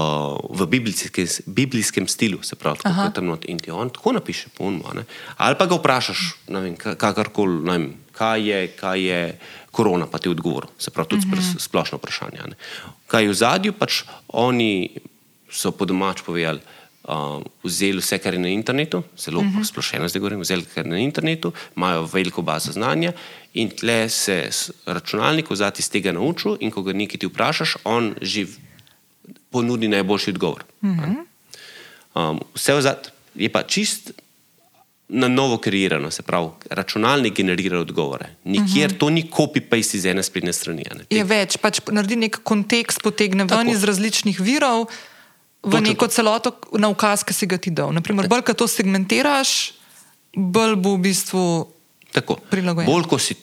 v 0.50 0.66
biblijskem, 0.66 1.28
biblijskem 1.46 2.08
stilu, 2.08 2.42
se 2.44 2.56
pravi, 2.56 2.78
tako 2.84 2.96
kot 3.06 3.14
tam 3.16 3.26
not 3.26 3.46
in 3.46 3.58
ti 3.60 3.72
on 3.72 3.90
tako 3.90 4.12
napiše, 4.12 4.50
ponmo. 4.58 4.84
Ali 5.38 5.56
pa 5.60 5.66
ga 5.66 5.76
vprašaš, 5.76 6.34
vem, 6.48 6.76
ka- 6.78 6.96
kakorkoli, 6.96 7.62
ne 7.64 7.72
vem, 7.72 7.94
kaj 8.12 8.50
je, 8.50 8.68
kaj 8.68 9.00
je 9.02 9.40
korona, 9.72 10.08
pa 10.08 10.18
ti 10.18 10.30
odgovor, 10.30 10.68
se 10.78 10.92
pravi, 10.92 11.10
tudi 11.10 11.28
mm 11.28 11.32
-hmm. 11.32 11.60
splošno 11.60 11.98
vprašanje. 11.98 12.38
Ne. 12.50 12.56
Kaj 13.08 13.24
je 13.24 13.30
v 13.30 13.34
zadju, 13.34 13.74
pač 13.74 14.04
oni 14.28 14.90
so 15.52 15.72
po 15.72 15.86
domač 15.86 16.22
povedali, 16.22 16.60
uh, 17.04 17.42
vzeli 17.64 18.00
vse, 18.02 18.18
kar 18.18 18.34
je 18.34 18.40
na 18.40 18.50
internetu, 18.50 19.04
zelo 19.18 19.40
uh 19.40 19.46
-huh. 19.46 19.64
splošeno 19.66 20.08
zdaj 20.10 20.20
govorim, 20.20 20.40
vzeli 20.42 20.66
kar 20.66 20.86
je 20.86 20.92
na 20.92 20.98
internetu, 21.00 21.54
imajo 21.76 22.10
veliko 22.14 22.42
bazo 22.42 22.72
znanja 22.72 23.14
in 23.54 23.70
tle 23.70 24.10
se 24.10 24.50
računalnik 24.86 25.50
vzati 25.50 25.80
iz 25.80 25.90
tega 25.90 26.12
naučil 26.12 26.58
in 26.60 26.72
ko 26.72 26.82
ga 26.82 26.94
nekaj 26.94 27.18
ti 27.20 27.28
vprašaš, 27.28 27.76
on 27.84 28.16
že 28.22 28.44
v- 28.44 28.69
ponudi 29.50 29.88
najboljši 29.88 30.30
odgovor. 30.30 30.64
Uh 30.82 30.90
-huh. 30.90 31.16
um, 32.16 32.40
vse 32.56 32.74
vzati 32.74 33.10
je 33.36 33.50
pa 33.50 33.64
čist 33.64 34.12
na 35.10 35.28
novo 35.28 35.58
kreirano, 35.58 36.12
se 36.12 36.22
pravi, 36.22 36.50
računalnik 36.70 37.34
generira 37.34 37.80
odgovore. 37.80 38.30
Nikjer 38.44 38.90
uh 38.90 38.96
-huh. 38.96 39.00
to 39.00 39.10
ni 39.10 39.30
copy-paste 39.32 39.96
iz 39.96 40.06
ene 40.06 40.24
spletne 40.24 40.54
strani. 40.54 40.84
ne. 40.96 41.06
Je 41.10 41.24
več, 41.24 41.58
pač 41.58 41.80
naredi 41.92 42.16
nek 42.16 42.40
kontekst, 42.44 43.02
potegne 43.04 43.44
ven 43.44 43.48
Tako. 43.50 43.72
iz 43.72 43.84
različnih 43.84 44.40
virov 44.40 44.86
v 45.64 45.72
Točno 45.72 45.80
neko 45.80 46.08
to. 46.08 46.14
celoto 46.14 46.56
na 46.78 46.88
ukaz, 46.88 47.24
ki 47.24 47.34
si 47.34 47.46
ga 47.46 47.58
ti 47.58 47.70
dal. 47.70 47.94
Naprimer, 47.94 48.28
bolj, 48.28 48.42
ko 48.42 48.54
to 48.54 48.68
segmentiraš, 48.68 49.74
bolj 50.36 50.76
bo 50.76 50.96
v 50.96 50.98
bistvu. 51.00 51.68
Tako. 52.12 52.36
Prilagojen. 52.50 52.86
Bolj, 52.92 53.04
ko 53.04 53.20
si 53.20 53.36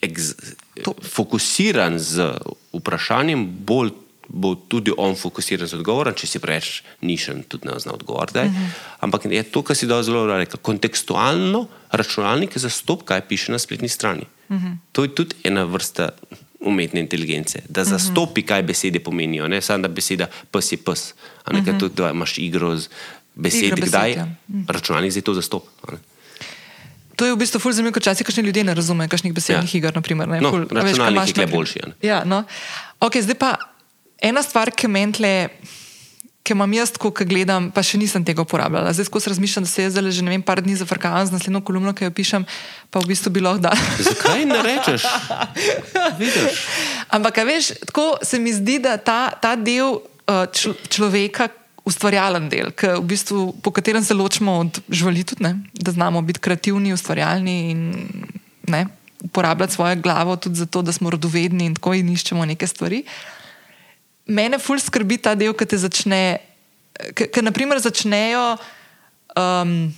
ex, 0.00 0.34
To- 0.82 0.94
fokusiran 1.02 1.98
z 1.98 2.34
vprašanjem, 2.72 3.46
bolj 3.64 3.90
bo 4.32 4.54
tudi 4.56 4.92
on 4.96 5.12
fokusiran 5.14 5.68
z 5.68 5.76
odgovorom. 5.76 6.16
Če 6.16 6.26
si 6.26 6.40
preveč 6.40 6.80
nišen, 7.04 7.44
tudi 7.52 7.68
ne 7.68 7.76
zna 7.76 7.92
odgovoriti. 7.92 8.38
Uh 8.38 8.44
-huh. 8.44 8.68
Ampak 9.00 9.28
je 9.28 9.42
to, 9.42 9.62
kar 9.62 9.76
si 9.76 9.86
dal 9.86 10.02
zelo 10.02 10.26
rekel, 10.26 10.56
kontekstualno 10.62 11.66
računalnik 11.92 12.58
zastop, 12.58 13.04
kaj 13.04 13.20
piše 13.28 13.52
na 13.52 13.58
spletni 13.58 13.88
strani. 13.88 14.24
Uh 14.48 14.56
-huh. 14.56 14.76
To 14.92 15.02
je 15.02 15.14
tudi 15.14 15.34
ena 15.44 15.64
vrsta 15.64 16.08
umetne 16.60 17.00
inteligence, 17.00 17.62
da 17.68 17.84
zastopi, 17.84 18.42
kaj 18.42 18.62
besede 18.62 19.00
pomenijo. 19.00 19.48
Ne 19.48 19.60
samo 19.60 19.82
da 19.82 19.88
beseda 19.88 20.26
pes 20.50 20.72
je 20.72 20.78
pes. 20.78 21.14
A 21.44 21.52
ne, 21.52 21.58
uh 21.60 21.66
-huh. 21.66 21.78
tudi, 21.80 21.94
da 21.94 22.10
imaš 22.10 22.38
igro 22.38 22.76
z 22.76 22.88
besedi, 23.34 23.66
Igra 23.66 23.76
besed, 23.76 23.88
kdaj 23.88 24.12
ja. 24.12 24.28
računalnik 24.68 25.10
zdaj 25.12 25.22
to 25.22 25.62
ne. 25.92 25.98
To 27.16 27.26
je 27.26 27.32
v 27.32 27.36
bistvu 27.36 27.60
ful 27.60 27.72
zanimivo, 27.72 27.92
ker 27.92 28.02
včasih 28.02 28.38
ljudje 28.38 28.64
ne 28.64 28.74
razumejo 28.74 29.08
kakšnih 29.08 29.32
besednih 29.34 29.74
Ja. 29.74 29.78
iger. 29.78 29.94
Naprimer, 29.94 30.28
ne, 30.28 30.40
No, 30.40 30.50
ful, 30.50 30.60
a 30.60 30.64
veš, 30.64 30.82
računalnik 30.82 31.16
imaš 31.16 31.28
je 31.28 31.34
naprim- 31.34 31.52
boljši. 31.52 31.80
Ja, 32.02 32.24
no. 32.24 32.44
okay, 33.00 33.22
zdaj 33.22 33.34
pa 33.34 33.56
ena 34.22 34.42
stvar, 34.42 34.72
ki 34.72 34.90
meni 34.90 35.18
tle. 35.18 35.32
Ki 36.42 36.56
imam 36.56 36.72
jaz, 36.74 36.90
ko 36.98 37.12
gledam, 37.14 37.68
pa 37.70 37.84
še 37.86 38.00
nisem 38.00 38.24
tega 38.26 38.42
uporabljala. 38.42 38.90
Zdaj, 38.90 39.06
ko 39.14 39.20
se 39.22 39.30
razmišljam, 39.30 39.62
da 39.62 39.70
se 39.70 39.84
jaz 39.84 39.92
zdaj 39.94 40.10
že 40.10 40.24
ne 40.26 40.32
vem, 40.34 40.42
par 40.42 40.58
dni 40.58 40.74
zafrkavam 40.74 41.22
z 41.28 41.30
naslednjo 41.30 41.60
kolumno, 41.62 41.92
ki 41.94 42.08
jo 42.08 42.10
pišem, 42.10 42.46
pa 42.90 42.98
v 42.98 43.12
bistvu 43.12 43.30
bi 43.30 43.44
lahko 43.44 43.62
dal. 43.62 43.78
Zakaj 44.08 44.42
ne 44.50 44.58
rečeš? 44.58 45.06
Vidiš? 46.18 46.64
Ampak, 47.14 47.38
veš, 47.46 47.70
tako 47.86 48.18
se 48.26 48.42
mi 48.42 48.50
zdi, 48.50 48.80
da 48.82 48.96
ta, 48.98 49.30
ta 49.38 49.54
del 49.54 50.02
uh, 50.02 50.50
čl 50.50 50.74
človeka, 50.90 51.46
ustvarjalen 51.86 52.46
del, 52.50 52.70
v 52.74 53.06
bistvu, 53.06 53.52
po 53.62 53.70
katerem 53.74 54.02
se 54.02 54.14
ločimo 54.14 54.58
od 54.62 54.82
živali, 54.90 55.24
tudi, 55.26 55.42
ne? 55.42 55.56
da 55.74 55.92
znamo 55.92 56.22
biti 56.22 56.42
kreativni, 56.42 56.92
ustvarjalni 56.94 57.56
in 57.70 57.80
ne? 58.66 58.86
uporabljati 59.22 59.72
svojo 59.72 59.96
glavo 59.96 60.36
tudi 60.36 60.56
zato, 60.56 60.82
da 60.82 60.92
smo 60.92 61.10
radovedni 61.10 61.64
in 61.66 61.74
tako 61.74 61.94
in 61.94 62.08
iščemo 62.08 62.44
neke 62.44 62.66
stvari. 62.66 63.02
Mene 64.26 64.58
ful 64.62 64.78
skrbi 64.78 65.18
ta 65.18 65.34
del, 65.34 65.54
ki 65.54 65.66
te 65.66 65.78
začne, 65.80 66.22
ki 67.16 67.42
naprimer 67.42 67.80
začnejo. 67.82 68.56
Um, 69.38 69.92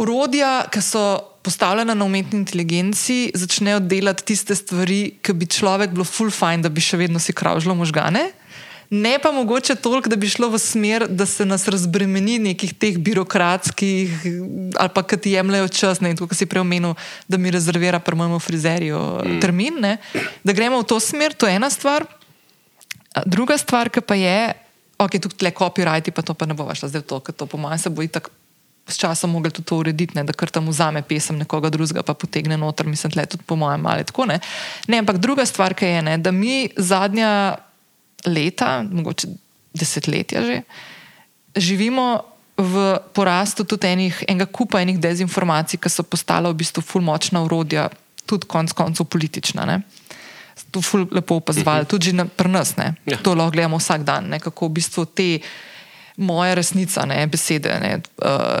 Urodja, 0.00 0.68
ki 0.72 0.80
so 0.84 1.02
postavljena 1.42 1.94
na 1.94 2.04
umetni 2.04 2.38
inteligenci, 2.38 3.30
začnejo 3.34 3.80
delati 3.80 4.24
tiste 4.32 4.54
stvari, 4.54 5.16
ki 5.22 5.34
bi 5.36 5.48
človek 5.48 5.94
bilo 5.94 6.04
full 6.04 6.32
fine, 6.32 6.62
da 6.64 6.70
bi 6.72 6.84
še 6.84 7.00
vedno 7.00 7.20
si 7.20 7.34
kravžilo 7.36 7.74
možgane. 7.74 8.30
Ne 8.90 9.18
pa 9.22 9.30
mogoče 9.30 9.76
toliko, 9.78 10.10
da 10.10 10.16
bi 10.18 10.28
šlo 10.28 10.48
v 10.50 10.58
smer, 10.58 11.06
da 11.06 11.26
se 11.26 11.46
nas 11.46 11.68
razbremeni 11.70 12.40
nekih 12.42 12.72
teh 12.74 12.98
birokratskih, 12.98 14.24
ali 14.74 14.90
pa 14.94 15.04
ki 15.06 15.16
ti 15.16 15.34
jemljajo 15.36 15.68
čas, 15.70 16.00
ne, 16.02 16.10
kot 16.18 16.34
si 16.34 16.48
prej 16.50 16.64
omenil, 16.64 16.96
da 17.30 17.38
mi 17.38 17.52
rezervira 17.54 18.02
pri 18.02 18.18
mojem 18.18 18.40
frizerju 18.42 18.98
mm. 18.98 19.38
termin. 19.40 19.78
Ne, 19.78 19.96
da 20.42 20.52
gremo 20.52 20.82
v 20.82 20.88
to 20.90 20.98
smer, 21.00 21.38
to 21.38 21.46
je 21.46 21.54
ena 21.60 21.70
stvar. 21.70 22.08
Druga 23.26 23.58
stvar, 23.58 23.90
ki 23.90 24.02
pa 24.06 24.14
je, 24.14 24.52
ok, 24.98 25.18
tukaj 25.18 25.48
le 25.48 25.54
copyrighti, 25.56 26.14
pa 26.14 26.22
to 26.22 26.34
pa 26.34 26.46
ne 26.46 26.54
bo 26.54 26.68
šlo 26.70 26.90
zdaj 26.90 27.02
v 27.02 27.08
to, 27.10 27.18
ker 27.24 27.34
to 27.34 27.48
po 27.50 27.58
mojem 27.58 27.78
se 27.78 27.90
bo 27.90 28.04
itak 28.06 28.30
s 28.90 28.98
časom 28.98 29.30
mogli 29.30 29.50
tudi 29.50 29.66
to 29.66 29.78
urediti, 29.78 30.16
ne, 30.18 30.24
da 30.26 30.34
kar 30.34 30.50
tam 30.50 30.68
vzame 30.68 31.02
pesem 31.06 31.38
nekoga 31.38 31.70
drugega, 31.70 32.02
pa 32.02 32.14
potegne 32.14 32.58
noter, 32.58 32.86
mislim, 32.86 33.12
tle 33.14 33.26
tudi 33.26 33.46
po 33.46 33.56
mojem 33.56 33.86
ali 33.86 34.04
tako 34.04 34.26
ne. 34.26 34.40
Ne, 34.88 35.02
ampak 35.02 35.18
druga 35.22 35.46
stvar, 35.46 35.74
ki 35.74 35.86
je, 35.86 36.02
ne, 36.02 36.16
da 36.18 36.30
mi 36.34 36.70
zadnja 36.76 37.58
leta, 38.26 38.82
mogoče 38.82 39.30
desetletja 39.74 40.42
že, 40.42 40.62
živimo 41.54 42.20
v 42.60 42.98
porastu 43.16 43.64
tudi 43.64 43.88
enih, 43.88 44.24
enega 44.28 44.46
kupa 44.50 44.82
enih 44.82 44.98
dezinformacij, 45.00 45.80
ki 45.80 45.90
so 45.90 46.04
postala 46.04 46.50
v 46.50 46.60
bistvu 46.60 46.82
ful 46.84 47.02
močna 47.02 47.42
urodja, 47.46 47.88
tudi 48.28 48.46
konc 48.50 48.74
koncev 48.76 49.08
politična. 49.08 49.64
Ne. 49.66 49.80
To 50.70 50.80
ful 50.82 51.06
lepo 51.10 51.34
opazovali, 51.40 51.86
tudi 51.86 52.04
že 52.04 52.12
na- 52.12 52.24
pri 52.24 52.48
nas. 52.48 52.76
Ne. 52.76 52.94
Ja. 53.06 53.16
To 53.16 53.34
lahko 53.34 53.50
gledamo 53.50 53.78
vsak 53.78 54.04
dan, 54.04 54.28
ne, 54.28 54.38
kako 54.40 54.68
v 54.68 54.72
bistvu 54.72 55.04
te 55.04 55.38
moje 56.16 56.54
resnica, 56.54 57.06
ne, 57.06 57.26
besede, 57.26 57.72
ne, 57.80 58.00
uh, 58.22 58.60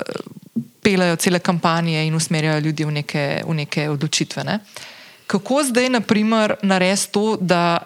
pelajo 0.82 1.16
cele 1.16 1.38
kampanje 1.38 2.06
in 2.06 2.14
usmerjajo 2.14 2.60
ljudi 2.60 2.84
v 2.84 2.90
neke, 2.90 3.42
v 3.46 3.54
neke 3.54 3.88
odločitve. 3.90 4.44
Ne. 4.44 4.58
Kako 5.26 5.62
zdaj, 5.64 5.88
na 5.88 6.00
primer, 6.00 6.56
narediti 6.62 7.12
to, 7.12 7.36
da 7.40 7.78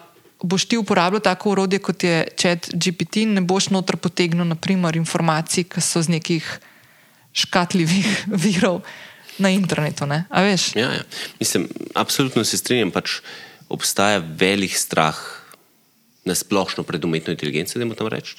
boš 0.43 0.65
ti 0.65 0.77
uporabljal 0.77 1.21
tako 1.21 1.51
urodje, 1.51 1.79
kot 1.79 2.03
je 2.03 2.27
Chat 2.37 2.69
GPT, 2.73 3.15
in 3.25 3.33
ne 3.33 3.41
boš 3.41 3.69
noter 3.69 3.97
potegnil, 3.97 4.45
naprimer, 4.45 4.95
informacij, 4.95 5.63
ki 5.69 5.81
so 5.81 6.01
z 6.01 6.09
nekih 6.17 6.45
škatljivih 7.33 8.25
virov 8.45 8.81
na 9.37 9.49
internetu. 9.49 10.05
Ne? 10.05 10.23
A 10.29 10.41
veš? 10.41 10.71
Ja, 10.75 10.91
ja. 10.93 11.03
Mislim, 11.39 11.67
absolutno 11.95 12.43
se 12.43 12.57
strinjam. 12.57 12.91
Pač 12.91 13.19
obstaja 13.69 14.19
velik 14.19 14.77
strah 14.77 15.17
na 16.25 16.35
splošno 16.35 16.83
pred 16.83 17.05
umetno 17.05 17.33
inteligenco, 17.33 17.79
da 17.79 17.85
moramo 17.85 18.09
reči. 18.09 18.35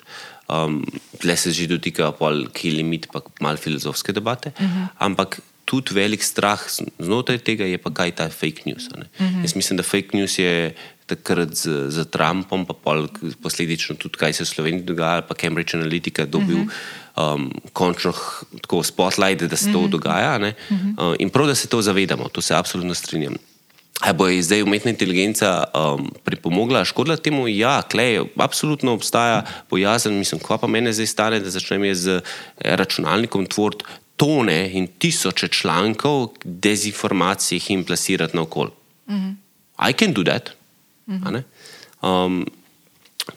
Um, 0.49 0.83
Tle 1.23 1.37
se 1.37 1.53
že 1.53 1.67
dotika 1.71 2.11
pol, 2.13 2.47
ki 2.51 2.69
je 2.69 2.77
limit, 2.83 3.07
pa 3.13 3.23
malo 3.41 3.57
filozofske 3.57 4.13
debate. 4.13 4.53
Uh 4.59 4.67
-huh. 4.67 4.87
Ampak 4.99 5.41
tudi 5.65 5.95
velik 5.95 6.23
strah 6.23 6.61
znotraj 6.99 7.39
tega 7.39 7.65
je 7.65 7.79
pa 7.79 7.91
kaj 7.91 8.11
ta 8.11 8.29
fake 8.29 8.67
news. 8.67 8.87
Uh 8.91 9.03
-huh. 9.03 9.43
Jaz 9.43 9.55
mislim, 9.55 9.77
da 9.77 9.83
fake 9.83 10.15
news 10.15 10.39
je 10.39 10.75
takrat 11.07 11.55
z, 11.55 11.91
z 11.91 12.05
Trumpom, 12.11 12.67
pa 12.67 12.75
pol, 12.75 13.09
posledično 13.43 13.97
tudi 13.97 14.19
kaj 14.19 14.33
se 14.33 14.45
v 14.45 14.47
Sloveniji 14.47 14.83
dogaja, 14.83 15.23
pa 15.23 15.35
Cambridge 15.35 15.75
Analytica 15.75 16.27
dobil. 16.27 16.57
Uh 16.57 16.67
-huh. 16.67 17.35
Um, 17.35 17.53
končno 17.73 18.13
tako 18.61 18.83
spotlight, 18.83 19.43
da 19.43 19.57
se 19.57 19.73
to 19.73 19.79
uh 19.79 19.85
-huh. 19.85 19.91
dogaja. 19.91 20.39
ne. 20.39 20.55
Uh, 20.71 21.15
in 21.19 21.31
prav, 21.31 21.47
da 21.47 21.55
se 21.55 21.69
to 21.69 21.83
zavedamo, 21.83 22.29
to 22.29 22.41
se 22.41 22.55
absolutno 22.55 22.95
strinjam. 22.95 23.35
Ali 24.01 24.17
bo 24.17 24.27
zdaj 24.29 24.63
umetna 24.63 24.91
inteligenca 24.91 25.65
um, 25.73 26.11
pripomogla, 26.25 26.85
škodila 26.85 27.17
temu? 27.17 27.49
Ja, 27.49 27.83
klej, 27.83 28.21
absolutno 28.37 28.93
obstaja 28.93 29.45
bojazen. 29.71 30.19
Mislim, 30.19 30.41
ko 30.41 30.59
pa 30.59 30.67
mene 30.67 30.93
zdaj 30.93 31.07
stane, 31.07 31.41
da 31.41 31.51
začnem 31.51 31.85
jaz 31.85 32.05
z 32.05 32.19
eh, 32.19 32.77
računalnikom 32.77 33.47
tvoriti 33.47 33.85
tone 34.17 34.71
in 34.73 34.87
tisoče 34.99 35.49
člankov, 35.49 36.29
dezinformacij 36.45 37.61
in 37.69 37.85
plasirati 37.85 38.37
naokoli. 38.37 38.71
Mm 39.09 39.17
-hmm. 39.17 39.35
I 39.91 39.93
can 39.93 40.13
do 40.13 40.25
that. 40.25 40.51
Mm 41.07 41.21
-hmm. 41.21 41.43
um, 42.03 42.47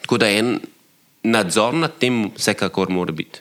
tako 0.00 0.18
da 0.18 0.30
en 0.30 0.60
nadzor 1.22 1.74
nad 1.74 1.98
tem 1.98 2.30
vsekakor 2.36 2.90
mora 2.90 3.12
biti. 3.12 3.40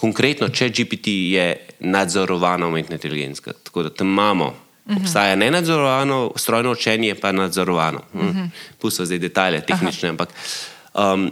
Konkretno, 0.00 0.48
če 0.48 0.68
GPT 0.68 1.06
je 1.06 1.56
nadzorovana 1.80 2.66
umetna 2.66 2.94
inteligenca, 2.94 3.52
tako 3.52 3.82
da 3.82 3.90
tam 3.90 4.06
imamo. 4.06 4.54
Obstaja 4.96 5.36
nenadzorovano, 5.36 6.32
strojno 6.36 6.72
učenje 6.72 7.14
pa 7.14 7.32
nadzorovano. 7.32 8.00
Mm. 8.14 8.50
Pustimo 8.78 9.06
zdaj 9.06 9.18
detajle, 9.18 9.60
tehnične, 9.60 10.08
Aha. 10.08 10.12
ampak 10.12 10.28
um, 10.94 11.30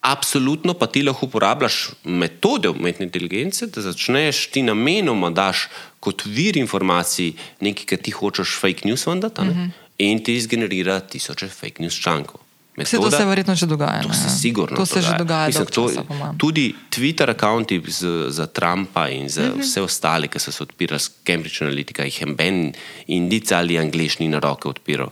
absolutno 0.00 0.74
pa 0.74 0.86
ti 0.86 1.02
lahko 1.02 1.26
uporabljaš 1.26 1.90
metode 2.04 2.68
umetne 2.68 3.04
inteligence, 3.06 3.66
da 3.66 3.82
začneš 3.82 4.46
ti 4.50 4.62
namenoma 4.62 5.30
daš 5.30 5.68
kot 6.00 6.22
vir 6.26 6.56
informacij 6.56 7.32
nekaj, 7.60 7.84
kar 7.84 7.98
ti 7.98 8.10
hočeš 8.10 8.56
fake 8.60 8.88
news 8.88 9.06
vendati, 9.06 9.42
mm 9.42 9.48
-hmm. 9.48 9.70
in 9.98 10.24
ti 10.24 10.34
izgenerira 10.34 11.00
tisoče 11.00 11.48
fake 11.48 11.82
news 11.82 12.00
člankov. 12.00 12.47
Vse 12.84 12.96
to 12.96 13.10
se 13.10 13.24
verjetno 13.24 13.54
že 13.54 13.66
dogaja. 13.66 14.02
To 14.02 14.08
ne? 14.08 14.14
se 14.14 14.28
sigurno 14.30 14.76
to 14.76 14.86
se 14.86 15.02
že 15.02 15.14
dogaja. 15.18 15.46
Mislim, 15.46 15.66
to, 15.66 15.88
časa, 15.88 16.34
tudi 16.38 16.74
Twitter 16.90 17.26
računi 17.26 17.82
za 18.28 18.46
Trumpa 18.46 19.08
in 19.08 19.28
za 19.28 19.42
uh 19.42 19.48
-huh. 19.48 19.60
vse 19.60 19.82
ostale, 19.82 20.28
ki 20.28 20.38
so 20.38 20.52
se 20.52 20.62
odpirali 20.62 21.00
s 21.00 21.10
Cambridge 21.26 21.64
Analytica, 21.64 22.04
jih 22.04 22.20
je 22.20 22.26
Ben 22.26 22.72
Indic 23.06 23.52
ali 23.52 23.78
Angliš 23.78 24.18
ni 24.18 24.28
na 24.28 24.38
roke 24.38 24.68
odpiral. 24.68 25.10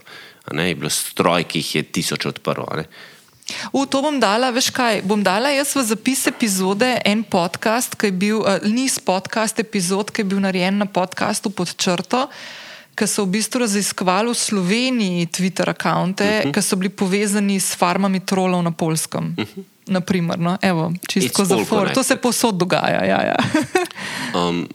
je 0.51 0.75
bilo 0.75 0.89
stroj, 0.89 1.43
ki 1.43 1.59
jih 1.59 1.75
je 1.75 1.83
tisoč 1.83 2.25
odprl. 2.25 2.63
a 2.67 2.75
ne. 2.75 2.85
V 3.71 3.87
to 3.87 4.03
bom 4.03 4.19
dala, 4.19 4.51
veš 4.51 4.69
kaj, 4.75 5.01
bom 5.07 5.23
dala 5.23 5.49
jaz 5.55 5.71
v 5.75 5.83
zapis 5.87 6.27
epizode 6.27 6.99
en 7.05 7.23
podcast, 7.23 7.95
ki 7.95 8.11
je 8.11 8.11
bil, 8.11 8.39
uh, 8.43 8.59
niz 8.67 8.99
podcast 8.99 9.59
epizod, 9.59 10.11
ki 10.11 10.21
je 10.21 10.29
bil 10.35 10.39
narejen 10.43 10.77
na 10.77 10.85
podkastu 10.85 11.49
pod 11.49 11.71
črto, 11.71 12.27
ki 12.97 13.07
so 13.07 13.25
v 13.25 13.37
bistvu 13.37 13.61
raziskovali 13.61 14.33
v 14.33 14.35
Sloveniji 14.35 15.29
Twitter 15.29 15.69
račune, 15.69 16.17
uh 16.17 16.17
-huh. 16.17 16.53
ki 16.53 16.61
so 16.61 16.75
bili 16.75 16.89
povezani 16.89 17.59
s 17.59 17.75
farmami 17.75 18.19
trolov 18.19 18.63
na 18.63 18.71
polskem. 18.71 19.35
Uh 19.37 19.45
-huh. 19.45 19.63
Naprimer, 19.87 20.39
no? 20.39 20.57
Evo, 20.61 20.93
čistko 21.07 21.41
It's 21.41 21.45
za 21.45 21.65
for. 21.65 21.93
To 21.93 22.03
se 22.03 22.15
posod 22.15 22.55
dogaja. 22.55 23.05
Ja, 23.05 23.21
ja. 23.23 23.35
Um, 24.35 24.67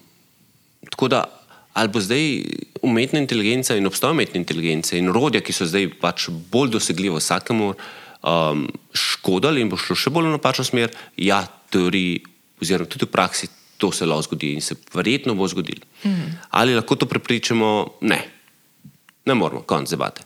tako 0.91 1.09
da, 1.09 1.25
ali 1.73 1.89
bo 1.89 2.01
zdaj 2.01 2.43
umetna 2.83 3.19
inteligenca 3.19 3.77
in 3.77 3.87
obstoj 3.87 4.11
umetne 4.11 4.41
inteligence 4.41 4.99
in 4.99 5.09
rodja, 5.13 5.41
ki 5.41 5.53
so 5.53 5.67
zdaj 5.67 5.91
pač 6.01 6.29
bolj 6.29 6.71
dosegljiva 6.71 7.19
vsakemu, 7.19 7.75
um, 8.23 8.69
škodili 8.93 9.61
in 9.61 9.69
bo 9.69 9.77
šlo 9.77 9.97
še 9.97 10.11
bolj 10.11 10.29
v 10.29 10.37
napačno 10.37 10.65
smer, 10.65 10.91
ja, 11.17 11.47
teoriji, 11.71 12.23
oziroma 12.61 12.89
tudi 12.89 13.05
v 13.05 13.13
praksi, 13.13 13.49
to 13.83 13.91
se 13.93 14.07
lahko 14.07 14.29
zgodi 14.29 14.53
in 14.55 14.63
se 14.63 14.77
verjetno 14.95 15.35
bo 15.35 15.49
zgodilo. 15.51 15.83
Mm. 16.05 16.37
Ali 16.51 16.75
lahko 16.79 16.97
to 16.97 17.07
prepričamo? 17.11 17.99
Ne, 18.07 18.21
ne 19.27 19.35
moramo, 19.35 19.65
konc 19.67 19.91
debate. 19.91 20.23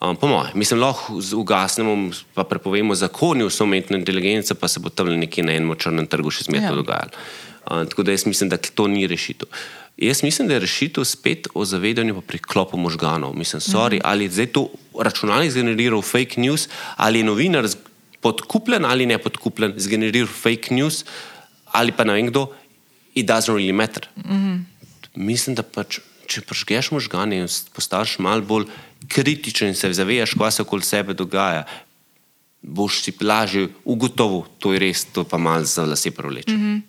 Um, 0.00 0.16
po 0.18 0.26
mojem, 0.28 0.58
mislim, 0.58 0.82
lahko 0.82 1.20
ugasnemo, 1.38 2.10
pa 2.34 2.44
prepovemo 2.44 2.94
zakoni 2.94 3.46
o 3.46 3.50
umetni 3.62 3.96
inteligenci, 3.96 4.54
pa 4.54 4.68
se 4.68 4.80
bo 4.80 4.90
tam 4.90 5.08
nekje 5.08 5.44
na 5.46 5.54
enem 5.56 5.72
črnem 5.78 6.08
trgu 6.10 6.34
še 6.34 6.48
zmeraj 6.50 6.68
ja. 6.68 6.74
dogajalo. 6.76 7.22
Um, 7.70 7.86
tako 7.88 8.04
da 8.06 8.12
jaz 8.12 8.26
mislim, 8.26 8.50
da 8.50 8.58
to 8.58 8.88
ni 8.90 9.06
rešitev. 9.06 9.48
Jaz 9.96 10.20
mislim, 10.26 10.50
da 10.50 10.58
je 10.58 10.64
rešitev 10.66 11.06
spet 11.08 11.48
o 11.54 11.64
zavedanju 11.64 12.18
pa 12.18 12.26
priklopu 12.34 12.76
možganov. 12.76 13.32
Mislim, 13.38 13.62
sorry, 13.62 13.96
mm 13.96 14.02
-hmm. 14.02 14.10
ali 14.10 14.24
je 14.24 14.30
zdaj 14.30 14.46
to 14.46 14.68
računalnik 15.00 15.50
zgeneriral 15.50 16.02
fake 16.02 16.40
news, 16.40 16.68
ali 16.96 17.22
je 17.22 17.24
novinar 17.24 17.64
podkupljen 18.20 18.84
ali 18.84 19.06
ne 19.06 19.18
podkupljen, 19.18 19.74
zgeneriral 19.78 20.28
fake 20.28 20.74
news, 20.74 21.04
ali 21.72 21.92
pa 21.92 22.04
ne 22.04 22.12
vem 22.12 22.26
kdo, 22.26 22.48
it 23.16 23.26
doesn't 23.26 23.54
really 23.54 23.72
matter. 23.72 24.08
Mm 24.16 24.36
-hmm. 24.36 24.64
Mislim, 25.14 25.54
da 25.56 25.62
pač, 25.62 25.98
če 26.26 26.40
prežgeš 26.40 26.90
možgane 26.90 27.36
in 27.36 27.48
postaviš 27.72 28.18
malo 28.18 28.42
bolj 28.42 28.66
kritičen 29.08 29.68
in 29.68 29.74
se 29.74 29.92
zavedaš, 29.92 30.34
kaj 30.38 30.52
se 30.52 30.62
okoli 30.62 30.82
sebe 30.82 31.14
dogaja, 31.14 31.64
boš 32.62 33.02
si 33.02 33.12
lažje 33.20 33.68
ugotovil, 33.84 34.42
to 34.58 34.72
je 34.72 34.78
res, 34.78 35.04
to 35.04 35.24
pa 35.24 35.38
malo 35.38 35.64
za 35.64 35.84
lase 35.84 36.10
prevleče. 36.10 36.52
Mm 36.52 36.60
-hmm. 36.60 36.80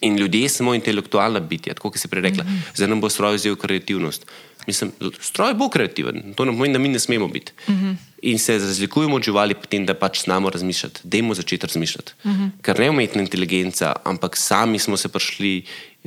In 0.00 0.16
ljudje 0.16 0.48
smo 0.48 0.74
intelektualna 0.74 1.40
bitja, 1.40 1.74
tako 1.74 1.90
kot 1.90 2.00
si 2.00 2.08
prej 2.08 2.22
rekla. 2.22 2.44
Mm 2.44 2.48
-hmm. 2.48 2.76
Zdaj 2.76 2.88
nam 2.88 3.00
bo 3.00 3.08
stroj 3.08 3.36
vzel 3.36 3.56
kreativnost. 3.56 4.26
Mislim, 4.66 4.92
stroj 5.20 5.54
bo 5.54 5.68
kreativen, 5.68 6.32
to 6.36 6.44
ne 6.44 6.52
pomeni, 6.52 6.72
da 6.72 6.78
mi 6.78 6.88
ne 6.88 6.98
smemo 6.98 7.28
biti. 7.28 7.52
Mm 7.68 7.72
-hmm. 7.72 7.96
In 8.22 8.38
se 8.38 8.58
razlikujemo 8.58 9.16
od 9.16 9.22
živali, 9.22 9.54
potem, 9.54 9.86
da 9.86 9.94
pač 9.94 10.24
znamo 10.24 10.50
razmišljati. 10.50 11.00
Dajmo 11.04 11.34
začeti 11.34 11.66
razmišljati. 11.66 12.12
Mm 12.24 12.30
-hmm. 12.30 12.50
Ker 12.62 12.78
ne 12.80 12.90
umetna 12.90 13.22
inteligenca, 13.22 13.92
ampak 14.04 14.36
sami 14.36 14.78
smo 14.78 14.96
se 14.96 15.08
prišli, 15.08 15.64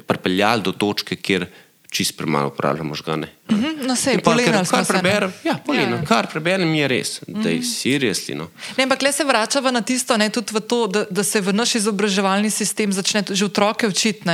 pripeljali 0.07 0.61
do 0.61 0.71
točke, 0.71 1.15
kjer 1.15 1.45
čist 1.89 2.17
premalo 2.17 2.47
uporabljamo 2.47 2.89
možgane. 2.89 3.27
Mm 3.51 3.55
-hmm, 3.55 3.87
no, 3.87 3.95
sej, 3.95 4.17
pa, 4.23 4.37
kar, 4.37 4.67
kar 4.69 4.85
preberem, 4.85 5.33
ja, 5.43 5.55
polino, 5.65 5.95
ja. 5.95 6.05
kar 6.05 6.27
preberem, 6.27 6.75
je 6.75 6.87
res, 6.87 7.21
da 7.27 7.49
je 7.49 7.55
mhm. 7.55 7.65
seriously. 7.65 8.35
No. 8.35 8.49
Ne, 8.77 8.83
ampak 8.83 9.01
le 9.01 9.11
se 9.11 9.23
vračava 9.23 9.71
na 9.71 9.81
tisto, 9.81 10.17
ne, 10.17 10.29
tudi 10.29 10.53
v 10.53 10.59
to, 10.59 10.87
da, 10.87 11.05
da 11.09 11.23
se 11.23 11.41
v 11.41 11.53
naš 11.53 11.75
izobraževalni 11.75 12.49
sistem 12.49 12.93
začne 12.93 13.23
že 13.29 13.45
otroke 13.45 13.87
učiti. 13.87 14.29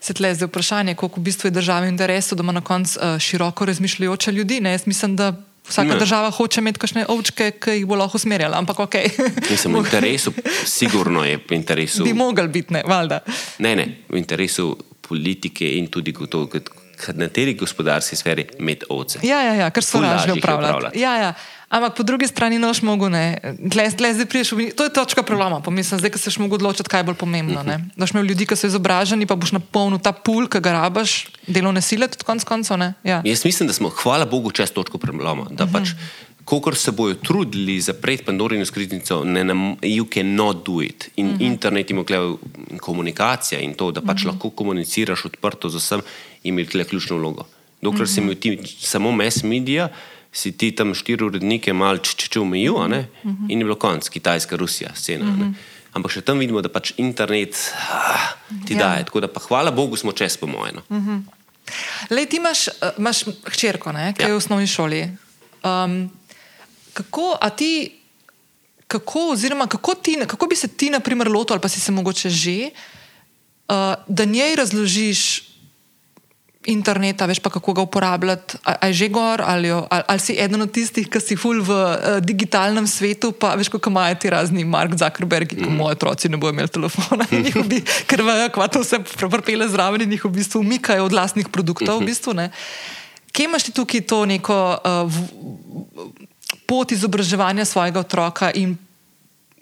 Se 0.00 0.14
tle 0.14 0.34
zdaj 0.34 0.46
vprašanje, 0.46 0.94
koliko 0.94 1.20
v 1.20 1.24
bistvu 1.24 1.48
je 1.48 1.56
država 1.58 1.86
v 1.86 1.92
interesu, 1.92 2.34
da 2.34 2.42
ima 2.42 2.52
na 2.52 2.60
koncu 2.60 2.98
uh, 2.98 3.18
široko 3.18 3.64
razmišljajoče 3.64 4.32
ljudi. 4.32 4.60
Ne? 4.60 4.70
Jaz 4.70 4.86
mislim, 4.86 5.16
da 5.16 5.32
vsaka 5.68 5.88
ne. 5.88 5.98
država 5.98 6.30
hoče 6.30 6.60
imeti 6.60 6.78
kakšne 6.78 7.06
ovčke, 7.08 7.50
ki 7.50 7.80
jih 7.80 7.86
bo 7.86 7.98
lahko 7.98 8.16
usmerjala, 8.16 8.58
ampak 8.58 8.80
ok. 8.80 8.94
mislim, 9.50 9.74
v 9.74 9.78
interesu, 9.84 10.32
sigurno 10.64 11.24
je 11.24 11.38
v 11.50 11.54
interesu. 11.54 12.04
Bi 12.04 12.12
mogel 12.12 12.48
biti, 12.48 12.72
ne, 12.72 12.82
valjda. 12.86 13.20
Ne, 13.58 13.76
ne, 13.76 13.88
v 14.08 14.20
interesu 14.20 14.76
politike 15.08 15.68
in 15.78 15.88
tudi 15.88 16.12
v 16.12 16.60
kateri 16.98 17.54
gospodarski 17.54 18.16
sferi 18.16 18.46
imeti 18.58 18.86
ovce. 18.88 19.20
Ja, 19.22 19.42
ja, 19.42 19.54
ja, 19.54 19.70
kar 19.70 19.84
so 19.84 20.00
lažje 20.00 20.32
upravljati. 20.32 20.98
Ja, 20.98 21.16
ja. 21.16 21.34
Ampak 21.68 21.96
po 21.96 22.02
drugi 22.02 22.26
strani 22.26 22.58
noš 22.58 22.80
mogo 22.82 23.08
ne. 23.12 23.36
Gle, 23.58 23.90
gle, 23.92 24.14
zdaj 24.14 24.26
priješ, 24.26 24.50
to 24.76 24.84
je 24.84 24.92
točka 24.92 25.22
preloma, 25.22 25.60
pomislim, 25.60 26.00
zdaj, 26.00 26.14
ko 26.14 26.20
se 26.20 26.32
še 26.32 26.40
mogo 26.40 26.56
odločiti, 26.56 26.88
kaj 26.88 27.02
je 27.02 27.08
bolj 27.10 27.18
pomembno. 27.20 27.60
Ne? 27.66 27.76
Da 27.92 28.06
boš 28.06 28.14
imel 28.16 28.30
ljudi, 28.30 28.46
ki 28.48 28.56
so 28.56 28.70
izobraženi, 28.70 29.28
pa 29.28 29.36
boš 29.36 29.52
napolnil 29.52 30.00
ta 30.00 30.14
pul, 30.16 30.48
ki 30.48 30.62
ga 30.64 30.78
rabaš, 30.78 31.26
delovne 31.44 31.84
sile, 31.84 32.08
tudi 32.08 32.24
konc 32.24 32.46
koncev. 32.48 32.80
Ja. 33.04 33.20
Jaz 33.24 33.44
mislim, 33.44 33.68
da 33.68 33.76
smo, 33.76 33.92
hvala 34.00 34.24
Bogu, 34.24 34.48
čez 34.56 34.72
točko 34.72 34.96
preloma. 35.02 35.50
Da 35.50 35.64
uh 35.64 35.70
-huh. 35.70 35.72
pač, 35.76 35.92
Kokor 36.48 36.76
se 36.76 36.92
bojo 36.92 37.14
trudili 37.14 37.80
zapreti 37.80 38.24
Pandorino 38.24 38.64
skritnico, 38.64 39.24
ne, 39.24 39.44
ne, 39.44 39.54
you 39.82 40.06
cannot 40.14 40.66
do 40.66 40.80
it. 40.82 41.10
In 41.16 41.26
uh 41.26 41.32
mhm. 41.32 41.40
-huh. 41.40 41.46
internet 41.46 41.90
ima 41.90 42.04
komunikacija 42.80 43.60
in 43.60 43.74
to, 43.74 43.90
da 43.90 44.00
pač 44.00 44.08
uh 44.08 44.14
mhm. 44.14 44.22
-huh. 44.22 44.32
lahko 44.32 44.50
komuniciraš 44.50 45.24
odprto 45.24 45.68
z 45.68 45.76
vsem, 45.76 46.00
ima 46.44 46.64
tukaj 46.64 46.84
ključno 46.84 47.16
vlogo. 47.16 47.44
Dokler 47.82 48.02
uh 48.02 48.08
-huh. 48.08 48.14
se 48.14 48.20
mi 48.20 48.34
ti 48.34 48.58
samo 48.80 49.12
mass 49.12 49.42
media, 49.42 49.88
si 50.32 50.52
ti 50.52 50.72
tam 50.72 50.94
štiri 50.94 51.24
urednike 51.24 51.72
malo 51.72 51.98
če 51.98 52.40
umijil 52.40 52.74
uh 52.74 52.86
-huh. 52.86 53.04
in 53.48 53.58
je 53.58 53.64
bilo 53.64 53.76
konc, 53.76 54.08
Kitajska, 54.08 54.56
Rusija, 54.56 54.94
scena. 54.94 55.24
Uh 55.24 55.38
-huh. 55.38 55.54
Ampak 55.92 56.12
še 56.12 56.20
tam 56.20 56.38
vidimo, 56.38 56.60
da 56.62 56.68
pač 56.68 56.92
internet 56.96 57.56
ah, 57.90 58.36
ti 58.66 58.74
ja. 58.74 58.78
daje. 58.78 59.04
Tako 59.04 59.20
da 59.20 59.28
pa 59.28 59.40
hvala 59.40 59.70
Bogu 59.70 59.96
smo 59.96 60.12
čez 60.12 60.36
po 60.36 60.46
mojem. 60.46 60.74
No. 60.74 60.82
Uh 60.88 61.04
-huh. 61.04 61.22
Le 62.10 62.26
ti 62.26 62.36
imaš, 62.36 62.68
uh, 62.68 62.72
imaš 62.98 63.24
hčerko, 63.44 63.92
ki 63.92 64.22
ja. 64.22 64.28
je 64.28 64.32
v 64.32 64.36
osnovni 64.36 64.66
šoli. 64.66 65.08
Um, 65.64 66.10
kako, 66.92 67.38
ti, 67.56 67.92
kako, 68.86 69.30
oziroma, 69.32 69.66
kako, 69.66 69.94
ti, 69.94 70.18
kako 70.26 70.46
bi 70.46 70.56
se 70.56 70.68
ti, 70.68 70.90
na 70.90 71.00
primer, 71.00 71.28
lotil, 71.28 71.54
ali 71.54 71.60
pa 71.60 71.68
si 71.68 71.80
se 71.80 71.92
mogoče 71.92 72.30
že, 72.30 72.70
uh, 73.68 73.94
da 74.08 74.24
njej 74.24 74.56
razložiš 74.56 75.47
interneta, 76.66 77.26
veš 77.26 77.38
pa 77.38 77.50
kako 77.50 77.72
ga 77.72 77.82
uporabljati, 77.82 78.58
ali 78.64 78.90
je 78.90 78.92
že 78.92 79.08
gor, 79.08 79.42
ali, 79.44 79.70
ali, 79.70 80.02
ali 80.06 80.20
si 80.20 80.34
eden 80.38 80.62
od 80.62 80.72
tistih, 80.72 81.06
ki 81.08 81.20
si 81.20 81.36
ful 81.36 81.62
v 81.62 81.70
uh, 81.70 82.18
digitalnem 82.20 82.86
svetu, 82.86 83.30
pa 83.32 83.54
veš, 83.54 83.70
kako 83.70 83.90
imajo 83.90 84.14
ti 84.14 84.30
razni 84.30 84.64
Mark 84.64 84.96
Zuckerberg, 84.98 85.52
mm. 85.54 85.64
ko 85.64 85.70
moji 85.70 85.92
otroci 85.92 86.28
ne 86.28 86.36
bodo 86.36 86.52
imeli 86.52 86.68
telefona, 86.68 87.24
bi, 87.70 87.82
ker 88.10 88.22
vejo, 88.26 88.50
kva 88.50 88.66
to 88.68 88.82
vse 88.82 89.00
prepele 89.30 89.68
zraven 89.68 90.02
in 90.02 90.12
jih 90.18 90.24
v 90.24 90.34
bistvu 90.40 90.60
umikajo 90.60 91.06
od 91.06 91.12
vlastnih 91.12 91.48
produktov. 91.48 91.94
Mm 91.94 91.98
-hmm. 92.00 92.04
v 92.04 92.06
bistvu, 92.06 92.32
Kje 93.32 93.44
imaš 93.44 93.62
ti 93.62 93.72
tukaj 93.72 94.00
to 94.00 94.26
neko 94.26 94.78
uh, 94.82 95.06
v, 95.06 95.16
pot 96.66 96.92
izobraževanja 96.92 97.64
svojega 97.64 98.00
otroka 98.00 98.50
in 98.50 98.76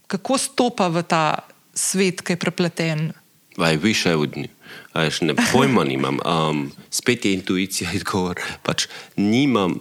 kako 0.07 0.39
stopa 0.39 0.89
v 0.89 1.03
ta 1.03 1.39
svet, 1.75 2.23
ki 2.23 2.33
je 2.33 2.37
prepleten? 2.37 3.13
Vaj, 3.57 3.77
više 3.77 4.17
od 4.17 4.37
njih. 4.37 4.56
Veš, 4.95 5.21
ne, 5.29 5.35
pojma 5.53 5.85
nimam. 5.85 6.19
Um, 6.25 6.73
spet 6.91 7.25
je 7.25 7.35
intuicija, 7.37 7.91
odgovor. 7.97 8.41
Pač 8.63 8.89
nimam, 9.17 9.79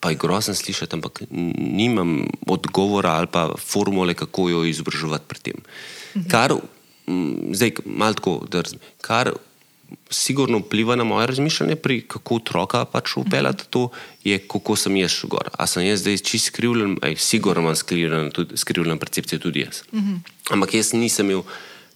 pa 0.00 0.10
je 0.10 0.20
grozno 0.20 0.54
slišati, 0.54 0.96
ampak 0.96 1.22
nimam 1.30 2.24
odgovora 2.46 3.18
ali 3.20 3.26
pa 3.32 3.50
formule, 3.58 4.14
kako 4.14 4.48
jo 4.48 4.64
izobraževati 4.64 5.28
pri 5.28 5.38
tem. 5.50 5.62
Kar, 6.30 6.56
zdaj, 7.52 7.76
malo 7.84 8.18
tako, 8.18 8.40
da 8.50 8.64
razumem, 8.64 8.84
kar 9.00 9.32
sigurno 10.10 10.58
vpliva 10.58 10.96
na 10.96 11.04
moje 11.04 11.26
razmišljanje, 11.26 11.76
pri 11.76 12.00
kako 12.00 12.34
otroka 12.34 12.84
pač 12.84 13.16
upeljati 13.16 13.64
to, 13.70 13.88
je 14.24 14.38
kako 14.38 14.76
sem 14.76 14.96
jaz 14.96 15.20
gor. 15.24 15.50
A 15.58 15.66
sem 15.66 15.86
jaz 15.86 16.00
zdaj 16.00 16.18
čist 16.18 16.46
skrivljen, 16.46 16.98
aj 17.02 17.16
sigurno 17.16 17.62
imam 17.62 17.76
skrivljen 18.56 18.98
percepcijo 18.98 19.38
tudi 19.38 19.60
jaz. 19.60 19.82
Ampak 20.50 20.74
jaz 20.74 20.92
nisem 20.92 21.30
imel 21.30 21.42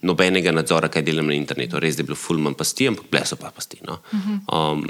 nobenega 0.05 0.53
nadzora, 0.53 0.91
kaj 0.93 1.05
delam 1.07 1.31
na 1.33 1.37
internetu. 1.37 1.81
Res 1.83 1.99
je 1.99 2.07
bilo 2.07 2.19
fulman 2.19 2.57
pasti, 2.59 2.89
ampak 2.91 3.09
bleso 3.11 3.39
pa 3.41 3.51
pasti. 3.55 3.81
No? 3.87 4.01
Um, 4.53 4.85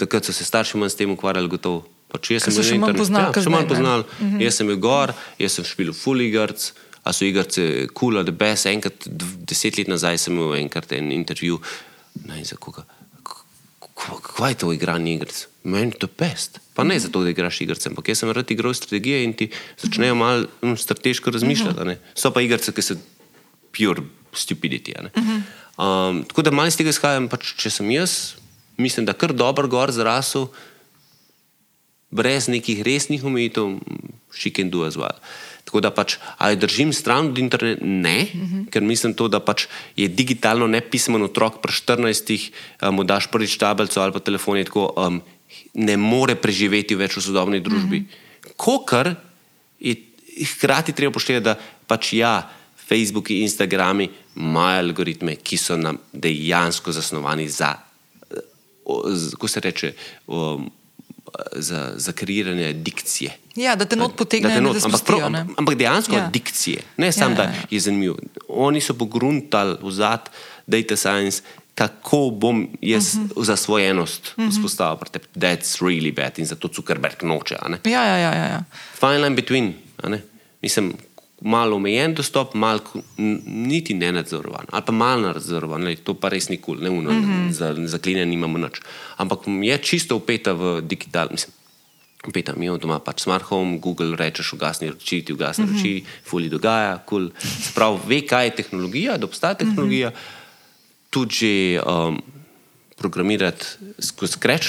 takrat 0.00 0.28
so 0.28 0.34
se 0.36 0.46
starši 0.46 0.80
manj 0.80 0.94
s 0.94 1.00
tem 1.00 1.10
ukvarjali, 1.10 1.50
gotovo. 1.50 1.84
Pač 2.12 2.32
jaz 2.34 2.46
sem 2.46 2.56
še 2.60 2.78
manj 2.80 2.98
poznal, 2.98 3.30
ja, 3.30 3.42
še 3.44 3.52
manj 3.52 3.68
poznal. 3.70 4.04
Uh 4.04 4.24
-huh. 4.24 4.40
Jaz 4.44 4.60
sem 4.60 4.66
bil 4.68 4.76
gor, 4.76 5.14
jaz 5.40 5.52
sem 5.56 5.64
špil 5.64 5.92
full 5.96 6.20
igrc, 6.20 6.72
a 7.02 7.12
so 7.12 7.24
igrce 7.24 7.86
kul, 7.94 8.14
cool, 8.14 8.24
the 8.24 8.32
best. 8.32 8.66
Enkrat, 8.66 9.08
deset 9.48 9.78
let 9.78 9.88
nazaj 9.88 10.18
sem 10.18 10.36
imel 10.36 10.54
enkrat 10.60 10.92
en 10.92 11.12
intervju, 11.12 11.60
ne 12.26 12.34
vem 12.34 12.44
za 12.44 12.56
koga. 12.56 12.84
Kaj 14.36 14.50
je 14.50 14.58
to 14.58 14.72
igranje 14.72 15.14
igrc? 15.14 15.46
Meni 15.64 15.92
to 15.92 16.06
pest. 16.06 16.60
Pa 16.74 16.84
ne 16.84 16.98
zato, 16.98 17.22
da 17.22 17.30
igraš 17.30 17.60
igrce, 17.60 17.88
ampak 17.88 18.08
jaz 18.08 18.18
sem 18.18 18.30
rad 18.30 18.50
igral 18.50 18.74
strategije 18.74 19.24
in 19.24 19.32
ti 19.32 19.50
začnejo 19.78 20.14
malo 20.14 20.46
um, 20.62 20.76
strateško 20.76 21.30
razmišljati. 21.30 21.78
-huh. 21.78 21.96
So 22.14 22.30
pa 22.30 22.40
igrce, 22.40 22.72
ki 22.72 22.82
se 22.82 22.96
pure 23.72 24.02
stupidity. 24.32 24.92
Uh 24.98 25.22
-huh. 25.22 25.40
um, 26.10 26.24
tako 26.24 26.42
da 26.42 26.50
malo 26.50 26.68
iz 26.68 26.76
tega 26.76 26.90
izhajam, 26.90 27.28
pač, 27.28 27.54
če 27.56 27.70
sem 27.70 27.90
jaz, 27.90 28.34
mislim, 28.76 29.06
da 29.06 29.12
kar 29.12 29.32
dobro 29.32 29.68
gor 29.68 29.92
zrasel, 29.92 30.48
brez 32.10 32.48
nekih 32.48 32.82
resnih 32.82 33.24
omejitev, 33.24 33.78
she 34.32 34.50
can 34.50 34.70
do 34.70 34.84
as 34.84 34.96
well. 34.96 35.16
Tako 35.64 35.80
da 35.80 35.90
pač, 35.94 36.16
ali 36.38 36.56
držim 36.56 36.92
stran 36.92 37.30
od 37.30 37.38
interneta? 37.38 37.84
Ne, 37.84 38.26
uh 38.34 38.40
-huh. 38.40 38.70
ker 38.70 38.82
mislim 38.82 39.14
to, 39.14 39.28
da 39.28 39.40
pač 39.40 39.66
je 39.96 40.08
digitalno 40.08 40.66
nepismen 40.66 41.22
otrok 41.22 41.62
pri 41.62 41.72
14, 41.72 42.50
um, 42.82 42.94
mu 42.94 43.04
daš 43.04 43.26
prvič 43.26 43.56
tablico 43.56 44.00
ali 44.00 44.12
pa 44.12 44.18
telefon 44.18 44.58
in 44.58 44.64
tako 44.64 44.92
um, 44.96 45.22
ne 45.74 45.96
more 45.96 46.34
preživeti 46.34 46.94
več 46.94 47.16
v 47.16 47.20
sodobni 47.20 47.60
družbi. 47.60 47.98
Uh 47.98 48.04
-huh. 48.04 48.52
Kokar 48.56 49.14
je 49.80 49.96
hkrati 50.44 50.92
treba 50.92 51.12
poštevati, 51.12 51.44
da 51.44 51.56
pač 51.86 52.12
ja. 52.12 52.50
Facebook 52.92 53.30
in 53.30 53.42
Instagram 53.42 54.00
imajo 54.36 54.78
algoritme, 54.78 55.36
ki 55.36 55.56
so 55.56 55.76
nam 55.76 55.98
dejansko 56.12 56.92
zasnovani 56.92 57.48
za, 57.48 57.74
kako 59.32 59.48
se 59.48 59.60
reče, 59.60 59.92
um, 60.26 60.70
za, 61.52 61.92
za 61.96 62.12
kreiranje 62.12 62.72
dikcije. 62.72 63.36
Ja, 63.56 63.76
da 63.76 63.84
te 63.84 63.96
not 63.96 64.16
potegnejo, 64.16 64.60
not, 64.60 64.76
da 64.76 64.84
ampak, 64.84 65.04
prav, 65.06 65.20
ampak 65.56 65.74
dejansko 65.74 66.16
ja. 66.16 66.28
dikcije, 66.32 66.82
ne 66.96 67.12
samo, 67.12 67.34
ja, 67.34 67.42
ja, 67.42 67.44
ja. 67.44 67.52
da 67.52 67.66
je 67.70 67.80
zanimivo. 67.80 68.16
Oni 68.48 68.80
so 68.80 68.94
pogruntali 68.94 69.76
v 69.82 69.90
zad 69.90 70.28
data 70.66 70.96
science, 70.96 71.42
kako 71.74 72.30
bom 72.30 72.68
jaz 72.80 73.14
uh 73.14 73.20
mhm. 73.20 73.30
-huh. 73.30 73.44
za 73.44 73.56
svojo 73.56 73.90
enost 73.90 74.34
uh 74.36 74.44
mhm. 74.44 74.48
-huh. 74.48 74.56
vzpostavil. 74.56 74.98
That's 75.36 75.80
really 75.80 76.14
bad 76.14 76.38
in 76.38 76.46
zato 76.46 76.68
Zuckerberg 76.74 77.22
noče. 77.22 77.56
Ja, 77.84 78.04
ja, 78.04 78.18
ja, 78.18 78.34
ja, 78.34 78.44
ja. 78.44 78.64
Fine 79.00 79.18
line 79.18 79.36
between. 79.36 79.74
Mislim, 80.62 80.94
malo 81.44 81.76
omejen 81.76 82.14
dostop, 82.14 82.54
malo 82.54 82.80
niti 83.46 83.94
ne 83.94 84.12
nadzorovan, 84.12 84.66
ali 84.70 84.82
pa 84.86 84.92
malo 84.92 85.32
nadzorovan, 85.32 85.84
lej, 85.84 85.96
to 86.06 86.14
pa 86.14 86.30
res 86.30 86.48
nikoli, 86.48 86.84
ne 86.84 86.90
uno, 86.90 87.10
mm 87.10 87.24
-hmm. 87.24 87.50
za 87.50 87.74
zaklenjen 87.86 88.28
nimamo 88.28 88.58
nič. 88.58 88.80
Ampak 89.16 89.38
je 89.46 89.78
čisto 89.78 90.16
upeta 90.16 90.52
v 90.52 90.80
digital, 90.82 91.28
mislim. 91.30 91.52
Upeta, 92.28 92.54
mi 92.56 92.66
imamo 92.66 92.78
doma 92.78 92.98
pač 92.98 93.22
smart 93.22 93.44
home, 93.44 93.78
Google 93.78 94.16
rečeš, 94.16 94.52
ugasni 94.52 94.88
oči, 94.88 95.22
ti 95.22 95.32
ugasni 95.32 95.64
mm 95.64 95.70
-hmm. 95.70 95.80
oči, 95.80 96.04
fuli 96.24 96.48
dogaja, 96.48 96.98
kul. 96.98 97.28
Cool. 97.28 97.50
Sprav 97.62 98.00
ve, 98.06 98.26
kaj 98.26 98.46
je 98.46 98.56
tehnologija, 98.56 99.18
da 99.18 99.26
obstaja 99.26 99.54
tehnologija, 99.54 100.08
mm 100.08 100.12
-hmm. 100.12 101.10
tudi 101.10 101.78
um, 101.86 102.22
programirati 102.96 103.66
skozi 103.98 104.32
Scratch, 104.32 104.68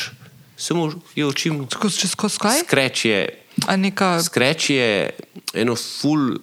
samo 0.58 0.94
jo 1.16 1.28
učimo. 1.28 1.68
Skozi 1.70 2.38
kaj? 2.38 2.60
Scratch 2.60 3.06
je 3.06 3.44
neka, 3.78 4.24
Scratch 4.24 4.70
je 4.70 5.10
eno 5.54 5.76
full, 5.76 6.38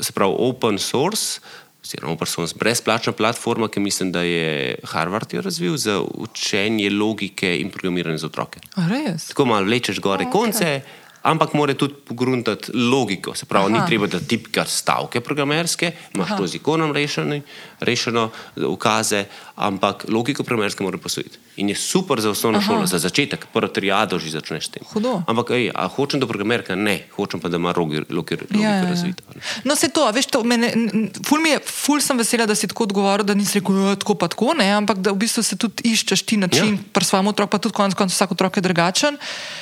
se 0.00 0.12
pravi, 0.12 0.34
open 0.38 0.78
source, 0.78 1.40
oziroma 1.82 2.14
open 2.14 2.26
source, 2.26 2.54
brezplačna 2.58 3.12
platforma, 3.12 3.68
ki 3.68 3.80
mislim, 3.80 4.12
da 4.12 4.22
je 4.22 4.74
Harvard 4.84 5.34
jo 5.34 5.42
razvil 5.42 5.76
za 5.76 6.00
učenje 6.14 6.90
logike 6.90 7.56
in 7.60 7.70
programiranje 7.70 8.18
za 8.18 8.26
otroke. 8.26 8.60
a 8.74 8.88
res? 8.88 9.28
Tako 9.28 9.44
malo 9.44 9.66
vlečeš 9.66 10.00
gore 10.00 10.24
okay. 10.24 10.32
konce, 10.32 10.80
ampak 11.22 11.52
mora 11.52 11.74
tudi 11.74 11.94
pogruntati 11.96 12.72
logiko. 12.72 13.34
Se 13.34 13.46
pravi, 13.46 13.66
Aha. 13.66 13.74
Ni 13.74 13.86
treba, 13.86 14.06
da 14.06 14.20
tipkaš 14.20 14.68
stavke 14.70 15.20
programerske, 15.20 15.92
imaš 16.14 16.26
Aha. 16.26 16.36
to 16.36 16.46
z 16.46 16.54
ikonom 16.54 16.92
rešeno, 16.92 17.40
rešeno, 17.80 18.30
ukaze, 18.58 19.24
ampak 19.56 20.04
logiko 20.08 20.42
programerske 20.42 20.82
mora 20.82 20.98
posvojiti. 20.98 21.38
In 21.56 21.68
je 21.68 21.74
super 21.76 22.18
za 22.18 22.30
osnovno 22.30 22.58
Aha. 22.58 22.66
šolo, 22.66 22.86
za 22.86 22.98
začetek, 22.98 23.46
prvo 23.48 23.68
triado 23.68 24.18
že 24.18 24.30
začneš 24.30 24.64
s 24.64 24.70
tem. 24.70 24.82
Hudo. 24.86 25.22
Ampak, 25.26 25.50
ej, 25.52 25.70
a 25.70 25.86
hočem 25.86 26.16
do 26.16 26.26
programerka? 26.26 26.74
Ne, 26.74 27.04
hočem 27.12 27.38
pa, 27.38 27.48
da 27.48 27.56
ima 27.56 27.72
rogi- 27.72 28.02
logi- 28.02 28.36
logiko 28.38 28.46
Ja, 28.54 28.70
ja, 28.70 28.76
ja. 28.78 28.88
razvito. 28.88 29.22
No, 29.62 29.74
se 29.74 29.88
to, 29.88 30.08
veš, 30.08 30.26
to 30.28 30.42
mene, 30.42 30.72
ful, 31.22 31.38
je, 31.42 31.60
ful 31.60 32.00
sem 32.00 32.16
vesela, 32.16 32.46
da 32.46 32.54
si 32.54 32.66
tako 32.66 32.84
odgovoril, 32.84 33.22
da 33.22 33.34
nisi 33.34 33.58
rekel, 33.58 33.76
"Ja, 33.78 33.94
tako 33.94 34.14
pa 34.14 34.28
tako, 34.28 34.54
ne, 34.54 34.72
ampak 34.72 34.98
da 34.98 35.10
v 35.10 35.18
bistvu 35.18 35.42
se 35.42 35.56
tudi 35.56 35.82
iščeš 35.84 36.22
ti 36.22 36.36
način, 36.36 36.66
Ja. 36.66 36.72
ja. 36.74 36.90
pri 36.90 37.04
svojem 37.04 37.26
otroku, 37.26 37.50
pa 37.50 37.58
tudi 37.58 37.74
konec 37.74 37.94
koncev 37.94 38.14
vsak 38.14 38.32
otrok 38.32 38.56
je 38.56 38.62
drugačen 38.62 39.16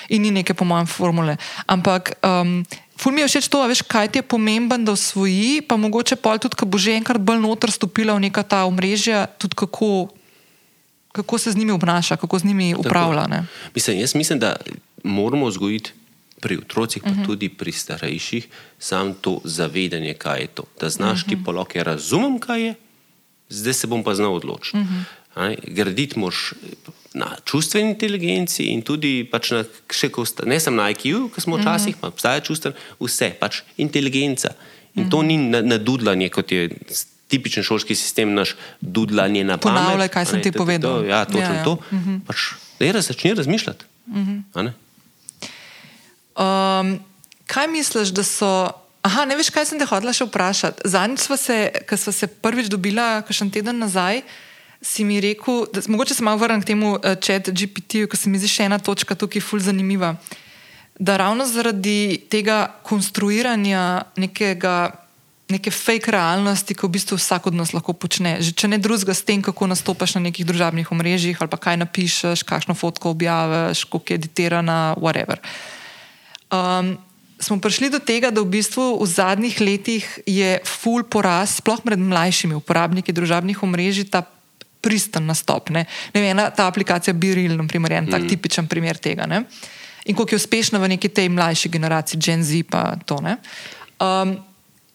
in 0.09 0.23
ni 0.23 0.31
neke, 0.31 0.55
po 0.55 0.65
mojem, 0.65 0.87
formule. 0.87 1.37
Ampak 1.67 2.13
um, 2.25 2.65
ful 2.97 3.13
mi 3.13 3.21
je 3.21 3.29
všeč 3.29 3.49
to, 3.49 3.65
veš, 3.65 3.83
kaj 3.83 4.13
ti 4.13 4.19
je 4.19 4.27
pomemben, 4.27 4.85
da 4.85 4.93
osvoji, 4.93 5.61
pa 5.65 5.77
mogoče 5.77 6.17
pol 6.17 6.39
tudi, 6.39 6.57
ko 6.57 6.67
bo 6.67 6.79
že 6.79 6.97
enkrat 6.97 7.23
bolj 7.23 7.41
noter 7.41 7.73
stopila 7.73 8.15
v 8.17 8.29
neka 8.29 8.43
ta 8.43 8.65
omrežja, 8.69 9.27
tudi 9.39 9.57
kako, 9.57 10.13
kako 11.13 11.35
se 11.39 11.53
z 11.53 11.57
njimi 11.57 11.73
obnaša, 11.73 12.17
kako 12.17 12.39
z 12.39 12.45
njimi 12.45 12.75
upravlja. 12.75 13.27
Ne. 13.27 13.47
Mislim, 13.75 13.99
jaz 14.01 14.15
mislim, 14.15 14.39
da 14.39 14.57
moramo 15.05 15.49
vzgojiti 15.49 15.93
pri 16.41 16.57
otrocih, 16.57 17.03
pa 17.03 17.11
uh 17.11 17.17
-huh. 17.17 17.27
tudi 17.27 17.49
pri 17.49 17.73
starejših, 17.73 18.49
samo 18.79 19.15
to 19.21 19.41
zavedanje, 19.45 20.15
kaj 20.15 20.41
je 20.41 20.47
to. 20.47 20.65
Da 20.81 20.91
znaš 20.91 21.21
uh 21.21 21.27
-huh. 21.27 21.29
ti 21.29 21.45
poloke, 21.45 21.85
razumem, 21.85 22.39
kaj 22.39 22.61
je, 22.67 22.75
zdaj 23.49 23.75
se 23.75 23.87
bom 23.87 24.05
pa 24.05 24.15
znal 24.15 24.35
odločiti. 24.35 24.77
Uh 24.77 24.85
-huh. 25.37 25.57
Graditi 25.67 26.19
moš 26.19 26.55
na 27.13 27.37
čustveni 27.43 27.91
inteligenci 27.91 28.65
in 28.67 28.83
tudi 28.83 29.25
pač 29.25 29.51
na 29.51 29.61
še 29.89 30.09
ko 30.09 30.23
sta, 30.23 30.45
ne 30.45 30.57
samo 30.57 30.77
na 30.77 30.89
IQ, 30.89 31.03
ki 31.29 31.41
smo 31.41 31.57
včasih, 31.57 31.97
pa 31.97 32.09
obstaja 32.09 32.41
čustven, 32.41 32.71
vse, 32.97 33.33
pač 33.35 33.63
inteligenca. 33.77 34.55
In 34.95 35.07
to 35.07 35.23
ni 35.23 35.37
na- 35.37 35.61
nadudlanje, 35.61 36.29
kot 36.29 36.49
je 36.49 36.69
tipičen 37.29 37.63
šolski 37.63 37.95
sistem, 37.95 38.35
naš 38.35 38.55
dudlanje 38.81 39.45
na 39.45 39.55
pamet. 39.57 39.79
Ponavljaj, 39.81 40.09
kaj 40.09 40.25
sem 40.27 40.37
ne, 40.37 40.43
ti 40.43 40.53
povedal. 40.53 40.91
to, 40.97 41.05
Ja, 41.05 41.25
točno 41.25 41.41
Ja, 41.49 41.55
ja. 41.57 41.65
to. 41.65 41.79
Pač, 42.27 42.39
daj, 42.79 42.93
raz, 42.93 43.07
začni 43.07 43.35
razmišljati. 43.35 43.85
a 44.53 44.63
ne? 44.63 44.73
Um, 46.37 46.99
kaj 47.47 47.67
misliš, 47.69 48.09
da 48.09 48.23
so. 48.23 48.71
Aha, 49.01 49.25
ne 49.25 49.33
veš, 49.33 49.49
kaj 49.49 49.65
sem 49.65 49.79
te 49.79 49.87
hodila 49.87 50.13
še 50.13 50.27
vprašati. 50.27 50.85
Zadnjič, 50.85 51.25
ko 51.87 51.97
smo 51.97 52.13
se 52.13 52.27
prvič 52.29 52.69
dobila, 52.69 53.23
kakšen 53.23 53.49
teden 53.49 53.79
nazaj, 53.79 54.21
si 54.81 55.05
mi 55.05 55.21
rekel, 55.21 55.67
da 55.73 55.83
mogoče 55.87 56.15
se 56.15 56.25
malo 56.25 56.41
vrnem 56.41 56.63
k 56.63 56.73
temu 56.73 56.95
uh, 56.95 57.15
chat 57.21 57.49
GPT-ju, 57.49 58.09
ker 58.09 58.19
se 58.19 58.31
mi 58.31 58.41
zdi 58.41 58.49
še 58.49 58.69
ena 58.69 58.81
točka 58.81 59.15
tukaj 59.15 59.45
ful 59.45 59.61
zanimiva. 59.61 60.15
Da 61.01 61.17
ravno 61.21 61.47
zaradi 61.49 62.21
tega 62.33 62.67
konstruiranja 62.85 64.11
nekega, 64.21 64.93
neke 65.53 65.73
fake 65.73 66.13
realnosti, 66.13 66.77
ki 66.77 66.87
v 66.87 66.93
bistvu 66.97 67.21
vsak 67.21 67.49
od 67.53 67.57
nas 67.57 67.75
lahko 67.77 67.93
počne, 67.97 68.39
že 68.45 68.53
če 68.57 68.73
ne 68.73 68.81
drugega 68.81 69.17
s 69.17 69.25
tem, 69.25 69.45
kako 69.45 69.69
nastopaš 69.69 70.17
na 70.17 70.25
nekih 70.29 70.49
družabnih 70.49 70.89
omrežjih, 70.93 71.41
ali 71.41 71.53
pa 71.53 71.61
kaj 71.61 71.81
napišeš, 71.85 72.45
kakšno 72.49 72.77
fotko 72.77 73.13
objaviš, 73.13 73.85
kako 73.89 74.13
je 74.13 74.21
editirana, 74.21 74.81
whatever. 75.01 75.41
Um, 76.53 76.97
smo 77.41 77.61
prišli 77.61 77.89
do 77.93 78.01
tega, 78.01 78.33
da 78.33 78.45
v 78.45 78.53
bistvu 78.61 79.01
v 79.01 79.09
zadnjih 79.09 79.57
letih 79.61 80.05
je 80.29 80.61
full 80.69 81.05
porast, 81.05 81.61
sploh 81.65 81.81
med 81.89 82.01
mlajšimi 82.01 82.57
uporabniki 82.57 83.13
družabnih 83.13 83.61
omrežij, 83.65 84.09
ta 84.13 84.25
pristen 84.81 85.27
nastop. 85.27 85.71
Ne? 85.71 85.87
Ne 86.15 86.21
vem, 86.21 86.31
ena, 86.31 86.51
ta 86.51 86.67
aplikacija 86.67 87.15
Biril, 87.15 87.57
na 87.57 87.67
primer, 87.69 87.93
je 87.93 87.99
en 87.99 88.11
tak 88.11 88.27
tipičen 88.29 88.67
primer 88.67 88.97
tega. 88.97 89.27
Ne? 89.27 89.45
In 90.05 90.17
koliko 90.17 90.35
je 90.35 90.41
uspešna 90.41 90.81
v 90.81 90.97
neki 90.97 91.09
tej 91.09 91.29
mlajši 91.29 91.69
generaciji, 91.69 92.21
Gen 92.21 92.45
Z, 92.45 92.65
pa 92.71 92.97
to. 93.05 93.21
ne. 93.21 93.37
Um, 94.01 94.39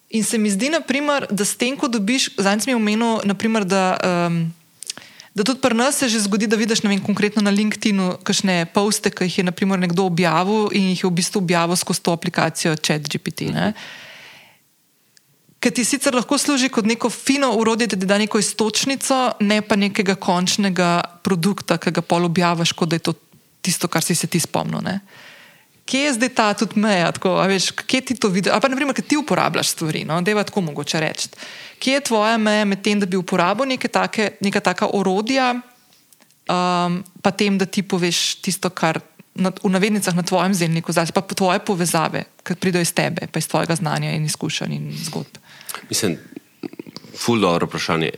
in 0.09 0.23
se 0.23 0.37
mi 0.37 0.49
zdi, 0.49 0.69
naprimer, 0.69 1.27
da 1.29 1.45
s 1.45 1.55
tem, 1.57 1.77
ko 1.77 1.87
dobiš, 1.87 2.33
zadnjič 2.37 2.65
mi 2.65 2.73
je 2.73 2.81
omenil, 2.81 3.21
naprimer, 3.23 3.65
da. 3.65 3.97
Um, 4.27 4.53
Da 5.35 5.43
tudi 5.43 5.59
pri 5.59 5.75
nas 5.75 5.99
se 5.99 6.07
že 6.07 6.23
zgodi, 6.23 6.47
da 6.47 6.55
vidiš 6.55 6.79
vem, 6.79 6.95
konkretno 7.03 7.41
na 7.43 7.51
LinkedIn-u 7.51 8.23
kakšne 8.23 8.71
poste, 8.71 9.11
ki 9.11 9.27
jih 9.27 9.37
je 9.37 9.43
naprimer, 9.43 9.75
nekdo 9.75 10.07
objavil 10.07 10.71
in 10.71 10.95
jih 10.95 11.03
je 11.03 11.09
v 11.09 11.11
bistvu 11.11 11.43
objavil 11.43 11.75
skozi 11.75 11.99
to 11.99 12.15
aplikacijo 12.15 12.75
ChatGPT. 12.79 13.51
ne. 13.51 13.73
Ker 15.65 15.73
ti 15.73 15.81
sicer 15.81 16.13
lahko 16.13 16.37
služi 16.37 16.67
kot 16.69 16.85
neko 16.85 17.09
fino 17.09 17.47
urodje, 17.57 17.87
da 17.89 17.97
ti 17.97 18.05
da 18.05 18.19
neko 18.21 18.37
istočnico, 18.37 19.15
ne 19.39 19.63
pa 19.65 19.73
nekega 19.75 20.13
končnega 20.13 20.89
produkta, 21.25 21.79
ki 21.81 21.89
ga 21.89 22.03
pol 22.05 22.27
objaviš, 22.27 22.75
kot 22.77 22.91
da 22.91 22.99
je 22.99 23.05
to 23.07 23.13
tisto, 23.65 23.89
kar 23.89 24.05
si 24.05 24.13
se 24.13 24.29
ti 24.29 24.37
spomnil. 24.39 24.83
Ne? 24.85 24.99
Kje 25.89 26.03
je 26.03 26.11
zdaj 26.19 26.29
ta 26.37 26.45
tudi 26.53 26.77
meja, 26.81 27.07
tako, 27.17 27.33
veš, 27.49 27.71
kje 27.81 28.01
ti 28.01 28.17
to 28.17 28.29
vidiš? 28.29 28.53
Ali 28.53 28.61
pa, 28.61 28.69
naprimer, 28.69 28.93
ki 28.93 29.07
ti 29.09 29.17
uporabljaš 29.17 29.71
stvari, 29.73 30.03
no, 30.05 30.19
da 30.21 30.35
je 30.35 30.43
tako 30.51 30.61
mogoče 30.67 31.01
reči. 31.01 31.31
Kje 31.81 31.97
je 31.97 32.05
tvoja 32.11 32.37
meja 32.37 32.65
med 32.69 32.83
tem, 32.85 33.01
da 33.01 33.09
bi 33.09 33.17
uporabil 33.17 33.65
neke 33.73 33.89
take, 33.89 34.35
neka 34.45 34.61
taka 34.61 34.91
orodja, 34.93 35.49
um, 36.45 37.01
pa 37.25 37.33
tem, 37.33 37.57
da 37.57 37.65
ti 37.65 37.81
poveš 37.81 38.35
tisto, 38.45 38.69
kar 38.69 39.01
na, 39.33 39.49
v 39.49 39.73
navednicah 39.73 40.13
na 40.13 40.21
tvojem 40.21 40.53
zemljiku, 40.53 40.93
zdaj 40.93 41.09
pa 41.13 41.25
tvoje 41.25 41.59
povezave, 41.65 42.27
ki 42.45 42.53
pridejo 42.53 42.85
iz 42.85 42.93
tebe, 42.93 43.25
pa 43.33 43.41
iz 43.41 43.49
tvojega 43.49 43.81
znanja 43.81 44.13
in 44.13 44.29
izkušenj 44.29 44.77
in 44.77 44.93
zgodb. 45.09 45.41
Mislim, 45.89 46.17
ful 47.17 47.39
dobro 47.39 47.67
vprašanje. 47.67 48.09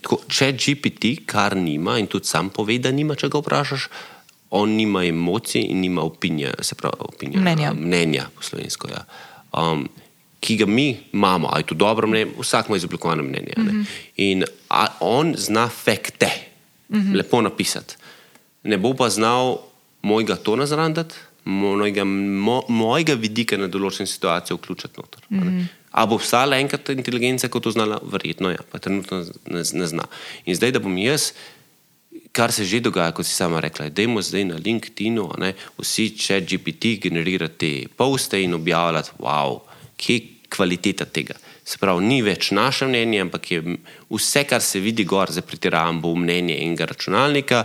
Tako, 0.00 0.20
če 0.28 0.52
GPT, 0.52 1.26
kar 1.26 1.56
nima 1.56 1.98
in 1.98 2.06
tudi 2.06 2.26
sam 2.26 2.48
pove, 2.50 2.78
da 2.78 2.92
nima, 2.92 3.14
če 3.14 3.28
ga 3.28 3.40
vprašaš, 3.42 3.88
on 4.50 4.74
nima 4.74 5.04
emocij 5.06 5.62
in 5.62 5.80
nima 5.84 6.02
opinija, 6.02 6.54
se 6.62 6.74
pravi, 6.74 6.96
opinija, 6.98 7.40
Mnenja. 7.40 7.72
mnenja 7.74 8.28
po 8.34 8.42
slovensko. 8.42 8.88
Ja. 8.90 9.04
Um, 9.52 9.88
ki 10.40 10.56
ga 10.56 10.66
mi 10.66 10.96
imamo, 11.12 11.48
ali 11.52 11.62
je 11.62 11.66
to 11.66 11.74
dobro 11.74 12.08
mnenje, 12.08 12.32
vsak 12.38 12.68
ima 12.68 12.76
izoblikovano 12.76 13.22
mnenje. 13.22 13.52
Mm 13.56 13.66
-hmm. 13.66 13.84
In 14.16 14.44
a, 14.68 14.86
on 15.00 15.34
zna 15.38 15.68
fakte, 15.68 16.30
mm 16.88 17.00
-hmm. 17.00 17.16
lepo 17.16 17.40
napisati. 17.40 17.94
Ne 18.62 18.78
bo 18.78 18.94
pa 18.94 19.08
znal 19.08 19.58
mojega 20.02 20.36
tona 20.36 20.66
zrandati, 20.66 21.14
mojega, 21.44 22.04
mo, 22.04 22.62
mojega 22.68 23.14
vidika 23.14 23.56
na 23.56 23.66
določene 23.66 24.06
situacije 24.06 24.56
vključiti 24.56 24.94
noter. 24.96 25.20
Mm 25.28 25.40
-hmm. 25.40 25.64
A 25.90 26.06
bo 26.06 26.14
obstala 26.14 26.56
enkrat 26.62 26.88
inteligenca, 26.94 27.48
kot 27.48 27.62
to 27.66 27.70
znala? 27.74 27.98
Verjetno 28.02 28.50
ja, 28.50 28.62
pa 28.70 28.78
trenutno 28.78 29.24
ne, 29.50 29.62
ne 29.72 29.86
zna. 29.86 30.04
In 30.46 30.54
zdaj, 30.54 30.72
da 30.72 30.78
bom 30.78 30.94
jaz, 30.98 31.32
kar 32.32 32.52
se 32.52 32.64
že 32.64 32.80
dogaja, 32.80 33.12
kot 33.12 33.26
si 33.26 33.34
sama 33.34 33.60
rekla, 33.60 33.88
da 33.90 34.02
imamo 34.02 34.22
zdaj 34.22 34.44
na 34.44 34.58
LinkedIn-u, 34.64 35.26
a 35.34 35.40
ne, 35.40 35.52
vsi 35.78 36.10
če 36.16 36.40
GPT 36.46 36.96
generirate 37.02 37.88
poste 37.96 38.38
in 38.42 38.54
objavljate, 38.54 39.18
wow, 39.18 39.60
kje 39.96 40.14
je 40.14 40.26
kvaliteta 40.50 41.04
tega. 41.06 41.34
Se 41.64 41.78
pravi, 41.78 42.06
ni 42.06 42.22
več 42.22 42.50
naše 42.50 42.86
mnenje, 42.86 43.20
ampak 43.20 43.50
je 43.50 43.60
vse, 44.10 44.44
kar 44.44 44.62
se 44.62 44.80
vidi 44.80 45.04
gor, 45.04 45.30
za 45.30 45.42
pretiravam, 45.42 46.00
bo 46.02 46.14
mnenje 46.14 46.56
enega 46.64 46.86
računalnika, 46.90 47.64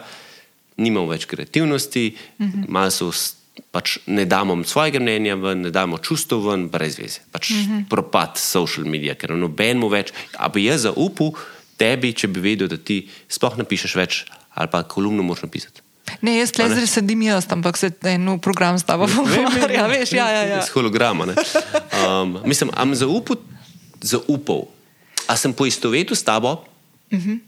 nimamo 0.78 1.08
več 1.14 1.26
kreativnosti, 1.26 2.18
-hmm. 2.40 2.66
malo 2.68 2.92
so 2.92 3.12
s- 3.12 3.35
pač 3.72 3.98
ne 4.08 4.26
damo 4.26 4.58
svojega 4.64 5.00
mnenja 5.00 5.36
ven, 5.40 5.62
ne 5.68 5.72
damo 5.72 5.98
čustev 5.98 6.44
ven, 6.48 6.68
brez 6.72 7.00
veze. 7.00 7.24
Pač 7.32 7.50
mm 7.50 7.56
-hmm. 7.56 7.88
propad 7.90 8.38
social 8.38 8.86
medija, 8.86 9.16
ker 9.16 9.36
noben 9.36 9.78
mu 9.78 9.90
več. 9.90 10.12
A 10.38 10.50
bi 10.50 10.66
jaz 10.66 10.82
zaupal 10.82 11.32
tebi, 11.78 12.14
če 12.14 12.28
bi 12.28 12.40
vedel, 12.40 12.68
da 12.68 12.78
ti 12.78 13.08
sploh 13.28 13.58
ne 13.58 13.64
pišeš 13.64 13.96
več, 13.96 14.26
ali 14.54 14.68
pa 14.72 14.84
kolumno 14.84 15.24
moraš 15.24 15.44
napisati. 15.44 15.82
Ne, 16.22 16.38
jaz 16.38 16.52
tle 16.52 16.70
zdaj 16.70 16.88
sedim 16.88 17.22
jaz, 17.22 17.48
ampak 17.50 17.78
se 17.78 17.92
en 18.04 18.40
program 18.40 18.80
s 18.80 18.84
tabo 18.84 19.08
pogovarja, 19.08 19.88
veš, 19.88 20.12
ja, 20.12 20.30
ja, 20.32 20.44
ja. 20.48 20.60
Iz 20.60 20.70
holograma. 20.70 21.26
ne. 21.26 21.34
Um, 22.06 22.40
mislim, 22.46 22.70
am 22.74 22.96
zaupal, 22.96 23.38
zaupal. 24.02 24.68
A 25.28 25.36
sem 25.36 25.54
poistovetil 25.54 26.16
s 26.16 26.24
tabo, 26.24 26.64
uh 27.12 27.20
-huh. 27.20 27.40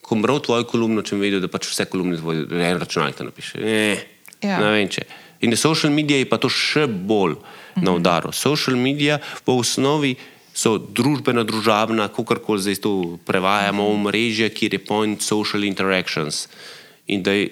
ko 0.00 0.14
bral 0.14 0.40
tvojo 0.40 0.64
kolumno, 0.64 1.02
če 1.02 1.08
sem 1.08 1.20
vedel, 1.20 1.40
da 1.40 1.48
pač 1.48 1.68
vse 1.68 1.84
kolumne 1.84 2.16
tvoj 2.16 2.36
en 2.50 2.78
računalnik 2.78 3.16
to 3.16 3.24
napiše. 3.24 3.58
Ne, 3.58 4.06
Ja. 4.42 4.58
ne 4.60 4.70
vem 4.72 4.88
če. 4.88 5.04
In 5.40 5.50
na 5.50 5.56
social 5.56 5.92
mediji 5.92 6.24
je 6.24 6.28
pa 6.28 6.38
to 6.38 6.48
še 6.48 6.86
bolj 6.86 7.32
uh 7.32 7.38
-huh. 7.38 7.82
na 7.82 7.92
udaru. 7.92 8.32
Social 8.32 8.76
medija 8.76 9.18
po 9.44 9.52
osnovi 9.52 10.14
so 10.54 10.78
družbena, 10.78 11.44
družabna, 11.46 12.08
kako 12.08 12.36
koli 12.44 12.62
zdaj 12.62 12.76
to 12.84 13.18
prevajamo 13.24 13.86
v 13.92 13.98
mreže, 13.98 14.48
kjer 14.48 14.74
je 14.74 14.84
point 14.84 15.22
social 15.22 15.64
interactions. 15.64 16.48
In 17.06 17.22
da 17.22 17.32
je, 17.32 17.48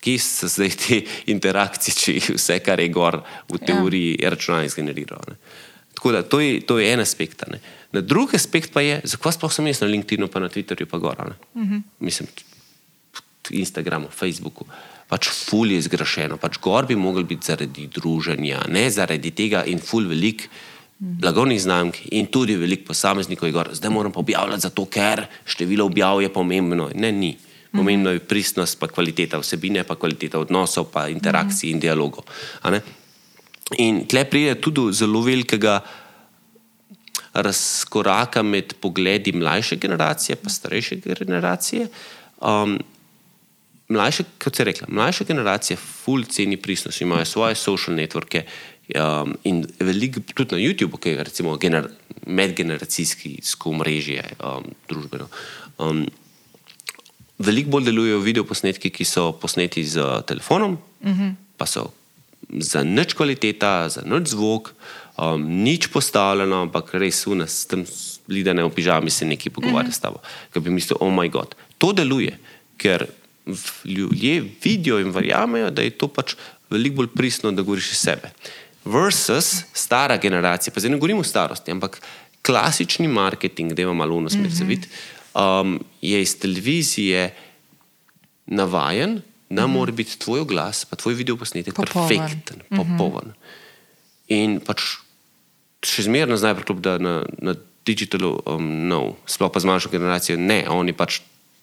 kje 0.00 0.18
so 0.18 0.48
zdaj 0.48 0.70
te 0.70 1.02
interakcije, 1.26 1.94
če 1.94 2.12
je 2.12 2.36
vse, 2.36 2.58
kar 2.64 2.80
je 2.80 2.88
gor 2.88 3.22
v 3.48 3.58
teoriji, 3.58 4.18
ja. 4.20 4.30
računalnik 4.30 4.70
zgeneriral. 4.70 5.36
Tako 5.94 6.12
da 6.12 6.22
to 6.22 6.40
je, 6.40 6.60
to 6.60 6.78
je 6.78 6.92
en 6.92 7.00
aspekt. 7.00 7.44
Ne. 7.48 7.60
Na 7.92 8.00
drugi 8.00 8.36
aspekt 8.36 8.72
pa 8.72 8.80
je, 8.80 9.00
zakaj 9.04 9.32
sploh 9.36 9.52
sem 9.52 9.66
jaz 9.66 9.82
na 9.82 9.88
LinkedIn-u, 9.90 10.28
pa 10.28 10.40
na 10.40 10.48
Twitterju, 10.48 10.86
pa 10.86 10.98
gor. 10.98 11.16
Uh 11.54 11.62
-huh. 11.62 11.82
Mislim, 11.98 12.28
Instagramu, 13.50 14.08
Facebooku. 14.10 14.64
Pač 15.10 15.28
ful 15.34 15.72
je 15.74 15.80
zgrešeno, 15.82 16.38
pač 16.38 16.60
gor 16.62 16.86
bi 16.86 16.96
mogli 16.96 17.24
biti 17.26 17.50
zaradi 17.50 17.88
druženja, 17.90 18.64
ne 18.70 18.84
zaradi 18.90 19.32
tega 19.34 19.64
in 19.66 19.82
ful 19.82 20.06
velik 20.06 20.46
blagovnih 21.00 21.62
znamk 21.62 21.96
in 22.12 22.26
tudi 22.26 22.56
velik 22.56 22.84
posameznikov 22.86 23.48
je 23.48 23.52
gor. 23.52 23.70
Zdaj 23.72 23.90
moram 23.90 24.12
pa 24.12 24.20
objavljati 24.20 24.60
zato, 24.68 24.84
ker 24.86 25.24
število 25.44 25.86
objav 25.86 26.22
je 26.22 26.32
pomembno. 26.32 26.90
Ne, 26.94 27.12
ni. 27.12 27.36
Pomembno 27.72 28.10
je 28.10 28.18
pristnost, 28.18 28.78
pa 28.80 28.88
kvaliteta 28.90 29.38
vsebine, 29.38 29.84
pa 29.86 29.94
kvaliteta 29.94 30.40
odnosov, 30.42 30.88
pa 30.90 31.06
interakcij 31.08 31.70
in 31.70 31.80
dialogov. 31.80 32.26
In 33.78 34.04
tle 34.10 34.24
pride 34.26 34.56
tudi 34.60 34.90
zelo 34.92 35.22
velikega 35.22 35.78
razkoraka 37.32 38.42
med 38.42 38.74
pogledi 38.82 39.32
mlajše 39.32 39.76
generacije 39.76 40.36
in 40.42 40.50
starejše 40.50 40.96
generacije. 40.96 41.86
Um, 42.40 42.78
mlajše, 43.90 44.24
kot 44.44 44.56
se 44.56 44.64
reče, 44.64 44.88
mlajša 44.88 45.24
generacija, 45.28 45.76
full 45.76 46.24
ceni 46.24 46.56
pristnost, 46.56 47.00
imajo 47.00 47.24
svoje 47.24 47.54
social 47.54 47.96
networke 47.96 48.44
um, 48.94 49.34
in 49.44 49.64
veliko 49.80 50.20
tudi 50.34 50.54
na 50.54 50.62
YouTubu, 50.62 50.98
ki 50.98 51.14
je 51.14 51.24
recimo 51.24 51.56
gener, 51.56 51.90
medgeneracijski 52.26 53.38
skomrežje 53.42 54.24
um, 54.38 54.70
družbeno. 54.88 55.28
Um, 55.78 56.06
veliko 57.38 57.76
bolj 57.76 57.90
delujejo 57.90 58.20
video 58.20 58.44
posnetki, 58.44 58.90
ki 58.90 59.04
so 59.04 59.32
posneti 59.32 59.84
z 59.84 60.22
telefonom, 60.26 60.78
uh 61.00 61.08
mhm. 61.08 61.22
-huh. 61.22 61.34
pa 61.56 61.66
so 61.66 61.90
za 62.50 62.82
nič 62.82 63.14
kvaliteta, 63.14 63.88
za 63.88 64.02
nič 64.06 64.28
zvok, 64.28 64.72
um, 65.18 65.62
nič 65.62 65.86
postavljeno, 65.86 66.62
ampak 66.62 66.94
res 66.94 67.26
v 67.26 67.34
nas, 67.34 67.66
tam 67.66 67.84
lidane 68.28 68.64
v 68.64 68.70
pižami 68.70 69.10
se 69.10 69.24
nekaj 69.24 69.52
pogovarja 69.52 69.88
uh 69.88 69.94
-huh. 69.94 69.96
s 69.96 70.00
tabo. 70.00 70.18
Ker 70.52 70.62
bi 70.62 70.70
mislil, 70.70 70.96
oh 71.00 71.12
moj 71.12 71.28
bog, 71.28 71.54
to 71.78 71.92
deluje, 71.92 72.38
ker 72.76 73.06
ljudje 73.84 74.44
vidijo 74.64 74.98
in 75.00 75.10
verjamejo, 75.10 75.70
da 75.70 75.82
je 75.82 75.90
to 75.90 76.08
pač 76.08 76.34
veliko 76.70 77.02
bolj 77.02 77.12
pristno, 77.14 77.52
da 77.52 77.62
govoriš 77.62 77.92
iz 77.92 77.98
sebe. 77.98 78.30
Versus 78.84 79.64
stara 79.72 80.16
generacija, 80.16 80.72
pa 80.74 80.80
zdaj 80.80 80.90
ne 80.90 80.98
govorimo 80.98 81.20
o 81.20 81.24
starosti, 81.24 81.70
ampak 81.70 82.00
klasični 82.46 83.08
marketing, 83.08 83.72
da 83.72 83.82
ima 83.82 83.94
malo 83.94 84.16
unos 84.16 84.34
med 84.34 84.50
zavit, 84.50 84.88
um, 85.34 85.80
je 86.00 86.22
iz 86.22 86.38
televizije 86.38 87.34
navajen, 88.46 89.20
da 89.50 89.66
mm 89.66 89.70
-hmm. 89.70 89.74
mora 89.74 89.92
biti 89.92 90.18
tvoj 90.18 90.44
glas, 90.44 90.84
pa 90.84 90.96
tvoj 90.96 91.14
video 91.14 91.36
posnetek 91.36 91.74
perfekten, 91.74 92.62
popoln. 92.68 93.26
Mm 93.26 93.30
-hmm. 93.30 93.34
In 94.28 94.60
pač 94.60 94.82
še 95.82 96.02
zmerno 96.02 96.36
znaj 96.36 96.54
preklop, 96.54 96.78
da 96.78 96.98
na, 96.98 97.24
na 97.38 97.54
digitalu, 97.86 98.42
um, 98.46 98.88
no, 98.88 99.16
sploh 99.26 99.50
pa 99.52 99.60
z 99.60 99.64
manjšo 99.64 99.88
generacijo, 99.88 100.38
ne, 100.38 100.68
oni 100.68 100.92
pač 100.92 101.20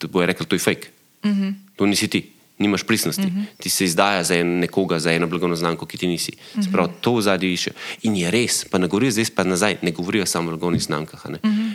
bojo 0.10 0.26
rekli, 0.26 0.46
to 0.46 0.56
je 0.56 0.60
fake. 0.60 0.88
Mm 1.24 1.34
-hmm. 1.34 1.67
To 1.78 1.86
nisi 1.86 2.10
ti, 2.10 2.24
nimaš 2.58 2.84
pristnosti. 2.84 3.22
Mm 3.22 3.30
-hmm. 3.30 3.46
Ti 3.62 3.70
se 3.70 3.86
izdaja 3.86 4.24
za 4.24 4.36
en 4.36 4.60
nekoga, 4.60 5.00
za 5.00 5.12
eno 5.14 5.28
blagovno 5.28 5.56
znamko, 5.56 5.86
ki 5.86 5.98
ti 5.98 6.08
nisi. 6.08 6.32
Mm 6.32 6.62
-hmm. 6.62 6.72
Prav, 6.72 6.90
to 7.02 7.14
v 7.14 7.22
zadnji 7.22 7.54
išče. 7.54 7.72
In 8.02 8.16
je 8.16 8.32
res, 8.32 8.66
pa 8.66 8.78
ne 8.78 8.88
govorijo 8.88 9.12
zdaj 9.12 9.26
pa 9.36 9.44
nazaj, 9.44 9.78
ne 9.82 9.92
govorijo 9.92 10.26
samo 10.26 10.48
o 10.48 10.52
blagovnih 10.52 10.82
znamkah. 10.82 11.26
Mm 11.26 11.36
-hmm. 11.44 11.72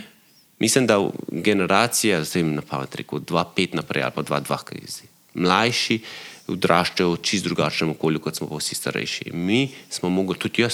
Mislim, 0.59 0.87
da 0.87 1.09
generacija, 1.31 2.23
zdaj 2.23 2.39
jim 2.39 2.53
napamet 2.55 2.95
rekel, 2.95 3.19
2-5 3.19 3.75
naprej 3.75 4.03
ali 4.03 4.11
pa 4.15 4.23
2-2, 4.23 4.63
kaj 4.63 4.77
je 4.81 4.87
zdaj. 4.87 5.07
Mlajši 5.33 5.99
odraščajo 6.47 7.13
v 7.13 7.21
čist 7.21 7.43
drugačnem 7.43 7.89
okolju, 7.89 8.19
kot 8.19 8.35
smo 8.35 8.47
pa 8.47 8.59
vsi 8.59 8.75
starejši. 8.75 9.31
Mi 9.33 9.71
smo 9.89 10.09
mogli, 10.09 10.37
tudi 10.37 10.61
jaz, 10.61 10.73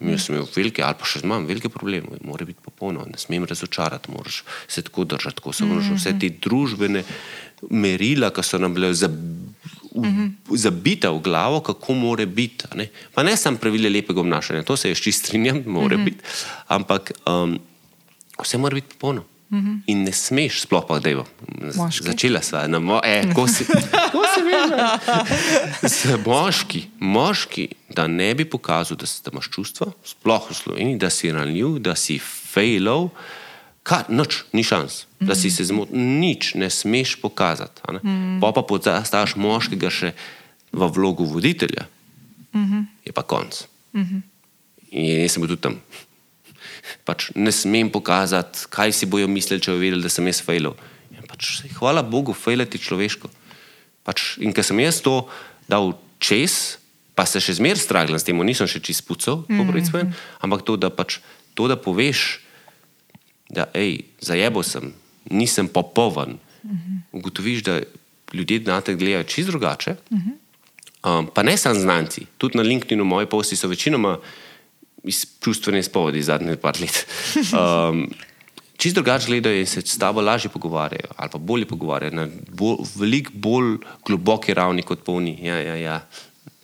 mi 0.00 0.18
smo 0.18 0.34
imeli 0.34 0.50
velike, 0.56 0.82
ali 0.82 0.96
pa 0.98 1.06
še 1.08 1.20
imam 1.24 1.46
velike 1.46 1.68
probleme, 1.68 2.18
mora 2.24 2.44
biti 2.44 2.60
popolno, 2.64 3.04
ne 3.08 3.18
smem 3.20 3.44
razočarati, 3.44 4.10
moraš 4.10 4.42
se 4.68 4.82
tako 4.82 5.04
držati, 5.04 5.36
tako 5.36 5.52
se 5.52 5.64
moraš 5.64 5.92
vse 5.94 6.14
te 6.20 6.28
družbene 6.28 7.04
merila, 7.70 8.30
ki 8.34 8.42
so 8.42 8.58
nam 8.58 8.74
bile 8.74 8.92
zabita 10.54 11.10
v 11.14 11.20
glavo, 11.22 11.60
kako 11.60 11.94
mora 11.94 12.26
biti. 12.26 12.70
Ne? 12.74 12.88
Pa 13.14 13.22
ne 13.22 13.36
samo 13.36 13.60
pravile 13.62 13.90
lepega 13.90 14.20
obnašanja, 14.20 14.64
to 14.66 14.76
se 14.76 14.90
jaz 14.90 14.98
čist 14.98 15.24
strinjam, 15.24 15.62
mora 15.66 15.96
biti, 15.96 16.24
ampak 16.68 17.12
um, 17.26 17.58
vse 18.42 18.58
mora 18.58 18.74
biti 18.74 18.94
popolno. 18.94 19.24
In 19.86 20.02
ne 20.02 20.12
smeš, 20.12 20.64
sploh 20.64 20.82
pa, 20.88 20.96
da 20.98 21.12
je 21.12 21.20
začela 22.02 22.40
sva, 22.42 22.64
na 22.66 22.80
mo, 22.82 22.98
e, 23.04 23.28
ko 23.36 23.44
si, 23.46 23.66
ko 24.14 24.22
si 24.32 24.42
videl. 24.42 26.18
Moški, 26.24 26.80
moški, 26.98 27.68
da 27.94 28.08
ne 28.10 28.32
bi 28.34 28.48
pokazal, 28.50 28.98
da, 28.98 29.06
si, 29.06 29.20
da 29.22 29.30
imaš 29.30 29.52
čustva, 29.54 29.92
sploh 30.02 30.48
v 30.50 30.58
Sloveniji, 30.58 30.98
da 30.98 31.10
si 31.12 31.30
ranljiv, 31.30 31.78
da 31.84 31.94
si 31.94 32.18
failov, 32.18 33.12
Kar, 33.84 34.08
noč, 34.08 34.44
ni 34.56 34.64
šans, 34.64 35.04
mm 35.04 35.24
-hmm. 35.24 35.28
da 35.28 35.34
si 35.34 35.50
se 35.50 35.64
zmotil, 35.64 35.96
nič 35.96 36.54
ne 36.54 36.70
smeš 36.70 37.16
pokazati. 37.20 37.82
Ne? 37.92 38.00
Mm 38.02 38.10
-hmm. 38.10 38.40
Pa 38.40 38.52
pa 38.52 38.62
postaviš 38.62 39.36
moškega 39.36 39.90
še 39.90 40.12
v 40.72 40.88
vlogu 40.88 41.24
voditelja, 41.24 41.86
mm 42.52 42.64
-hmm. 42.64 42.84
je 43.04 43.12
pa 43.12 43.22
konc. 43.22 43.64
Mm 43.92 44.02
-hmm. 44.02 44.20
In 44.90 45.20
jaz 45.22 45.32
sem 45.32 45.42
bil 45.42 45.48
tudi 45.48 45.60
tam. 45.60 45.80
Pač 47.04 47.30
ne 47.34 47.52
smem 47.52 47.90
pokazati, 47.90 48.58
kaj 48.70 48.92
si 48.92 49.06
bojo 49.06 49.28
mislili, 49.28 49.60
če 49.60 49.70
bojo 49.70 49.80
vedeli, 49.80 50.02
da 50.02 50.08
sem 50.08 50.26
jaz 50.26 50.40
fejlil. 50.42 50.72
Pač, 51.28 51.62
hvala 51.78 52.02
Bogu, 52.02 52.32
fejlati 52.32 52.78
človeško. 52.78 53.28
Pač, 54.04 54.38
in 54.38 54.52
ker 54.52 54.64
sem 54.64 54.80
jaz 54.80 55.00
to 55.00 55.28
dal 55.68 55.98
čez, 56.18 56.78
pa 57.14 57.26
se 57.26 57.40
še 57.40 57.54
zmeraj 57.54 57.82
straglam 57.82 58.18
s 58.18 58.24
tem, 58.24 58.38
nisem 58.46 58.66
še 58.66 58.80
čist 58.80 59.06
pucal, 59.06 59.44
mm 59.48 59.60
-hmm. 59.60 60.12
ampak 60.40 60.62
to, 60.62 60.76
da, 60.76 60.90
pač, 60.90 61.18
to, 61.54 61.68
da 61.68 61.76
poveš 61.76 62.43
da 63.54 63.68
ej, 63.74 64.00
zajebo 64.20 64.62
sem, 64.62 64.92
nisem 65.30 65.68
popoln. 65.68 66.38
Ugotoviš, 67.12 67.62
da 67.62 67.80
ljudje 68.32 68.60
na 68.66 68.80
te 68.80 68.94
gledajo 68.94 69.24
čisto 69.24 69.52
drugače. 69.52 69.96
Um, 71.04 71.26
pa 71.34 71.42
ne 71.42 71.56
samo 71.56 71.74
znanci, 71.74 72.26
tudi 72.38 72.56
na 72.56 72.62
LinkedIn-u 72.62 73.04
moji 73.04 73.26
posti 73.26 73.56
so 73.56 73.68
večinoma 73.68 74.18
iz 75.04 75.26
čustvene 75.40 75.82
spovedi 75.82 76.22
zadnjih 76.22 76.58
par 76.58 76.80
let. 76.80 77.06
Um, 77.54 78.08
čisto 78.76 79.02
drugače 79.02 79.26
gledajo 79.26 79.60
in 79.60 79.66
se 79.66 79.80
s 79.80 79.98
tabo 79.98 80.20
lažje 80.20 80.50
pogovarjajo, 80.50 81.12
ali 81.16 81.30
pa 81.32 81.38
bolje 81.38 81.66
pogovarjajo, 81.66 82.14
na 82.14 82.28
bol, 82.48 82.78
veliko 82.96 83.30
bolj 83.34 83.76
globoki 84.06 84.54
ravni 84.54 84.82
kot 84.82 85.04
polni. 85.04 85.38
Ja, 85.42 85.58
ja, 85.60 85.76
ja. 85.76 86.00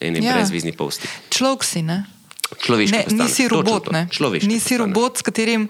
Eni 0.00 0.24
ja. 0.24 0.34
brezvizni 0.34 0.72
posti. 0.72 1.08
Človek 1.30 1.64
si, 1.64 1.82
ne? 1.82 2.04
Človeški. 2.64 2.96
Ne, 2.96 3.24
nisi 3.24 3.48
robot, 3.48 3.92
ne? 3.92 4.08
Človeški. 4.10 4.48
Nisi 4.48 4.78
robot, 4.80 5.18
s 5.18 5.22
katerim. 5.22 5.68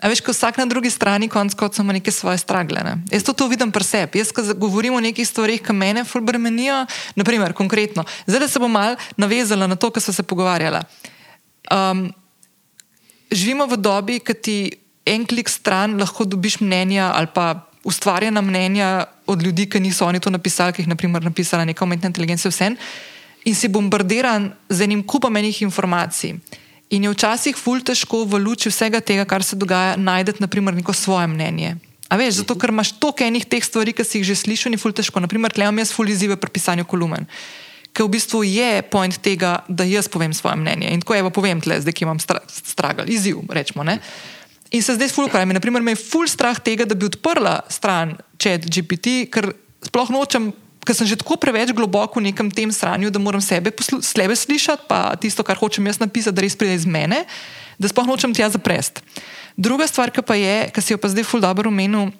A 0.00 0.08
veš, 0.08 0.22
ko 0.24 0.32
vsak 0.32 0.56
na 0.56 0.64
drugi 0.64 0.90
strani, 0.90 1.28
konc 1.28 1.54
koncev, 1.54 1.84
ima 1.84 1.92
neke 1.92 2.12
svoje 2.12 2.40
stragle. 2.40 2.80
Ne? 2.80 2.94
Jaz 3.12 3.24
to, 3.24 3.36
to 3.36 3.48
vidim 3.52 3.68
pri 3.72 3.84
sebi. 3.84 4.18
Jaz, 4.22 4.32
ko 4.32 4.42
govorim 4.56 4.96
o 4.96 5.00
nekih 5.00 5.28
stvarih, 5.28 5.60
ki 5.60 5.76
mene 5.76 6.04
fulbremenijo, 6.08 6.86
naprimer, 7.20 7.52
konkretno. 7.52 8.04
Zdaj 8.24 8.48
se 8.48 8.62
bom 8.62 8.72
mal 8.72 8.96
navezala 9.20 9.68
na 9.68 9.76
to, 9.76 9.90
kar 9.92 10.02
smo 10.02 10.16
se 10.16 10.24
pogovarjali. 10.24 10.80
Um, 11.68 12.08
živimo 13.30 13.68
v 13.68 13.76
dobi, 13.76 14.18
ki 14.24 14.34
ti 14.34 14.58
en 15.04 15.26
klik 15.28 15.52
stran 15.52 16.00
lahko 16.00 16.24
dobiš 16.24 16.60
mnenja 16.64 17.12
ali 17.14 17.28
pa 17.34 17.66
ustvarjena 17.84 18.40
mnenja 18.40 19.04
od 19.26 19.42
ljudi, 19.42 19.68
ki 19.68 19.80
niso 19.80 20.06
oni 20.06 20.20
to 20.20 20.30
napisali, 20.30 20.72
ki 20.72 20.82
jih 20.82 20.88
je 20.88 21.20
napisala 21.20 21.64
neka 21.64 21.84
umetna 21.84 22.08
inteligenca, 22.08 22.48
vse. 22.48 22.74
In 23.44 23.54
si 23.54 23.68
bombardiran 23.68 24.52
z 24.68 24.84
enim 24.84 25.02
kupom 25.02 25.36
enih 25.36 25.62
informacij. 25.62 26.36
In 26.90 27.06
je 27.06 27.10
včasih 27.12 27.54
ful 27.54 27.78
težko 27.86 28.24
v 28.26 28.40
luči 28.42 28.70
vsega 28.70 28.98
tega, 28.98 29.22
kar 29.22 29.44
se 29.46 29.54
dogaja, 29.56 29.94
najti 29.96 30.42
neko 30.42 30.92
svoje 30.92 31.26
mnenje. 31.30 31.76
A 32.10 32.18
veš, 32.18 32.42
zato 32.42 32.58
ker 32.58 32.74
imaš 32.74 32.98
toliko 32.98 33.22
enih 33.22 33.46
teh 33.46 33.62
stvari, 33.62 33.94
ki 33.94 34.02
si 34.02 34.18
jih 34.18 34.26
že 34.26 34.34
slišal, 34.34 34.74
ni 34.74 34.78
ful 34.80 34.90
težko. 34.90 35.22
Naprimer, 35.22 35.54
tle 35.54 35.62
imam 35.62 35.78
jaz 35.78 35.94
ful 35.94 36.10
izzive 36.10 36.34
pri 36.34 36.50
pisanju 36.50 36.82
kolumen. 36.82 37.30
Ker 37.94 38.06
v 38.06 38.18
bistvu 38.18 38.42
je 38.42 38.82
point 38.90 39.14
tega, 39.22 39.62
da 39.70 39.86
jaz 39.86 40.10
povem 40.10 40.34
svoje 40.34 40.58
mnenje. 40.58 40.90
In 40.90 41.02
tako 41.02 41.14
je, 41.14 41.30
povem 41.30 41.62
tle, 41.62 41.78
zdaj, 41.78 41.94
ki 41.94 42.06
imam 42.06 42.18
stragal, 42.18 43.06
izziv, 43.06 43.38
rečemo. 43.46 43.86
Ne? 43.86 44.00
In 44.74 44.82
se 44.82 44.98
zdaj 44.98 45.14
ful 45.14 45.30
ukvarjam. 45.30 45.54
Naprimer, 45.54 45.86
me 45.86 45.94
je 45.94 46.02
ful 46.02 46.26
strah 46.26 46.58
tega, 46.58 46.82
da 46.82 46.98
bi 46.98 47.06
odprla 47.06 47.60
stran 47.70 48.18
chat 48.34 48.66
GPT, 48.66 49.30
ker 49.30 49.52
sploh 49.86 50.10
nočem 50.10 50.50
ker 50.86 50.96
sem 50.96 51.06
že 51.06 51.18
tako 51.20 51.36
preveč 51.36 51.72
globoko 51.76 52.20
v 52.20 52.30
nekem 52.30 52.48
tem 52.48 52.72
stanju, 52.72 53.10
da 53.12 53.20
moram 53.20 53.40
sebe 53.40 53.72
slebe 54.00 54.36
slišati, 54.36 54.88
pa 54.88 55.16
tisto, 55.20 55.44
kar 55.44 55.58
hočem 55.60 55.86
jaz 55.86 56.00
napisati, 56.00 56.34
da 56.36 56.44
res 56.44 56.56
pride 56.56 56.78
iz 56.78 56.86
mene, 56.88 57.24
da 57.80 57.88
sploh 57.88 58.08
nočem 58.08 58.32
tja 58.34 58.48
zaprest. 58.48 59.04
Druga 59.56 59.86
stvar, 59.86 60.12
ki 60.12 60.24
pa 60.24 60.36
je, 60.38 60.70
ki 60.72 60.80
si 60.80 60.92
jo 60.94 60.98
pa 61.00 61.10
zdaj 61.12 61.26
ful 61.26 61.42
dobro 61.42 61.68
omenil, 61.68 62.14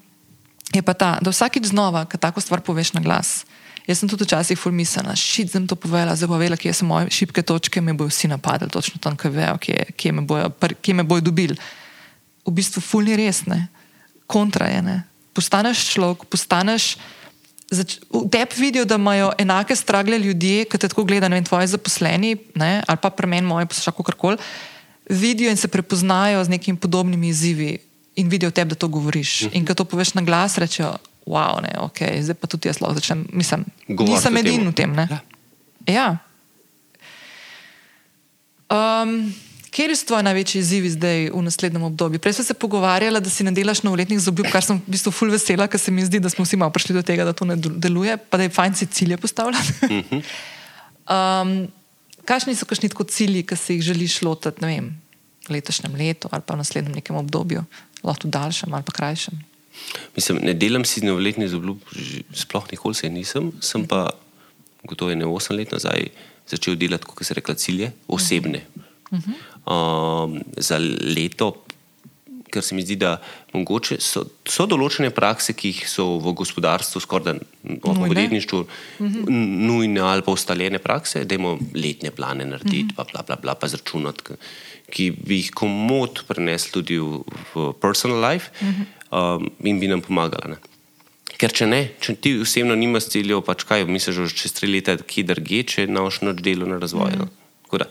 je 0.71 0.83
pa 0.85 0.95
ta, 0.95 1.17
da 1.19 1.33
vsakič 1.33 1.73
znova, 1.73 2.05
ko 2.07 2.21
tako 2.21 2.41
stvar 2.45 2.61
poveš 2.61 2.93
na 2.95 3.01
glas. 3.01 3.49
Jaz 3.89 4.03
sem 4.03 4.09
tudi 4.11 4.29
včasih 4.29 4.59
ful 4.61 4.75
mislila, 4.77 5.17
šit 5.17 5.51
sem 5.51 5.65
to 5.67 5.75
povedala, 5.75 6.15
zdaj 6.15 6.29
pa 6.31 6.39
vela, 6.39 6.57
kje 6.61 6.75
so 6.77 6.87
moje 6.87 7.11
šibke 7.11 7.43
točke, 7.43 7.81
me 7.81 7.97
bojo 7.97 8.13
vsi 8.13 8.29
napadli, 8.29 8.69
točno 8.71 9.01
tam, 9.03 9.17
kaj 9.17 9.33
vejo, 9.33 9.57
kje, 9.59 9.97
kje, 9.97 10.13
me 10.15 10.23
bojo, 10.23 10.53
kje 10.79 10.95
me 10.95 11.03
bojo 11.03 11.25
dobili. 11.25 11.57
v 12.47 12.53
bistvu 12.55 12.81
fulni 12.81 13.17
res, 13.17 13.45
ne. 13.47 13.69
kontra 14.27 14.71
je. 14.71 14.83
Ne. 14.83 14.97
Postaneš 15.35 15.91
človek, 15.95 16.25
postaneš. 16.31 16.97
V 17.71 17.85
tebi 18.31 18.55
vidijo, 18.59 18.85
da 18.85 18.95
imajo 18.99 19.31
enake 19.39 19.77
stragle 19.77 20.19
ljudje, 20.19 20.65
ki 20.65 20.79
te 20.79 20.89
tako 20.89 21.05
gledajo, 21.05 21.37
in 21.39 21.45
tvoji 21.45 21.71
zaposleni, 21.71 22.37
ne, 22.55 22.83
ali 22.87 22.99
pa 23.03 23.11
premen 23.11 23.45
moje, 23.47 23.67
poslušaj, 23.67 23.95
kako 23.97 24.13
koli, 24.19 24.39
vidijo 25.09 25.51
in 25.51 25.57
se 25.57 25.69
prepoznajo 25.69 26.45
z 26.45 26.49
nekimi 26.49 26.79
podobnimi 26.79 27.29
izzivi 27.29 27.79
in 28.17 28.29
vidijo 28.29 28.51
tebi, 28.51 28.69
da 28.69 28.75
to 28.75 28.89
govoriš. 28.89 29.43
In 29.53 29.67
ko 29.67 29.75
to 29.75 29.85
poveš 29.85 30.15
na 30.15 30.23
glas, 30.23 30.59
rečejo, 30.59 30.97
wow, 31.27 31.63
ne, 31.63 31.71
ok, 31.79 31.99
zdaj 32.21 32.35
pa 32.35 32.47
tudi 32.47 32.69
jaz 32.69 32.81
lahko 32.81 32.99
začnem. 32.99 33.27
Mislim, 33.33 33.65
Govoriti 33.89 34.17
nisem 34.17 34.37
edin 34.37 34.69
v 34.69 34.75
tem. 34.75 34.93
Ne? 34.93 35.07
Ja. 35.11 35.21
Ja. 35.87 36.09
Um, 38.71 39.35
Kje 39.71 39.95
so 39.95 40.07
tvoji 40.07 40.27
največji 40.27 40.59
izzivi 40.59 40.91
zdaj 40.91 41.29
v 41.31 41.43
naslednjem 41.47 41.83
obdobju? 41.87 42.19
Prej 42.19 42.33
smo 42.33 42.45
se 42.45 42.55
pogovarjali, 42.55 43.21
da 43.23 43.31
si 43.31 43.45
ne 43.47 43.53
delaš 43.55 43.85
novoletnih 43.87 44.19
zobljub, 44.21 44.49
kar 44.51 44.65
sem 44.67 44.81
v 44.83 44.95
bistvu 44.97 45.13
ful 45.15 45.31
vesela, 45.31 45.69
ker 45.71 45.79
se 45.79 45.95
mi 45.95 46.03
zdi, 46.03 46.19
da 46.19 46.31
smo 46.31 46.45
vsi 46.45 46.59
malo 46.59 46.75
prišli 46.75 46.97
do 46.97 47.03
tega, 47.07 47.25
da 47.25 47.33
to 47.33 47.47
ne 47.47 47.55
del- 47.55 47.77
deluje, 47.79 48.17
pa 48.19 48.41
da 48.41 48.49
je 48.49 48.55
fajn 48.57 48.75
si 48.75 48.89
cilje 48.91 49.17
postavljati. 49.23 49.73
um, 51.15 51.53
kakšni 52.27 52.57
so 52.59 52.67
kakšni 52.67 52.91
tako 52.91 53.07
cilji, 53.07 53.45
ki 53.47 53.57
si 53.57 53.79
jih 53.79 53.87
želiš 53.93 54.19
lotiti, 54.27 54.65
ne 54.65 54.73
vem, 54.75 54.91
v 55.47 55.55
letošnjem 55.55 55.95
letu 55.95 56.29
ali 56.35 56.43
pa 56.47 56.59
v 56.59 56.63
naslednjem 56.65 56.99
nekem 56.99 57.17
obdobju, 57.23 57.63
lahko 58.03 58.27
v 58.27 58.35
daljšem 58.35 58.75
ali 58.75 58.87
pa 58.91 58.99
krajšem? 58.99 59.39
Mislim, 60.19 60.43
ne 60.43 60.55
delam 60.55 60.85
si 60.85 61.07
novoletnih 61.07 61.55
obljub, 61.55 61.79
že 61.95 62.27
sploh 62.43 62.67
nikoli 62.75 62.95
se 62.95 63.09
nisem, 63.09 63.53
sem 63.63 63.87
pa 63.87 64.11
gotovo 64.83 65.15
ne 65.15 65.25
8 65.25 65.57
let 65.57 65.73
nazaj 65.73 66.11
začel 66.51 66.75
delati, 66.75 67.07
kot 67.07 67.23
se 67.23 67.35
reče, 67.39 67.55
cilje, 67.55 67.93
osebne. 68.09 68.67
Um, 69.69 70.41
za 70.57 70.79
leto, 70.81 71.53
ker 72.51 72.65
se 72.65 72.75
mi 72.75 72.83
zdi, 72.83 72.97
da 72.99 73.19
mogoče 73.55 73.99
so, 74.03 74.25
so 74.49 74.67
določene 74.67 75.13
prakse, 75.15 75.55
ki 75.55 75.71
jih 75.71 75.85
so 75.91 76.07
v 76.23 76.33
gospodarstvu, 76.39 77.03
skoraj 77.05 77.27
da 77.29 77.35
v 77.63 77.95
podjetništvu, 78.01 78.63
nujne 79.31 80.03
ali 80.03 80.25
pa 80.27 80.35
ustaljene 80.35 80.81
prakse, 80.83 81.25
da 81.25 81.39
imamo 81.39 81.61
letne 81.77 82.11
plane 82.15 82.49
narediti, 82.51 82.97
pa, 82.97 83.07
bla, 83.13 83.23
bla, 83.27 83.39
bla, 83.43 83.55
pa 83.55 83.71
zračunati, 83.71 84.39
ki- 84.91 85.13
bi 85.15 85.43
jih 85.45 85.53
komod 85.55 86.25
prenesli 86.27 86.75
tudi 86.75 86.99
v, 86.99 87.23
v 87.55 87.71
personal 87.83 88.19
life 88.25 88.51
um, 89.11 89.47
in 89.63 89.79
bi 89.83 89.91
nam 89.91 90.03
pomagala. 90.03 90.57
Ne? 90.57 90.61
Ker 91.41 91.55
če 91.57 91.69
ne, 91.71 91.85
če 92.03 92.17
ti 92.21 92.35
osebno 92.43 92.75
nimaš 92.77 93.13
ciljev, 93.15 93.45
pač 93.47 93.65
kaj, 93.69 93.87
misliš, 93.89 94.27
že 94.27 94.41
čez 94.43 94.57
tri 94.59 94.69
leta, 94.75 94.99
ki 94.99 95.25
drge, 95.25 95.63
če 95.65 95.87
naš 95.89 96.21
noč 96.27 96.43
delo 96.45 96.67
na 96.69 96.81
razvoju. 96.83 97.29
Mm. 97.31 97.40
Da, 97.79 97.87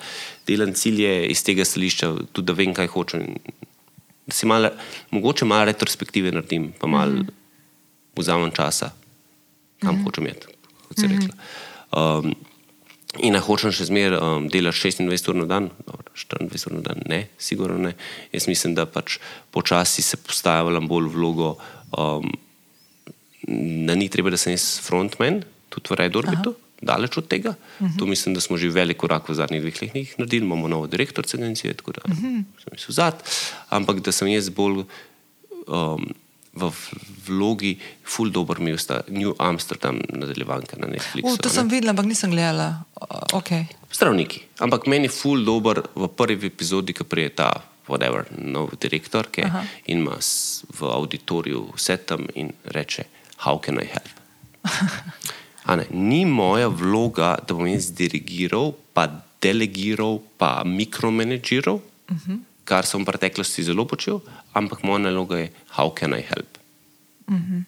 delam 0.47 0.73
cilje 0.73 1.27
iz 1.31 1.43
tega 1.45 1.65
stališča, 1.65 2.11
tudi 2.33 2.49
da 2.49 2.57
vem, 2.57 2.73
kaj 2.75 2.91
hočem. 2.93 3.37
Da 4.27 4.35
si 4.35 4.49
malo, 4.49 4.71
mogoče 5.11 5.45
malo 5.45 5.69
retrospektive 5.69 6.33
naredim, 6.35 6.71
pa 6.79 6.87
malo 6.87 7.23
mm. 7.23 7.31
vzamem 8.19 8.51
časa, 8.55 8.91
kam 9.79 9.95
mm. 9.95 10.03
hočem 10.05 10.27
iti, 10.27 10.53
kot 10.87 10.99
si 10.99 11.07
mm. 11.07 11.15
rekla. 11.15 11.33
Um, 11.89 12.35
in 13.25 13.33
da 13.33 13.41
hočem 13.41 13.73
še 13.73 13.87
zmeraj 13.89 14.19
um, 14.19 14.49
delati 14.51 14.91
26 14.91 15.31
ur 15.31 15.39
na 15.39 15.47
dan, 15.49 15.71
dobro, 15.87 16.11
24 16.13 16.69
ur 16.69 16.77
na 16.77 16.83
dan, 16.91 17.01
ne, 17.09 17.23
sigurno 17.41 17.79
ne. 17.87 17.95
Jaz 18.35 18.45
mislim, 18.51 18.75
da 18.77 18.85
pač 18.85 19.17
počasi 19.55 20.05
se 20.05 20.19
postavljam 20.21 20.87
bolj 20.91 21.09
vlogo. 21.15 21.55
Um, 21.97 22.29
da 23.87 23.95
ni 23.95 24.09
treba, 24.09 24.29
da 24.29 24.37
sem 24.37 24.53
jaz 24.53 24.77
frontman, 24.83 25.41
tudi 25.73 25.89
v 25.89 25.97
Red 26.01 26.17
Orbitu, 26.19 26.53
daleč 26.81 27.17
od 27.17 27.27
tega. 27.27 27.49
Uh 27.79 27.87
-huh. 27.87 27.99
To 27.99 28.05
mislim, 28.05 28.35
da 28.35 28.41
smo 28.41 28.57
že 28.57 28.69
velik 28.69 28.97
korak 28.97 29.29
v 29.29 29.33
zadnjih 29.33 29.61
dveh 29.61 29.81
letih 29.81 30.15
naredili, 30.17 30.45
imamo 30.45 30.67
novo 30.67 30.87
direktorico 30.87 31.37
agencije, 31.37 31.73
tako 31.73 31.91
da 31.91 32.01
uh 32.05 32.11
-huh. 32.11 32.43
sem 32.63 32.73
jaz 32.73 32.87
vzad, 32.87 33.23
ampak 33.69 33.99
da 33.99 34.11
sem 34.11 34.27
jaz 34.27 34.49
bolj 34.49 34.83
um, 35.67 36.13
v 36.53 36.71
vlogi 37.27 37.77
full 38.03 38.31
dobro 38.31 38.61
mi 38.61 38.77
sta 38.77 39.01
New 39.07 39.33
Amsterdam 39.37 39.99
nadaljevanka 40.09 40.77
na 40.77 40.87
Netflixu. 40.87 41.33
Uh, 41.33 41.37
to 41.37 41.49
ne. 41.49 41.55
sem 41.55 41.69
videla, 41.69 41.89
ampak 41.89 42.05
nisem 42.05 42.31
gledala. 42.31 42.83
Uh, 43.01 43.39
okay. 43.39 43.65
Zdravniki. 43.93 44.41
Ampak 44.59 44.87
meni 44.87 45.05
je 45.05 45.09
ful 45.09 45.45
dober 45.45 45.81
v 45.95 46.07
prvi 46.07 46.47
epizodi, 46.47 46.93
ki 46.93 47.03
prije 47.03 47.29
ta, 47.29 47.51
whatever, 47.87 48.25
nov 48.37 48.75
direktor, 48.81 49.27
ki 49.31 49.41
je 49.41 49.51
in 49.85 50.01
ima 50.01 50.17
v 50.79 50.81
auditoriju 50.85 51.73
vse 51.75 51.97
tam 51.97 52.27
in 52.35 52.53
reče, 52.65 53.03
how 53.45 53.59
can 53.61 53.79
I 53.81 53.85
help? 53.85 54.13
Ne, 55.75 55.85
ni 55.91 56.25
moja 56.25 56.67
vloga, 56.67 57.35
da 57.47 57.53
bom 57.53 57.67
jaz 57.69 57.91
dirigiral, 57.93 58.71
pa 58.93 59.05
delegiral, 59.41 60.19
pa 60.37 60.63
mikromanagiral, 60.65 61.77
uh 62.09 62.17
-huh. 62.17 62.39
kar 62.63 62.85
sem 62.85 63.01
v 63.01 63.05
preteklosti 63.05 63.63
zelo 63.63 63.85
počel, 63.85 64.21
ampak 64.53 64.83
moja 64.83 64.99
naloga 64.99 65.37
je, 65.37 65.51
how 65.69 65.93
can 65.95 66.13
I 66.13 66.21
help? 66.21 66.57
Uh 67.27 67.35
-huh. 67.35 67.63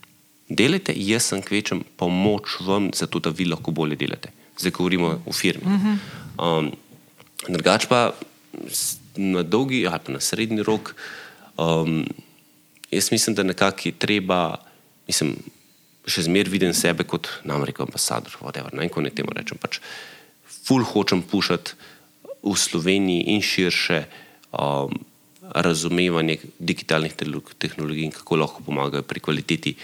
Delajte, 0.50 0.94
jaz 0.96 1.24
sem 1.24 1.42
kvečem 1.42 1.84
pomoč 1.96 2.60
vam, 2.60 2.90
zato 2.94 3.20
da 3.20 3.30
vi 3.30 3.46
lahko 3.46 3.72
bolje 3.72 3.96
delate. 3.96 4.30
Zdaj 4.58 4.72
govorimo 4.72 5.22
o 5.26 5.32
firmi. 5.32 5.64
Uh 5.66 5.72
-huh. 5.72 5.98
um, 6.60 6.72
drugač 7.48 7.86
pa 7.86 8.12
na 9.16 9.44
dolgi 9.44 9.88
ali 9.88 10.00
pa 10.06 10.12
na 10.12 10.20
srednji 10.20 10.64
rok, 10.64 10.96
um, 11.58 12.06
jaz 12.92 13.12
mislim, 13.12 13.36
da 13.36 13.44
nekako 13.44 13.82
je 13.86 13.92
treba, 13.92 14.58
mislim, 15.08 15.36
še 16.08 16.26
zmeraj 16.26 16.52
vidim 16.52 16.74
sebe 16.74 17.06
kot 17.06 17.30
namreč 17.46 17.82
ambasador, 17.84 18.34
whatever, 18.42 18.74
ne 18.74 18.88
naj 18.90 19.16
temu 19.16 19.34
rečem. 19.36 19.58
Pač 19.62 19.80
ful 20.66 20.84
hočem 20.86 21.22
pušati 21.22 21.78
v 22.42 22.54
Sloveniji 22.58 23.36
in 23.36 23.42
širše 23.42 24.06
um, 24.52 24.94
razumevanje 25.42 26.40
digitalnih 26.60 27.14
tehnologij 27.60 28.06
in 28.08 28.16
kako 28.16 28.40
lahko 28.40 28.64
pomagajo 28.66 29.04
pri 29.04 29.20
kvaliteti 29.20 29.76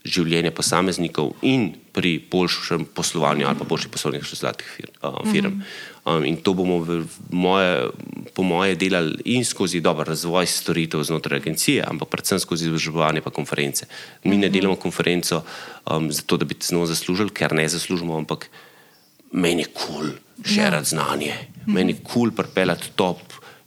življenja 0.00 0.50
posameznikov 0.56 1.34
in 1.44 1.74
pri 1.92 2.16
boljšem 2.32 2.86
poslovanju 2.96 3.46
ali 3.46 3.58
pa 3.60 3.68
boljših 3.68 3.92
poslovnih 3.92 4.22
rezultatih 4.24 4.66
fir, 4.66 4.88
uh, 5.02 5.20
firm. 5.30 5.54
Mm 5.54 5.60
-hmm. 5.60 5.89
Um, 6.10 6.24
in 6.24 6.36
to 6.36 6.54
bomo 6.54 6.78
v 6.78 7.04
moje, 7.30 7.90
po 8.34 8.42
moje 8.42 8.74
delali 8.74 9.16
in 9.24 9.44
skozi 9.44 9.80
dober 9.80 10.06
razvoj 10.06 10.46
storitev 10.46 11.02
znotraj 11.02 11.40
agencije, 11.40 11.84
ampak 11.86 12.08
predvsem 12.08 12.38
skozi 12.38 12.66
izobraževanje 12.66 13.22
in 13.24 13.32
konference. 13.32 13.86
Mi 14.24 14.36
ne 14.36 14.48
delamo 14.48 14.76
konferenco 14.76 15.44
um, 15.86 16.12
zato, 16.12 16.36
da 16.36 16.44
bi 16.44 16.56
z 16.60 16.72
njo 16.72 16.86
zaslužili, 16.86 17.30
ker 17.30 17.52
ne 17.52 17.68
zaslužimo, 17.68 18.16
ampak 18.16 18.50
meni 19.32 19.62
je 19.62 19.72
kul 19.72 19.86
cool 19.86 20.10
širiti 20.44 20.88
znanje, 20.88 21.34
meni 21.66 21.92
je 21.92 21.98
kul 22.02 22.12
cool 22.12 22.30
pripeljati 22.30 22.90
top 22.96 23.18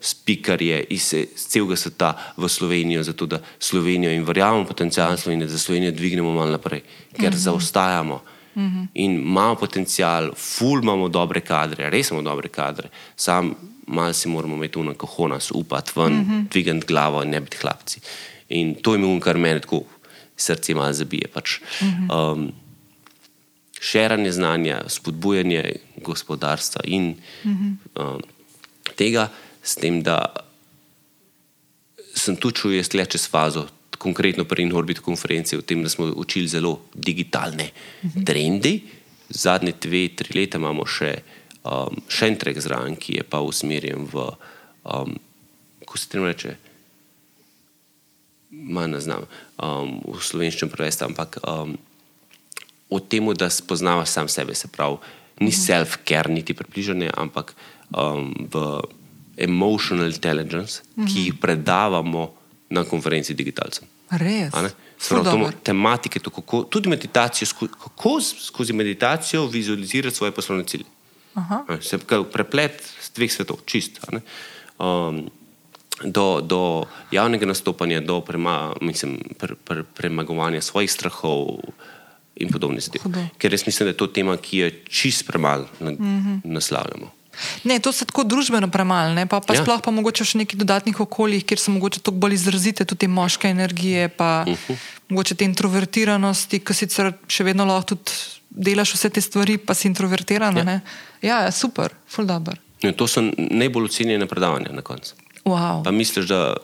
spikerje 0.03 0.83
iz 0.89 1.13
iz 1.13 1.47
celega 1.47 1.75
sveta 1.75 2.33
v 2.37 2.49
Slovenijo, 2.49 3.03
zato 3.03 3.25
da 3.25 3.39
Slovenijo 3.59 4.11
in 4.11 4.25
verjamemo 4.25 4.65
potencial 4.65 5.17
Slovenije, 5.17 5.47
da 5.47 5.57
Slovenijo 5.57 5.91
dvignemo 5.91 6.31
malo 6.31 6.51
naprej, 6.51 6.81
ker 7.15 7.31
mm 7.31 7.33
-hmm. 7.33 7.45
zaostajamo. 7.47 8.21
Mm 8.55 8.69
-hmm. 8.69 8.87
In 8.93 9.11
imamo 9.11 9.55
potencial, 9.55 10.31
ful 10.35 10.81
imamo 10.83 11.07
dobre 11.07 11.41
kadre, 11.41 11.89
res 11.89 12.09
imamo 12.09 12.29
dobre 12.29 12.49
kadre, 12.49 12.89
sam 13.15 13.55
malo 13.87 14.13
si 14.13 14.29
moramo 14.29 14.55
imeti 14.55 14.79
uno, 14.79 14.93
kako 14.93 15.27
nas 15.27 15.51
upati 15.51 15.91
ven, 15.95 16.13
mm 16.13 16.25
-hmm. 16.29 16.49
dvigati 16.49 16.85
glavo 16.87 17.23
in 17.23 17.29
ne 17.29 17.41
biti 17.41 17.57
hlapci. 17.57 17.99
In 18.49 18.75
to 18.75 18.93
je 18.93 18.99
mi, 18.99 19.19
kar 19.19 19.37
meni 19.37 19.61
tako 19.61 19.83
srce 20.37 20.73
malo 20.73 20.93
zabije. 20.93 21.27
Pač. 21.33 21.59
Mm 21.81 21.87
-hmm. 21.87 22.31
um, 22.33 22.51
širanje 23.79 24.31
znanja, 24.31 24.83
spodbujanje 24.87 25.75
gospodarstva 25.97 26.81
in 26.83 27.15
mm 27.43 27.51
-hmm. 27.51 28.15
um, 28.15 28.21
tega, 28.95 29.29
s 29.63 29.75
tem, 29.75 30.03
da 30.03 30.25
sem 32.15 32.35
tu 32.35 32.51
čutil, 32.51 32.77
jaz 32.77 32.93
le 32.93 33.05
čez 33.05 33.27
fazo, 33.29 33.67
konkretno 34.03 34.43
pri 34.45 34.67
Inorbit 34.67 34.99
konferenci, 34.99 35.57
v 35.57 35.63
tem, 35.63 35.83
da 35.83 35.89
smo 35.89 36.11
učili 36.15 36.47
zelo 36.47 36.79
digitalne 36.93 37.69
-hmm. 37.71 38.25
trendi. 38.25 38.81
Zadnje 39.29 39.73
dve, 39.81 40.09
tri 40.15 40.39
leta 40.39 40.57
imamo 40.57 40.85
še, 40.85 41.23
um, 41.63 42.01
še 42.07 42.27
en 42.27 42.35
trek 42.35 42.59
zraven, 42.59 42.95
ki 42.95 43.15
je 43.17 43.23
pa 43.23 43.39
usmerjen 43.41 44.05
v, 44.11 44.27
um, 44.83 45.15
kako 45.79 45.97
se 45.97 46.09
temu 46.09 46.25
reče, 46.25 46.55
manj 48.51 48.91
ne 48.91 48.99
znam 48.99 49.25
um, 49.57 50.01
v 50.13 50.21
slovenščini 50.21 50.71
prevesti, 50.71 51.03
ampak 51.03 51.39
um, 51.47 51.77
o 52.89 52.99
tem, 52.99 53.33
da 53.33 53.49
spoznavaš 53.49 54.09
sam 54.09 54.29
sebe, 54.29 54.55
se 54.55 54.67
pravi, 54.67 54.97
ni 55.41 55.51
self-care, 55.51 56.29
niti 56.29 56.53
približanje, 56.53 57.09
ampak 57.17 57.55
um, 57.89 58.29
v 58.53 58.81
emotional 59.37 60.11
intelligence, 60.13 60.83
ki 61.07 61.27
jih 61.27 61.39
predavamo 61.41 62.29
na 62.69 62.83
konferenci 62.85 63.33
digitalcem. 63.33 63.87
Res. 64.17 64.53
To, 65.09 65.49
tematike, 65.63 66.19
to, 66.19 66.31
kako, 66.31 66.63
tudi 66.63 66.89
meditacijo, 66.89 67.47
kako 67.59 68.21
skozi 68.21 68.73
meditacijo 68.73 69.45
vizualizirati 69.47 70.15
svoje 70.15 70.31
poslovne 70.31 70.63
cilje. 70.63 70.85
Aha. 71.33 71.65
Se 71.81 71.97
pravi, 71.97 72.25
preplet 72.31 72.83
z 73.01 73.11
dveh 73.15 73.31
svetov, 73.31 73.63
čist. 73.65 73.99
Um, 74.79 75.29
do, 76.03 76.41
do 76.41 76.85
javnega 77.11 77.45
nastopanja, 77.45 78.01
do 78.01 78.21
prema, 78.21 78.73
mislim, 78.81 79.17
pre, 79.39 79.55
pre, 79.55 79.83
premagovanja 79.83 80.61
svojih 80.61 80.91
strahov 80.91 81.59
in 82.35 82.49
podobne 82.49 82.81
zadeve. 82.81 83.29
Ker 83.37 83.53
jaz 83.53 83.65
mislim, 83.67 83.87
da 83.87 83.93
je 83.93 83.97
to 83.97 84.07
tema, 84.07 84.37
ki 84.37 84.57
jo 84.57 84.69
čist 84.89 85.27
premalo 85.27 85.67
na, 85.79 85.91
mm 85.91 85.97
-hmm. 85.97 86.39
naslavljamo. 86.43 87.11
Ne, 87.63 87.79
to 87.79 87.91
se 87.91 88.05
tako 88.05 88.23
družbeno 88.23 88.67
premalo, 88.71 89.25
pa, 89.27 89.39
pa 89.39 89.53
ja. 89.53 89.63
sploh 89.63 89.81
pa 89.81 89.91
mogoče 89.91 90.25
še 90.25 90.37
nekih 90.37 90.59
dodatnih 90.59 90.99
okoljih, 90.99 91.45
kjer 91.45 91.59
so 91.59 91.71
mogoče 91.71 91.99
tako 91.99 92.17
bolj 92.17 92.33
izrazite 92.33 92.85
tudi 92.85 93.07
moške 93.07 93.47
energije, 93.49 94.09
pa 94.09 94.43
uh 94.47 94.51
Mhm. 94.53 94.73
-huh. 94.73 94.77
mogoče 95.09 95.35
te 95.35 95.45
introvertiranosti, 95.45 96.59
ki 96.59 96.73
sicer 96.73 97.13
še 97.27 97.43
vedno 97.43 97.65
lahko 97.65 97.95
tudi 97.95 98.11
delaš 98.49 98.93
vse 98.93 99.09
te 99.09 99.21
stvari, 99.21 99.57
pa 99.57 99.73
si 99.73 99.87
introvertiran. 99.87 100.57
Ja, 100.57 100.79
ja 101.21 101.51
super, 101.51 101.93
full 102.07 102.25
dobro. 102.25 102.55
In 102.81 102.93
to 102.93 103.07
so 103.07 103.21
najbolj 103.37 103.85
ocenjene 103.85 104.25
predavanja 104.27 104.71
na 104.71 104.81
koncu. 104.81 105.13
Wow. 105.45 105.83
Pa 105.83 105.91
misliš, 105.91 106.25
da 106.27 106.55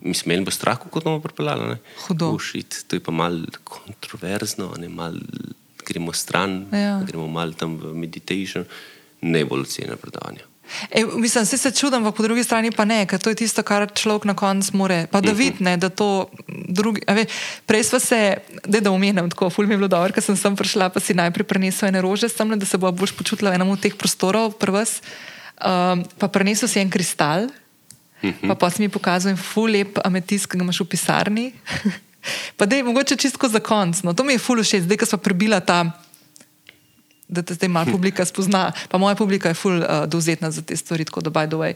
mislim, 0.00 0.32
meni 0.34 0.44
bo 0.44 0.50
strah, 0.50 0.78
kako 0.78 1.00
bomo 1.00 1.20
pripeljali? 1.20 1.68
ne? 1.68 1.76
Hudo. 1.98 2.28
Oh, 2.28 2.40
shit, 2.40 2.84
to 2.88 2.96
je 2.96 3.00
pa 3.00 3.12
malo 3.12 3.44
kontroverzno, 3.64 4.74
ne 4.78 4.88
malo 4.88 5.18
gremo 5.86 6.12
stran, 6.12 6.66
Ja. 6.72 7.00
gremo 7.06 7.26
malo 7.28 7.52
tam 7.52 7.76
v 7.76 7.94
meditation. 7.94 8.64
Najbolj 9.20 9.60
ocenjene 9.60 9.96
predavanja. 9.96 10.44
E, 10.90 11.04
mislim, 11.04 11.44
da 11.44 11.56
se 11.56 11.70
čudim, 11.70 11.98
ampak 11.98 12.16
po 12.16 12.22
drugi 12.22 12.44
strani 12.44 12.70
pa 12.70 12.84
ne, 12.84 13.06
ker 13.06 13.20
to 13.22 13.30
je 13.30 13.34
tisto, 13.34 13.62
kar 13.62 13.86
človek 13.94 14.24
na 14.24 14.34
koncu 14.34 14.76
more. 14.76 15.06
Pa 15.10 15.20
da 15.20 15.32
vidi, 15.32 15.64
ne, 15.64 15.76
da 15.76 15.88
to 15.88 16.28
drugi. 16.48 17.02
a 17.06 17.14
Ve, 17.14 17.26
prej 17.66 17.84
smo 17.84 17.98
se, 18.00 18.36
da 18.64 18.80
da 18.80 18.90
omenjam 18.90 19.30
tako, 19.30 19.50
ful 19.50 19.66
mi 19.66 19.74
je 19.74 19.78
bilo 19.78 19.88
dobro, 19.88 20.12
ker 20.12 20.22
sem 20.22 20.36
sem 20.36 20.56
prišla, 20.56 20.88
pa 20.88 21.00
si 21.00 21.14
najprej 21.14 21.46
prenesel 21.46 21.88
ene 21.88 22.02
rože, 22.02 22.28
sem 22.28 22.58
da 22.58 22.66
se 22.66 22.78
bo 22.78 22.92
boš 22.92 23.12
počutila 23.12 23.50
v 23.50 23.54
enem 23.54 23.70
od 23.70 23.80
teh 23.80 23.94
prostorov, 23.94 24.58
prvs. 24.58 25.00
Um, 25.56 26.04
pa 26.18 26.28
prenesel 26.28 26.68
si 26.68 26.80
en 26.80 26.90
kristal, 26.90 27.48
pa 28.42 28.54
pa 28.54 28.70
si 28.70 28.82
mi 28.82 28.88
pokazal 28.88 29.32
en 29.32 29.38
ful 29.38 29.70
lep 29.70 30.02
ametist, 30.04 30.50
ki 30.50 30.58
ga 30.58 30.66
imaš 30.66 30.82
v 30.82 30.88
pisarni. 30.90 31.46
pa 32.58 32.66
da 32.66 32.76
je 32.76 32.82
mogoče 32.82 33.16
čisto 33.16 33.48
za 33.48 33.60
konc. 33.60 34.02
No, 34.02 34.12
to 34.14 34.24
mi 34.24 34.34
je 34.34 34.42
ful 34.42 34.60
všeč, 34.60 34.82
zdaj, 34.82 34.98
ko 34.98 35.06
smo 35.06 35.18
prebila 35.22 35.60
ta 35.60 36.05
da 37.28 37.42
te 37.42 37.54
zdaj 37.54 37.68
malo 37.68 37.92
publika 37.96 38.24
spozna. 38.24 38.72
Pa 38.88 38.98
moja 38.98 39.14
publika 39.14 39.48
je 39.48 39.54
full 39.54 39.82
uh, 39.82 40.06
dovzetna 40.06 40.50
za 40.50 40.62
te 40.62 40.76
stvari, 40.76 41.04
tako 41.04 41.20
da 41.20 41.30
by 41.30 41.46
the 41.46 41.56
way. 41.56 41.74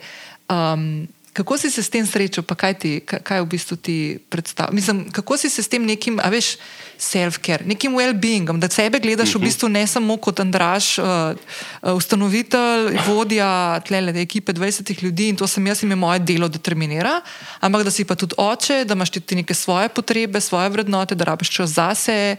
Um, 0.49 1.09
kako 1.33 1.59
si 1.59 1.71
se 1.71 1.83
s 1.83 1.91
tem 1.91 2.07
srečal, 2.07 2.43
pa 2.45 2.55
kaj, 2.59 2.75
ti, 2.83 2.91
kaj, 3.07 3.41
v 3.41 3.47
bistvu 3.47 3.77
ti 3.79 4.19
predstavlja? 4.29 4.75
Mislim, 4.75 5.11
kako 5.15 5.37
si 5.39 5.51
se 5.51 5.63
s 5.63 5.69
tem 5.71 5.85
nekim, 5.87 6.19
a 6.19 6.27
veš, 6.29 6.57
self-care, 6.99 7.65
nekim 7.65 7.95
well-beingom, 7.95 8.59
da 8.61 8.69
sebe 8.69 8.99
gledaš 9.01 9.37
v 9.39 9.47
bistvu 9.47 9.71
ne 9.71 9.87
samo 9.87 10.17
kot 10.19 10.43
Andraš, 10.43 10.99
uh, 10.99 11.07
uh, 11.07 11.95
ustanovitelj, 11.95 12.99
vodja 13.07 13.81
tlele 13.87 14.13
ekipe 14.21 14.53
20 14.53 15.03
ljudi 15.03 15.31
in 15.31 15.39
to 15.39 15.47
sem 15.47 15.67
jaz 15.67 15.83
in 15.83 15.89
me 15.89 15.97
moje 15.97 16.19
delo 16.27 16.49
determinira, 16.49 17.21
ampak 17.61 17.87
da 17.87 17.95
si 17.95 18.05
pa 18.05 18.19
tudi 18.19 18.35
oče, 18.37 18.85
da 18.85 18.99
imaš 18.99 19.15
ti 19.17 19.39
neke 19.39 19.55
svoje 19.55 19.89
potrebe, 19.89 20.41
svoje 20.41 20.69
vrednote, 20.69 21.15
da 21.15 21.31
rabiš 21.31 21.51
čas 21.51 21.79
zase. 21.79 22.37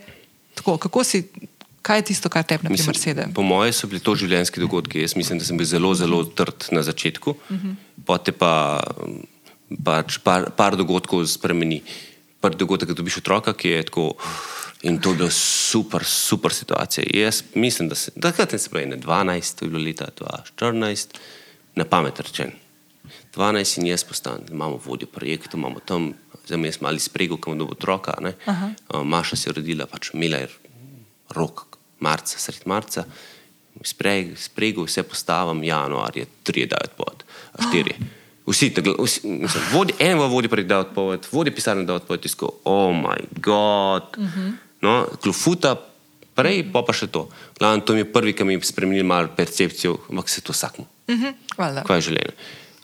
Tako, 0.56 0.78
kako 0.78 1.04
si, 1.04 1.24
kaj 1.82 1.98
je 1.98 2.06
tisto, 2.12 2.30
kar 2.30 2.44
tebi, 2.44 2.68
na 2.68 2.76
primer, 2.76 2.98
sede? 2.98 3.28
Po 3.36 3.42
mojem 3.46 3.74
so 3.74 3.88
bili 3.88 4.02
to 4.04 4.16
življenjski 4.16 4.62
dogodki. 4.62 5.02
Jaz 5.02 5.16
mislim, 5.16 5.40
da 5.42 5.46
sem 5.46 5.58
bil 5.58 5.68
zelo, 5.68 5.94
zelo 5.98 6.24
trd 6.26 6.72
na 6.72 6.84
začetku, 6.84 7.30
uh 7.30 7.58
-huh. 7.58 7.76
potem 8.06 8.34
pa 8.38 8.82
pač 9.84 10.18
par, 10.20 10.52
par 10.52 10.76
dogodkov 10.76 11.26
spremeni. 11.28 11.82
Prvi 12.42 12.58
dogodek, 12.58 12.90
ko 12.90 12.98
dobiš 12.98 13.18
otroka, 13.22 13.54
ki 13.54 13.70
je 13.70 13.84
tako. 13.84 14.16
In 14.82 14.98
to 14.98 15.12
je 15.14 15.18
bila 15.18 15.30
super, 15.30 16.04
super 16.04 16.54
situacija. 16.54 17.06
Jaz 17.14 17.44
mislim, 17.54 17.90
da 17.90 17.96
se 17.96 18.12
takrat 18.12 18.52
ne 18.52 18.98
12, 18.98 19.56
to 19.56 19.66
je 19.66 19.70
bilo 19.70 19.84
leta 19.84 20.08
2014, 20.60 21.08
na 21.76 21.86
pamet 21.86 22.20
rečen. 22.20 22.52
12 23.36 23.80
in 23.80 23.88
jaz 23.88 24.04
postanem, 24.04 24.48
imamo 24.52 24.80
vodjo 24.86 25.08
projekta, 25.08 25.58
imamo 25.58 25.80
tam, 25.80 26.14
zdaj 26.46 26.58
mi 26.58 26.72
smo 26.72 26.88
mali 26.88 27.00
sprego, 27.00 27.38
kam 27.38 27.58
do 27.58 27.66
otroka. 27.66 28.14
Uh, 28.46 29.06
Maša 29.06 29.36
se 29.36 29.50
je 29.50 29.54
rodila, 29.54 29.86
pač 29.86 30.10
imela 30.14 30.38
je 30.38 30.50
rok, 31.30 31.71
marca, 32.02 32.40
sred 32.40 32.66
marca, 32.66 33.06
sprego, 34.36 34.86
vse 34.86 35.04
postavim, 35.04 35.64
januar 35.64 36.18
je 36.18 36.26
3, 36.44 36.68
9 36.68 36.98
pod, 36.98 37.24
4. 37.74 37.96
Vsi, 38.48 38.70
tegl, 38.74 38.96
vsi 38.98 39.28
mislim, 39.28 39.64
vodi, 39.72 39.94
eno 40.00 40.28
vodi 40.28 40.50
projekt 40.50 40.70
da 40.70 40.80
odpoved, 40.80 41.28
vodi 41.32 41.54
pisarno 41.56 41.84
da 41.84 41.94
odpoved, 41.94 42.22
tisko, 42.22 42.50
oh 42.64 42.90
moj 42.96 43.24
bog. 43.46 44.18
Uh 44.18 44.24
-huh. 44.26 44.52
No, 44.82 45.06
klufuta, 45.22 45.76
prej 46.36 46.64
pa 46.74 46.82
pa 46.82 46.94
še 46.94 47.08
to. 47.08 47.30
Glavno, 47.60 47.86
to 47.86 47.94
mi 47.94 48.00
je 48.00 48.14
prvi, 48.14 48.34
ki 48.34 48.44
mi 48.44 48.54
je 48.54 48.64
spremenil 48.64 49.06
malo 49.06 49.30
percepcijo, 49.38 49.98
ampak 50.10 50.30
se 50.30 50.42
to 50.42 50.52
vsakmu. 50.52 50.86
Uh 51.08 51.16
-huh. 51.16 51.34
Hvala. 51.56 51.84
Kaj 51.84 51.98
je 51.98 52.02
življenje? 52.02 52.34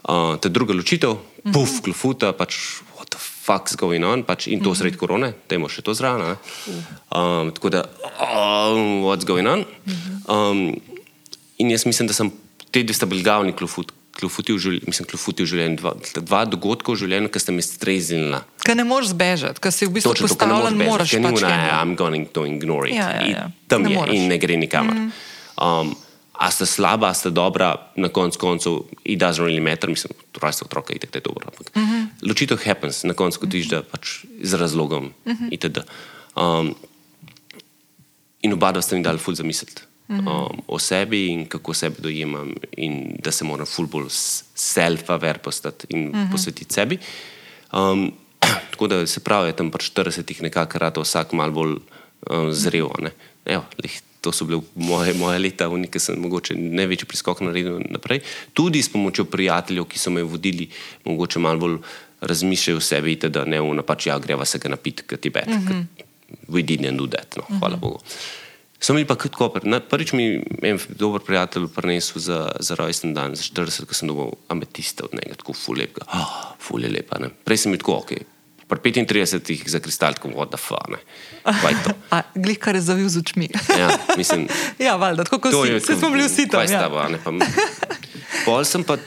Uh, 0.07 0.38
ta 0.39 0.49
druga 0.49 0.73
ločitev, 0.73 1.18
puf, 1.53 1.82
klufuta, 1.82 2.34
pač 2.34 2.82
what 2.98 3.10
the 3.10 3.19
fuck's 3.19 3.76
going 3.76 4.03
on, 4.06 4.24
pač, 4.24 4.48
in 4.48 4.60
to 4.60 4.69
-huh. 4.69 4.78
sredi 4.78 4.98
korone, 4.98 5.34
dajmo 5.49 5.69
še 5.69 5.82
to 5.82 5.94
zraven. 5.94 6.28
ne. 6.28 6.36
Um, 7.11 7.52
tako 7.52 7.69
da, 7.69 7.84
um, 8.19 9.03
what's 9.03 9.26
going 9.26 9.48
on? 9.48 9.65
Um, 10.28 10.82
in 11.57 11.69
jaz 11.72 11.86
mislim, 11.86 12.07
da 12.07 12.14
sem 12.14 12.32
te 12.72 12.84
dve 12.84 12.94
sta 12.94 13.06
bili 13.06 13.24
glavni 13.24 13.53
klufut. 13.53 13.91
Klufuti 14.18 14.53
v 14.53 14.57
življenju, 14.57 14.88
mislim, 14.88 15.06
klufuti 15.07 15.44
v 15.44 15.45
življenju, 15.45 15.76
dva, 15.78 15.91
dva 16.15 16.45
dogodka 16.45 16.91
v 16.91 16.95
življenju, 16.95 17.30
ki 17.30 17.40
sta 17.40 17.52
mi 17.52 17.61
streznila. 17.61 18.40
Ker 18.65 18.76
ne 18.76 18.84
moreš 18.84 19.07
zbežati, 19.14 19.61
ker 19.61 19.72
si 19.72 19.86
v 19.86 19.94
bistvu 19.94 20.10
Točno 20.10 20.28
to, 20.28 20.34
ne 20.34 20.38
postavljen, 20.38 20.78
moreš 20.78 20.90
moraš 20.90 21.11
ker 21.11 21.22
ni 21.22 21.26
pač 21.28 21.41
eno. 21.44 21.69
I'm 21.78 21.95
going 21.95 22.26
to 22.34 22.45
ignore 22.45 22.90
it. 22.90 22.95
Ja, 22.95 23.10
ja, 23.14 23.28
ja. 23.30 23.52
Tam 23.68 23.86
Ne 23.86 23.91
je 23.91 23.98
moreš. 23.98 24.15
in 24.15 24.28
ne 24.28 24.38
gre 24.41 24.57
nikamor. 24.57 24.95
Mm. 24.95 25.11
Um, 25.61 25.95
a 26.38 26.51
sta 26.51 26.65
slaba, 26.65 27.09
a 27.09 27.14
sta 27.14 27.30
dobra, 27.30 27.76
na 27.97 28.09
koncu 28.09 28.39
koncev, 28.39 28.85
it 29.03 29.19
doesn't 29.19 29.41
really 29.41 29.61
matter, 29.61 29.89
mislim, 29.89 30.14
rojstvo 30.41 30.65
otroka 30.65 30.93
je 30.93 30.99
tako 30.99 31.19
dobro. 31.19 31.49
Ampak 31.49 31.76
mm 31.76 31.81
-hmm. 31.81 32.30
ločitev 32.30 32.57
happens, 32.65 33.03
na 33.03 33.14
koncu 33.14 33.39
kotiš, 33.39 33.68
da 33.68 33.84
pač 33.84 34.26
z 34.41 34.53
razlogom 34.53 35.14
mm 35.26 35.31
-hmm. 35.31 35.47
itd. 35.51 35.77
Um, 36.35 36.76
in 38.41 38.53
oba 38.53 38.72
dva 38.72 38.81
sta 38.81 38.95
mi 38.95 39.03
dali 39.03 39.18
ful 39.18 39.35
za 39.35 39.43
misliti. 39.43 39.81
Um, 40.09 40.64
o 40.68 40.80
sebi 40.80 41.27
in 41.27 41.45
kako 41.45 41.73
sebe 41.73 41.95
dojemam, 41.99 42.53
in 42.77 43.15
da 43.23 43.31
se 43.31 43.45
moram 43.45 43.65
ful 43.65 43.88
bolj 43.88 44.07
self-aware 44.55 45.38
postati 45.38 45.88
in 45.89 46.07
uh 46.07 46.15
-huh. 46.15 46.31
posvetiti 46.31 46.73
sebi. 46.73 46.97
Um, 47.73 48.14
tako 48.72 48.88
da 48.88 49.07
se 49.07 49.19
pravi, 49.19 49.53
tam 49.53 49.72
pri 49.72 49.84
40-ih 49.84 50.41
nekako 50.41 50.77
rado 50.77 51.01
vsak 51.01 51.34
mal 51.34 51.51
bolj 51.51 51.76
um, 52.30 52.53
zrel. 52.53 52.88
ne. 52.99 53.11
Evo, 53.45 53.64
lih, 53.84 54.01
to 54.28 54.36
so 54.36 54.45
bile 54.45 54.60
moje, 54.76 55.14
moje 55.16 55.40
leta, 55.40 55.70
v 55.72 55.80
neki 55.86 55.99
sem 56.04 56.20
mogoče 56.20 56.58
največji 56.60 57.08
priskok 57.08 57.45
naredil 57.48 57.80
naprej. 57.88 58.20
Tudi 58.52 58.84
s 58.84 58.91
pomočjo 58.91 59.24
prijateljev, 59.32 59.88
ki 59.88 60.02
so 60.02 60.12
me 60.12 60.26
vodili, 60.28 60.68
mogoče 61.08 61.40
malo 61.40 61.64
bolj 61.64 61.78
razmišljajo 62.22 62.82
o 62.82 62.84
sebi, 62.84 63.16
da 63.16 63.45
ne 63.45 63.62
v 63.64 63.78
napač, 63.78 64.10
ja, 64.10 64.18
greva 64.20 64.45
se 64.45 64.60
ga 64.60 64.74
napiti, 64.74 65.06
kot 65.08 65.24
ti 65.24 65.32
bed. 65.32 65.48
Uh 65.48 65.56
-huh. 65.56 65.86
We 66.52 66.66
didn't 66.66 66.98
do 66.98 67.08
that, 67.08 67.38
no, 67.38 67.44
hvala 67.60 67.76
uh 67.76 67.80
-huh. 67.80 67.80
Bogu. 67.80 67.99
Sem 68.80 68.95
bili 68.95 69.08
pa 69.08 69.16
kot 69.16 69.36
koper. 69.36 69.66
Na- 69.66 69.80
Prvič 69.80 70.14
mi 70.14 70.24
je 70.24 70.44
en 70.62 70.80
dober 70.90 71.22
prijatelj 71.22 71.68
prinesel 71.76 72.22
za, 72.22 72.52
za 72.60 72.76
rojsten 72.76 73.14
dan, 73.14 73.36
za 73.36 73.44
40, 73.44 73.86
ko 73.86 73.94
sem 73.94 74.08
dobil 74.08 74.32
ametista 74.48 75.04
od 75.04 75.14
njega, 75.14 75.36
tako 75.36 75.54
fulepka. 75.54 76.06
Oh, 76.14 76.54
ful 76.60 76.84
je 76.84 76.90
lepa. 76.90 77.20
Ne? 77.20 77.30
Prej 77.44 77.58
sem 77.58 77.72
bil 77.72 77.80
tako, 77.80 77.94
ok. 77.94 78.12
Pri 78.68 78.91
35 78.91 79.69
za 79.69 79.80
kristal, 79.80 80.14
tako 80.14 80.27
what 80.35 80.49
the 80.52 80.60
fuck, 80.60 80.91
je 80.91 81.94
glih, 82.44 82.60
kar 82.60 82.76
je 82.76 82.81
zavil 82.81 83.07
z 83.10 83.23
očmi. 83.23 83.48
Ja, 83.80 83.95
mislim, 84.18 84.48
ja, 84.88 84.95
valjda, 84.95 85.23
tako 85.23 85.39
kot 85.39 85.53
vsi. 85.56 85.80
Vsi 85.80 85.95
smo 85.99 86.10
bili 86.10 86.27
vsi 86.27 86.48
tam. 86.52 86.61
Ja. 86.61 86.68
stava, 86.68 87.07
ne 87.07 87.19
pa. 87.23 87.31
Pol 88.45 88.65
sem 88.68 88.84
pa, 88.84 88.98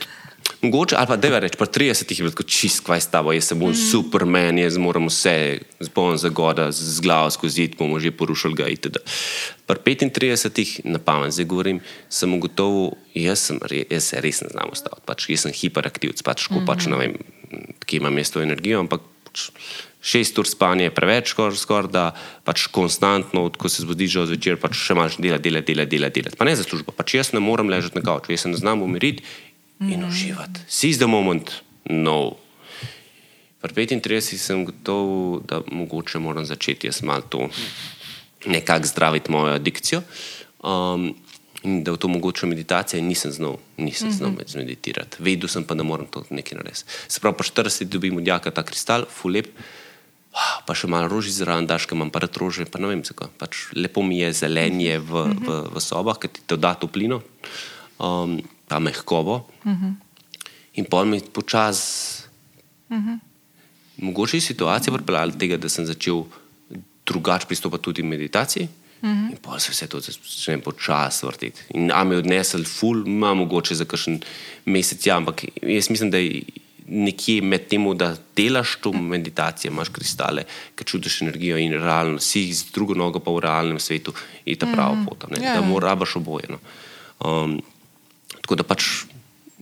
mogoče, 0.61 0.95
ali 0.97 1.07
pa 1.07 1.17
da 1.21 1.39
reč, 1.39 1.55
pri 1.61 1.67
30 1.67 2.09
je 2.09 2.23
bilo 2.23 2.31
tako 2.33 2.43
čist, 2.49 2.81
kaj 2.85 3.01
stava, 3.05 3.35
jaz 3.37 3.51
sem 3.51 3.59
bil 3.59 3.69
mm. 3.69 3.83
superman, 3.91 4.57
jaz 4.57 4.77
moram 4.81 5.05
vse, 5.09 5.61
zbon 5.79 6.17
zagoda, 6.17 6.71
z 6.71 6.97
glavo 7.05 7.29
skozi 7.29 7.61
zid, 7.61 7.77
bomo 7.77 7.99
že 7.99 8.11
porušili 8.11 8.57
ga 8.57 8.65
itd. 8.65 8.97
Pri 9.69 9.77
35, 9.77 10.81
na 10.89 10.97
pamet 10.97 11.37
zdaj 11.37 11.45
govorim, 11.45 11.83
sem 12.09 12.33
ugotovil, 12.33 12.97
jaz, 13.13 13.45
sem, 13.45 13.61
jaz 13.69 14.09
se 14.09 14.25
res 14.25 14.41
ne 14.41 14.49
znam 14.53 14.73
ustaviti, 14.73 15.05
pač, 15.05 15.29
jaz 15.29 15.45
sem 15.45 15.53
hiperaktivc, 15.53 16.21
pač, 16.25 16.49
ko 16.49 16.57
mm 16.57 16.65
-hmm. 16.65 16.67
pač 16.67 16.89
ne 16.89 16.97
vem, 16.97 17.13
kje 17.85 18.01
imam 18.01 18.17
jaz 18.17 18.31
to 18.31 18.41
energijo, 18.41 18.79
ampak 18.79 19.10
šest 20.01 20.39
ur 20.41 20.47
spanja 20.49 20.89
je 20.89 20.93
preveč, 20.95 21.31
skoraj, 21.33 21.57
skor, 21.61 21.87
da 21.91 22.11
pač 22.47 22.65
konstantno, 22.73 23.45
ko 23.53 23.69
se 23.69 23.85
zbudiš 23.85 24.17
od 24.23 24.31
zvečer, 24.33 24.57
pač 24.61 24.75
še 24.79 24.97
imaš 24.97 25.17
dela, 25.21 25.37
dela, 25.37 25.61
dela, 25.61 25.85
dela, 25.85 26.09
dela. 26.09 26.33
Pa 26.37 26.47
ne 26.49 26.55
za 26.57 26.65
službo, 26.65 26.93
pač 26.95 27.15
jaz 27.19 27.33
ne 27.37 27.43
morem 27.43 27.69
ležati 27.69 27.99
na 27.99 28.05
kavču, 28.05 28.33
jaz 28.33 28.47
se 28.47 28.53
ne 28.53 28.59
znam 28.59 28.81
umiriti 28.81 29.23
in 29.81 30.05
uživati. 30.05 30.65
Seize 30.67 31.01
the 31.01 31.09
moment, 31.09 31.53
no. 31.85 32.37
Pri 33.61 33.85
35 33.85 34.41
sem 34.41 34.65
gotov, 34.65 35.45
da 35.45 35.61
mogoče 35.69 36.17
moram 36.17 36.45
začeti 36.49 36.89
jaz 36.89 37.03
malo 37.05 37.21
to 37.29 37.49
nekako 38.45 38.87
zdraviti 38.87 39.31
mojo 39.31 39.53
adikcijo. 39.53 40.01
Um, 40.63 41.13
in 41.63 41.83
da 41.83 41.91
v 41.91 41.97
to 41.97 42.07
mogoče 42.07 42.47
meditacija 42.47 42.99
in 42.99 43.07
nisem 43.07 43.31
znal, 43.31 43.57
nisem 43.77 44.07
mm 44.07 44.11
-hmm. 44.11 44.17
znal 44.17 44.31
meditirati. 44.55 45.17
Vedel 45.19 45.49
sem 45.49 45.63
pa, 45.63 45.75
da 45.75 45.83
moram 45.83 46.07
to 46.07 46.23
nekaj 46.29 46.57
narediti. 46.57 46.83
Se 47.07 47.19
pravi, 47.19 47.37
po 47.37 47.43
40 47.43 47.83
dobim 47.83 48.17
od 48.17 48.27
jaka 48.27 48.51
ta 48.51 48.63
kristal, 48.63 49.05
fulep, 49.09 49.47
pa 50.65 50.75
še 50.75 50.87
malo 50.87 51.07
roži 51.07 51.31
zraven, 51.31 51.67
daš, 51.67 51.85
ker 51.85 51.95
imam 51.95 52.09
pa 52.09 52.19
rad 52.19 52.37
rože, 52.37 52.65
pa 52.65 52.79
ne 52.79 52.87
vem 52.87 53.03
zakaj. 53.03 53.27
Pač 53.37 53.55
lepo 53.75 54.01
mi 54.01 54.19
je 54.19 54.33
zelenje 54.33 54.99
v, 54.99 55.03
mm 55.03 55.31
-hmm. 55.31 55.47
v, 55.47 55.75
v 55.75 55.81
sobah, 55.81 56.17
ker 56.17 56.29
ti 56.29 56.41
to 56.47 56.55
da 56.55 56.73
toplino, 56.73 57.21
um, 57.99 58.41
pa 58.67 58.79
mehkobo. 58.79 59.47
Mm 59.65 59.71
-hmm. 59.71 59.93
In 60.73 60.85
pol 60.85 61.05
mi 61.05 61.21
počasi 61.21 62.21
Mogoče 63.97 64.37
je 64.37 64.41
situacija 64.41 64.93
pripeljala 64.93 65.31
do 65.31 65.37
tega, 65.37 65.57
da 65.57 65.69
sem 65.69 65.85
začel 65.85 66.23
drugače 67.05 67.47
pristopati 67.47 67.83
tudi 67.83 68.03
meditaciji. 68.03 68.67
-hmm. 69.01 69.31
In 69.31 69.37
pa 69.41 69.59
se 69.59 69.71
vse 69.71 69.87
to 69.87 69.99
začne 69.99 70.61
počasi 70.61 71.25
vrteti. 71.25 71.61
In 71.73 71.91
a 71.91 72.03
me 72.03 72.17
odnesel, 72.17 72.63
ful, 72.63 73.07
ima 73.07 73.33
mogoče 73.33 73.75
za 73.75 73.85
kakšen 73.85 74.21
mesec, 74.65 75.05
ja, 75.05 75.17
ampak 75.17 75.43
jaz 75.61 75.89
mislim, 75.89 76.11
da 76.11 76.17
je 76.17 76.41
nekje 76.87 77.41
med 77.41 77.67
tem, 77.67 77.97
da 77.97 78.15
delaš 78.35 78.75
to 78.81 78.91
meditacijo, 78.91 79.71
imaš 79.71 79.89
kristale, 79.89 80.43
ki 80.75 80.83
čutiš 80.83 81.21
energijo 81.21 81.57
in 81.57 81.73
realno, 81.73 82.19
si 82.19 82.53
z 82.53 82.71
drugo 82.73 82.93
nogo 82.93 83.19
pa 83.19 83.31
v 83.31 83.39
realnem 83.39 83.79
svetu, 83.79 84.13
je 84.45 84.55
ta 84.55 84.65
prava 84.65 84.95
mm 84.95 85.05
-hmm. 85.05 85.09
pot. 85.09 85.29
Ne, 85.31 85.45
ja, 85.45 85.53
da 85.53 85.61
moraš 85.61 86.15
oboje. 86.15 86.45
No. 86.49 86.59
Um, 87.19 87.61
tako 88.41 88.55
da 88.55 88.63
pač 88.63 88.83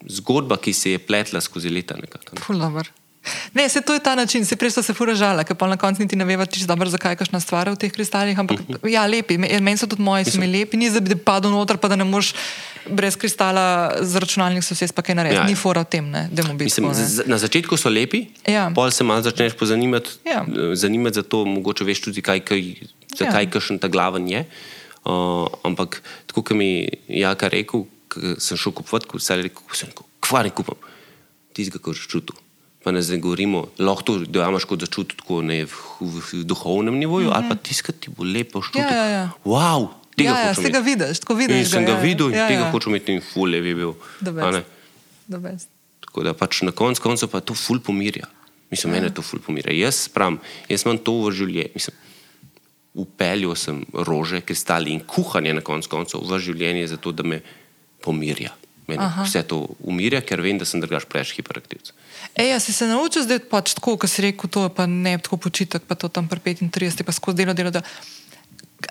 zgodba, 0.07 0.57
ki 0.57 0.73
se 0.73 0.91
je 0.91 0.99
pletla 0.99 1.41
skozi 1.41 1.69
leta. 1.69 1.95
Nekako, 1.95 2.35
ne. 2.35 2.41
Ne, 3.53 3.69
se 3.69 3.81
to 3.81 3.93
je 3.93 3.99
ta 3.99 4.15
način, 4.15 4.45
se 4.45 4.55
prej 4.55 4.71
so 4.71 4.83
se 4.83 4.93
furažala, 4.93 5.43
ker 5.43 5.55
pa 5.57 5.67
na 5.67 5.77
koncu 5.77 6.03
niti 6.03 6.15
ne 6.15 6.25
veva, 6.25 6.45
če 6.45 6.61
je 6.61 6.67
dobro, 6.69 6.89
zakaj 6.89 7.15
je 7.15 7.19
kašna 7.21 7.39
stvar 7.41 7.69
v 7.73 7.77
teh 7.81 7.91
kristalih. 7.91 8.39
Ampak 8.39 8.59
uh 8.59 8.65
mhm. 8.69 8.73
-huh. 8.81 8.89
ja, 8.89 9.05
lepi, 9.05 9.37
meni 9.37 9.77
so 9.77 9.87
tudi 9.87 10.01
moji, 10.01 10.25
so 10.25 10.39
mi 10.39 10.47
lepi, 10.47 10.77
ni 10.77 10.89
za 10.89 10.99
bi 10.99 11.15
padel 11.15 11.51
noter, 11.51 11.77
pa 11.77 11.87
da 11.87 11.95
ne 11.95 12.03
moš 12.03 12.33
brez 12.89 13.17
kristala 13.17 13.93
z 14.01 14.15
računalnik 14.15 14.63
so 14.63 14.75
se 14.75 14.87
pa 14.95 15.01
kaj 15.01 15.15
narediti. 15.15 15.41
Ja, 15.41 15.47
ni 15.47 15.55
fora 15.55 15.81
v 15.81 15.85
tem, 15.85 16.09
ne, 16.09 16.29
da 16.31 16.43
mu 16.43 16.53
bi 16.53 16.65
bilo. 16.65 16.93
Na 17.25 17.37
začetku 17.37 17.77
so 17.77 17.89
lepi, 17.89 18.25
ja. 18.47 18.71
pol 18.75 18.91
se 18.91 19.03
malo 19.03 19.21
začneš 19.21 19.53
pozanimati, 19.53 20.09
ja. 20.25 20.45
zanimati 20.73 21.15
za 21.15 21.23
to, 21.23 21.45
mogoče 21.45 21.83
veš 21.83 22.01
tudi, 22.01 22.21
kaj, 22.21 22.39
kaj, 22.39 22.73
zakaj 23.17 23.43
ja. 23.43 23.49
kašen 23.49 23.79
ta 23.79 23.87
glaven 23.87 24.29
je. 24.29 24.45
Uh, 25.05 25.47
ampak 25.63 26.01
tako, 26.25 26.41
kot 26.41 26.57
mi 26.57 26.65
je 27.07 27.19
Jaka 27.19 27.47
rekel, 27.47 27.85
sem 28.37 28.57
šel 28.57 28.71
kupovati, 28.71 29.07
ko 29.07 29.19
sem 29.19 29.41
rekel, 29.41 29.63
kva 30.19 30.43
ne 30.43 30.49
kupam, 30.49 30.75
tistega, 31.53 31.79
kar 31.79 31.95
čutim 31.95 32.35
pa 32.83 32.91
ne 32.91 33.01
govorimo, 33.17 33.67
lahko 33.79 34.03
to 34.03 34.17
dojamaš 34.25 34.65
kot 34.65 34.81
začuti 34.85 35.17
tako 35.19 35.41
ne 35.43 35.65
v, 35.65 35.79
v, 35.99 36.21
v 36.31 36.43
duhovnem 36.47 36.95
nivoju, 36.95 37.27
mm 37.27 37.31
-hmm. 37.31 37.37
ali 37.37 37.49
pa 37.49 37.55
tiskati 37.55 38.09
bo 38.17 38.23
lepo 38.23 38.61
šlo. 38.61 38.81
Ja, 38.81 38.89
ja, 38.95 39.05
ja. 39.05 39.29
Wow, 39.45 39.87
tega 40.15 40.29
ja, 40.29 40.53
ja, 40.53 40.69
ga 40.69 40.79
vidiš, 40.79 41.19
tako 41.19 41.33
vidiš. 41.33 41.57
In 41.57 41.65
sem 41.65 41.85
ga, 41.85 41.91
ga 41.91 41.97
ja. 41.97 42.03
videl 42.03 42.27
in 42.29 42.35
ja, 42.35 42.47
tega 42.47 42.61
ja. 42.61 42.71
hočem 42.71 42.91
imeti 42.91 43.13
in 43.13 43.21
fulje 43.33 43.61
bi 43.61 43.75
bil. 43.75 43.93
Tako 45.99 46.23
da 46.23 46.33
pač 46.33 46.61
na 46.61 46.71
koncu 46.71 47.01
konca 47.01 47.27
pa 47.27 47.39
to 47.39 47.53
ful 47.53 47.79
pomirja. 47.79 48.25
Mislim, 48.71 48.93
ja. 48.93 49.01
mene 49.01 49.13
to 49.13 49.21
ful 49.21 49.39
pomirja. 49.39 49.73
Jaz 49.73 50.07
pravim, 50.07 50.39
jaz 50.69 50.85
imam 50.85 50.97
to 50.97 51.13
v 51.25 51.31
življenju. 51.31 51.71
Mislim, 51.73 51.95
upeljal 52.93 53.55
sem 53.55 53.83
rože, 53.93 54.41
kristali 54.41 54.91
in 54.91 54.99
kuhanje 54.99 55.53
na 55.53 55.61
koncu 55.61 55.89
koncev 55.89 56.25
v 56.25 56.39
življenje 56.39 56.87
zato, 56.87 57.11
da 57.11 57.23
me 57.23 57.41
pomirja. 58.01 58.53
Mene 58.89 59.05
vse 59.21 59.43
to 59.45 59.61
umirja, 59.85 60.21
ker 60.25 60.41
vem, 60.41 60.57
da 60.57 60.65
sem 60.65 60.81
drugač 60.81 61.05
preveč 61.09 61.35
hiperaktivc. 61.37 61.91
Ej, 62.33 62.55
si 62.63 62.73
se 62.73 62.87
naučil 62.89 63.27
zdaj 63.27 63.43
pač 63.51 63.75
tako, 63.77 63.97
kot 64.01 64.09
si 64.09 64.25
rekel, 64.25 64.49
to 64.49 64.65
je 64.65 64.71
pa 64.73 64.89
ne 64.89 65.17
tako 65.21 65.37
počitek, 65.45 65.85
pa 65.85 65.93
to 65.93 66.09
tam 66.09 66.25
pri 66.31 66.57
35, 66.57 67.05
pa 67.05 67.13
skozi 67.13 67.43
delo, 67.43 67.53
delo. 67.53 67.83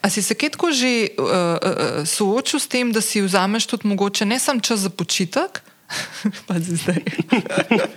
A 0.05 0.11
si 0.13 0.23
se 0.23 0.37
kaj 0.39 0.55
tako 0.55 0.71
že 0.71 1.17
uh, 1.17 1.25
uh, 1.25 2.07
soočil 2.07 2.61
s 2.61 2.69
tem, 2.69 2.93
da 2.93 3.01
si 3.01 3.25
vzameš 3.25 3.67
tudi 3.67 3.89
mogoče 3.89 4.29
ne 4.29 4.39
samo 4.39 4.61
čas 4.61 4.85
za 4.87 4.93
počitek, 4.93 5.63
pa 6.47 6.55
zdaj. 6.61 7.03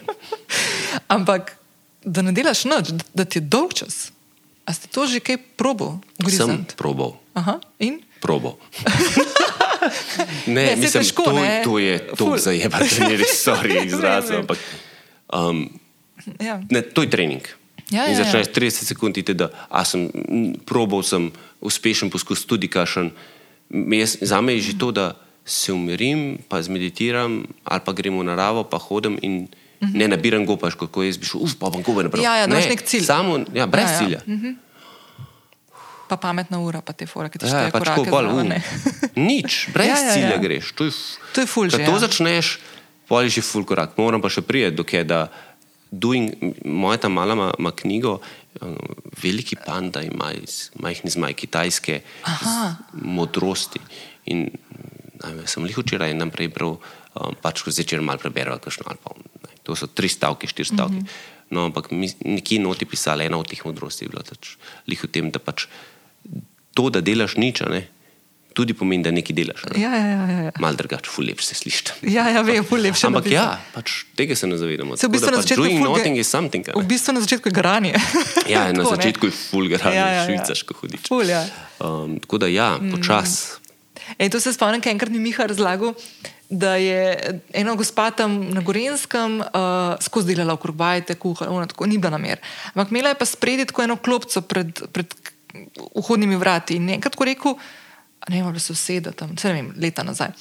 Ampak 1.16 1.60
da 2.02 2.26
ne 2.26 2.32
delaš 2.32 2.66
noč, 2.66 2.96
da, 2.96 3.04
da 3.14 3.26
ti 3.26 3.38
je 3.38 3.46
dolg 3.46 3.76
čas. 3.78 4.10
A 4.66 4.74
si 4.74 4.88
to 4.88 5.06
že 5.06 5.20
kaj 5.20 5.38
probo? 5.60 6.00
Sem 6.30 6.66
probo. 6.78 7.20
Aha, 7.34 7.60
in? 7.80 8.02
Probo. 8.22 8.58
ne, 10.48 10.66
ne, 10.66 10.76
mislim, 10.76 11.04
težko, 11.04 11.24
to, 11.24 11.34
ne? 11.34 11.62
to 11.64 11.80
je 11.80 11.96
to 12.18 12.38
zajebati, 12.38 13.00
da 13.00 13.08
ne 13.10 13.18
res 13.18 13.34
sorry 13.42 13.86
izrazim. 13.86 14.46
Um, 15.34 15.66
ja. 16.40 16.62
ne, 16.70 16.82
to 16.82 17.06
je 17.06 17.10
trening. 17.10 17.48
Ja, 17.92 18.08
in 18.08 18.16
ja, 18.16 18.24
začneš 18.24 18.48
ja, 18.48 18.52
ja. 18.52 18.70
30 18.72 18.88
sekund, 18.94 19.18
da 19.36 19.50
sem 19.84 20.08
probal, 20.66 21.04
sem 21.04 21.32
uspešen 21.60 22.10
poskus 22.10 22.46
tudi 22.48 22.72
kašen. 22.72 23.12
Za 24.22 24.42
me 24.42 24.56
je 24.56 24.72
že 24.72 24.78
to, 24.80 24.92
da 24.96 25.14
se 25.46 25.74
umirim, 25.74 26.38
pa 26.48 26.62
zmeditiram, 26.62 27.44
ali 27.64 27.82
pa 27.86 27.92
gremo 27.92 28.22
v 28.22 28.30
naravo, 28.30 28.64
pa 28.64 28.78
hodim 28.78 29.18
in 29.22 29.48
uh 29.82 29.88
mhm. 29.88 29.98
ne 29.98 30.08
nabiram 30.08 30.46
gopaš, 30.46 30.76
kot 30.78 30.94
jaz 31.04 31.18
bi 31.18 31.26
šel, 31.26 31.42
uf, 31.42 31.56
pa 31.58 31.70
bom 31.74 31.82
gobe 31.82 32.04
naprej. 32.04 32.24
Ja, 32.24 32.38
ja, 32.38 32.48
ne, 32.48 32.62
nek 32.62 32.86
cilj. 32.86 33.02
Samo, 33.06 33.40
ja, 33.54 33.66
brez 33.66 33.90
ja, 33.90 33.92
ja. 33.92 33.98
cilja. 33.98 34.20
Mhm. 34.28 34.52
Pa 36.12 36.20
pametna 36.20 36.60
ura, 36.60 36.82
pa 36.84 36.92
te 36.92 37.08
fora, 37.08 37.30
ki 37.32 37.40
ti 37.40 37.48
še 37.48 37.70
ja, 37.70 37.72
pač 37.72 37.88
tako 37.88 38.12
bolj. 38.12 38.52
Nič, 39.32 39.72
brez 39.72 39.88
ja, 39.88 39.96
ja, 39.96 40.08
ja. 40.10 40.16
cilja 40.18 40.40
greš. 40.44 40.74
To 40.76 40.90
je, 40.90 40.92
to 41.32 41.46
je 41.46 41.48
fulž. 41.48 41.78
Ko 41.80 41.88
to 41.88 41.96
ja. 41.96 42.02
začneš, 42.04 42.50
pol 43.08 43.24
je 43.30 43.40
že 43.40 43.44
ful 43.48 43.64
korak. 43.64 43.96
Moram 43.96 44.20
pa 44.20 44.28
še 44.28 44.44
prijeti, 44.44 44.76
dokaj 44.76 45.08
da 45.08 45.22
doing, 45.88 46.36
moja 46.68 47.06
ta 47.06 47.08
mala 47.08 47.40
ima 47.40 47.48
ma 47.64 47.72
knjigo, 47.72 48.20
um, 48.60 48.76
veliki 49.24 49.56
panda 49.56 50.04
ima 50.04 50.32
iz 50.36 50.68
majhne 50.84 51.12
zmaj 51.16 51.40
kitajske 51.40 52.02
modrosti. 53.00 53.80
In 54.36 54.50
najme, 55.24 55.48
sem 55.48 55.68
jih 55.72 55.80
včeraj 55.80 56.12
in 56.12 56.24
naprej 56.24 56.52
bral, 56.52 56.76
um, 57.16 57.40
pač 57.40 57.64
ko 57.64 57.72
zvečer 57.72 58.04
malo 58.04 58.20
preberal, 58.20 58.60
kakšno 58.60 58.92
ali 58.92 59.00
pa 59.00 59.16
ne. 59.16 59.56
To 59.64 59.80
so 59.80 59.88
tri 59.88 60.12
stavke, 60.12 60.48
štiri 60.48 60.76
stavke. 60.76 61.00
Mm 61.00 61.08
-hmm. 61.08 61.40
No, 61.52 61.68
ampak 61.68 61.92
nekje 61.92 62.60
noti 62.64 62.88
pisala 62.88 63.28
ena 63.28 63.38
od 63.38 63.48
teh 63.48 63.60
modrosti, 63.68 64.08
je 64.08 64.10
bila 64.10 64.24
pač 64.24 64.56
lih 64.88 65.04
v 65.04 65.08
tem, 65.12 65.28
da 65.32 65.40
pač 65.40 65.68
to, 66.82 66.90
da 66.98 67.02
delaš 67.06 67.38
nič, 67.38 67.62
ne, 67.70 67.86
tudi 68.54 68.74
pomeni, 68.74 69.04
da 69.04 69.12
nekaj 69.16 69.36
delaš. 69.36 69.64
Ne? 69.70 69.82
Ja, 69.82 69.92
ja, 69.96 70.08
ja, 70.08 70.40
ja. 70.48 70.52
Mal 70.60 70.76
drugače, 70.76 71.12
ful 71.12 71.26
lepše 71.30 71.52
se 71.52 71.56
sliši. 71.62 71.96
Ja, 72.12 72.28
ja, 72.30 72.42
vem, 72.46 72.66
ful 72.68 72.82
lepše. 72.84 73.08
Ampak 73.08 73.30
ja, 73.32 73.46
pač 73.76 74.02
tega 74.20 74.36
se 74.36 74.50
ne 74.50 74.60
zavedamo. 74.60 74.98
Se 75.00 75.08
v 75.08 75.16
bistvu 75.16 75.32
na 75.32 75.40
pač 75.40 75.48
začetku 75.48 75.64
doing 75.64 75.86
nothing 75.86 76.20
is 76.20 76.32
something. 76.32 76.68
V 76.68 76.88
bistvu 76.88 77.16
na 77.16 77.24
začetku 77.24 77.52
je 77.52 77.56
garanje. 77.56 77.96
ja, 78.50 78.68
na 78.76 78.84
tako, 78.84 78.98
začetku 78.98 79.30
ne? 79.30 79.32
je 79.32 79.38
ful 79.38 79.72
garanje, 79.72 80.02
ja, 80.02 80.08
ja, 80.08 80.20
ja. 80.20 80.28
švicarsko 80.28 80.78
hudič. 80.82 81.08
Ful, 81.08 81.32
ja. 81.32 81.46
Um, 81.80 82.20
tako 82.24 82.44
da 82.44 82.52
ja, 82.52 82.76
mm. 82.76 82.98
počas. 82.98 83.62
Ej, 84.20 84.34
to 84.34 84.44
se 84.44 84.52
spomnim, 84.54 84.84
kaj 84.84 84.98
enkrat 84.98 85.14
mi 85.14 85.24
Miha 85.24 85.48
razlagal. 85.48 85.96
Da 86.52 86.76
je 86.76 87.40
ena 87.56 87.78
gospa 87.80 88.10
tam 88.12 88.34
na 88.52 88.60
Gorenskem 88.60 89.40
uh, 89.40 89.96
skozi 90.04 90.36
delala 90.36 90.58
okrog 90.60 90.76
bajte, 90.76 91.16
kuhala, 91.16 91.64
tako 91.72 91.88
ni 91.88 91.96
bila 91.96 92.18
namer. 92.18 92.44
Ampak 92.76 92.92
imela 92.92 93.14
je 93.14 93.20
pa 93.22 93.26
spredi 93.26 93.64
tako 93.70 93.86
eno 93.88 93.96
klopco 93.96 94.44
pred, 94.44 94.82
pred 94.92 95.16
vhodnimi 95.96 96.36
vrati. 96.36 96.76
In 96.80 96.90
enkrat 96.90 97.16
ko 97.16 97.28
rekel, 97.28 97.58
ne 98.30 98.40
vem, 98.40 98.48
ali 98.48 98.60
so 98.60 98.76
sedeli 98.78 99.16
tam, 99.18 99.36
ne 99.36 99.54
vem, 99.54 99.74
leta 99.82 100.06
nazaj. 100.08 100.34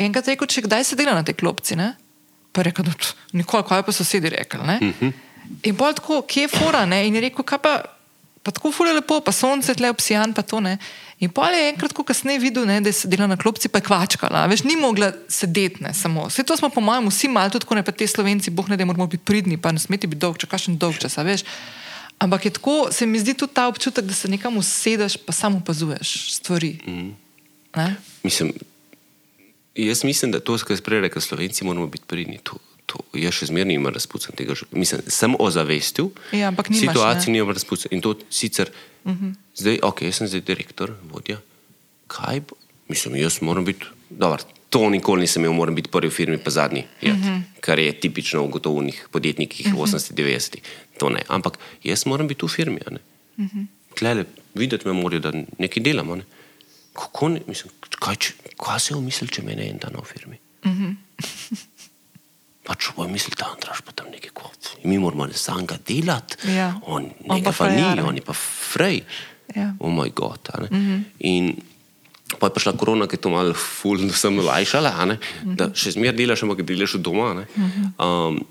Enkrat 0.00 0.30
rekel, 0.32 0.48
če 0.50 0.64
kdaj 0.66 0.86
se 0.88 0.98
dela 0.98 1.14
na 1.16 1.26
tej 1.26 1.38
klopci, 1.40 1.76
ne? 1.76 1.94
pa 2.50 2.64
rekel, 2.66 2.82
da 2.82 2.94
nikoli, 3.38 3.62
kaj 3.68 3.84
pa 3.86 3.92
so 3.94 4.04
sedi 4.04 4.32
rekli. 4.32 4.60
Uh 4.60 4.66
mhm. 4.66 4.92
-huh. 5.00 5.12
In 5.62 5.76
bolj 5.76 5.94
tako, 5.94 6.22
kje 6.22 6.42
je 6.42 6.48
fora, 6.48 6.84
ne? 6.86 7.06
in 7.06 7.14
je 7.14 7.20
rekel, 7.20 7.44
kaj 7.44 7.58
pa, 7.58 7.82
pa 8.42 8.50
tako 8.50 8.72
fura 8.72 8.92
lepo, 8.92 9.20
pa 9.20 9.32
sonce 9.32 9.74
tle 9.74 9.90
obsijan, 9.90 10.34
pa 10.34 10.42
to 10.42 10.60
ne. 10.60 10.78
In 11.20 11.30
pa 11.30 11.50
je 11.50 11.68
enkrat, 11.68 11.92
ko 11.92 12.04
kasneje 12.04 12.38
videl, 12.38 12.64
ne, 12.66 12.80
da 12.80 12.88
je 12.88 12.92
sedela 12.92 13.26
na 13.26 13.36
klopci, 13.36 13.68
pa 13.68 13.78
je 13.78 13.84
kvačkala. 13.84 14.46
Veš, 14.46 14.62
ni 14.64 14.76
mogla 14.76 15.12
sedeti, 15.28 15.82
ne 15.84 15.94
samo. 15.94 16.26
Vse 16.26 16.42
to 16.42 16.56
smo, 16.56 16.70
po 16.70 16.80
mojem, 16.80 17.08
vsi 17.08 17.28
malo 17.28 17.50
tudi, 17.50 17.66
ko 17.66 17.74
ne 17.74 17.82
pa 17.82 17.92
te 17.92 18.06
slovenci, 18.06 18.50
boh 18.50 18.68
ne, 18.68 18.76
da 18.76 18.84
moramo 18.84 19.06
biti 19.06 19.24
pridni, 19.24 19.56
pa 19.60 19.72
ne 19.72 19.78
smeti 19.78 20.06
biti 20.06 20.20
dolg, 20.20 20.38
če 20.40 20.46
kašen 20.46 20.78
dolg 20.78 20.96
čas, 20.98 21.16
veš. 21.16 21.44
Ampak 22.20 22.44
je 22.44 22.50
tako, 22.50 22.88
se 22.92 23.06
mi 23.06 23.18
zdi 23.18 23.32
tudi 23.34 23.54
ta 23.56 23.68
občutek, 23.68 24.04
da 24.04 24.14
se 24.14 24.28
nekam 24.28 24.56
usedeš, 24.60 25.16
pa 25.16 25.32
samo 25.32 25.58
opazuješ 25.58 26.34
stvari. 26.36 26.76
Mm. 26.86 27.16
Mislim, 28.22 28.52
jaz 29.74 30.04
mislim, 30.04 30.32
da 30.32 30.40
to, 30.40 30.58
kar 30.58 30.76
si 30.76 30.84
prej 30.84 31.00
rekel, 31.00 31.22
slovenci 31.22 31.64
moramo 31.64 31.86
biti 31.86 32.04
pridni. 32.06 32.38
To, 32.44 32.58
to, 32.86 33.00
jaz 33.16 33.38
še 33.38 33.48
zmeraj 33.48 33.70
nimam 33.72 33.94
razpucan 33.94 34.36
tega. 34.36 34.54
Mislim, 34.76 35.00
sem 35.08 35.36
ozavestil, 35.38 36.10
ja, 36.36 36.52
situacijo 36.68 37.32
nimam 37.32 37.54
razpucan. 37.56 37.88
In 37.96 38.04
to 38.04 38.14
sicer, 38.30 38.68
mm 39.04 39.12
-hmm. 39.12 39.34
zdaj, 39.56 39.78
ok, 39.82 40.02
jaz 40.02 40.20
sem 40.20 40.28
zdaj 40.28 40.40
direktor, 40.40 40.92
vodja. 41.12 41.40
Kaj 42.06 42.40
bo? 42.40 42.56
Mislim, 42.88 43.16
jaz 43.16 43.40
moram 43.40 43.64
biti, 43.64 43.86
dobro, 44.10 44.44
to 44.70 44.90
nikoli 44.90 45.20
nisem 45.26 45.44
imel, 45.44 45.56
moram 45.56 45.74
biti 45.74 45.90
prvi 45.90 46.08
v 46.08 46.14
firmi, 46.14 46.38
pa 46.38 46.50
zadnji. 46.50 46.84
Mm 47.02 47.08
-hmm. 47.08 47.42
Kar 47.60 47.78
je 47.78 47.92
tipično 48.00 48.44
v 48.44 48.48
gotovnih 48.48 49.08
podjetnikih 49.10 49.66
mm 49.66 49.76
-hmm. 49.76 49.82
80-90 49.82 50.56
to 50.98 51.08
ne. 51.10 51.22
Ampak 51.28 51.58
jaz 51.84 52.06
moram 52.06 52.28
biti 52.28 52.46
v 52.46 52.48
firmi. 52.48 52.80
Uh 52.90 52.96
-huh. 53.44 53.66
Klele, 53.98 54.24
videti 54.54 54.86
me 54.86 54.92
morajo, 54.92 55.20
da 55.20 55.32
nekaj 55.58 55.82
delamo. 55.82 56.16
Ne? 56.16 56.24
Kako 56.92 57.28
ne, 57.28 57.40
mislim, 57.46 57.72
kaj, 57.98 58.16
če, 58.16 58.32
kaj 58.56 58.80
se 58.80 58.92
je 58.92 58.96
umislil, 58.96 59.28
če 59.28 59.42
me 59.42 59.54
ne 59.56 59.70
en 59.70 59.78
dan 59.78 59.96
v 59.96 60.04
firmi? 60.04 60.36
Uh 60.64 60.70
-huh. 60.78 60.94
Pa 62.62 62.74
če 62.74 62.92
bo 62.96 63.08
mislil, 63.08 63.34
da 63.38 63.50
andraš 63.54 63.80
pa 63.80 63.92
tam 63.92 64.06
nekaj 64.10 64.30
kot. 64.30 64.76
Mi 64.84 64.98
moramo 64.98 65.26
ne 65.26 65.34
sam 65.34 65.66
ga 65.66 65.78
delati, 65.88 66.50
ja. 66.50 66.80
on, 66.86 67.10
on 67.28 67.42
pa, 67.42 67.52
pa 67.52 67.68
ni, 67.68 68.00
on 68.00 68.16
je 68.16 68.22
pa 68.22 68.32
frej. 68.72 69.02
Ja. 69.56 69.74
Oh 69.78 69.90
moj 69.90 70.10
bog. 70.16 70.38
Uh 70.48 70.70
-huh. 70.70 71.02
In 71.18 71.56
pa 72.38 72.46
je 72.46 72.54
prišla 72.54 72.76
korona, 72.76 73.06
ki 73.06 73.18
je 73.18 73.24
to 73.26 73.30
malo 73.30 73.54
fulno 73.54 74.12
sem 74.22 74.38
olajšala, 74.38 74.90
uh 74.90 75.04
-huh. 75.04 75.56
da 75.56 75.70
še 75.74 75.90
zmeraj 75.90 76.16
delaš, 76.16 76.42
ampak 76.42 76.62
delaš 76.62 76.94
v 76.94 76.98
doma. 76.98 77.34
-huh. 77.34 78.28
um, 78.28 78.46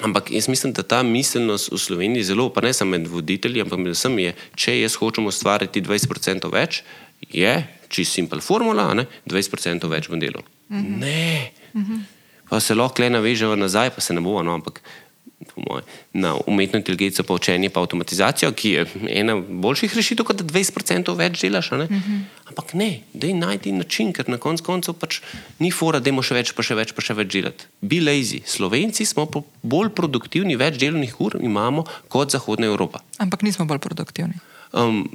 Ampak 0.00 0.30
jaz 0.30 0.48
mislim, 0.48 0.72
da 0.72 0.82
ta 0.82 1.02
miselnost 1.02 1.72
v 1.72 1.78
Sloveniji 1.78 2.24
zelo, 2.24 2.48
pa 2.48 2.60
ne 2.60 2.72
samo 2.72 2.90
med 2.90 3.06
voditelji, 3.06 3.60
ampak 3.60 3.78
med 3.78 3.92
vsemi 3.92 4.22
je, 4.22 4.34
če 4.56 4.80
jaz 4.80 4.96
hočem 4.96 5.26
ustvariti 5.26 5.82
20% 5.82 6.52
več, 6.52 6.82
je 7.28 7.66
čisto 7.88 8.14
simpel 8.14 8.40
formula, 8.40 8.94
ne? 8.94 9.04
20% 9.28 9.88
več 9.92 10.08
v 10.08 10.16
delu. 10.16 10.40
Uh. 10.40 10.76
-huh. 10.76 10.98
Ne. 11.00 11.52
Uh. 11.74 11.82
-huh. 11.82 12.00
Pa 12.50 12.60
se 12.60 12.74
lahko 12.74 13.02
le 13.02 13.10
navežemo 13.10 13.56
nazaj, 13.56 13.90
pa 13.94 14.00
se 14.00 14.14
ne 14.14 14.20
bo, 14.20 14.42
no, 14.42 14.54
ampak 14.54 14.80
na 16.12 16.36
umetno 16.46 16.78
inteligenco, 16.78 17.22
pa 17.22 17.34
učenje, 17.34 17.70
pa 17.70 17.80
avtomatizacijo, 17.80 18.52
ki 18.52 18.70
je 18.70 18.86
ena 19.08 19.36
boljših 19.36 19.96
rešitev, 19.96 20.26
kot 20.26 20.42
da 20.42 20.44
20% 20.44 21.16
več 21.16 21.40
delaš. 21.40 21.70
Ne? 21.70 21.84
Mm 21.84 22.02
-hmm. 22.02 22.20
Ampak 22.48 22.74
ne, 22.74 23.00
da 23.12 23.26
je 23.26 23.34
najti 23.34 23.72
način, 23.72 24.12
ker 24.12 24.28
na 24.28 24.38
koncu 24.38 24.64
koncev 24.64 24.94
pač 24.94 25.20
ni 25.58 25.70
fora, 25.70 26.00
da 26.00 26.08
imamo 26.08 26.22
še 26.22 26.34
več, 26.34 26.52
pa 26.52 26.62
še 26.62 26.74
več, 26.74 26.92
pa 26.92 27.02
še 27.02 27.14
več 27.14 27.32
delati. 27.32 27.64
Be 27.80 27.96
lazy. 27.96 28.42
Slovenci 28.44 29.04
smo 29.04 29.28
bolj 29.62 29.88
produktivni, 29.88 30.56
več 30.56 30.78
delovnih 30.78 31.20
ur 31.20 31.36
imamo 31.40 31.84
kot 32.08 32.30
Zahodna 32.30 32.66
Evropa. 32.66 33.00
Ampak 33.18 33.42
nismo 33.42 33.64
bolj 33.64 33.78
produktivni. 33.78 34.34
Um, 34.72 35.08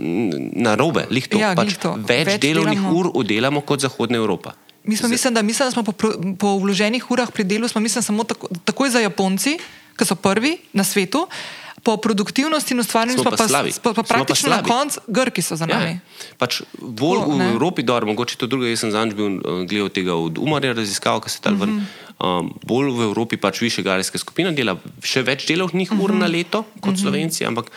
na 0.55 0.75
robe, 0.75 1.05
lihto. 1.09 1.37
Ja, 1.39 1.55
pač 1.55 1.77
to. 1.77 1.93
več, 1.95 2.27
Več 2.27 2.41
delovnih 2.41 2.79
delamo. 2.79 2.99
ur 2.99 3.11
oddelamo 3.13 3.61
kot 3.61 3.79
Zahodna 3.79 4.17
Evropa. 4.17 4.53
Mi 4.83 4.97
smo, 4.97 5.09
mislim, 5.09 5.33
da, 5.33 5.41
mislim, 5.41 5.67
da 5.67 5.71
smo 5.71 5.83
po, 5.83 6.11
po 6.39 6.57
vloženih 6.57 7.11
urah 7.11 7.31
pri 7.31 7.43
delu, 7.43 7.67
smo, 7.67 7.81
mislim, 7.81 8.03
samo 8.03 8.23
tako, 8.23 8.47
takoj 8.65 8.89
za 8.89 8.99
Japonci, 8.99 9.57
ki 9.97 10.05
so 10.05 10.15
prvi 10.15 10.57
na 10.73 10.83
svetu, 10.83 11.27
po 11.83 11.97
produktivnosti 11.97 12.73
in 12.73 12.79
ustvarjanju 12.79 13.21
Smo 13.21 13.31
pa 13.31 13.37
pa, 13.37 13.47
slabi. 13.47 13.69
pa, 13.69 13.77
pa 13.77 13.93
Smo 13.93 13.93
pa 13.93 14.03
praktično 14.03 14.49
na 14.49 14.63
koncu 14.63 14.99
Grki 15.07 15.41
so 15.41 15.55
za 15.55 15.65
nami. 15.65 15.91
Ja, 15.91 16.33
pač 16.37 16.61
bolj 16.79 17.19
Tako, 17.19 17.31
v 17.31 17.37
ne. 17.37 17.49
Evropi, 17.51 17.83
dobro, 17.83 18.07
mogoče 18.07 18.37
to 18.37 18.47
drugo. 18.47 18.65
Jaz 18.65 18.79
sem 18.79 18.91
zadnjič 18.91 19.13
bil 19.13 19.37
uh, 19.37 19.61
gledal 19.69 19.89
tega 19.89 20.15
od 20.15 20.37
Umarja 20.37 20.73
raziskav, 20.73 21.21
ki 21.21 21.29
se 21.29 21.41
tam 21.41 21.59
ven. 21.61 21.69
Mhm. 21.69 21.85
Um, 22.15 22.49
bolj 22.63 22.89
v 22.89 23.01
Evropi 23.03 23.37
pač 23.37 23.61
više 23.61 23.83
garijska 23.83 24.17
skupina 24.17 24.49
dela 24.51 24.77
še 25.03 25.21
več 25.21 25.45
delovnih 25.45 25.91
ur 25.91 26.09
Mhm. 26.11 26.19
na 26.19 26.27
leto 26.27 26.63
kot 26.81 26.97
Slovenci, 26.97 27.45
ampak 27.45 27.69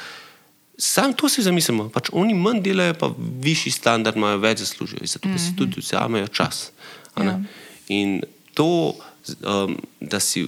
sam 0.78 1.12
to 1.12 1.28
si 1.28 1.42
zamislimo. 1.42 1.90
Pač 1.90 2.08
oni 2.12 2.34
manj 2.34 2.62
delajo, 2.62 2.94
pa 2.94 3.10
višji 3.42 3.72
standard 3.72 4.16
imajo, 4.16 4.38
več 4.38 4.58
zaslužijo, 4.64 5.04
zato 5.04 5.28
ker 5.28 5.38
si 5.38 5.52
tudi 5.56 5.82
vzamejo 5.82 6.28
čas. 6.28 6.70
Ja. 7.18 7.40
In 7.88 8.22
to, 8.54 8.94
um, 9.42 9.76
da 10.00 10.20
si 10.20 10.46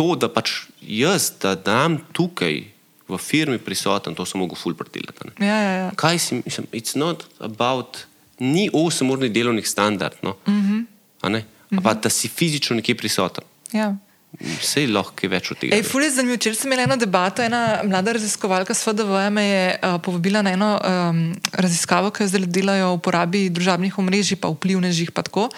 to, 0.00 0.08
da 0.16 0.32
pač 0.32 0.54
jaz, 0.80 1.28
da 1.42 1.52
dam 1.54 1.98
tukaj 2.16 2.62
v 3.10 3.18
firmi 3.20 3.58
prisoten, 3.60 4.14
to 4.16 4.24
sem 4.24 4.40
mogel 4.40 4.56
ful 4.56 4.72
predelati. 4.78 5.32
Ja, 5.42 5.56
ja, 5.60 5.72
ja. 5.84 5.88
Kaj 5.98 6.18
si 6.18 6.38
mislim, 6.40 6.68
it's 6.72 6.96
not 6.96 7.26
about, 7.42 8.04
ni 8.40 8.70
8-urni 8.72 9.28
delovnih 9.28 9.66
standard, 9.68 10.16
no? 10.24 10.36
uh 10.46 10.52
Mhm. 10.52 10.86
-huh. 11.20 11.82
pa 11.84 11.94
da 11.94 12.08
si 12.08 12.28
fizično 12.28 12.76
nekje 12.76 12.94
prisoten. 12.94 13.44
ja. 13.72 13.96
Vse 14.38 14.86
lahko 14.86 15.26
je 15.26 15.28
več 15.28 15.50
od 15.50 15.58
tega. 15.58 15.74
Ej, 15.76 15.82
ful 15.82 16.02
je 16.02 16.10
zanimivo. 16.14 16.36
Včeraj 16.38 16.56
sem 16.56 16.70
imela 16.70 16.82
eno 16.86 16.96
debato, 16.96 17.42
ena 17.42 17.82
mlada 17.84 18.12
raziskovalka 18.14 18.74
s 18.74 18.86
FDV 18.86 19.30
me 19.30 19.42
je 19.42 19.64
uh, 19.82 19.98
povabila 20.02 20.42
na 20.42 20.52
eno 20.54 20.78
um, 20.78 21.34
raziskavo, 21.52 22.10
ki 22.14 22.22
jo 22.22 22.28
zdaj 22.28 22.46
delajo 22.46 22.92
o 22.92 22.94
uporabi 22.94 23.50
družabnih 23.50 23.98
omrežij, 23.98 24.38
pa 24.38 24.48
vplivnežih. 24.48 25.10
Pa 25.10 25.26
tako. 25.26 25.48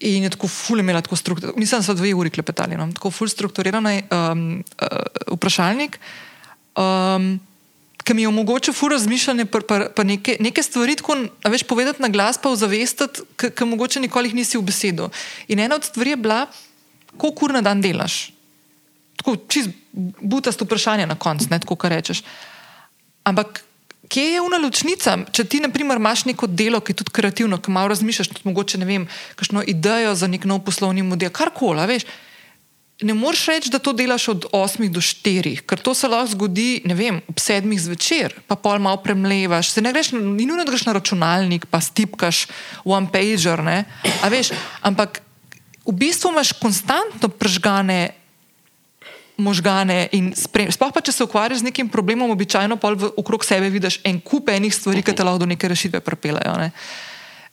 In 0.00 0.22
je 0.22 0.30
tako 0.30 0.48
ful 0.48 0.78
imela 0.78 1.00
tako 1.02 1.16
strukturirano, 1.16 1.58
mislim, 1.58 1.80
da 1.80 1.86
so 1.86 1.94
dve 1.94 2.14
uri 2.14 2.30
klepetali, 2.30 2.76
no? 2.78 2.86
tako 2.94 3.10
ful 3.10 3.28
strukturiran 3.28 3.86
um, 3.86 4.64
uh, 4.82 5.34
vprašalnik. 5.34 5.98
Um, 6.76 7.38
Ki 8.04 8.14
mi 8.14 8.22
je 8.22 8.28
omogočil 8.28 8.72
fur 8.72 8.94
razmišljanje, 8.94 9.44
pa, 9.52 9.60
pa, 9.68 9.78
pa 9.92 10.04
neke, 10.06 10.38
neke 10.40 10.62
stvari, 10.62 10.94
tako, 10.96 11.16
a 11.44 11.50
veš, 11.52 11.66
povedati 11.68 12.00
na 12.00 12.08
glas, 12.08 12.38
pa 12.40 12.48
ozavestiti, 12.48 13.26
ki 13.36 13.66
mogoče 13.68 14.00
nikoli 14.00 14.32
nisi 14.32 14.56
v 14.56 14.62
besedo. 14.64 15.10
In 15.52 15.60
ena 15.60 15.76
od 15.76 15.84
stvari 15.84 16.14
je 16.14 16.16
bila, 16.16 16.46
koliko 17.16 17.44
ur 17.44 17.52
na 17.58 17.60
dan 17.60 17.82
delaš. 17.84 18.30
Tako 19.18 19.36
čist 19.50 19.74
butast 20.22 20.62
vprašanje 20.62 21.06
na 21.10 21.18
koncu, 21.18 21.50
ne 21.50 21.58
tako, 21.60 21.76
kar 21.76 21.92
rečeš. 21.92 22.22
Ampak 23.28 23.60
kje 24.08 24.24
je 24.32 24.40
ena 24.42 24.58
ločnica? 24.62 25.16
Če 25.32 25.44
ti, 25.44 25.60
na 25.60 25.70
primer, 25.72 26.00
imaš 26.00 26.24
neko 26.28 26.48
delo, 26.48 26.80
ki 26.80 26.94
je 26.94 27.02
tudi 27.02 27.14
kreativno, 27.14 27.60
ki 27.60 27.74
malo 27.74 27.92
razmišljaš, 27.92 28.32
tudi 28.32 28.48
mogoče 28.48 28.80
ne 28.80 28.88
vem, 28.88 29.04
kakšno 29.36 29.64
idejo 29.68 30.14
za 30.18 30.28
nek 30.30 30.48
nov 30.48 30.64
poslovni 30.66 31.04
model, 31.06 31.32
karkoli, 31.34 31.84
veš. 31.90 32.08
Ne 33.06 33.14
moreš 33.14 33.44
reči, 33.46 33.70
da 33.70 33.78
to 33.78 33.92
delaš 33.94 34.24
od 34.32 34.46
8 34.50 34.88
do 34.90 34.98
4, 34.98 35.52
ker 35.62 35.78
to 35.78 35.94
se 35.94 36.08
lahko 36.10 36.32
zgodi 36.32 36.82
vem, 36.98 37.20
ob 37.30 37.38
7 37.38 37.70
zvečer, 37.78 38.34
pa 38.50 38.56
pol 38.58 38.82
malo 38.82 38.98
premlevaš. 39.04 39.70
Se 39.70 39.84
ne 39.84 39.92
greš, 39.94 40.10
ni 40.18 40.48
nujno, 40.48 40.64
da 40.64 40.72
greš 40.72 40.88
na 40.88 40.96
računalnik, 40.98 41.68
pa 41.70 41.78
stipkaš 41.78 42.48
one 42.82 43.06
pager, 43.12 43.62
ne? 43.62 43.84
A 44.18 44.32
veš, 44.32 44.50
ampak 44.82 45.22
v 45.86 45.94
bistvu 45.94 46.34
imaš 46.34 46.52
konstantno 46.58 47.30
prežgane 47.30 48.18
možgane 49.38 50.08
sploh 50.74 50.90
pa, 50.92 51.00
če 51.00 51.14
se 51.14 51.24
ukvarjaš 51.24 51.62
z 51.62 51.70
nekim 51.70 51.88
problemom, 51.88 52.30
običajno 52.34 52.76
pol 52.82 52.98
v, 52.98 53.10
okrog 53.22 53.46
sebe 53.46 53.70
vidiš 53.70 54.00
en 54.06 54.18
kup 54.20 54.50
enih 54.50 54.74
stvari, 54.74 55.04
ki 55.06 55.14
te 55.14 55.24
lahko 55.24 55.44
do 55.44 55.48
neke 55.50 55.70
rešitve 55.70 56.02
pripeljejo. 56.04 56.56
Ne? 56.58 56.72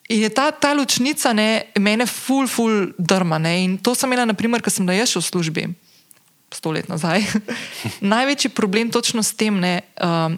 In 0.09 0.25
je 0.25 0.29
ta, 0.33 0.49
ta 0.51 0.73
ločnica 0.73 1.33
ne, 1.33 1.69
mene 1.81 2.09
ful, 2.09 2.49
ful 2.49 2.91
drma. 2.97 3.37
Ne? 3.41 3.55
In 3.63 3.77
to 3.77 3.95
sem 3.97 4.09
imela, 4.09 4.25
naprimer, 4.29 4.65
ker 4.65 4.73
sem 4.73 4.85
da 4.85 4.97
še 4.97 5.21
v 5.21 5.29
službi, 5.29 5.63
sto 6.53 6.73
let 6.73 6.89
nazaj. 6.89 7.25
Največji 8.13 8.53
problem 8.57 8.89
točno 8.93 9.23
s 9.25 9.33
tem, 9.37 9.57
ne, 9.61 9.81
um, 10.01 10.37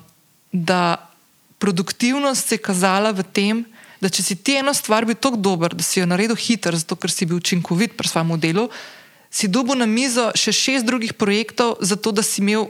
da 0.52 1.00
produktivnost 1.64 2.48
se 2.48 2.56
je 2.56 2.64
kazala 2.64 3.12
v 3.16 3.24
tem, 3.24 3.66
da 4.04 4.12
če 4.14 4.24
si 4.24 4.36
ti 4.38 4.60
eno 4.60 4.74
stvar 4.78 5.08
bil 5.08 5.18
tako 5.18 5.40
dober, 5.42 5.74
da 5.74 5.84
si 5.84 6.00
jo 6.00 6.06
naredil 6.06 6.38
hiter, 6.38 6.76
zato 6.78 6.96
ker 7.00 7.12
si 7.12 7.26
bil 7.26 7.40
učinkovit 7.42 7.98
pri 7.98 8.10
svojem 8.10 8.38
delu, 8.40 8.68
si 9.30 9.48
dobil 9.48 9.78
na 9.78 9.86
mizo 9.86 10.32
še 10.36 10.52
šest 10.56 10.88
drugih 10.88 11.14
projektov, 11.14 11.78
zato 11.82 12.12
da 12.12 12.24
si 12.24 12.42
imel 12.42 12.70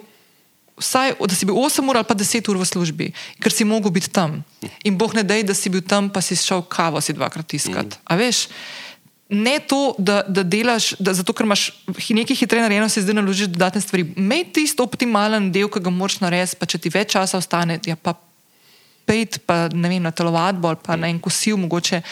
vsaj, 0.78 1.18
da 1.20 1.36
si 1.36 1.46
bil 1.46 1.58
8 1.58 1.90
ur 1.90 1.98
ali 1.98 2.08
pa 2.08 2.16
10 2.16 2.50
ur 2.50 2.58
v 2.58 2.66
službi, 2.66 3.08
ker 3.42 3.52
si 3.52 3.66
mogel 3.66 3.92
biti 3.92 4.10
tam. 4.14 4.44
In 4.86 4.98
boh 4.98 5.14
ne 5.14 5.26
dej, 5.26 5.44
da 5.44 5.54
si 5.58 5.70
bil 5.74 5.82
tam, 5.82 6.10
pa 6.10 6.22
si 6.22 6.38
šel 6.38 6.62
kavo 6.70 7.02
si 7.02 7.14
dvakrat 7.18 7.54
iskat. 7.54 7.98
A 8.06 8.16
veš? 8.16 8.48
Ne 9.28 9.60
to, 9.60 9.92
da, 10.00 10.22
da 10.24 10.44
delaš, 10.44 10.96
da 11.04 11.12
zato 11.12 11.34
ker 11.36 11.44
imaš 11.44 11.74
nekaj 11.92 12.38
hitreje 12.38 12.64
narejeno, 12.64 12.88
si 12.88 13.04
zdaj 13.04 13.18
naložiš 13.18 13.52
dodatne 13.52 13.82
stvari. 13.84 14.06
Mej 14.16 14.54
tisto 14.56 14.86
optimalen 14.88 15.52
del, 15.52 15.68
ki 15.68 15.84
ga 15.84 15.92
moraš 15.92 16.22
narediti, 16.24 16.56
pa 16.56 16.70
če 16.70 16.80
ti 16.80 16.94
več 16.94 17.12
časa 17.18 17.42
ostane, 17.42 17.82
ja 17.84 18.00
pa 18.00 18.16
pejt, 19.08 19.40
pa 19.48 19.68
ne 19.72 19.90
vem, 19.90 20.04
na 20.04 20.12
telovadbo 20.12 20.68
ali 20.68 20.84
pa 20.84 21.00
na 21.00 21.08
en 21.08 21.22
kosil, 21.24 21.58
mogoče 21.58 22.04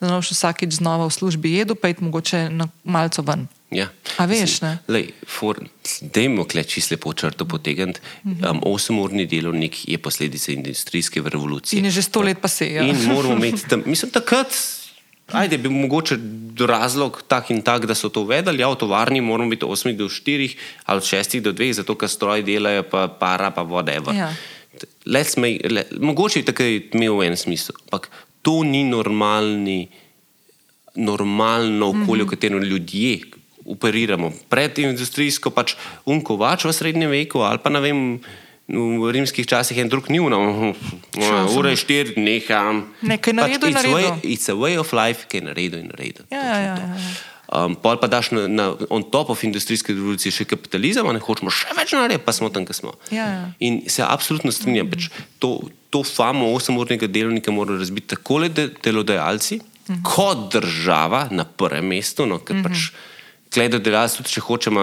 da 0.00 0.10
ne 0.10 0.20
boš 0.20 0.30
vsakeč 0.34 0.78
znova 0.78 1.08
v 1.08 1.14
službi 1.16 1.54
jedel, 1.58 1.76
pejt 1.78 2.00
mogoče 2.04 2.48
na 2.52 2.68
malco 2.84 3.24
ven. 3.26 3.46
Ja. 3.74 3.88
A 4.20 4.26
veš, 4.30 4.60
ne? 4.62 4.76
Lej, 4.86 5.10
for, 5.26 5.58
dajmo 6.00 6.44
kle 6.46 6.62
čisto 6.62 6.94
lepo 6.94 7.10
črto 7.16 7.46
potegniti. 7.48 8.00
Um, 8.24 8.62
Osemurni 8.70 9.26
delovnik 9.26 9.88
je 9.88 9.98
posledica 9.98 10.52
industrijske 10.52 11.22
revolucije. 11.24 11.78
In 11.78 11.90
je 11.90 11.98
že 11.98 12.06
sto 12.06 12.22
let 12.22 12.38
pa 12.38 12.48
se 12.48 12.68
je. 12.70 12.86
In 12.86 13.02
moramo 13.10 13.34
imeti 13.34 13.68
tam, 13.68 13.82
mislim, 13.90 14.10
takrat. 14.14 14.54
Ajde, 15.32 15.58
bi 15.58 15.68
mogoče 15.72 16.18
razlog 16.68 17.22
tak 17.28 17.50
in 17.50 17.62
tak, 17.62 17.86
da 17.86 17.94
so 17.94 18.08
to 18.12 18.22
uvedli. 18.28 18.60
Ja, 18.60 18.68
v 18.68 18.76
tovarni 18.76 19.20
moramo 19.24 19.50
biti 19.50 19.64
od 19.64 19.72
8 19.72 19.96
do 19.96 20.08
4 20.08 20.56
ali 20.84 20.98
od 20.98 21.04
6 21.04 21.40
do 21.40 21.52
2, 21.52 21.72
zato 21.72 21.96
ker 21.96 22.08
stroj 22.08 22.44
delajo, 22.44 22.82
pa 22.82 23.08
para, 23.08 23.50
pa 23.50 23.64
whatever. 23.64 24.12
Ja. 24.14 24.28
Let's 25.06 25.36
make, 25.36 25.68
let, 25.70 25.92
mogoče 26.00 26.40
je 26.40 26.44
tako 26.44 26.64
imel 26.64 27.22
en 27.22 27.36
smisel, 27.36 27.76
ampak 27.84 28.10
to 28.42 28.62
ni 28.64 28.84
normalni, 28.84 29.88
normalno 30.94 31.88
okolje, 31.88 32.04
mm 32.04 32.08
-hmm. 32.08 32.26
v 32.26 32.30
katerem 32.30 32.62
ljudje 32.62 33.20
operiramo. 33.66 34.32
Pred 34.48 34.78
industrijsko 34.78 35.50
pač 35.50 35.74
unkovač 36.04 36.64
v 36.64 36.72
srednjem 36.72 37.10
veku 37.10 37.38
ali 37.38 37.58
pa 37.62 37.70
ne 37.70 37.80
vem. 37.80 38.20
V 38.68 39.10
rimskih 39.12 39.46
časih 39.46 39.76
je 39.76 39.82
en 39.82 39.88
drug 39.92 40.08
nivno, 40.08 40.72
ura 41.56 41.70
je 41.70 41.76
štiri, 41.76 42.14
neham. 42.16 42.94
Nekaj 43.02 43.32
naredil, 43.32 43.68
it's, 43.68 43.74
naredil. 43.74 43.94
way, 43.94 44.20
it's 44.22 44.48
a 44.48 44.56
way 44.56 44.78
of 44.80 44.92
life, 44.92 45.28
ki 45.28 45.36
je 45.36 45.44
naredil 45.44 45.78
in 45.78 45.86
naredil. 45.92 46.24
Ja, 46.32 46.40
ja, 46.40 46.58
ja, 46.58 46.76
ja. 46.80 47.33
Um, 47.54 47.76
pol 47.76 47.94
pa 47.96 48.08
daš 48.08 48.32
na, 48.32 48.48
na 48.48 48.64
on 48.90 49.04
top 49.04 49.28
of 49.30 49.44
industrijske 49.44 49.92
revolucije 49.94 50.32
še 50.32 50.44
kapitalizem, 50.44 51.06
ne 51.06 51.20
hočemo 51.20 51.52
še 51.54 51.70
več 51.76 51.92
narediti, 51.92 52.24
pa 52.26 52.32
smo 52.32 52.48
tam, 52.50 52.64
kjer 52.66 52.74
smo. 52.74 52.94
Ja, 53.10 53.26
ja. 53.26 53.44
In 53.60 53.84
se 53.86 54.02
absolutno 54.02 54.50
strinjam, 54.50 54.90
pač 54.90 55.06
to, 55.38 55.52
to 55.88 56.02
famo 56.02 56.50
osemurnega 56.50 57.06
delovnika 57.06 57.54
morajo 57.54 57.78
razbiti 57.78 58.16
tako 58.16 58.48
de, 58.48 58.70
delodajalci, 58.82 59.60
Mhm. 59.84 60.00
kot 60.02 60.46
država 60.50 61.28
na 61.30 61.44
prvem 61.44 61.84
mestu, 61.84 62.24
no, 62.24 62.38
ker 62.40 62.62
pač 62.64 62.86
gledajo 63.52 63.82
delodajalci, 63.82 64.16
tudi 64.16 64.32
če 64.32 64.40
hočemo 64.40 64.80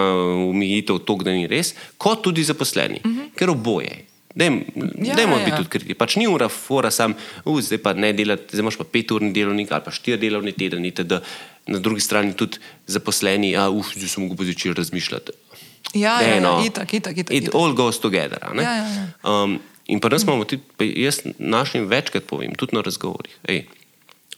umijitev 0.48 1.00
to, 1.02 1.16
da 1.18 1.32
ni 1.32 1.46
res, 1.46 1.74
kot 1.98 2.22
tudi 2.22 2.40
zaposleni, 2.42 3.02
ker 3.34 3.50
oboje. 3.50 4.06
Dajmo 4.32 4.62
Mhm. 4.72 5.04
Ja, 5.04 5.12
ja, 5.12 5.26
ja. 5.28 5.44
biti 5.44 5.56
tudi 5.58 5.68
kritični. 5.68 5.94
Pač 5.94 6.16
ni 6.16 6.24
ura, 6.24 6.46
fora 6.48 6.88
sam, 6.90 7.12
uh, 7.44 7.60
zdaj 7.60 7.78
pa 7.78 7.92
ne 7.92 8.12
delati, 8.12 8.48
zdaj 8.48 8.62
imaš 8.62 8.78
pa 8.78 8.84
peturni 8.86 9.28
delovnik 9.30 9.68
ali 9.68 9.84
pa 9.84 9.90
štiri 9.90 10.16
delovni 10.16 10.52
teden, 10.52 10.86
itd. 10.86 11.18
Na 11.66 11.78
drugi 11.78 12.00
strani 12.00 12.32
tudi 12.34 12.58
zaposleni, 12.86 13.52
a 13.56 13.68
uf, 13.70 13.92
zdaj 13.94 14.08
sem 14.08 14.24
mogel 14.24 14.36
pa 14.36 14.44
začeti 14.44 14.74
razmišljati. 14.74 15.32
Ja, 15.94 16.20
ja, 16.20 16.26
Ne, 16.26 16.36
ja, 16.36 16.40
no. 16.40 16.64
itak, 16.64 16.94
itak, 16.94 17.16
itak, 17.16 17.34
It 17.36 17.42
itak. 17.42 17.54
all 17.54 17.74
goes 17.74 18.00
together. 18.00 18.38
Ja, 18.54 18.62
ja, 18.62 18.86
ja. 18.86 19.06
Um, 19.22 19.60
in 19.86 20.00
pa 20.00 20.08
nas 20.08 20.22
imamo 20.22 20.44
tudi, 20.44 20.62
jaz 21.02 21.22
našim 21.38 21.86
večkrat 21.86 22.26
povem, 22.26 22.54
tudi 22.54 22.76
na 22.76 22.82
razgovorih. 22.82 23.38
Ej, 23.48 23.66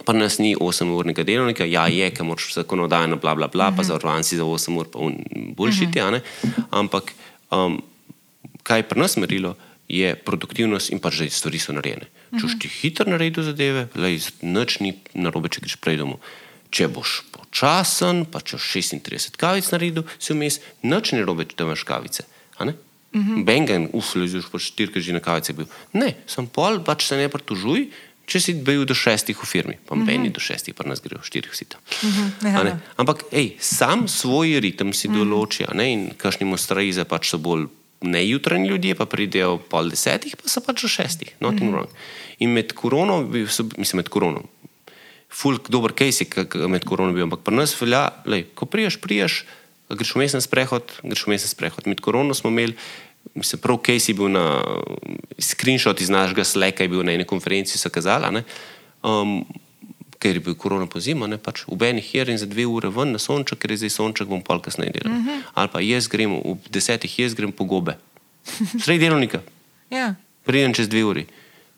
Pa 0.05 0.11
nas 0.13 0.41
ni 0.43 0.57
8-urnega 0.59 1.23
delovnika, 1.23 1.63
ja, 1.71 1.87
je, 1.87 2.09
ker 2.11 2.27
moraš 2.27 2.49
zakonodajno, 2.57 3.17
bla, 3.23 3.35
bla, 3.39 3.47
bla, 3.47 3.69
uh 3.69 3.73
-huh. 3.73 3.77
pa 3.77 3.83
zavarovanci 3.87 4.37
za 4.37 4.43
8 4.43 4.79
ur, 4.79 4.91
pa 4.91 4.99
boljšiti, 5.55 6.01
uh 6.01 6.07
-huh. 6.07 6.21
ampak 6.71 7.13
um, 7.51 7.83
kaj 8.63 8.79
je 8.79 8.83
pri 8.83 9.01
nas 9.01 9.17
merilo, 9.17 9.55
je 9.89 10.15
produktivnost 10.15 10.91
in 10.91 10.99
pa 10.99 11.11
že 11.11 11.31
stvari 11.31 11.59
so 11.59 11.73
narejene. 11.73 12.09
Če 12.33 12.43
boš 12.43 12.59
ti 12.59 12.69
hitro 12.69 13.11
naredil 13.11 13.45
zadeve, 13.45 13.89
lej, 13.95 14.21
nič 14.43 14.81
ni 14.81 14.95
narobe, 15.15 15.49
če 15.49 15.61
greš 15.61 15.77
prej 15.77 16.01
domov. 16.01 16.19
Če 16.75 16.89
boš 16.91 17.21
počasen, 17.35 18.25
pa 18.27 18.43
če 18.43 18.59
boš 18.59 18.71
36 18.75 19.39
kavic 19.41 19.69
naredil, 19.75 20.09
si 20.19 20.35
vmes, 20.35 20.59
noč 20.83 21.15
ne 21.15 21.23
robe, 21.27 21.47
če 21.47 21.63
imaš 21.67 21.87
kavice. 21.87 22.27
Mm 23.15 23.23
-hmm. 23.23 23.45
Bengen, 23.45 23.89
uf, 23.93 24.15
ležiš 24.17 24.51
pa 24.51 24.59
štirka 24.59 25.01
že 25.01 25.13
na 25.13 25.21
kavice 25.21 25.53
bil. 25.53 25.67
Ne, 25.93 26.17
sem 26.27 26.47
pol, 26.47 26.81
pač 26.83 27.07
se 27.07 27.17
ne 27.17 27.29
pritožuj, 27.29 27.87
če 28.27 28.41
si 28.41 28.55
bil 28.55 28.85
do 28.89 28.95
šestih 28.95 29.37
v 29.37 29.47
firmi, 29.47 29.77
pa 29.87 29.95
mm 29.95 30.07
-hmm. 30.07 30.33
do 30.33 30.41
šestih, 30.41 30.75
pa 30.75 30.85
nas 30.85 31.01
gre 31.01 31.19
v 31.19 31.25
štirih 31.25 31.55
sita. 31.55 31.79
Mm 32.03 32.11
-hmm. 32.43 32.79
Ampak, 32.97 33.25
ej, 33.33 33.57
sam 33.61 34.09
svoj 34.09 34.61
ritem 34.61 34.93
si 34.93 35.09
mm 35.09 35.15
-hmm. 35.15 35.19
določi, 35.19 35.65
in 35.93 36.11
kašni 36.17 36.47
mostraize 36.47 37.05
pač 37.05 37.31
so 37.31 37.39
bolj 37.39 37.67
nejutranji 38.01 38.69
ljudje, 38.69 38.95
pa 38.95 39.07
pridejo 39.07 39.59
pol 39.59 39.89
desetih, 39.91 40.37
pa 40.37 40.49
so 40.49 40.61
pač 40.61 40.83
do 40.83 40.89
šestih, 40.89 41.31
nothing 41.41 41.71
mm 41.71 41.75
-hmm. 41.75 41.75
wrong. 41.75 41.89
In 42.39 42.51
med 42.51 42.73
korono, 42.73 43.23
mislim, 43.77 43.97
med 43.97 44.09
korono, 44.09 44.43
fulk 45.35 45.71
dober 45.71 45.93
case 45.93 46.25
je 46.25 46.69
med 46.71 46.85
korono 46.87 47.13
bil, 47.13 47.27
ampak 47.27 47.43
pri 47.47 47.57
nas 47.57 47.75
velja, 47.81 48.09
lej, 48.27 48.47
ko 48.55 48.67
priješ, 48.71 49.01
priješ, 49.03 49.43
greš 49.91 50.15
v 50.15 50.23
mesen 50.23 50.45
sprehod, 50.45 50.95
greš 51.03 51.27
v 51.27 51.35
mesen 51.35 51.51
sprehod. 51.51 51.89
Med 51.91 52.01
korono 52.01 52.35
smo 52.35 52.53
imeli 52.55 52.77
mislim, 53.35 53.61
prav 53.61 53.79
Casey 53.87 54.15
bil 54.15 54.29
na 54.29 54.63
screenshot 55.39 56.01
iz 56.01 56.09
našega 56.09 56.45
sleka, 56.45 56.85
je 56.85 56.89
bil 56.89 57.03
na 57.03 57.13
eni 57.13 57.25
konferenci, 57.25 57.79
so 57.79 57.91
kazali, 57.91 58.43
um, 59.03 59.45
ker 60.19 60.37
je 60.37 60.41
bil 60.41 60.55
korona 60.55 60.87
po 60.87 61.01
zimu, 61.01 61.27
ne 61.29 61.39
pač 61.39 61.65
v 61.69 61.77
Beni 61.77 62.01
hier 62.01 62.29
in 62.31 62.39
za 62.39 62.47
dve 62.47 62.67
ure 62.67 62.89
ven 62.89 63.13
na 63.13 63.21
sonček, 63.21 63.61
ker 63.61 63.75
je 63.75 63.83
zdaj 63.85 63.93
sonček, 63.97 64.29
bom 64.29 64.43
pol 64.45 64.61
kasneje 64.61 64.93
delal. 64.97 65.13
Mm 65.13 65.27
-hmm. 65.27 65.43
Ali 65.55 65.69
pa 65.69 65.81
jaz 65.81 66.09
grem 66.09 66.33
v 66.33 66.57
desetih, 66.71 67.19
jaz 67.19 67.35
grem 67.35 67.53
po 67.53 67.65
gobe. 67.65 67.99
Sredi 68.81 69.05
delovnika. 69.05 69.41
ja. 69.91 70.15
Pridem 70.45 70.75
čez 70.75 70.89
dve 70.89 71.05
uri. 71.05 71.27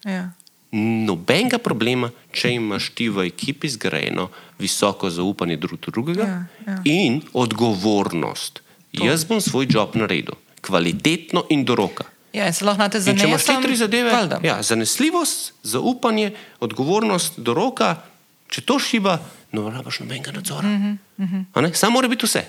Ja. 0.04 0.30
Nobenega 0.76 1.58
problema, 1.58 2.10
če 2.32 2.50
imaš 2.58 2.90
ti 2.94 3.08
v 3.08 3.26
ekipi 3.30 3.68
zgrajeno 3.68 4.28
visoko 4.58 5.10
zaupanje 5.10 5.56
drug 5.56 5.80
drugega 5.80 6.26
Ja, 6.26 6.40
ja. 6.66 6.80
in 6.84 7.22
odgovornost. 7.32 8.60
To. 8.92 9.04
Jaz 9.04 9.24
bom 9.24 9.40
svoj 9.40 9.66
job 9.70 9.96
naredil 9.96 10.36
kvalitetno 10.60 11.46
in 11.48 11.64
do 11.64 11.74
roka. 11.74 12.04
Ja, 12.32 12.46
in 12.46 12.52
se 12.52 12.64
lahko 12.64 12.76
znate 12.76 12.98
In 12.98 13.18
če 13.18 13.28
imaš 13.28 13.46
te 13.46 13.56
tri 13.62 13.76
zadeve, 13.76 14.12
valjda. 14.12 14.40
ja, 14.42 14.58
zanesljivost, 14.62 15.52
zaupanje, 15.62 16.32
odgovornost 16.60 17.38
do 17.40 17.54
roka, 17.54 17.94
če 18.52 18.60
to 18.66 18.78
šiba, 18.82 19.18
no, 19.52 19.70
rabaš 19.70 20.00
nobenega 20.00 20.32
nadzora. 20.32 20.68
Mm 20.68 20.98
-hmm. 21.18 21.74
Samo 21.74 21.92
mora 21.92 22.08
biti 22.08 22.26
vse. 22.26 22.44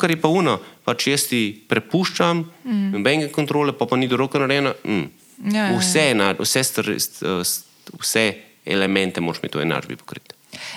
Kar 0.00 0.10
je 0.10 0.20
pa 0.20 0.28
uno, 0.28 0.58
pa 0.84 0.94
če 0.94 1.10
jaz 1.10 1.26
ti 1.28 1.64
prepuščam, 1.68 2.38
mm 2.38 2.44
-hmm. 2.64 2.90
nobenega 2.92 3.32
kontrole, 3.32 3.72
pa, 3.72 3.86
pa 3.86 3.96
ni 3.96 4.08
do 4.08 4.16
roka 4.16 4.38
narejena. 4.38 4.74
Mm. 4.84 5.08
Ja, 5.42 5.66
ja, 5.66 5.70
ja. 5.72 5.78
Vse, 5.78 6.00
je 6.00 6.14
na, 6.14 6.34
vse, 6.38 6.64
stvari, 6.64 6.94
st- 7.00 7.22
st- 7.44 7.96
vse 8.00 8.32
elemente 8.64 9.20
moraš 9.20 9.42
mi 9.42 9.48
to 9.48 9.60
enačbi 9.60 9.96
pokriti. 9.96 10.34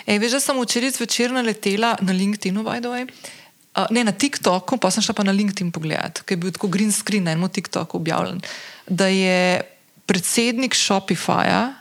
Ej, 0.07 0.19
veš, 0.19 0.31
da 0.31 0.39
sem 0.39 0.57
včeraj 0.61 0.91
zvečer 0.95 1.31
naletela 1.35 1.95
na 2.01 2.13
LinkedIn, 2.13 2.57
by 2.63 2.79
the 2.81 2.89
way. 2.89 3.05
Uh, 3.75 3.85
ne 3.91 4.03
na 4.07 4.11
TikToku, 4.11 4.77
pa 4.79 4.89
sem 4.91 5.03
šla 5.03 5.13
pa 5.13 5.23
na 5.27 5.33
LinkedIn 5.35 5.71
pogledat, 5.75 6.21
ker 6.23 6.37
je 6.37 6.41
bil 6.45 6.51
tako 6.55 6.67
green 6.71 6.91
screen 6.95 7.27
na 7.27 7.33
enem 7.35 7.49
TikToku 7.51 7.97
objavljen, 7.99 8.39
da 8.87 9.07
je 9.11 9.61
predsednik 10.07 10.73
Shopifyja, 10.75 11.73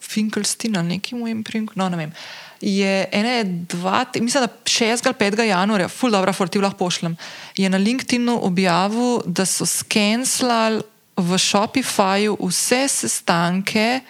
Finkelstein 0.00 0.76
ali 0.76 0.88
neki 0.88 1.14
mu 1.14 1.26
je 1.28 1.30
imprint, 1.32 1.74
no 1.76 1.88
ne 1.88 1.96
vem. 1.96 2.12
Je 2.60 3.08
ene, 3.12 3.44
dva, 3.44 4.04
te- 4.04 4.20
mislim, 4.20 4.46
da 4.46 4.52
6. 4.64 5.06
ali 5.06 5.14
5. 5.14 5.42
januarja, 5.42 5.88
full 5.88 6.12
dobro, 6.12 6.32
fortiv 6.32 6.62
lahko 6.62 6.78
pošljem, 6.78 7.16
je 7.56 7.68
na 7.68 7.78
LinkedInu 7.78 8.38
objavil, 8.42 9.20
da 9.26 9.44
so 9.46 9.66
skenslali 9.66 10.80
v 11.16 11.38
Shopifyju 11.38 12.36
vse 12.40 12.84
sestanke, 12.88 14.00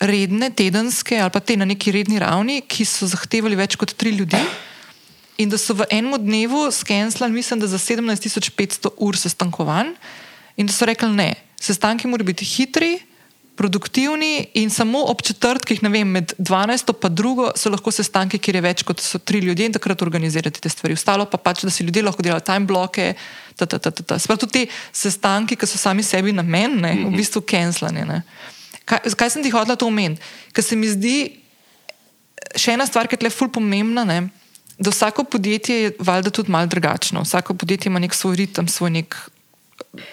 redne, 0.00 0.50
tedenske 0.50 1.20
ali 1.20 1.30
pa 1.30 1.40
te 1.40 1.56
na 1.56 1.64
neki 1.68 1.92
redni 1.92 2.18
ravni, 2.18 2.60
ki 2.66 2.84
so 2.88 3.08
zahtevali 3.08 3.56
več 3.56 3.76
kot 3.76 3.94
tri 3.96 4.14
ljudi. 4.16 4.40
In 5.38 5.50
da 5.50 5.58
so 5.58 5.74
v 5.74 5.86
enem 5.90 6.16
dnevu 6.20 6.68
skenslali, 6.70 7.34
mislim, 7.34 7.60
da 7.60 7.66
za 7.66 7.78
17.500 7.78 8.94
ur 9.02 9.18
sestankovanj, 9.18 9.94
in 10.56 10.70
da 10.70 10.72
so 10.72 10.86
rekli 10.86 11.10
ne, 11.10 11.32
sestanki 11.60 12.08
morajo 12.08 12.30
biti 12.30 12.46
hitri, 12.46 12.98
produktivni 13.54 14.48
in 14.58 14.70
samo 14.70 15.04
ob 15.10 15.22
četrtkih, 15.22 15.82
ne 15.82 15.88
vem, 15.88 16.08
med 16.10 16.32
12 16.38 16.90
in 16.90 17.16
2 17.16 17.50
so 17.58 17.70
lahko 17.70 17.90
sestanki, 17.94 18.38
kjer 18.38 18.58
je 18.58 18.62
več 18.62 18.82
kot 18.82 19.02
so 19.02 19.18
tri 19.18 19.38
ljudje 19.38 19.66
in 19.66 19.74
takrat 19.74 20.02
organizirati 20.02 20.60
te 20.60 20.68
stvari. 20.68 20.94
Ostalo 20.98 21.26
pa 21.30 21.38
pač, 21.38 21.62
da 21.62 21.70
si 21.70 21.86
ljudje 21.86 22.02
lahko 22.02 22.22
delajo 22.22 22.42
time 22.42 22.66
bloke, 22.66 23.14
ta, 23.56 23.66
ta, 23.66 23.78
ta, 23.78 23.90
ta, 23.90 24.02
ta. 24.02 24.18
Sprav 24.18 24.38
tudi 24.42 24.64
te 24.64 24.74
sestanki, 24.92 25.56
ki 25.56 25.68
so 25.68 25.78
sami 25.78 26.02
sebi 26.02 26.34
namen, 26.34 26.78
ne, 26.82 26.92
v 27.06 27.14
bistvu 27.14 27.44
kenslanje. 27.46 28.04
ne. 28.08 28.22
Kaj, 28.84 29.06
zakaj 29.14 29.30
sem 29.30 29.42
ti 29.42 29.52
hodila 29.54 29.76
to 29.76 29.88
omeniti? 29.88 30.22
Ker 30.52 30.64
se 30.64 30.76
mi 30.76 30.90
zdi, 30.90 31.16
še 32.58 32.74
ena 32.74 32.86
stvar, 32.86 33.08
ki 33.08 33.16
je 33.16 33.24
tle 33.24 33.32
ful 33.32 33.48
pomembna, 33.52 34.04
ne, 34.04 34.28
da 34.78 34.90
vsako 34.90 35.24
podjetje 35.30 35.74
je 35.80 35.94
valjda 36.02 36.30
tudi 36.34 36.50
malo 36.50 36.66
drugačno. 36.66 37.22
Vsako 37.22 37.54
podjetje 37.54 37.90
ima 37.90 38.02
nek 38.02 38.14
svoj 38.14 38.36
ritem, 38.42 38.68
svoj 38.68 38.90
nek 38.90 39.16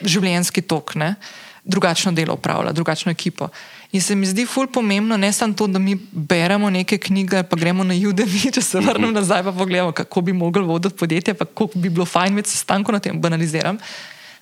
življenjski 0.05 0.61
tok, 0.61 0.95
ne, 0.95 1.15
drugačno 1.63 2.13
delo 2.13 2.37
upravlja, 2.37 2.73
drugačno 2.77 3.11
ekipo. 3.11 3.49
In 3.91 4.01
se 4.01 4.15
mi 4.15 4.25
zdi 4.25 4.45
ful 4.47 4.69
pomembno, 4.71 5.17
ne 5.17 5.33
samo 5.33 5.53
to, 5.53 5.67
da 5.67 5.79
mi 5.79 5.97
beremo 6.11 6.69
neke 6.69 6.97
knjige, 6.97 7.43
pa 7.43 7.57
gremo 7.59 7.83
na 7.83 7.93
Udemy, 7.93 8.51
če 8.55 8.63
se 8.63 8.79
vrnem 8.79 9.11
nazaj, 9.11 9.43
pa 9.43 9.51
pogledamo, 9.51 9.91
kako 9.91 10.21
bi 10.21 10.33
mogli 10.33 10.63
voditi 10.63 10.95
podjetje, 10.95 11.33
pa 11.33 11.45
kako 11.45 11.67
bi 11.75 11.89
bilo 11.89 12.05
fajn 12.05 12.31
imeti 12.31 12.53
sestankov 12.55 12.95
na 12.95 13.03
tem, 13.03 13.19
banaliziram. 13.21 13.79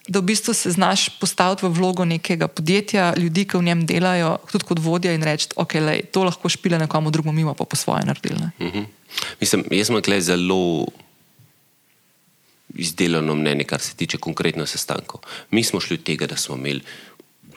Da 0.09 0.21
v 0.21 0.29
bistvu 0.29 0.53
se 0.53 0.71
znaš 0.73 1.09
postaviti 1.19 1.65
v 1.65 1.73
vlogo 1.73 2.05
nekega 2.05 2.47
podjetja, 2.47 3.13
ljudi, 3.17 3.45
ki 3.49 3.57
v 3.57 3.65
njem 3.65 3.83
delajo, 3.89 4.37
tudi 4.51 4.65
kot 4.69 4.79
vodja 4.81 5.13
in 5.13 5.25
reči, 5.25 5.49
ok, 5.55 5.75
lej, 5.81 6.05
to 6.13 6.23
lahko 6.25 6.49
špile 6.49 6.77
nekomu 6.81 7.11
drugemu, 7.13 7.33
mimo 7.33 7.53
pa 7.57 7.65
po 7.65 7.77
svoje 7.77 8.05
naredili. 8.05 8.37
Ne? 8.37 8.49
Mhm. 8.61 8.87
Mislim, 9.41 9.65
jaz 9.73 9.89
imam 9.89 10.01
tukaj 10.05 10.21
zelo 10.21 10.85
izdelano 12.75 13.35
mnenje, 13.35 13.63
kar 13.63 13.81
se 13.81 13.95
tiče 13.95 14.17
konkretno 14.17 14.65
sestankov. 14.65 15.21
Mi 15.51 15.63
smo 15.63 15.79
šli 15.79 15.93
od 15.93 16.03
tega, 16.03 16.27
da 16.27 16.37
smo 16.37 16.55
imeli 16.55 16.81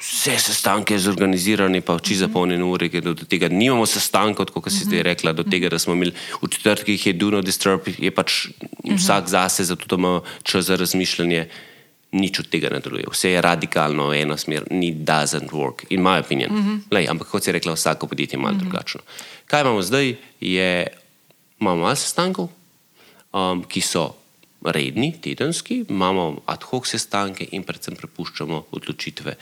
vse 0.03 0.35
sestanke 0.39 0.99
zorganizirane, 0.99 1.81
pa 1.81 1.95
oči 1.95 2.17
zapolnjene 2.19 2.65
ure, 2.67 2.89
ker 2.91 3.05
do 3.05 3.15
tega 3.15 3.49
nimamo 3.53 3.87
sestankov, 3.87 4.51
kot 4.51 4.71
si 4.73 4.87
zdaj 4.87 5.05
rekla, 5.13 5.35
do 5.37 5.45
tega, 5.47 5.71
da 5.71 5.79
smo 5.79 5.95
imeli 5.95 6.15
v 6.43 6.51
četrtkih 6.51 7.07
je 7.07 7.13
do 7.15 7.31
not 7.31 7.47
disturb, 7.47 7.87
je 7.87 8.11
pač 8.11 8.49
vsak 8.83 9.31
zase, 9.31 9.65
zato 9.71 9.97
ima 9.97 10.21
čas 10.43 10.67
za 10.71 10.77
razmišljanje. 10.81 11.47
Nič 12.13 12.43
od 12.43 12.49
tega 12.53 12.69
ne 12.69 12.83
deluje, 12.85 13.07
vse 13.09 13.31
je 13.33 13.41
radikalno 13.41 14.11
v 14.11 14.19
eno 14.21 14.37
smer, 14.37 14.67
ni 14.69 14.91
doesn't 14.93 15.55
work, 15.57 15.87
in 15.89 16.03
my 16.05 16.21
opinion. 16.21 16.53
Mm 16.53 16.63
-hmm. 16.63 16.81
Lej, 16.91 17.09
ampak 17.09 17.29
kot 17.29 17.45
si 17.45 17.53
rekla, 17.53 17.73
vsako 17.73 18.07
podjetje 18.07 18.37
je 18.37 18.43
malo 18.43 18.53
mm 18.53 18.59
-hmm. 18.59 18.63
drugačno. 18.63 19.01
Kaj 19.47 19.61
imamo 19.61 19.83
zdaj, 19.83 20.17
je, 20.41 20.87
imamo 21.61 21.81
malo 21.81 21.97
sestankov, 21.97 22.49
um, 23.33 23.65
ki 23.65 23.81
so 23.81 24.13
redni, 24.65 25.15
tedenski, 25.21 25.85
imamo 25.89 26.43
ad 26.47 26.63
hoc 26.63 26.87
sestanke 26.87 27.47
in 27.53 27.63
predvsem 27.63 27.97
prepuščamo 27.97 28.65
odločitve 28.71 29.35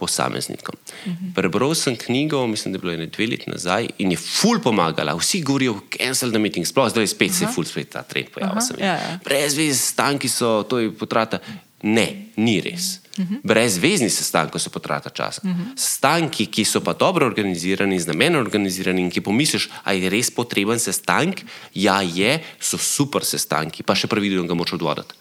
posameznikom. 0.00 0.74
-hmm. 0.74 1.34
Prebral 1.34 1.74
sem 1.74 1.96
knjigo, 1.96 2.46
mislim, 2.46 2.72
da 2.72 2.76
je 2.76 2.80
bilo 2.80 2.92
ene 2.92 3.06
dve 3.06 3.26
leti 3.26 3.50
nazaj 3.50 3.88
in 3.98 4.10
je 4.10 4.16
ful 4.16 4.60
pomagala. 4.60 5.16
Vsi 5.16 5.42
govorijo, 5.42 5.80
cancel 5.98 6.30
the 6.30 6.38
meeting, 6.38 6.66
sploh 6.66 6.90
zdaj 6.90 7.06
spet 7.06 7.32
se 7.34 7.44
je 7.44 7.52
ful 7.54 7.64
spet 7.64 7.90
ta 7.90 8.02
trend 8.02 8.28
pojavil. 8.34 8.56
Aha, 8.56 8.74
ja, 8.78 8.94
ja. 8.94 9.18
Brez 9.24 9.56
vez, 9.56 9.80
stanki 9.80 10.28
so, 10.28 10.62
to 10.62 10.78
je 10.78 10.92
potrata. 10.92 11.38
Ne, 11.82 12.28
ni 12.36 12.60
res. 12.60 13.00
Uh 13.18 13.24
-huh. 13.24 13.40
Brez 13.44 13.78
vezni 13.78 14.10
sestanki 14.10 14.58
so 14.58 14.70
potrata 14.70 15.10
časa. 15.10 15.40
Uh 15.44 15.50
-huh. 15.50 15.76
Stanki, 15.76 16.46
ki 16.46 16.64
so 16.64 16.80
pa 16.80 16.92
dobro 16.92 17.26
organizirani, 17.26 18.00
z 18.00 18.06
namenom 18.06 18.40
organizirani 18.40 19.00
in 19.00 19.10
ki 19.10 19.20
pomisliš, 19.20 19.68
ali 19.84 20.02
je 20.02 20.10
res 20.10 20.30
potreben 20.30 20.78
sestank, 20.78 21.40
ja, 21.74 22.02
je, 22.02 22.42
so 22.60 22.78
super 22.78 23.24
sestanki, 23.24 23.82
pa 23.82 23.94
še 23.94 24.06
pravilno 24.06 24.46
ga 24.46 24.54
moč 24.54 24.72
odvoditi. 24.72 25.14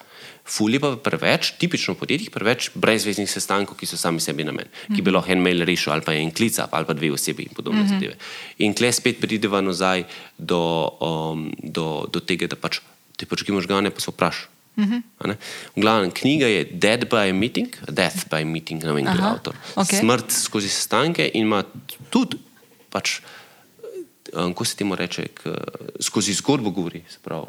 Ful 0.50 0.74
je 0.74 0.80
pa 0.82 0.96
preveč, 0.98 1.54
tipično 1.62 1.94
v 1.94 2.02
podjetjih, 2.02 2.32
preveč 2.34 2.72
brezveznih 2.74 3.30
sestankov, 3.30 3.78
ki 3.78 3.86
so 3.86 3.98
sami 4.02 4.22
sebi 4.22 4.44
namen, 4.44 4.66
mm 4.66 4.72
-hmm. 4.72 4.96
ki 4.96 5.02
bi 5.02 5.12
lahko 5.12 5.32
en 5.32 5.42
mail 5.42 5.66
rešil, 5.66 5.94
ali 5.94 6.02
pa 6.02 6.14
en 6.14 6.32
klic, 6.32 6.60
ali 6.60 6.86
pa 6.86 6.94
dve 6.94 7.12
osebi 7.12 7.44
in 7.44 7.54
podobne 7.54 7.82
mm 7.82 7.86
-hmm. 7.86 7.94
zadeve. 7.94 8.16
In 8.58 8.74
kle 8.74 8.92
spet 8.92 9.20
prideva 9.22 9.62
nazaj 9.62 10.04
do, 10.38 10.90
um, 11.02 11.52
do, 11.64 12.08
do 12.14 12.20
tega, 12.20 12.48
da 12.48 12.56
pač 12.56 12.80
ti 13.18 13.26
počki 13.26 13.52
možgane, 13.52 13.90
pa 13.90 14.02
se 14.02 14.12
vprašaš. 14.12 14.48
Mm 14.76 14.86
-hmm. 14.86 15.36
V 15.76 15.82
glavnem, 15.82 16.12
knjiga 16.12 16.48
je 16.48 16.64
Dead 16.64 17.10
by 17.10 17.34
Meeting, 17.34 17.78
Death 17.90 18.30
by 18.30 18.46
Meeting, 18.46 18.84
ne 18.84 18.94
vem, 18.94 19.06
kdo 19.06 19.24
je 19.24 19.30
avtor. 19.30 19.56
okej. 19.76 20.00
Smrt 20.00 20.32
skozi 20.32 20.70
sestanke 20.70 21.32
in 21.34 21.42
ima 21.42 21.64
tudi, 22.10 22.38
pač, 22.90 23.20
um, 24.34 24.54
ko 24.54 24.66
se 24.66 24.76
temu 24.76 24.96
reče, 24.96 25.28
k, 25.28 25.42
skozi 26.00 26.34
zgodbo 26.34 26.70
govori. 26.70 27.04
pravi. 27.24 27.46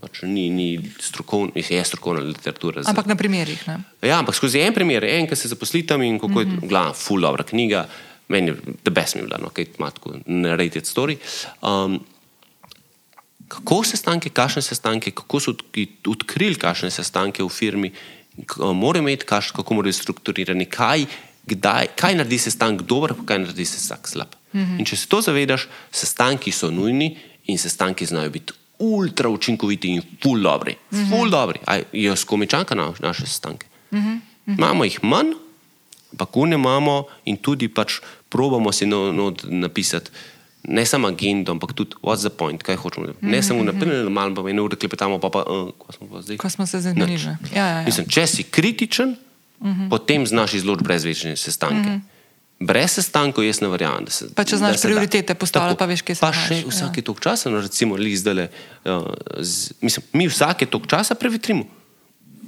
Pač 0.00 0.22
ni, 0.22 0.48
ni 0.50 0.80
strokovna, 1.00 1.52
je 1.54 1.84
strokovna 1.84 2.20
literatura. 2.20 2.82
za- 2.82 2.90
Ampak 2.90 3.06
na 3.06 3.14
primerih. 3.14 3.68
Ne? 3.68 3.78
Ja, 4.02 4.18
ampak 4.18 4.34
skozi 4.34 4.58
en 4.60 4.74
primer, 4.74 5.04
en, 5.04 5.26
ki 5.26 5.36
se 5.36 5.48
zaposli 5.48 5.86
tam 5.86 6.02
in 6.02 6.18
kako 6.18 6.40
je, 6.40 6.46
mm 6.46 6.58
-hmm. 6.58 6.68
glavno, 6.68 6.92
full 6.92 7.20
dobra 7.20 7.44
knjiga, 7.44 7.88
meni 8.28 8.50
je 8.50 8.56
the 8.82 8.90
best 8.90 9.14
mi 9.14 9.20
je 9.20 9.26
bila, 9.26 9.38
no, 9.38 9.48
kaj 9.48 9.66
ima 9.78 9.90
tako 9.90 10.16
narrated 10.26 10.84
story. 10.84 11.16
Um, 11.62 12.00
kako 13.48 13.84
sestanke, 13.84 14.30
kakšne 14.30 14.62
sestanke, 14.62 15.10
kako 15.10 15.40
so 15.40 15.54
odkrili 16.08 16.54
kakšne 16.54 16.90
sestanke 16.90 17.42
v 17.42 17.48
firmi, 17.48 17.92
morajo 18.58 19.02
imeti, 19.02 19.24
kaš, 19.26 19.50
kako 19.50 19.74
morajo 19.74 19.92
strukturirani, 19.92 20.66
kaj, 20.66 21.06
kdaj, 21.46 21.86
kaj 21.96 22.14
naredi 22.14 22.38
sestank 22.38 22.82
dober, 22.82 23.14
pa 23.14 23.22
kaj 23.24 23.38
naredi 23.38 23.64
sestank 23.64 24.08
slab. 24.08 24.28
Mm 24.52 24.60
-hmm. 24.60 24.78
In 24.78 24.84
če 24.84 24.96
se 24.96 25.06
to 25.06 25.20
zavedaš, 25.20 25.68
sestanki 25.92 26.50
so 26.50 26.70
nujni 26.70 27.18
in 27.46 27.58
sestanki 27.58 28.06
znajo 28.06 28.30
biti 28.30 28.52
ultra 28.78 29.28
učinkoviti 29.28 29.88
in 29.88 30.02
ful 30.22 30.42
dobri. 30.42 30.76
Mm 30.90 30.98
-hmm. 30.98 31.10
Ful 31.10 31.30
dobri. 31.30 31.58
Aj, 31.66 31.82
jaz 31.92 32.24
komi 32.24 32.46
čakam 32.46 32.78
na 32.78 32.92
naše 33.00 33.26
sestanke. 33.26 33.66
Mm 33.92 33.98
-hmm. 33.98 34.20
Imamo 34.58 34.84
jih 34.84 34.98
manj, 35.02 35.32
ampak 36.12 36.36
une 36.36 36.54
imamo 36.54 37.04
in 37.24 37.36
tudi 37.36 37.68
pač 37.68 38.00
probamo 38.28 38.72
si 38.72 38.86
no, 38.86 39.12
no, 39.12 39.34
napisati. 39.42 40.10
Ne 40.68 40.86
samo 40.86 41.08
agendo, 41.08 41.52
ampak 41.52 41.72
tudi 41.72 41.96
what's 42.02 42.20
the 42.20 42.30
point, 42.30 42.62
kaj 42.62 42.76
hočemo. 42.76 43.06
Mm 43.06 43.12
-hmm. 43.12 43.30
Ne 43.30 43.42
samo 43.42 43.62
napisati, 43.62 44.10
malo 44.10 44.34
pa 44.34 44.50
eno 44.50 44.64
uro 44.64 44.76
klepetamo, 44.76 45.18
pa 45.18 45.30
pa 45.30 45.38
uh, 45.38 45.70
ko 45.78 45.92
smo 45.92 46.06
pa 46.06 46.22
zdaj. 46.22 46.36
Ko 46.36 46.50
smo 46.50 46.66
se 46.66 46.80
zanimali. 46.80 47.12
Ja, 47.12 47.36
ja, 47.56 47.66
ja. 47.66 47.84
Mislim, 47.84 48.08
če 48.08 48.26
si 48.26 48.42
kritičen, 48.42 49.16
mm 49.60 49.68
-hmm. 49.68 49.90
potem 49.90 50.26
znaš 50.26 50.54
izločiti 50.54 50.84
brezvečne 50.84 51.36
sestanke. 51.36 51.90
Mm 51.90 51.94
-hmm. 51.94 52.13
Brez 52.64 52.96
sestankov 52.96 53.44
jaz 53.44 53.60
ne 53.60 53.68
verjamem. 53.68 54.08
Se, 54.08 54.28
pa 54.34 54.44
če 54.46 54.58
znaš 54.60 54.80
prioritete 54.82 55.36
postavljati, 55.36 55.78
pa 55.78 55.88
veš, 55.90 56.02
kje 56.02 56.16
se 56.16 56.20
znaš. 56.22 56.36
Pa 56.36 56.48
še 56.48 56.60
vsake 56.68 57.02
ja. 57.02 57.06
tok 57.10 57.20
časa, 57.24 57.52
no, 57.52 57.60
recimo, 57.64 57.98
zdale, 58.16 58.48
uh, 58.84 59.08
z, 59.40 59.76
mislim, 59.84 60.06
mi 60.16 60.28
vsake 60.30 60.68
tok 60.70 60.88
časa 60.90 61.16
prevetrimo. 61.18 61.66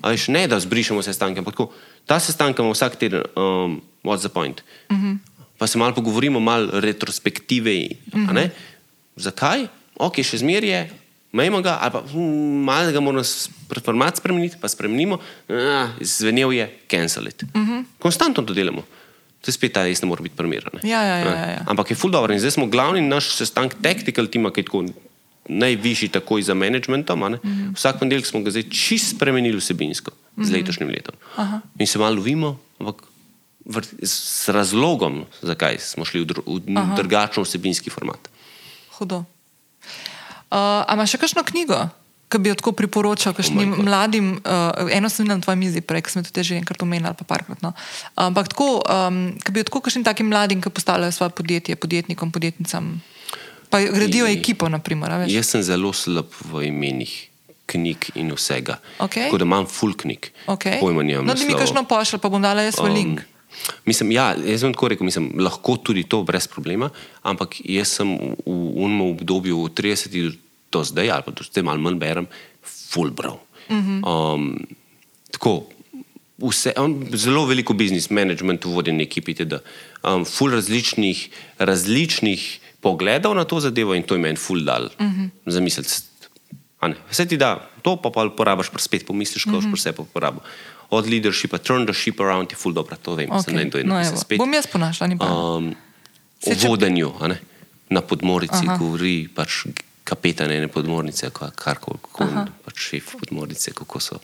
A 0.00 0.12
veš, 0.14 0.28
ne 0.32 0.46
da 0.48 0.60
zbrišemo 0.60 1.02
sestanke, 1.04 1.42
ampak 1.42 1.56
tako, 1.56 1.70
ta 2.08 2.20
sestanek 2.22 2.58
imamo 2.58 2.76
vsak 2.76 2.96
teden, 3.00 3.26
um, 3.36 3.80
what's 4.04 4.24
the 4.24 4.32
point. 4.32 4.62
Mm 4.90 4.96
-hmm. 4.96 5.16
Pa 5.58 5.66
se 5.66 5.78
malo 5.78 5.94
pogovorimo, 5.94 6.40
malo 6.40 6.80
retrospektive. 6.80 7.88
Mm 8.12 8.26
-hmm. 8.26 8.50
Zakaj? 9.16 9.66
Ok, 9.96 10.20
še 10.22 10.38
zmeraj 10.38 10.70
je, 10.70 10.90
majmo 11.32 11.60
ga, 11.62 11.78
ali 11.80 11.92
pa 11.92 12.00
hm, 12.04 12.64
malo 12.64 12.92
ga 12.92 13.00
moramo 13.00 13.24
format 13.84 14.16
spremeniti, 14.16 14.56
pa 14.60 14.68
spremenimo, 14.68 15.18
ah, 15.48 15.88
zvenel 16.00 16.52
je, 16.52 16.66
cancel 16.88 17.26
it. 17.28 17.42
Mm 17.54 17.66
-hmm. 17.66 17.84
Konstantno 17.98 18.42
to 18.42 18.54
delamo. 18.54 18.82
To 19.46 19.54
je 19.54 19.54
spet 19.54 19.76
ta, 19.78 19.84
jaz 19.86 20.02
ne 20.02 20.08
morem 20.10 20.26
biti 20.26 20.34
primeren. 20.34 20.80
Ja, 20.82 20.98
ja, 21.06 21.18
ja, 21.22 21.34
ja. 21.54 21.60
Ampak 21.70 21.92
je 21.92 21.96
full 21.96 22.10
dobro 22.10 22.34
in 22.34 22.42
zdaj 22.42 22.56
smo 22.56 22.66
glavni 22.66 22.98
naš 22.98 23.28
sestanek, 23.38 23.76
tactical 23.78 24.26
team, 24.26 24.50
ki 24.50 24.64
je 24.64 24.66
tako 24.66 24.80
najvišji 25.46 26.08
takoj 26.18 26.42
za 26.42 26.54
managementom. 26.58 27.18
Mm 27.18 27.38
-hmm. 27.38 27.74
Vsak 27.78 28.02
ponedeljek 28.02 28.26
smo 28.26 28.42
ga 28.42 28.50
zdaj 28.50 28.66
čist 28.66 29.14
spremenili 29.14 29.56
vsebinsko 29.56 30.10
mm 30.10 30.42
-hmm. 30.42 30.46
z 30.46 30.50
mhm. 30.50 30.58
letošnjim 30.58 30.88
letom. 30.90 31.14
Aha. 31.36 31.60
In 31.78 31.86
se 31.86 31.98
malo 31.98 32.16
lovimo, 32.16 32.58
ampak 32.80 33.06
s 34.02 34.48
razlogom, 34.48 35.24
zakaj 35.42 35.78
smo 35.78 36.04
šli 36.04 36.20
v, 36.20 36.24
dru 36.24 36.42
v 36.46 36.96
drugačen 36.96 37.44
vsebinski 37.44 37.90
format. 37.90 38.28
Hudo. 38.98 39.16
Uh, 39.16 39.26
a 40.86 40.94
imaš 40.94 41.10
še 41.10 41.18
kakšno 41.18 41.42
knjigo? 41.42 41.88
Ki 42.28 42.38
bi 42.42 42.50
jo 42.50 42.56
tako 42.58 42.72
priporočal 42.74 43.34
kakšnim 43.36 43.76
oh 43.76 43.82
mladim, 43.86 44.32
uh, 44.42 44.90
eno 44.90 45.08
sem 45.12 45.28
na 45.28 45.38
tvoji 45.40 45.60
mizi, 45.60 45.80
prej 45.80 46.08
smo 46.10 46.24
tudi 46.26 46.42
že 46.42 46.58
enkrat 46.58 46.82
omenili, 46.82 47.14
pa 47.14 47.24
parkrat. 47.24 47.62
No. 47.62 47.72
Ampak 48.18 48.50
tako, 48.50 48.82
um, 48.82 49.36
ki 49.38 49.54
bi 49.54 49.62
jo 49.62 49.68
tako 49.70 49.84
kakšnim 49.86 50.04
takim 50.06 50.26
mladim, 50.30 50.62
ki 50.62 50.70
postavljajo 50.74 51.12
svoje 51.12 51.30
podjetje, 51.38 51.76
podjetnikom, 51.76 52.32
podjetnicam, 52.34 52.98
pa 53.70 53.80
gradijo 53.80 54.26
ekipo. 54.26 54.68
Naprimer, 54.68 55.22
jaz 55.30 55.54
sem 55.54 55.62
zelo 55.62 55.94
slab 55.94 56.30
v 56.50 56.68
imenih. 56.72 57.14
Knjig 57.66 58.12
in 58.14 58.28
vsega. 58.30 58.76
Okay. 59.02 59.26
Tako 59.26 59.40
da 59.42 59.44
imam 59.44 59.64
full 59.66 59.96
knjig. 59.98 60.28
Okay. 60.46 60.78
No, 60.78 61.34
da 61.34 61.34
mi 61.34 61.50
kakšno 61.50 61.82
pošlje, 61.90 62.20
pa 62.22 62.30
bom 62.30 62.38
dala 62.38 62.62
jaz 62.62 62.76
svoj 62.78 62.92
um, 62.92 62.94
link. 62.94 63.24
Mislim, 63.84 64.12
ja, 64.14 64.28
jaz 64.38 64.62
sem 64.62 64.70
tako 64.70 64.92
rekel, 64.92 65.04
mislim, 65.04 65.32
lahko 65.42 65.74
tudi 65.76 66.04
to 66.06 66.22
brez 66.22 66.46
problema, 66.46 66.92
ampak 67.26 67.58
jaz 67.64 67.96
sem 67.98 68.12
v, 68.14 68.36
v 68.46 68.86
unem 68.86 69.02
obdobju 69.08 69.66
30 69.74 70.14
do 70.14 70.30
zdaj, 70.84 71.10
ali 71.10 71.22
pa 71.26 71.32
tudi 71.32 71.50
zdaj 71.52 71.64
malo 71.64 71.80
manj 71.80 71.98
berem, 71.98 72.26
fulbral. 72.64 73.40
Um, 73.70 74.52
tako. 75.30 75.64
Vse, 76.36 76.74
on, 76.76 76.98
zelo 77.16 77.46
veliko 77.48 77.72
biznis 77.72 78.10
management 78.12 78.66
vodi 78.68 78.92
na 78.92 79.06
ekipi, 79.06 79.32
da 79.48 79.62
um, 80.04 80.26
ful 80.28 80.52
različnih, 80.52 81.22
različnih 81.58 82.42
pogledov 82.84 83.32
na 83.34 83.46
to 83.48 83.60
zadevo 83.60 83.96
in 83.96 84.04
to 84.04 84.14
je 84.14 84.20
meni 84.20 84.36
ful 84.36 84.60
dal 84.60 84.84
uh 84.84 85.06
-huh. 85.06 85.28
za 85.46 85.60
misliti. 85.60 85.88
Vse 87.10 87.26
ti 87.26 87.36
da, 87.36 87.70
to 87.82 87.96
pa 87.96 88.10
pa 88.10 88.28
porabiš, 88.36 88.68
pa 88.68 88.78
spet 88.78 89.06
pomisliš, 89.06 89.44
ko 89.44 89.50
uh 89.50 89.64
-huh. 89.64 89.74
vse 89.74 89.92
pa 89.92 90.04
porabiš. 90.12 90.42
Od 90.90 91.08
leadershipa, 91.08 91.58
turn 91.58 91.86
the 91.86 91.94
ship 91.94 92.20
around 92.20 92.52
je 92.52 92.56
ful 92.56 92.72
dobro, 92.72 92.96
to 92.96 93.14
vem. 93.14 93.30
Okay. 93.30 93.54
Ne, 93.54 93.70
to 93.70 93.78
je 93.78 93.84
no, 93.84 94.16
spet. 94.16 94.38
Bom 94.38 94.54
jaz 94.54 94.66
ponašal, 94.66 95.08
ni 95.08 95.18
pa. 95.18 95.26
Um, 95.26 95.74
o 96.46 96.68
vodenju, 96.68 97.12
na 97.88 98.00
podmorici 98.00 98.66
Aha. 98.66 98.76
govori 98.76 99.28
pač 99.34 99.66
kapetan 100.06 100.52
ene 100.54 100.68
podmornice, 100.72 101.30
kar 101.34 101.80
koli, 101.82 101.98
pač 102.64 102.88
šef 102.90 103.16
podmornice, 103.20 103.74
kako 103.76 104.00
so. 104.00 104.20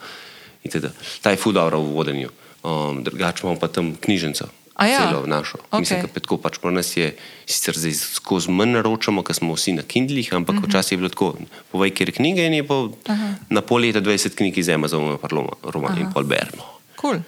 Ta 1.22 1.34
je 1.34 1.40
fudor 1.42 1.74
v 1.74 1.92
vodenju. 1.94 2.30
Um, 2.62 3.02
drugače 3.02 3.42
imamo 3.42 3.58
pa 3.58 3.68
tam 3.68 3.96
knjižnico. 4.00 4.46
Ja. 4.78 4.98
Celo 4.98 5.26
našo. 5.26 5.58
Okay. 5.70 5.80
Mislim, 5.82 6.00
da 6.02 6.08
petko 6.08 6.38
pač 6.42 6.58
po 6.58 6.70
nas 6.70 6.96
je 6.96 7.10
sicer 7.46 7.76
zdaj 7.78 7.92
skozi 8.16 8.50
manj 8.50 8.72
naročamo, 8.78 9.22
ker 9.26 9.36
smo 9.36 9.54
vsi 9.54 9.74
na 9.76 9.82
Kindlih, 9.82 10.32
ampak 10.34 10.54
uh 10.54 10.60
mhm. 10.60 10.64
-huh. 10.64 10.70
včasih 10.70 10.92
je 10.92 10.98
bilo 10.98 11.08
tako, 11.08 11.34
povej, 11.72 11.90
kjer 11.90 12.08
je 12.08 12.12
knjige 12.12 12.46
in 12.46 12.54
je 12.54 12.66
po, 12.66 12.80
uh 12.82 12.90
-huh. 13.06 13.34
na 13.50 13.60
pol 13.60 13.80
leta 13.80 14.00
20 14.00 14.34
knjig 14.34 14.58
iz 14.58 14.68
Amazona, 14.68 15.18
pa 15.18 15.28
roman 15.62 15.98
in 15.98 16.12
pol 16.12 16.24
bermo. 16.24 16.64
Kul, 16.96 17.10
cool. 17.10 17.22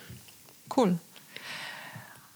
kul. 0.68 0.84
Cool. 0.84 0.96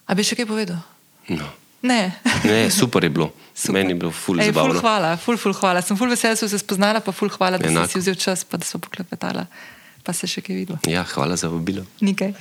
A 0.06 0.14
bi 0.14 0.24
še 0.24 0.36
kaj 0.40 0.46
povedal? 0.46 0.80
No. 1.28 1.44
Ne. 1.82 2.12
ne, 2.44 2.70
super 2.70 3.04
je 3.04 3.10
bilo. 3.10 3.30
Super. 3.54 3.72
Meni 3.72 3.90
je 3.90 3.94
bilo 3.94 4.10
ful 4.10 4.40
Ej, 4.40 4.50
zabavno. 4.50 4.74
Ful 4.74 4.80
hvala, 4.80 5.16
ful, 5.16 5.36
ful 5.38 5.54
hvala. 5.54 5.82
Sem 5.82 5.98
ful 5.98 6.10
vesel, 6.10 6.34
da 6.34 6.40
sem 6.42 6.50
se 6.50 6.58
spoznala, 6.58 7.00
pa 7.00 7.14
ful 7.14 7.30
hvala, 7.30 7.58
da 7.58 7.70
Enako. 7.70 7.92
si 7.92 8.02
vzel 8.02 8.18
čas, 8.18 8.42
pa 8.44 8.58
da 8.58 8.66
so 8.66 8.82
poklepetala. 8.82 9.46
Pa 10.02 10.14
se 10.14 10.26
še 10.30 10.42
kaj 10.42 10.56
videlo. 10.56 10.78
Ja, 10.90 11.06
hvala 11.06 11.38
za 11.38 11.50
vabilo. 11.52 11.86
Nikaj. 12.02 12.34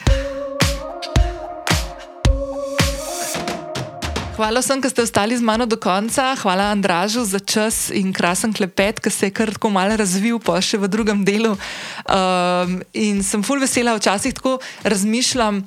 Hvala 4.38 4.62
vsem, 4.62 4.82
ki 4.82 4.90
ste 4.94 5.02
ostali 5.02 5.34
z 5.34 5.42
mano 5.42 5.66
do 5.66 5.78
konca. 5.82 6.38
Hvala 6.38 6.70
Andražu 6.70 7.26
za 7.26 7.42
čas 7.42 7.90
in 7.90 8.14
krasen 8.14 8.54
klepet, 8.54 9.02
ki 9.02 9.10
se 9.10 9.30
je 9.30 9.34
kar 9.34 9.50
tako 9.50 9.74
malo 9.74 9.98
razvil, 9.98 10.38
pa 10.38 10.62
še 10.62 10.78
v 10.78 10.86
drugem 10.86 11.26
delu. 11.26 11.58
Um, 12.06 12.78
in 12.94 13.26
sem 13.26 13.42
ful 13.42 13.58
vesela, 13.58 13.98
včasih 13.98 14.38
tako 14.38 14.62
razmišljam. 14.86 15.66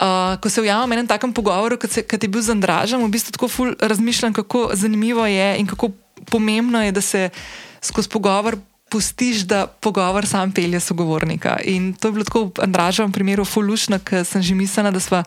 Uh, 0.00 0.40
ko 0.40 0.48
se 0.48 0.62
ujamem 0.64 0.88
v 0.88 0.92
enem 0.96 1.06
takem 1.06 1.32
pogovoru, 1.32 1.76
kot 1.76 2.22
je 2.22 2.28
bil 2.28 2.40
z 2.40 2.56
Andražem, 2.56 3.04
v 3.04 3.12
bistvu 3.12 3.36
tako 3.36 3.48
razmišljam, 3.76 4.32
kako 4.32 4.70
zanimivo 4.72 5.26
je 5.28 5.60
in 5.60 5.66
kako 5.68 5.90
pomembno 6.24 6.80
je, 6.80 6.92
da 6.92 7.00
se 7.00 7.28
skozi 7.84 8.08
pogovor 8.08 8.56
pustiš, 8.90 9.44
da 9.44 9.66
pogovor 9.66 10.26
sam 10.26 10.52
pelje 10.52 10.80
sogovornika. 10.80 11.60
In 11.64 11.92
to 11.94 12.08
je 12.08 12.12
bilo 12.12 12.24
tako 12.24 12.44
v 12.44 12.64
Andraževem 12.64 13.12
primeru 13.12 13.44
fulušno, 13.44 14.00
ker 14.04 14.24
sem 14.24 14.42
že 14.42 14.54
mislila, 14.54 14.90
da 14.90 15.00
smo 15.00 15.22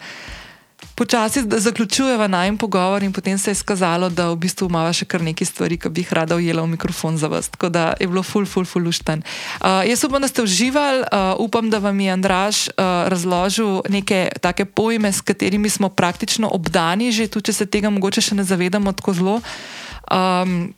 počasi 0.96 1.44
zaključujeva 1.58 2.28
najem 2.28 2.58
pogovor 2.58 3.04
in 3.04 3.14
potem 3.14 3.38
se 3.38 3.52
je 3.52 3.56
skazalo, 3.56 4.10
da 4.10 4.30
v 4.30 4.36
bistvu 4.36 4.68
imamo 4.70 4.94
še 4.94 5.06
kar 5.06 5.22
nekaj 5.22 5.48
stvari, 5.48 5.78
ki 5.78 5.90
bi 5.90 6.04
jih 6.04 6.14
rada 6.14 6.36
ujela 6.36 6.64
v 6.64 6.74
mikrofon 6.76 7.18
za 7.18 7.28
vas. 7.28 7.50
Tako 7.50 7.70
da 7.70 7.94
je 8.00 8.08
bilo 8.08 8.24
ful, 8.24 8.46
ful, 8.46 8.66
ful, 8.66 8.88
ušten. 8.88 9.24
Uh, 9.62 9.82
jaz 9.88 10.04
upam, 10.04 10.22
da 10.22 10.28
ste 10.28 10.44
uživali, 10.44 11.08
uh, 11.08 11.34
upam, 11.40 11.70
da 11.70 11.80
vam 11.84 12.00
je 12.00 12.12
Andraš 12.12 12.68
uh, 12.68 13.08
razložil 13.10 13.82
neke 13.90 14.30
take 14.42 14.66
pojme, 14.66 15.12
s 15.12 15.22
katerimi 15.22 15.70
smo 15.70 15.90
praktično 15.90 16.50
obdani, 16.52 17.12
že 17.12 17.28
tu, 17.28 17.42
če 17.42 17.54
se 17.54 17.66
tega 17.66 17.90
mogoče 17.90 18.22
še 18.22 18.36
ne 18.36 18.44
zavedamo 18.44 18.94
tako 18.94 19.14
zelo. 19.14 19.42
Um, 20.12 20.74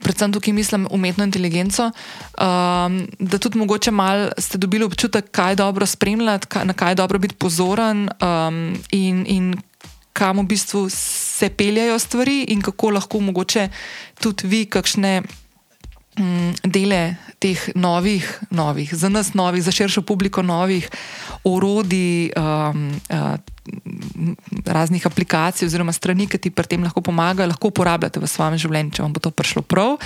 predvsem 0.00 0.32
tukaj 0.32 0.52
mislim 0.52 0.86
umetno 0.90 1.24
inteligenco, 1.24 1.90
um, 1.90 3.08
da 3.18 3.38
tudi 3.38 3.58
mogoče 3.58 3.90
malo 3.90 4.30
ste 4.38 4.58
dobili 4.58 4.84
občutek, 4.84 5.30
kaj 5.30 5.52
je 5.52 5.56
dobro 5.56 5.86
spremljati, 5.86 6.46
kaj, 6.46 6.64
na 6.64 6.72
kaj 6.72 6.90
je 6.90 6.94
dobro 6.94 7.18
biti 7.18 7.34
pozoren 7.34 8.08
um, 8.22 8.76
in, 8.90 9.24
in 9.28 9.54
kam 10.12 10.38
v 10.38 10.42
bistvu 10.42 10.88
se 10.90 11.48
peljajo 11.48 11.98
stvari 11.98 12.44
in 12.48 12.62
kako 12.62 12.90
lahko 12.90 13.20
mogoče 13.20 13.68
tudi 14.20 14.46
vi 14.46 14.66
kakšne 14.66 15.22
um, 16.20 16.52
dele 16.62 17.16
teh 17.40 17.56
novih, 17.74 18.26
novih, 18.50 18.92
za 18.94 19.08
nas 19.08 19.32
novih, 19.34 19.64
za 19.64 19.72
širšo 19.72 20.02
publiko 20.02 20.42
novih 20.42 20.90
orodij. 21.44 22.32
Um, 22.36 22.92
uh, 23.08 23.40
raznih 24.66 25.06
aplikacij 25.06 25.66
oziroma 25.66 25.92
strani, 25.92 26.26
ki 26.26 26.38
ti 26.38 26.50
pri 26.50 26.66
tem 26.66 26.82
lahko 26.82 27.00
pomagajo, 27.04 27.48
lahko 27.48 27.70
uporabljate 27.70 28.20
v 28.20 28.28
svojem 28.28 28.58
življenju, 28.58 28.94
če 28.96 29.02
vam 29.04 29.12
bo 29.14 29.22
to 29.22 29.30
prišlo 29.30 29.62
prav. 29.62 29.98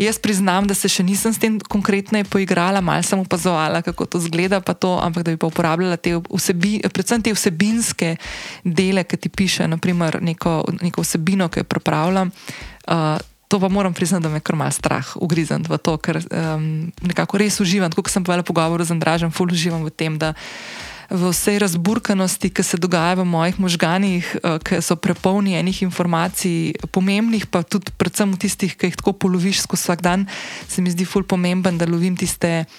Jaz 0.00 0.20
priznam, 0.22 0.68
da 0.70 0.74
se 0.78 0.88
še 0.88 1.04
nisem 1.06 1.34
s 1.34 1.42
tem 1.42 1.58
konkretno 1.60 2.22
poigrala, 2.30 2.80
malo 2.84 3.04
sem 3.06 3.20
opazovala, 3.20 3.82
kako 3.86 4.06
to 4.06 4.22
zgleda, 4.24 4.60
to, 4.60 4.96
ampak 5.02 5.26
da 5.26 5.34
bi 5.34 5.40
pa 5.40 5.50
uporabljala 5.50 5.98
te 6.00 6.16
vsebi, 6.16 6.78
predvsem 6.86 7.22
te 7.22 7.34
vsebinske 7.34 8.14
dele, 8.64 9.04
ki 9.04 9.20
ti 9.20 9.28
piše, 9.28 9.68
naprimer 9.68 10.20
neko, 10.22 10.62
neko 10.80 11.04
vsebino, 11.04 11.50
ki 11.50 11.64
jo 11.64 11.68
pripravljam. 11.68 12.32
Uh, 12.90 13.18
To 13.50 13.58
pa 13.58 13.68
moram 13.68 13.90
priznati, 13.90 14.22
da 14.22 14.30
me 14.30 14.38
kar 14.40 14.54
malo 14.54 14.70
strah 14.70 15.02
ugrizen 15.18 15.66
v 15.66 15.74
to, 15.82 15.96
ker 15.98 16.22
um, 16.22 16.92
nekako 17.02 17.40
res 17.42 17.58
uživam, 17.58 17.90
kot 17.90 18.06
sem 18.06 18.22
povedala 18.22 18.46
v 18.46 18.50
pogovoru 18.54 18.86
z 18.86 18.94
Andražem, 18.94 19.34
ful 19.34 19.50
uživam 19.50 19.82
v 19.82 19.90
tem, 19.90 20.14
da 20.14 20.38
v 21.10 21.34
vsej 21.34 21.58
razburkanosti, 21.58 22.54
ki 22.54 22.62
se 22.62 22.78
dogaja 22.78 23.18
v 23.18 23.26
mojih 23.26 23.58
možganjih, 23.58 24.24
eh, 24.38 24.58
ki 24.62 24.78
so 24.78 24.94
prepolni 24.94 25.58
enih 25.58 25.82
informacij, 25.82 26.78
pomembnih, 26.94 27.50
pa 27.50 27.66
tudi 27.66 27.90
predvsem 27.98 28.38
tistih, 28.38 28.78
ki 28.78 28.94
jih 28.94 28.96
tako 29.02 29.18
poloviš 29.18 29.66
skozi 29.66 29.82
vsak 29.82 30.00
dan, 30.06 30.30
se 30.70 30.78
mi 30.78 30.94
zdi 30.94 31.02
ful 31.02 31.26
pomemben, 31.26 31.74
da 31.74 31.90
lovim 31.90 32.14
tiste. 32.14 32.70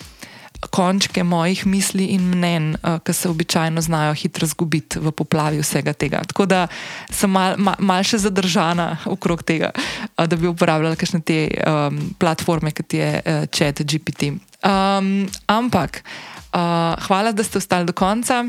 Končke 0.69 1.23
mojih 1.23 1.65
misli 1.65 2.05
in 2.13 2.29
mnen, 2.29 2.75
uh, 2.75 2.99
ki 3.03 3.13
se 3.13 3.29
običajno 3.29 3.81
znajo 3.81 4.13
hitro 4.13 4.47
zgubiti 4.47 4.99
v 4.99 5.11
poplavi 5.11 5.61
vsega 5.61 5.93
tega. 5.93 6.21
Tako 6.27 6.45
da 6.45 6.67
sem 7.09 7.31
mal, 7.31 7.57
mal, 7.57 7.75
mal 7.79 8.03
še 8.05 8.21
zadržana 8.21 8.97
okrog 9.09 9.43
tega, 9.43 9.71
uh, 9.73 10.25
da 10.25 10.37
bi 10.37 10.49
uporabljala 10.51 10.95
kakšne 10.95 11.21
te 11.25 11.39
um, 11.49 12.01
platforme, 12.19 12.71
kot 12.71 12.93
je 12.93 13.13
uh, 13.17 13.45
Chat 13.49 13.81
GPT. 13.81 14.35
Um, 14.61 15.25
ampak, 15.49 16.03
uh, 16.53 16.93
hvala, 17.07 17.33
da 17.33 17.43
ste 17.43 17.57
ostali 17.57 17.89
do 17.89 17.97
konca. 17.97 18.45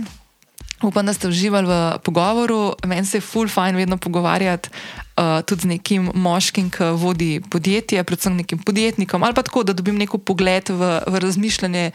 Upam, 0.83 1.07
da 1.07 1.15
ste 1.15 1.31
uživali 1.31 1.67
v 1.67 1.75
pogovoru. 2.03 2.75
Meni 2.87 3.07
se 3.07 3.21
je 3.21 3.23
full 3.23 3.49
fajn 3.49 3.77
vedno 3.77 3.97
pogovarjati 3.97 4.69
uh, 5.17 5.41
tudi 5.47 5.63
z 5.63 5.71
nekim 5.77 6.11
moškim, 6.15 6.71
ki 6.71 6.93
vodi 6.97 7.41
podjetje, 7.51 8.05
predvsem 8.05 8.37
nekim 8.37 8.59
podjetnikom, 8.59 9.23
ali 9.23 9.35
pa 9.35 9.43
tako, 9.43 9.65
da 9.65 9.73
dobim 9.73 9.99
neko 9.99 10.19
pogled 10.19 10.69
v, 10.69 10.93
v 11.07 11.23
razmišljanje 11.23 11.91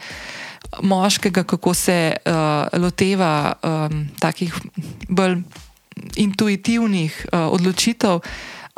moškega, 0.82 1.44
kako 1.44 1.74
se 1.74 2.16
uh, 2.16 2.80
loteva 2.80 3.54
um, 3.62 4.08
takih 4.20 4.54
bolj 5.08 5.40
intuitivnih 6.16 7.26
uh, 7.32 7.48
odločitev. 7.52 8.20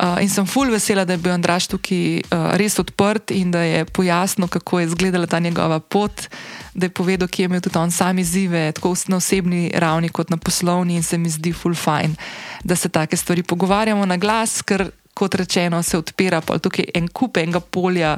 Uh, 0.01 0.17
in 0.17 0.29
sem 0.29 0.45
full 0.49 0.71
vesela, 0.73 1.03
da 1.05 1.13
je 1.13 1.21
bil 1.21 1.29
Andraš 1.29 1.67
tukaj 1.69 2.23
uh, 2.23 2.55
res 2.57 2.79
odprt 2.81 3.29
in 3.37 3.51
da 3.53 3.61
je 3.61 3.83
pojasnil, 3.85 4.47
kako 4.49 4.79
je 4.79 4.87
izgledala 4.87 5.27
ta 5.29 5.39
njegova 5.39 5.79
pot, 5.79 6.25
da 6.73 6.85
je 6.85 6.89
povedal, 6.89 7.27
kje 7.27 7.43
je 7.43 7.45
imel 7.45 7.61
tudi 7.61 7.77
on 7.77 7.91
sam 7.91 8.19
izzive, 8.19 8.71
tako 8.71 8.95
na 9.07 9.17
osebni 9.21 9.71
ravni 9.75 10.09
kot 10.09 10.29
na 10.29 10.37
poslovni. 10.37 10.95
In 10.95 11.03
se 11.03 11.17
mi 11.17 11.29
zdi 11.29 11.53
full 11.53 11.75
fine, 11.75 12.15
da 12.63 12.75
se 12.75 12.89
take 12.89 13.17
stvari 13.17 13.43
pogovarjamo 13.43 14.05
na 14.05 14.17
glas, 14.17 14.61
ker 14.61 14.89
kot 15.13 15.35
rečeno 15.35 15.83
se 15.83 15.97
odpira 15.97 16.41
tukaj 16.41 16.85
en 16.95 17.07
kup 17.07 17.37
enega 17.37 17.59
polja. 17.59 18.17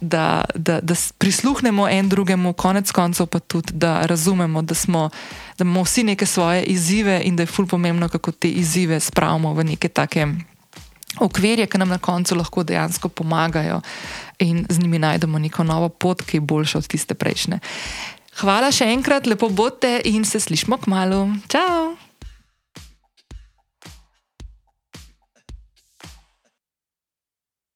Da, 0.00 0.44
da, 0.54 0.80
da 0.82 0.94
prisluhnemo 1.18 1.88
en 1.88 2.08
drugemu, 2.08 2.52
konec 2.52 2.90
koncev 2.92 3.26
pa 3.26 3.38
tudi, 3.38 3.72
da 3.72 4.02
razumemo, 4.06 4.62
da, 4.62 4.74
smo, 4.74 5.08
da 5.58 5.64
imamo 5.64 5.82
vsi 5.82 6.04
neke 6.04 6.26
svoje 6.26 6.62
izzive 6.62 7.22
in 7.24 7.36
da 7.36 7.42
je 7.42 7.46
fulj 7.46 7.66
pomembno, 7.66 8.08
kako 8.08 8.32
te 8.32 8.48
izzive 8.48 9.00
spravimo 9.00 9.54
v 9.54 9.64
neke 9.64 9.88
take 9.88 10.26
okvirje, 11.20 11.66
ki 11.66 11.78
nam 11.78 11.88
na 11.88 11.98
koncu 11.98 12.36
lahko 12.36 12.64
dejansko 12.66 13.08
pomagajo 13.08 13.80
in 14.38 14.66
z 14.68 14.78
njimi 14.78 14.98
najdemo 14.98 15.38
neko 15.38 15.64
novo 15.64 15.88
pot, 15.88 16.22
ki 16.22 16.36
je 16.36 16.40
boljša 16.40 16.78
od 16.78 16.86
tiste 16.86 17.14
prejšnje. 17.14 17.60
Hvala 18.36 18.72
še 18.72 18.90
enkrat, 18.92 19.26
lepo 19.26 19.48
bote 19.48 20.00
in 20.04 20.24
se 20.24 20.40
slišmo 20.40 20.76
k 20.76 20.92
malu. 20.92 21.28
Čau! 21.48 22.05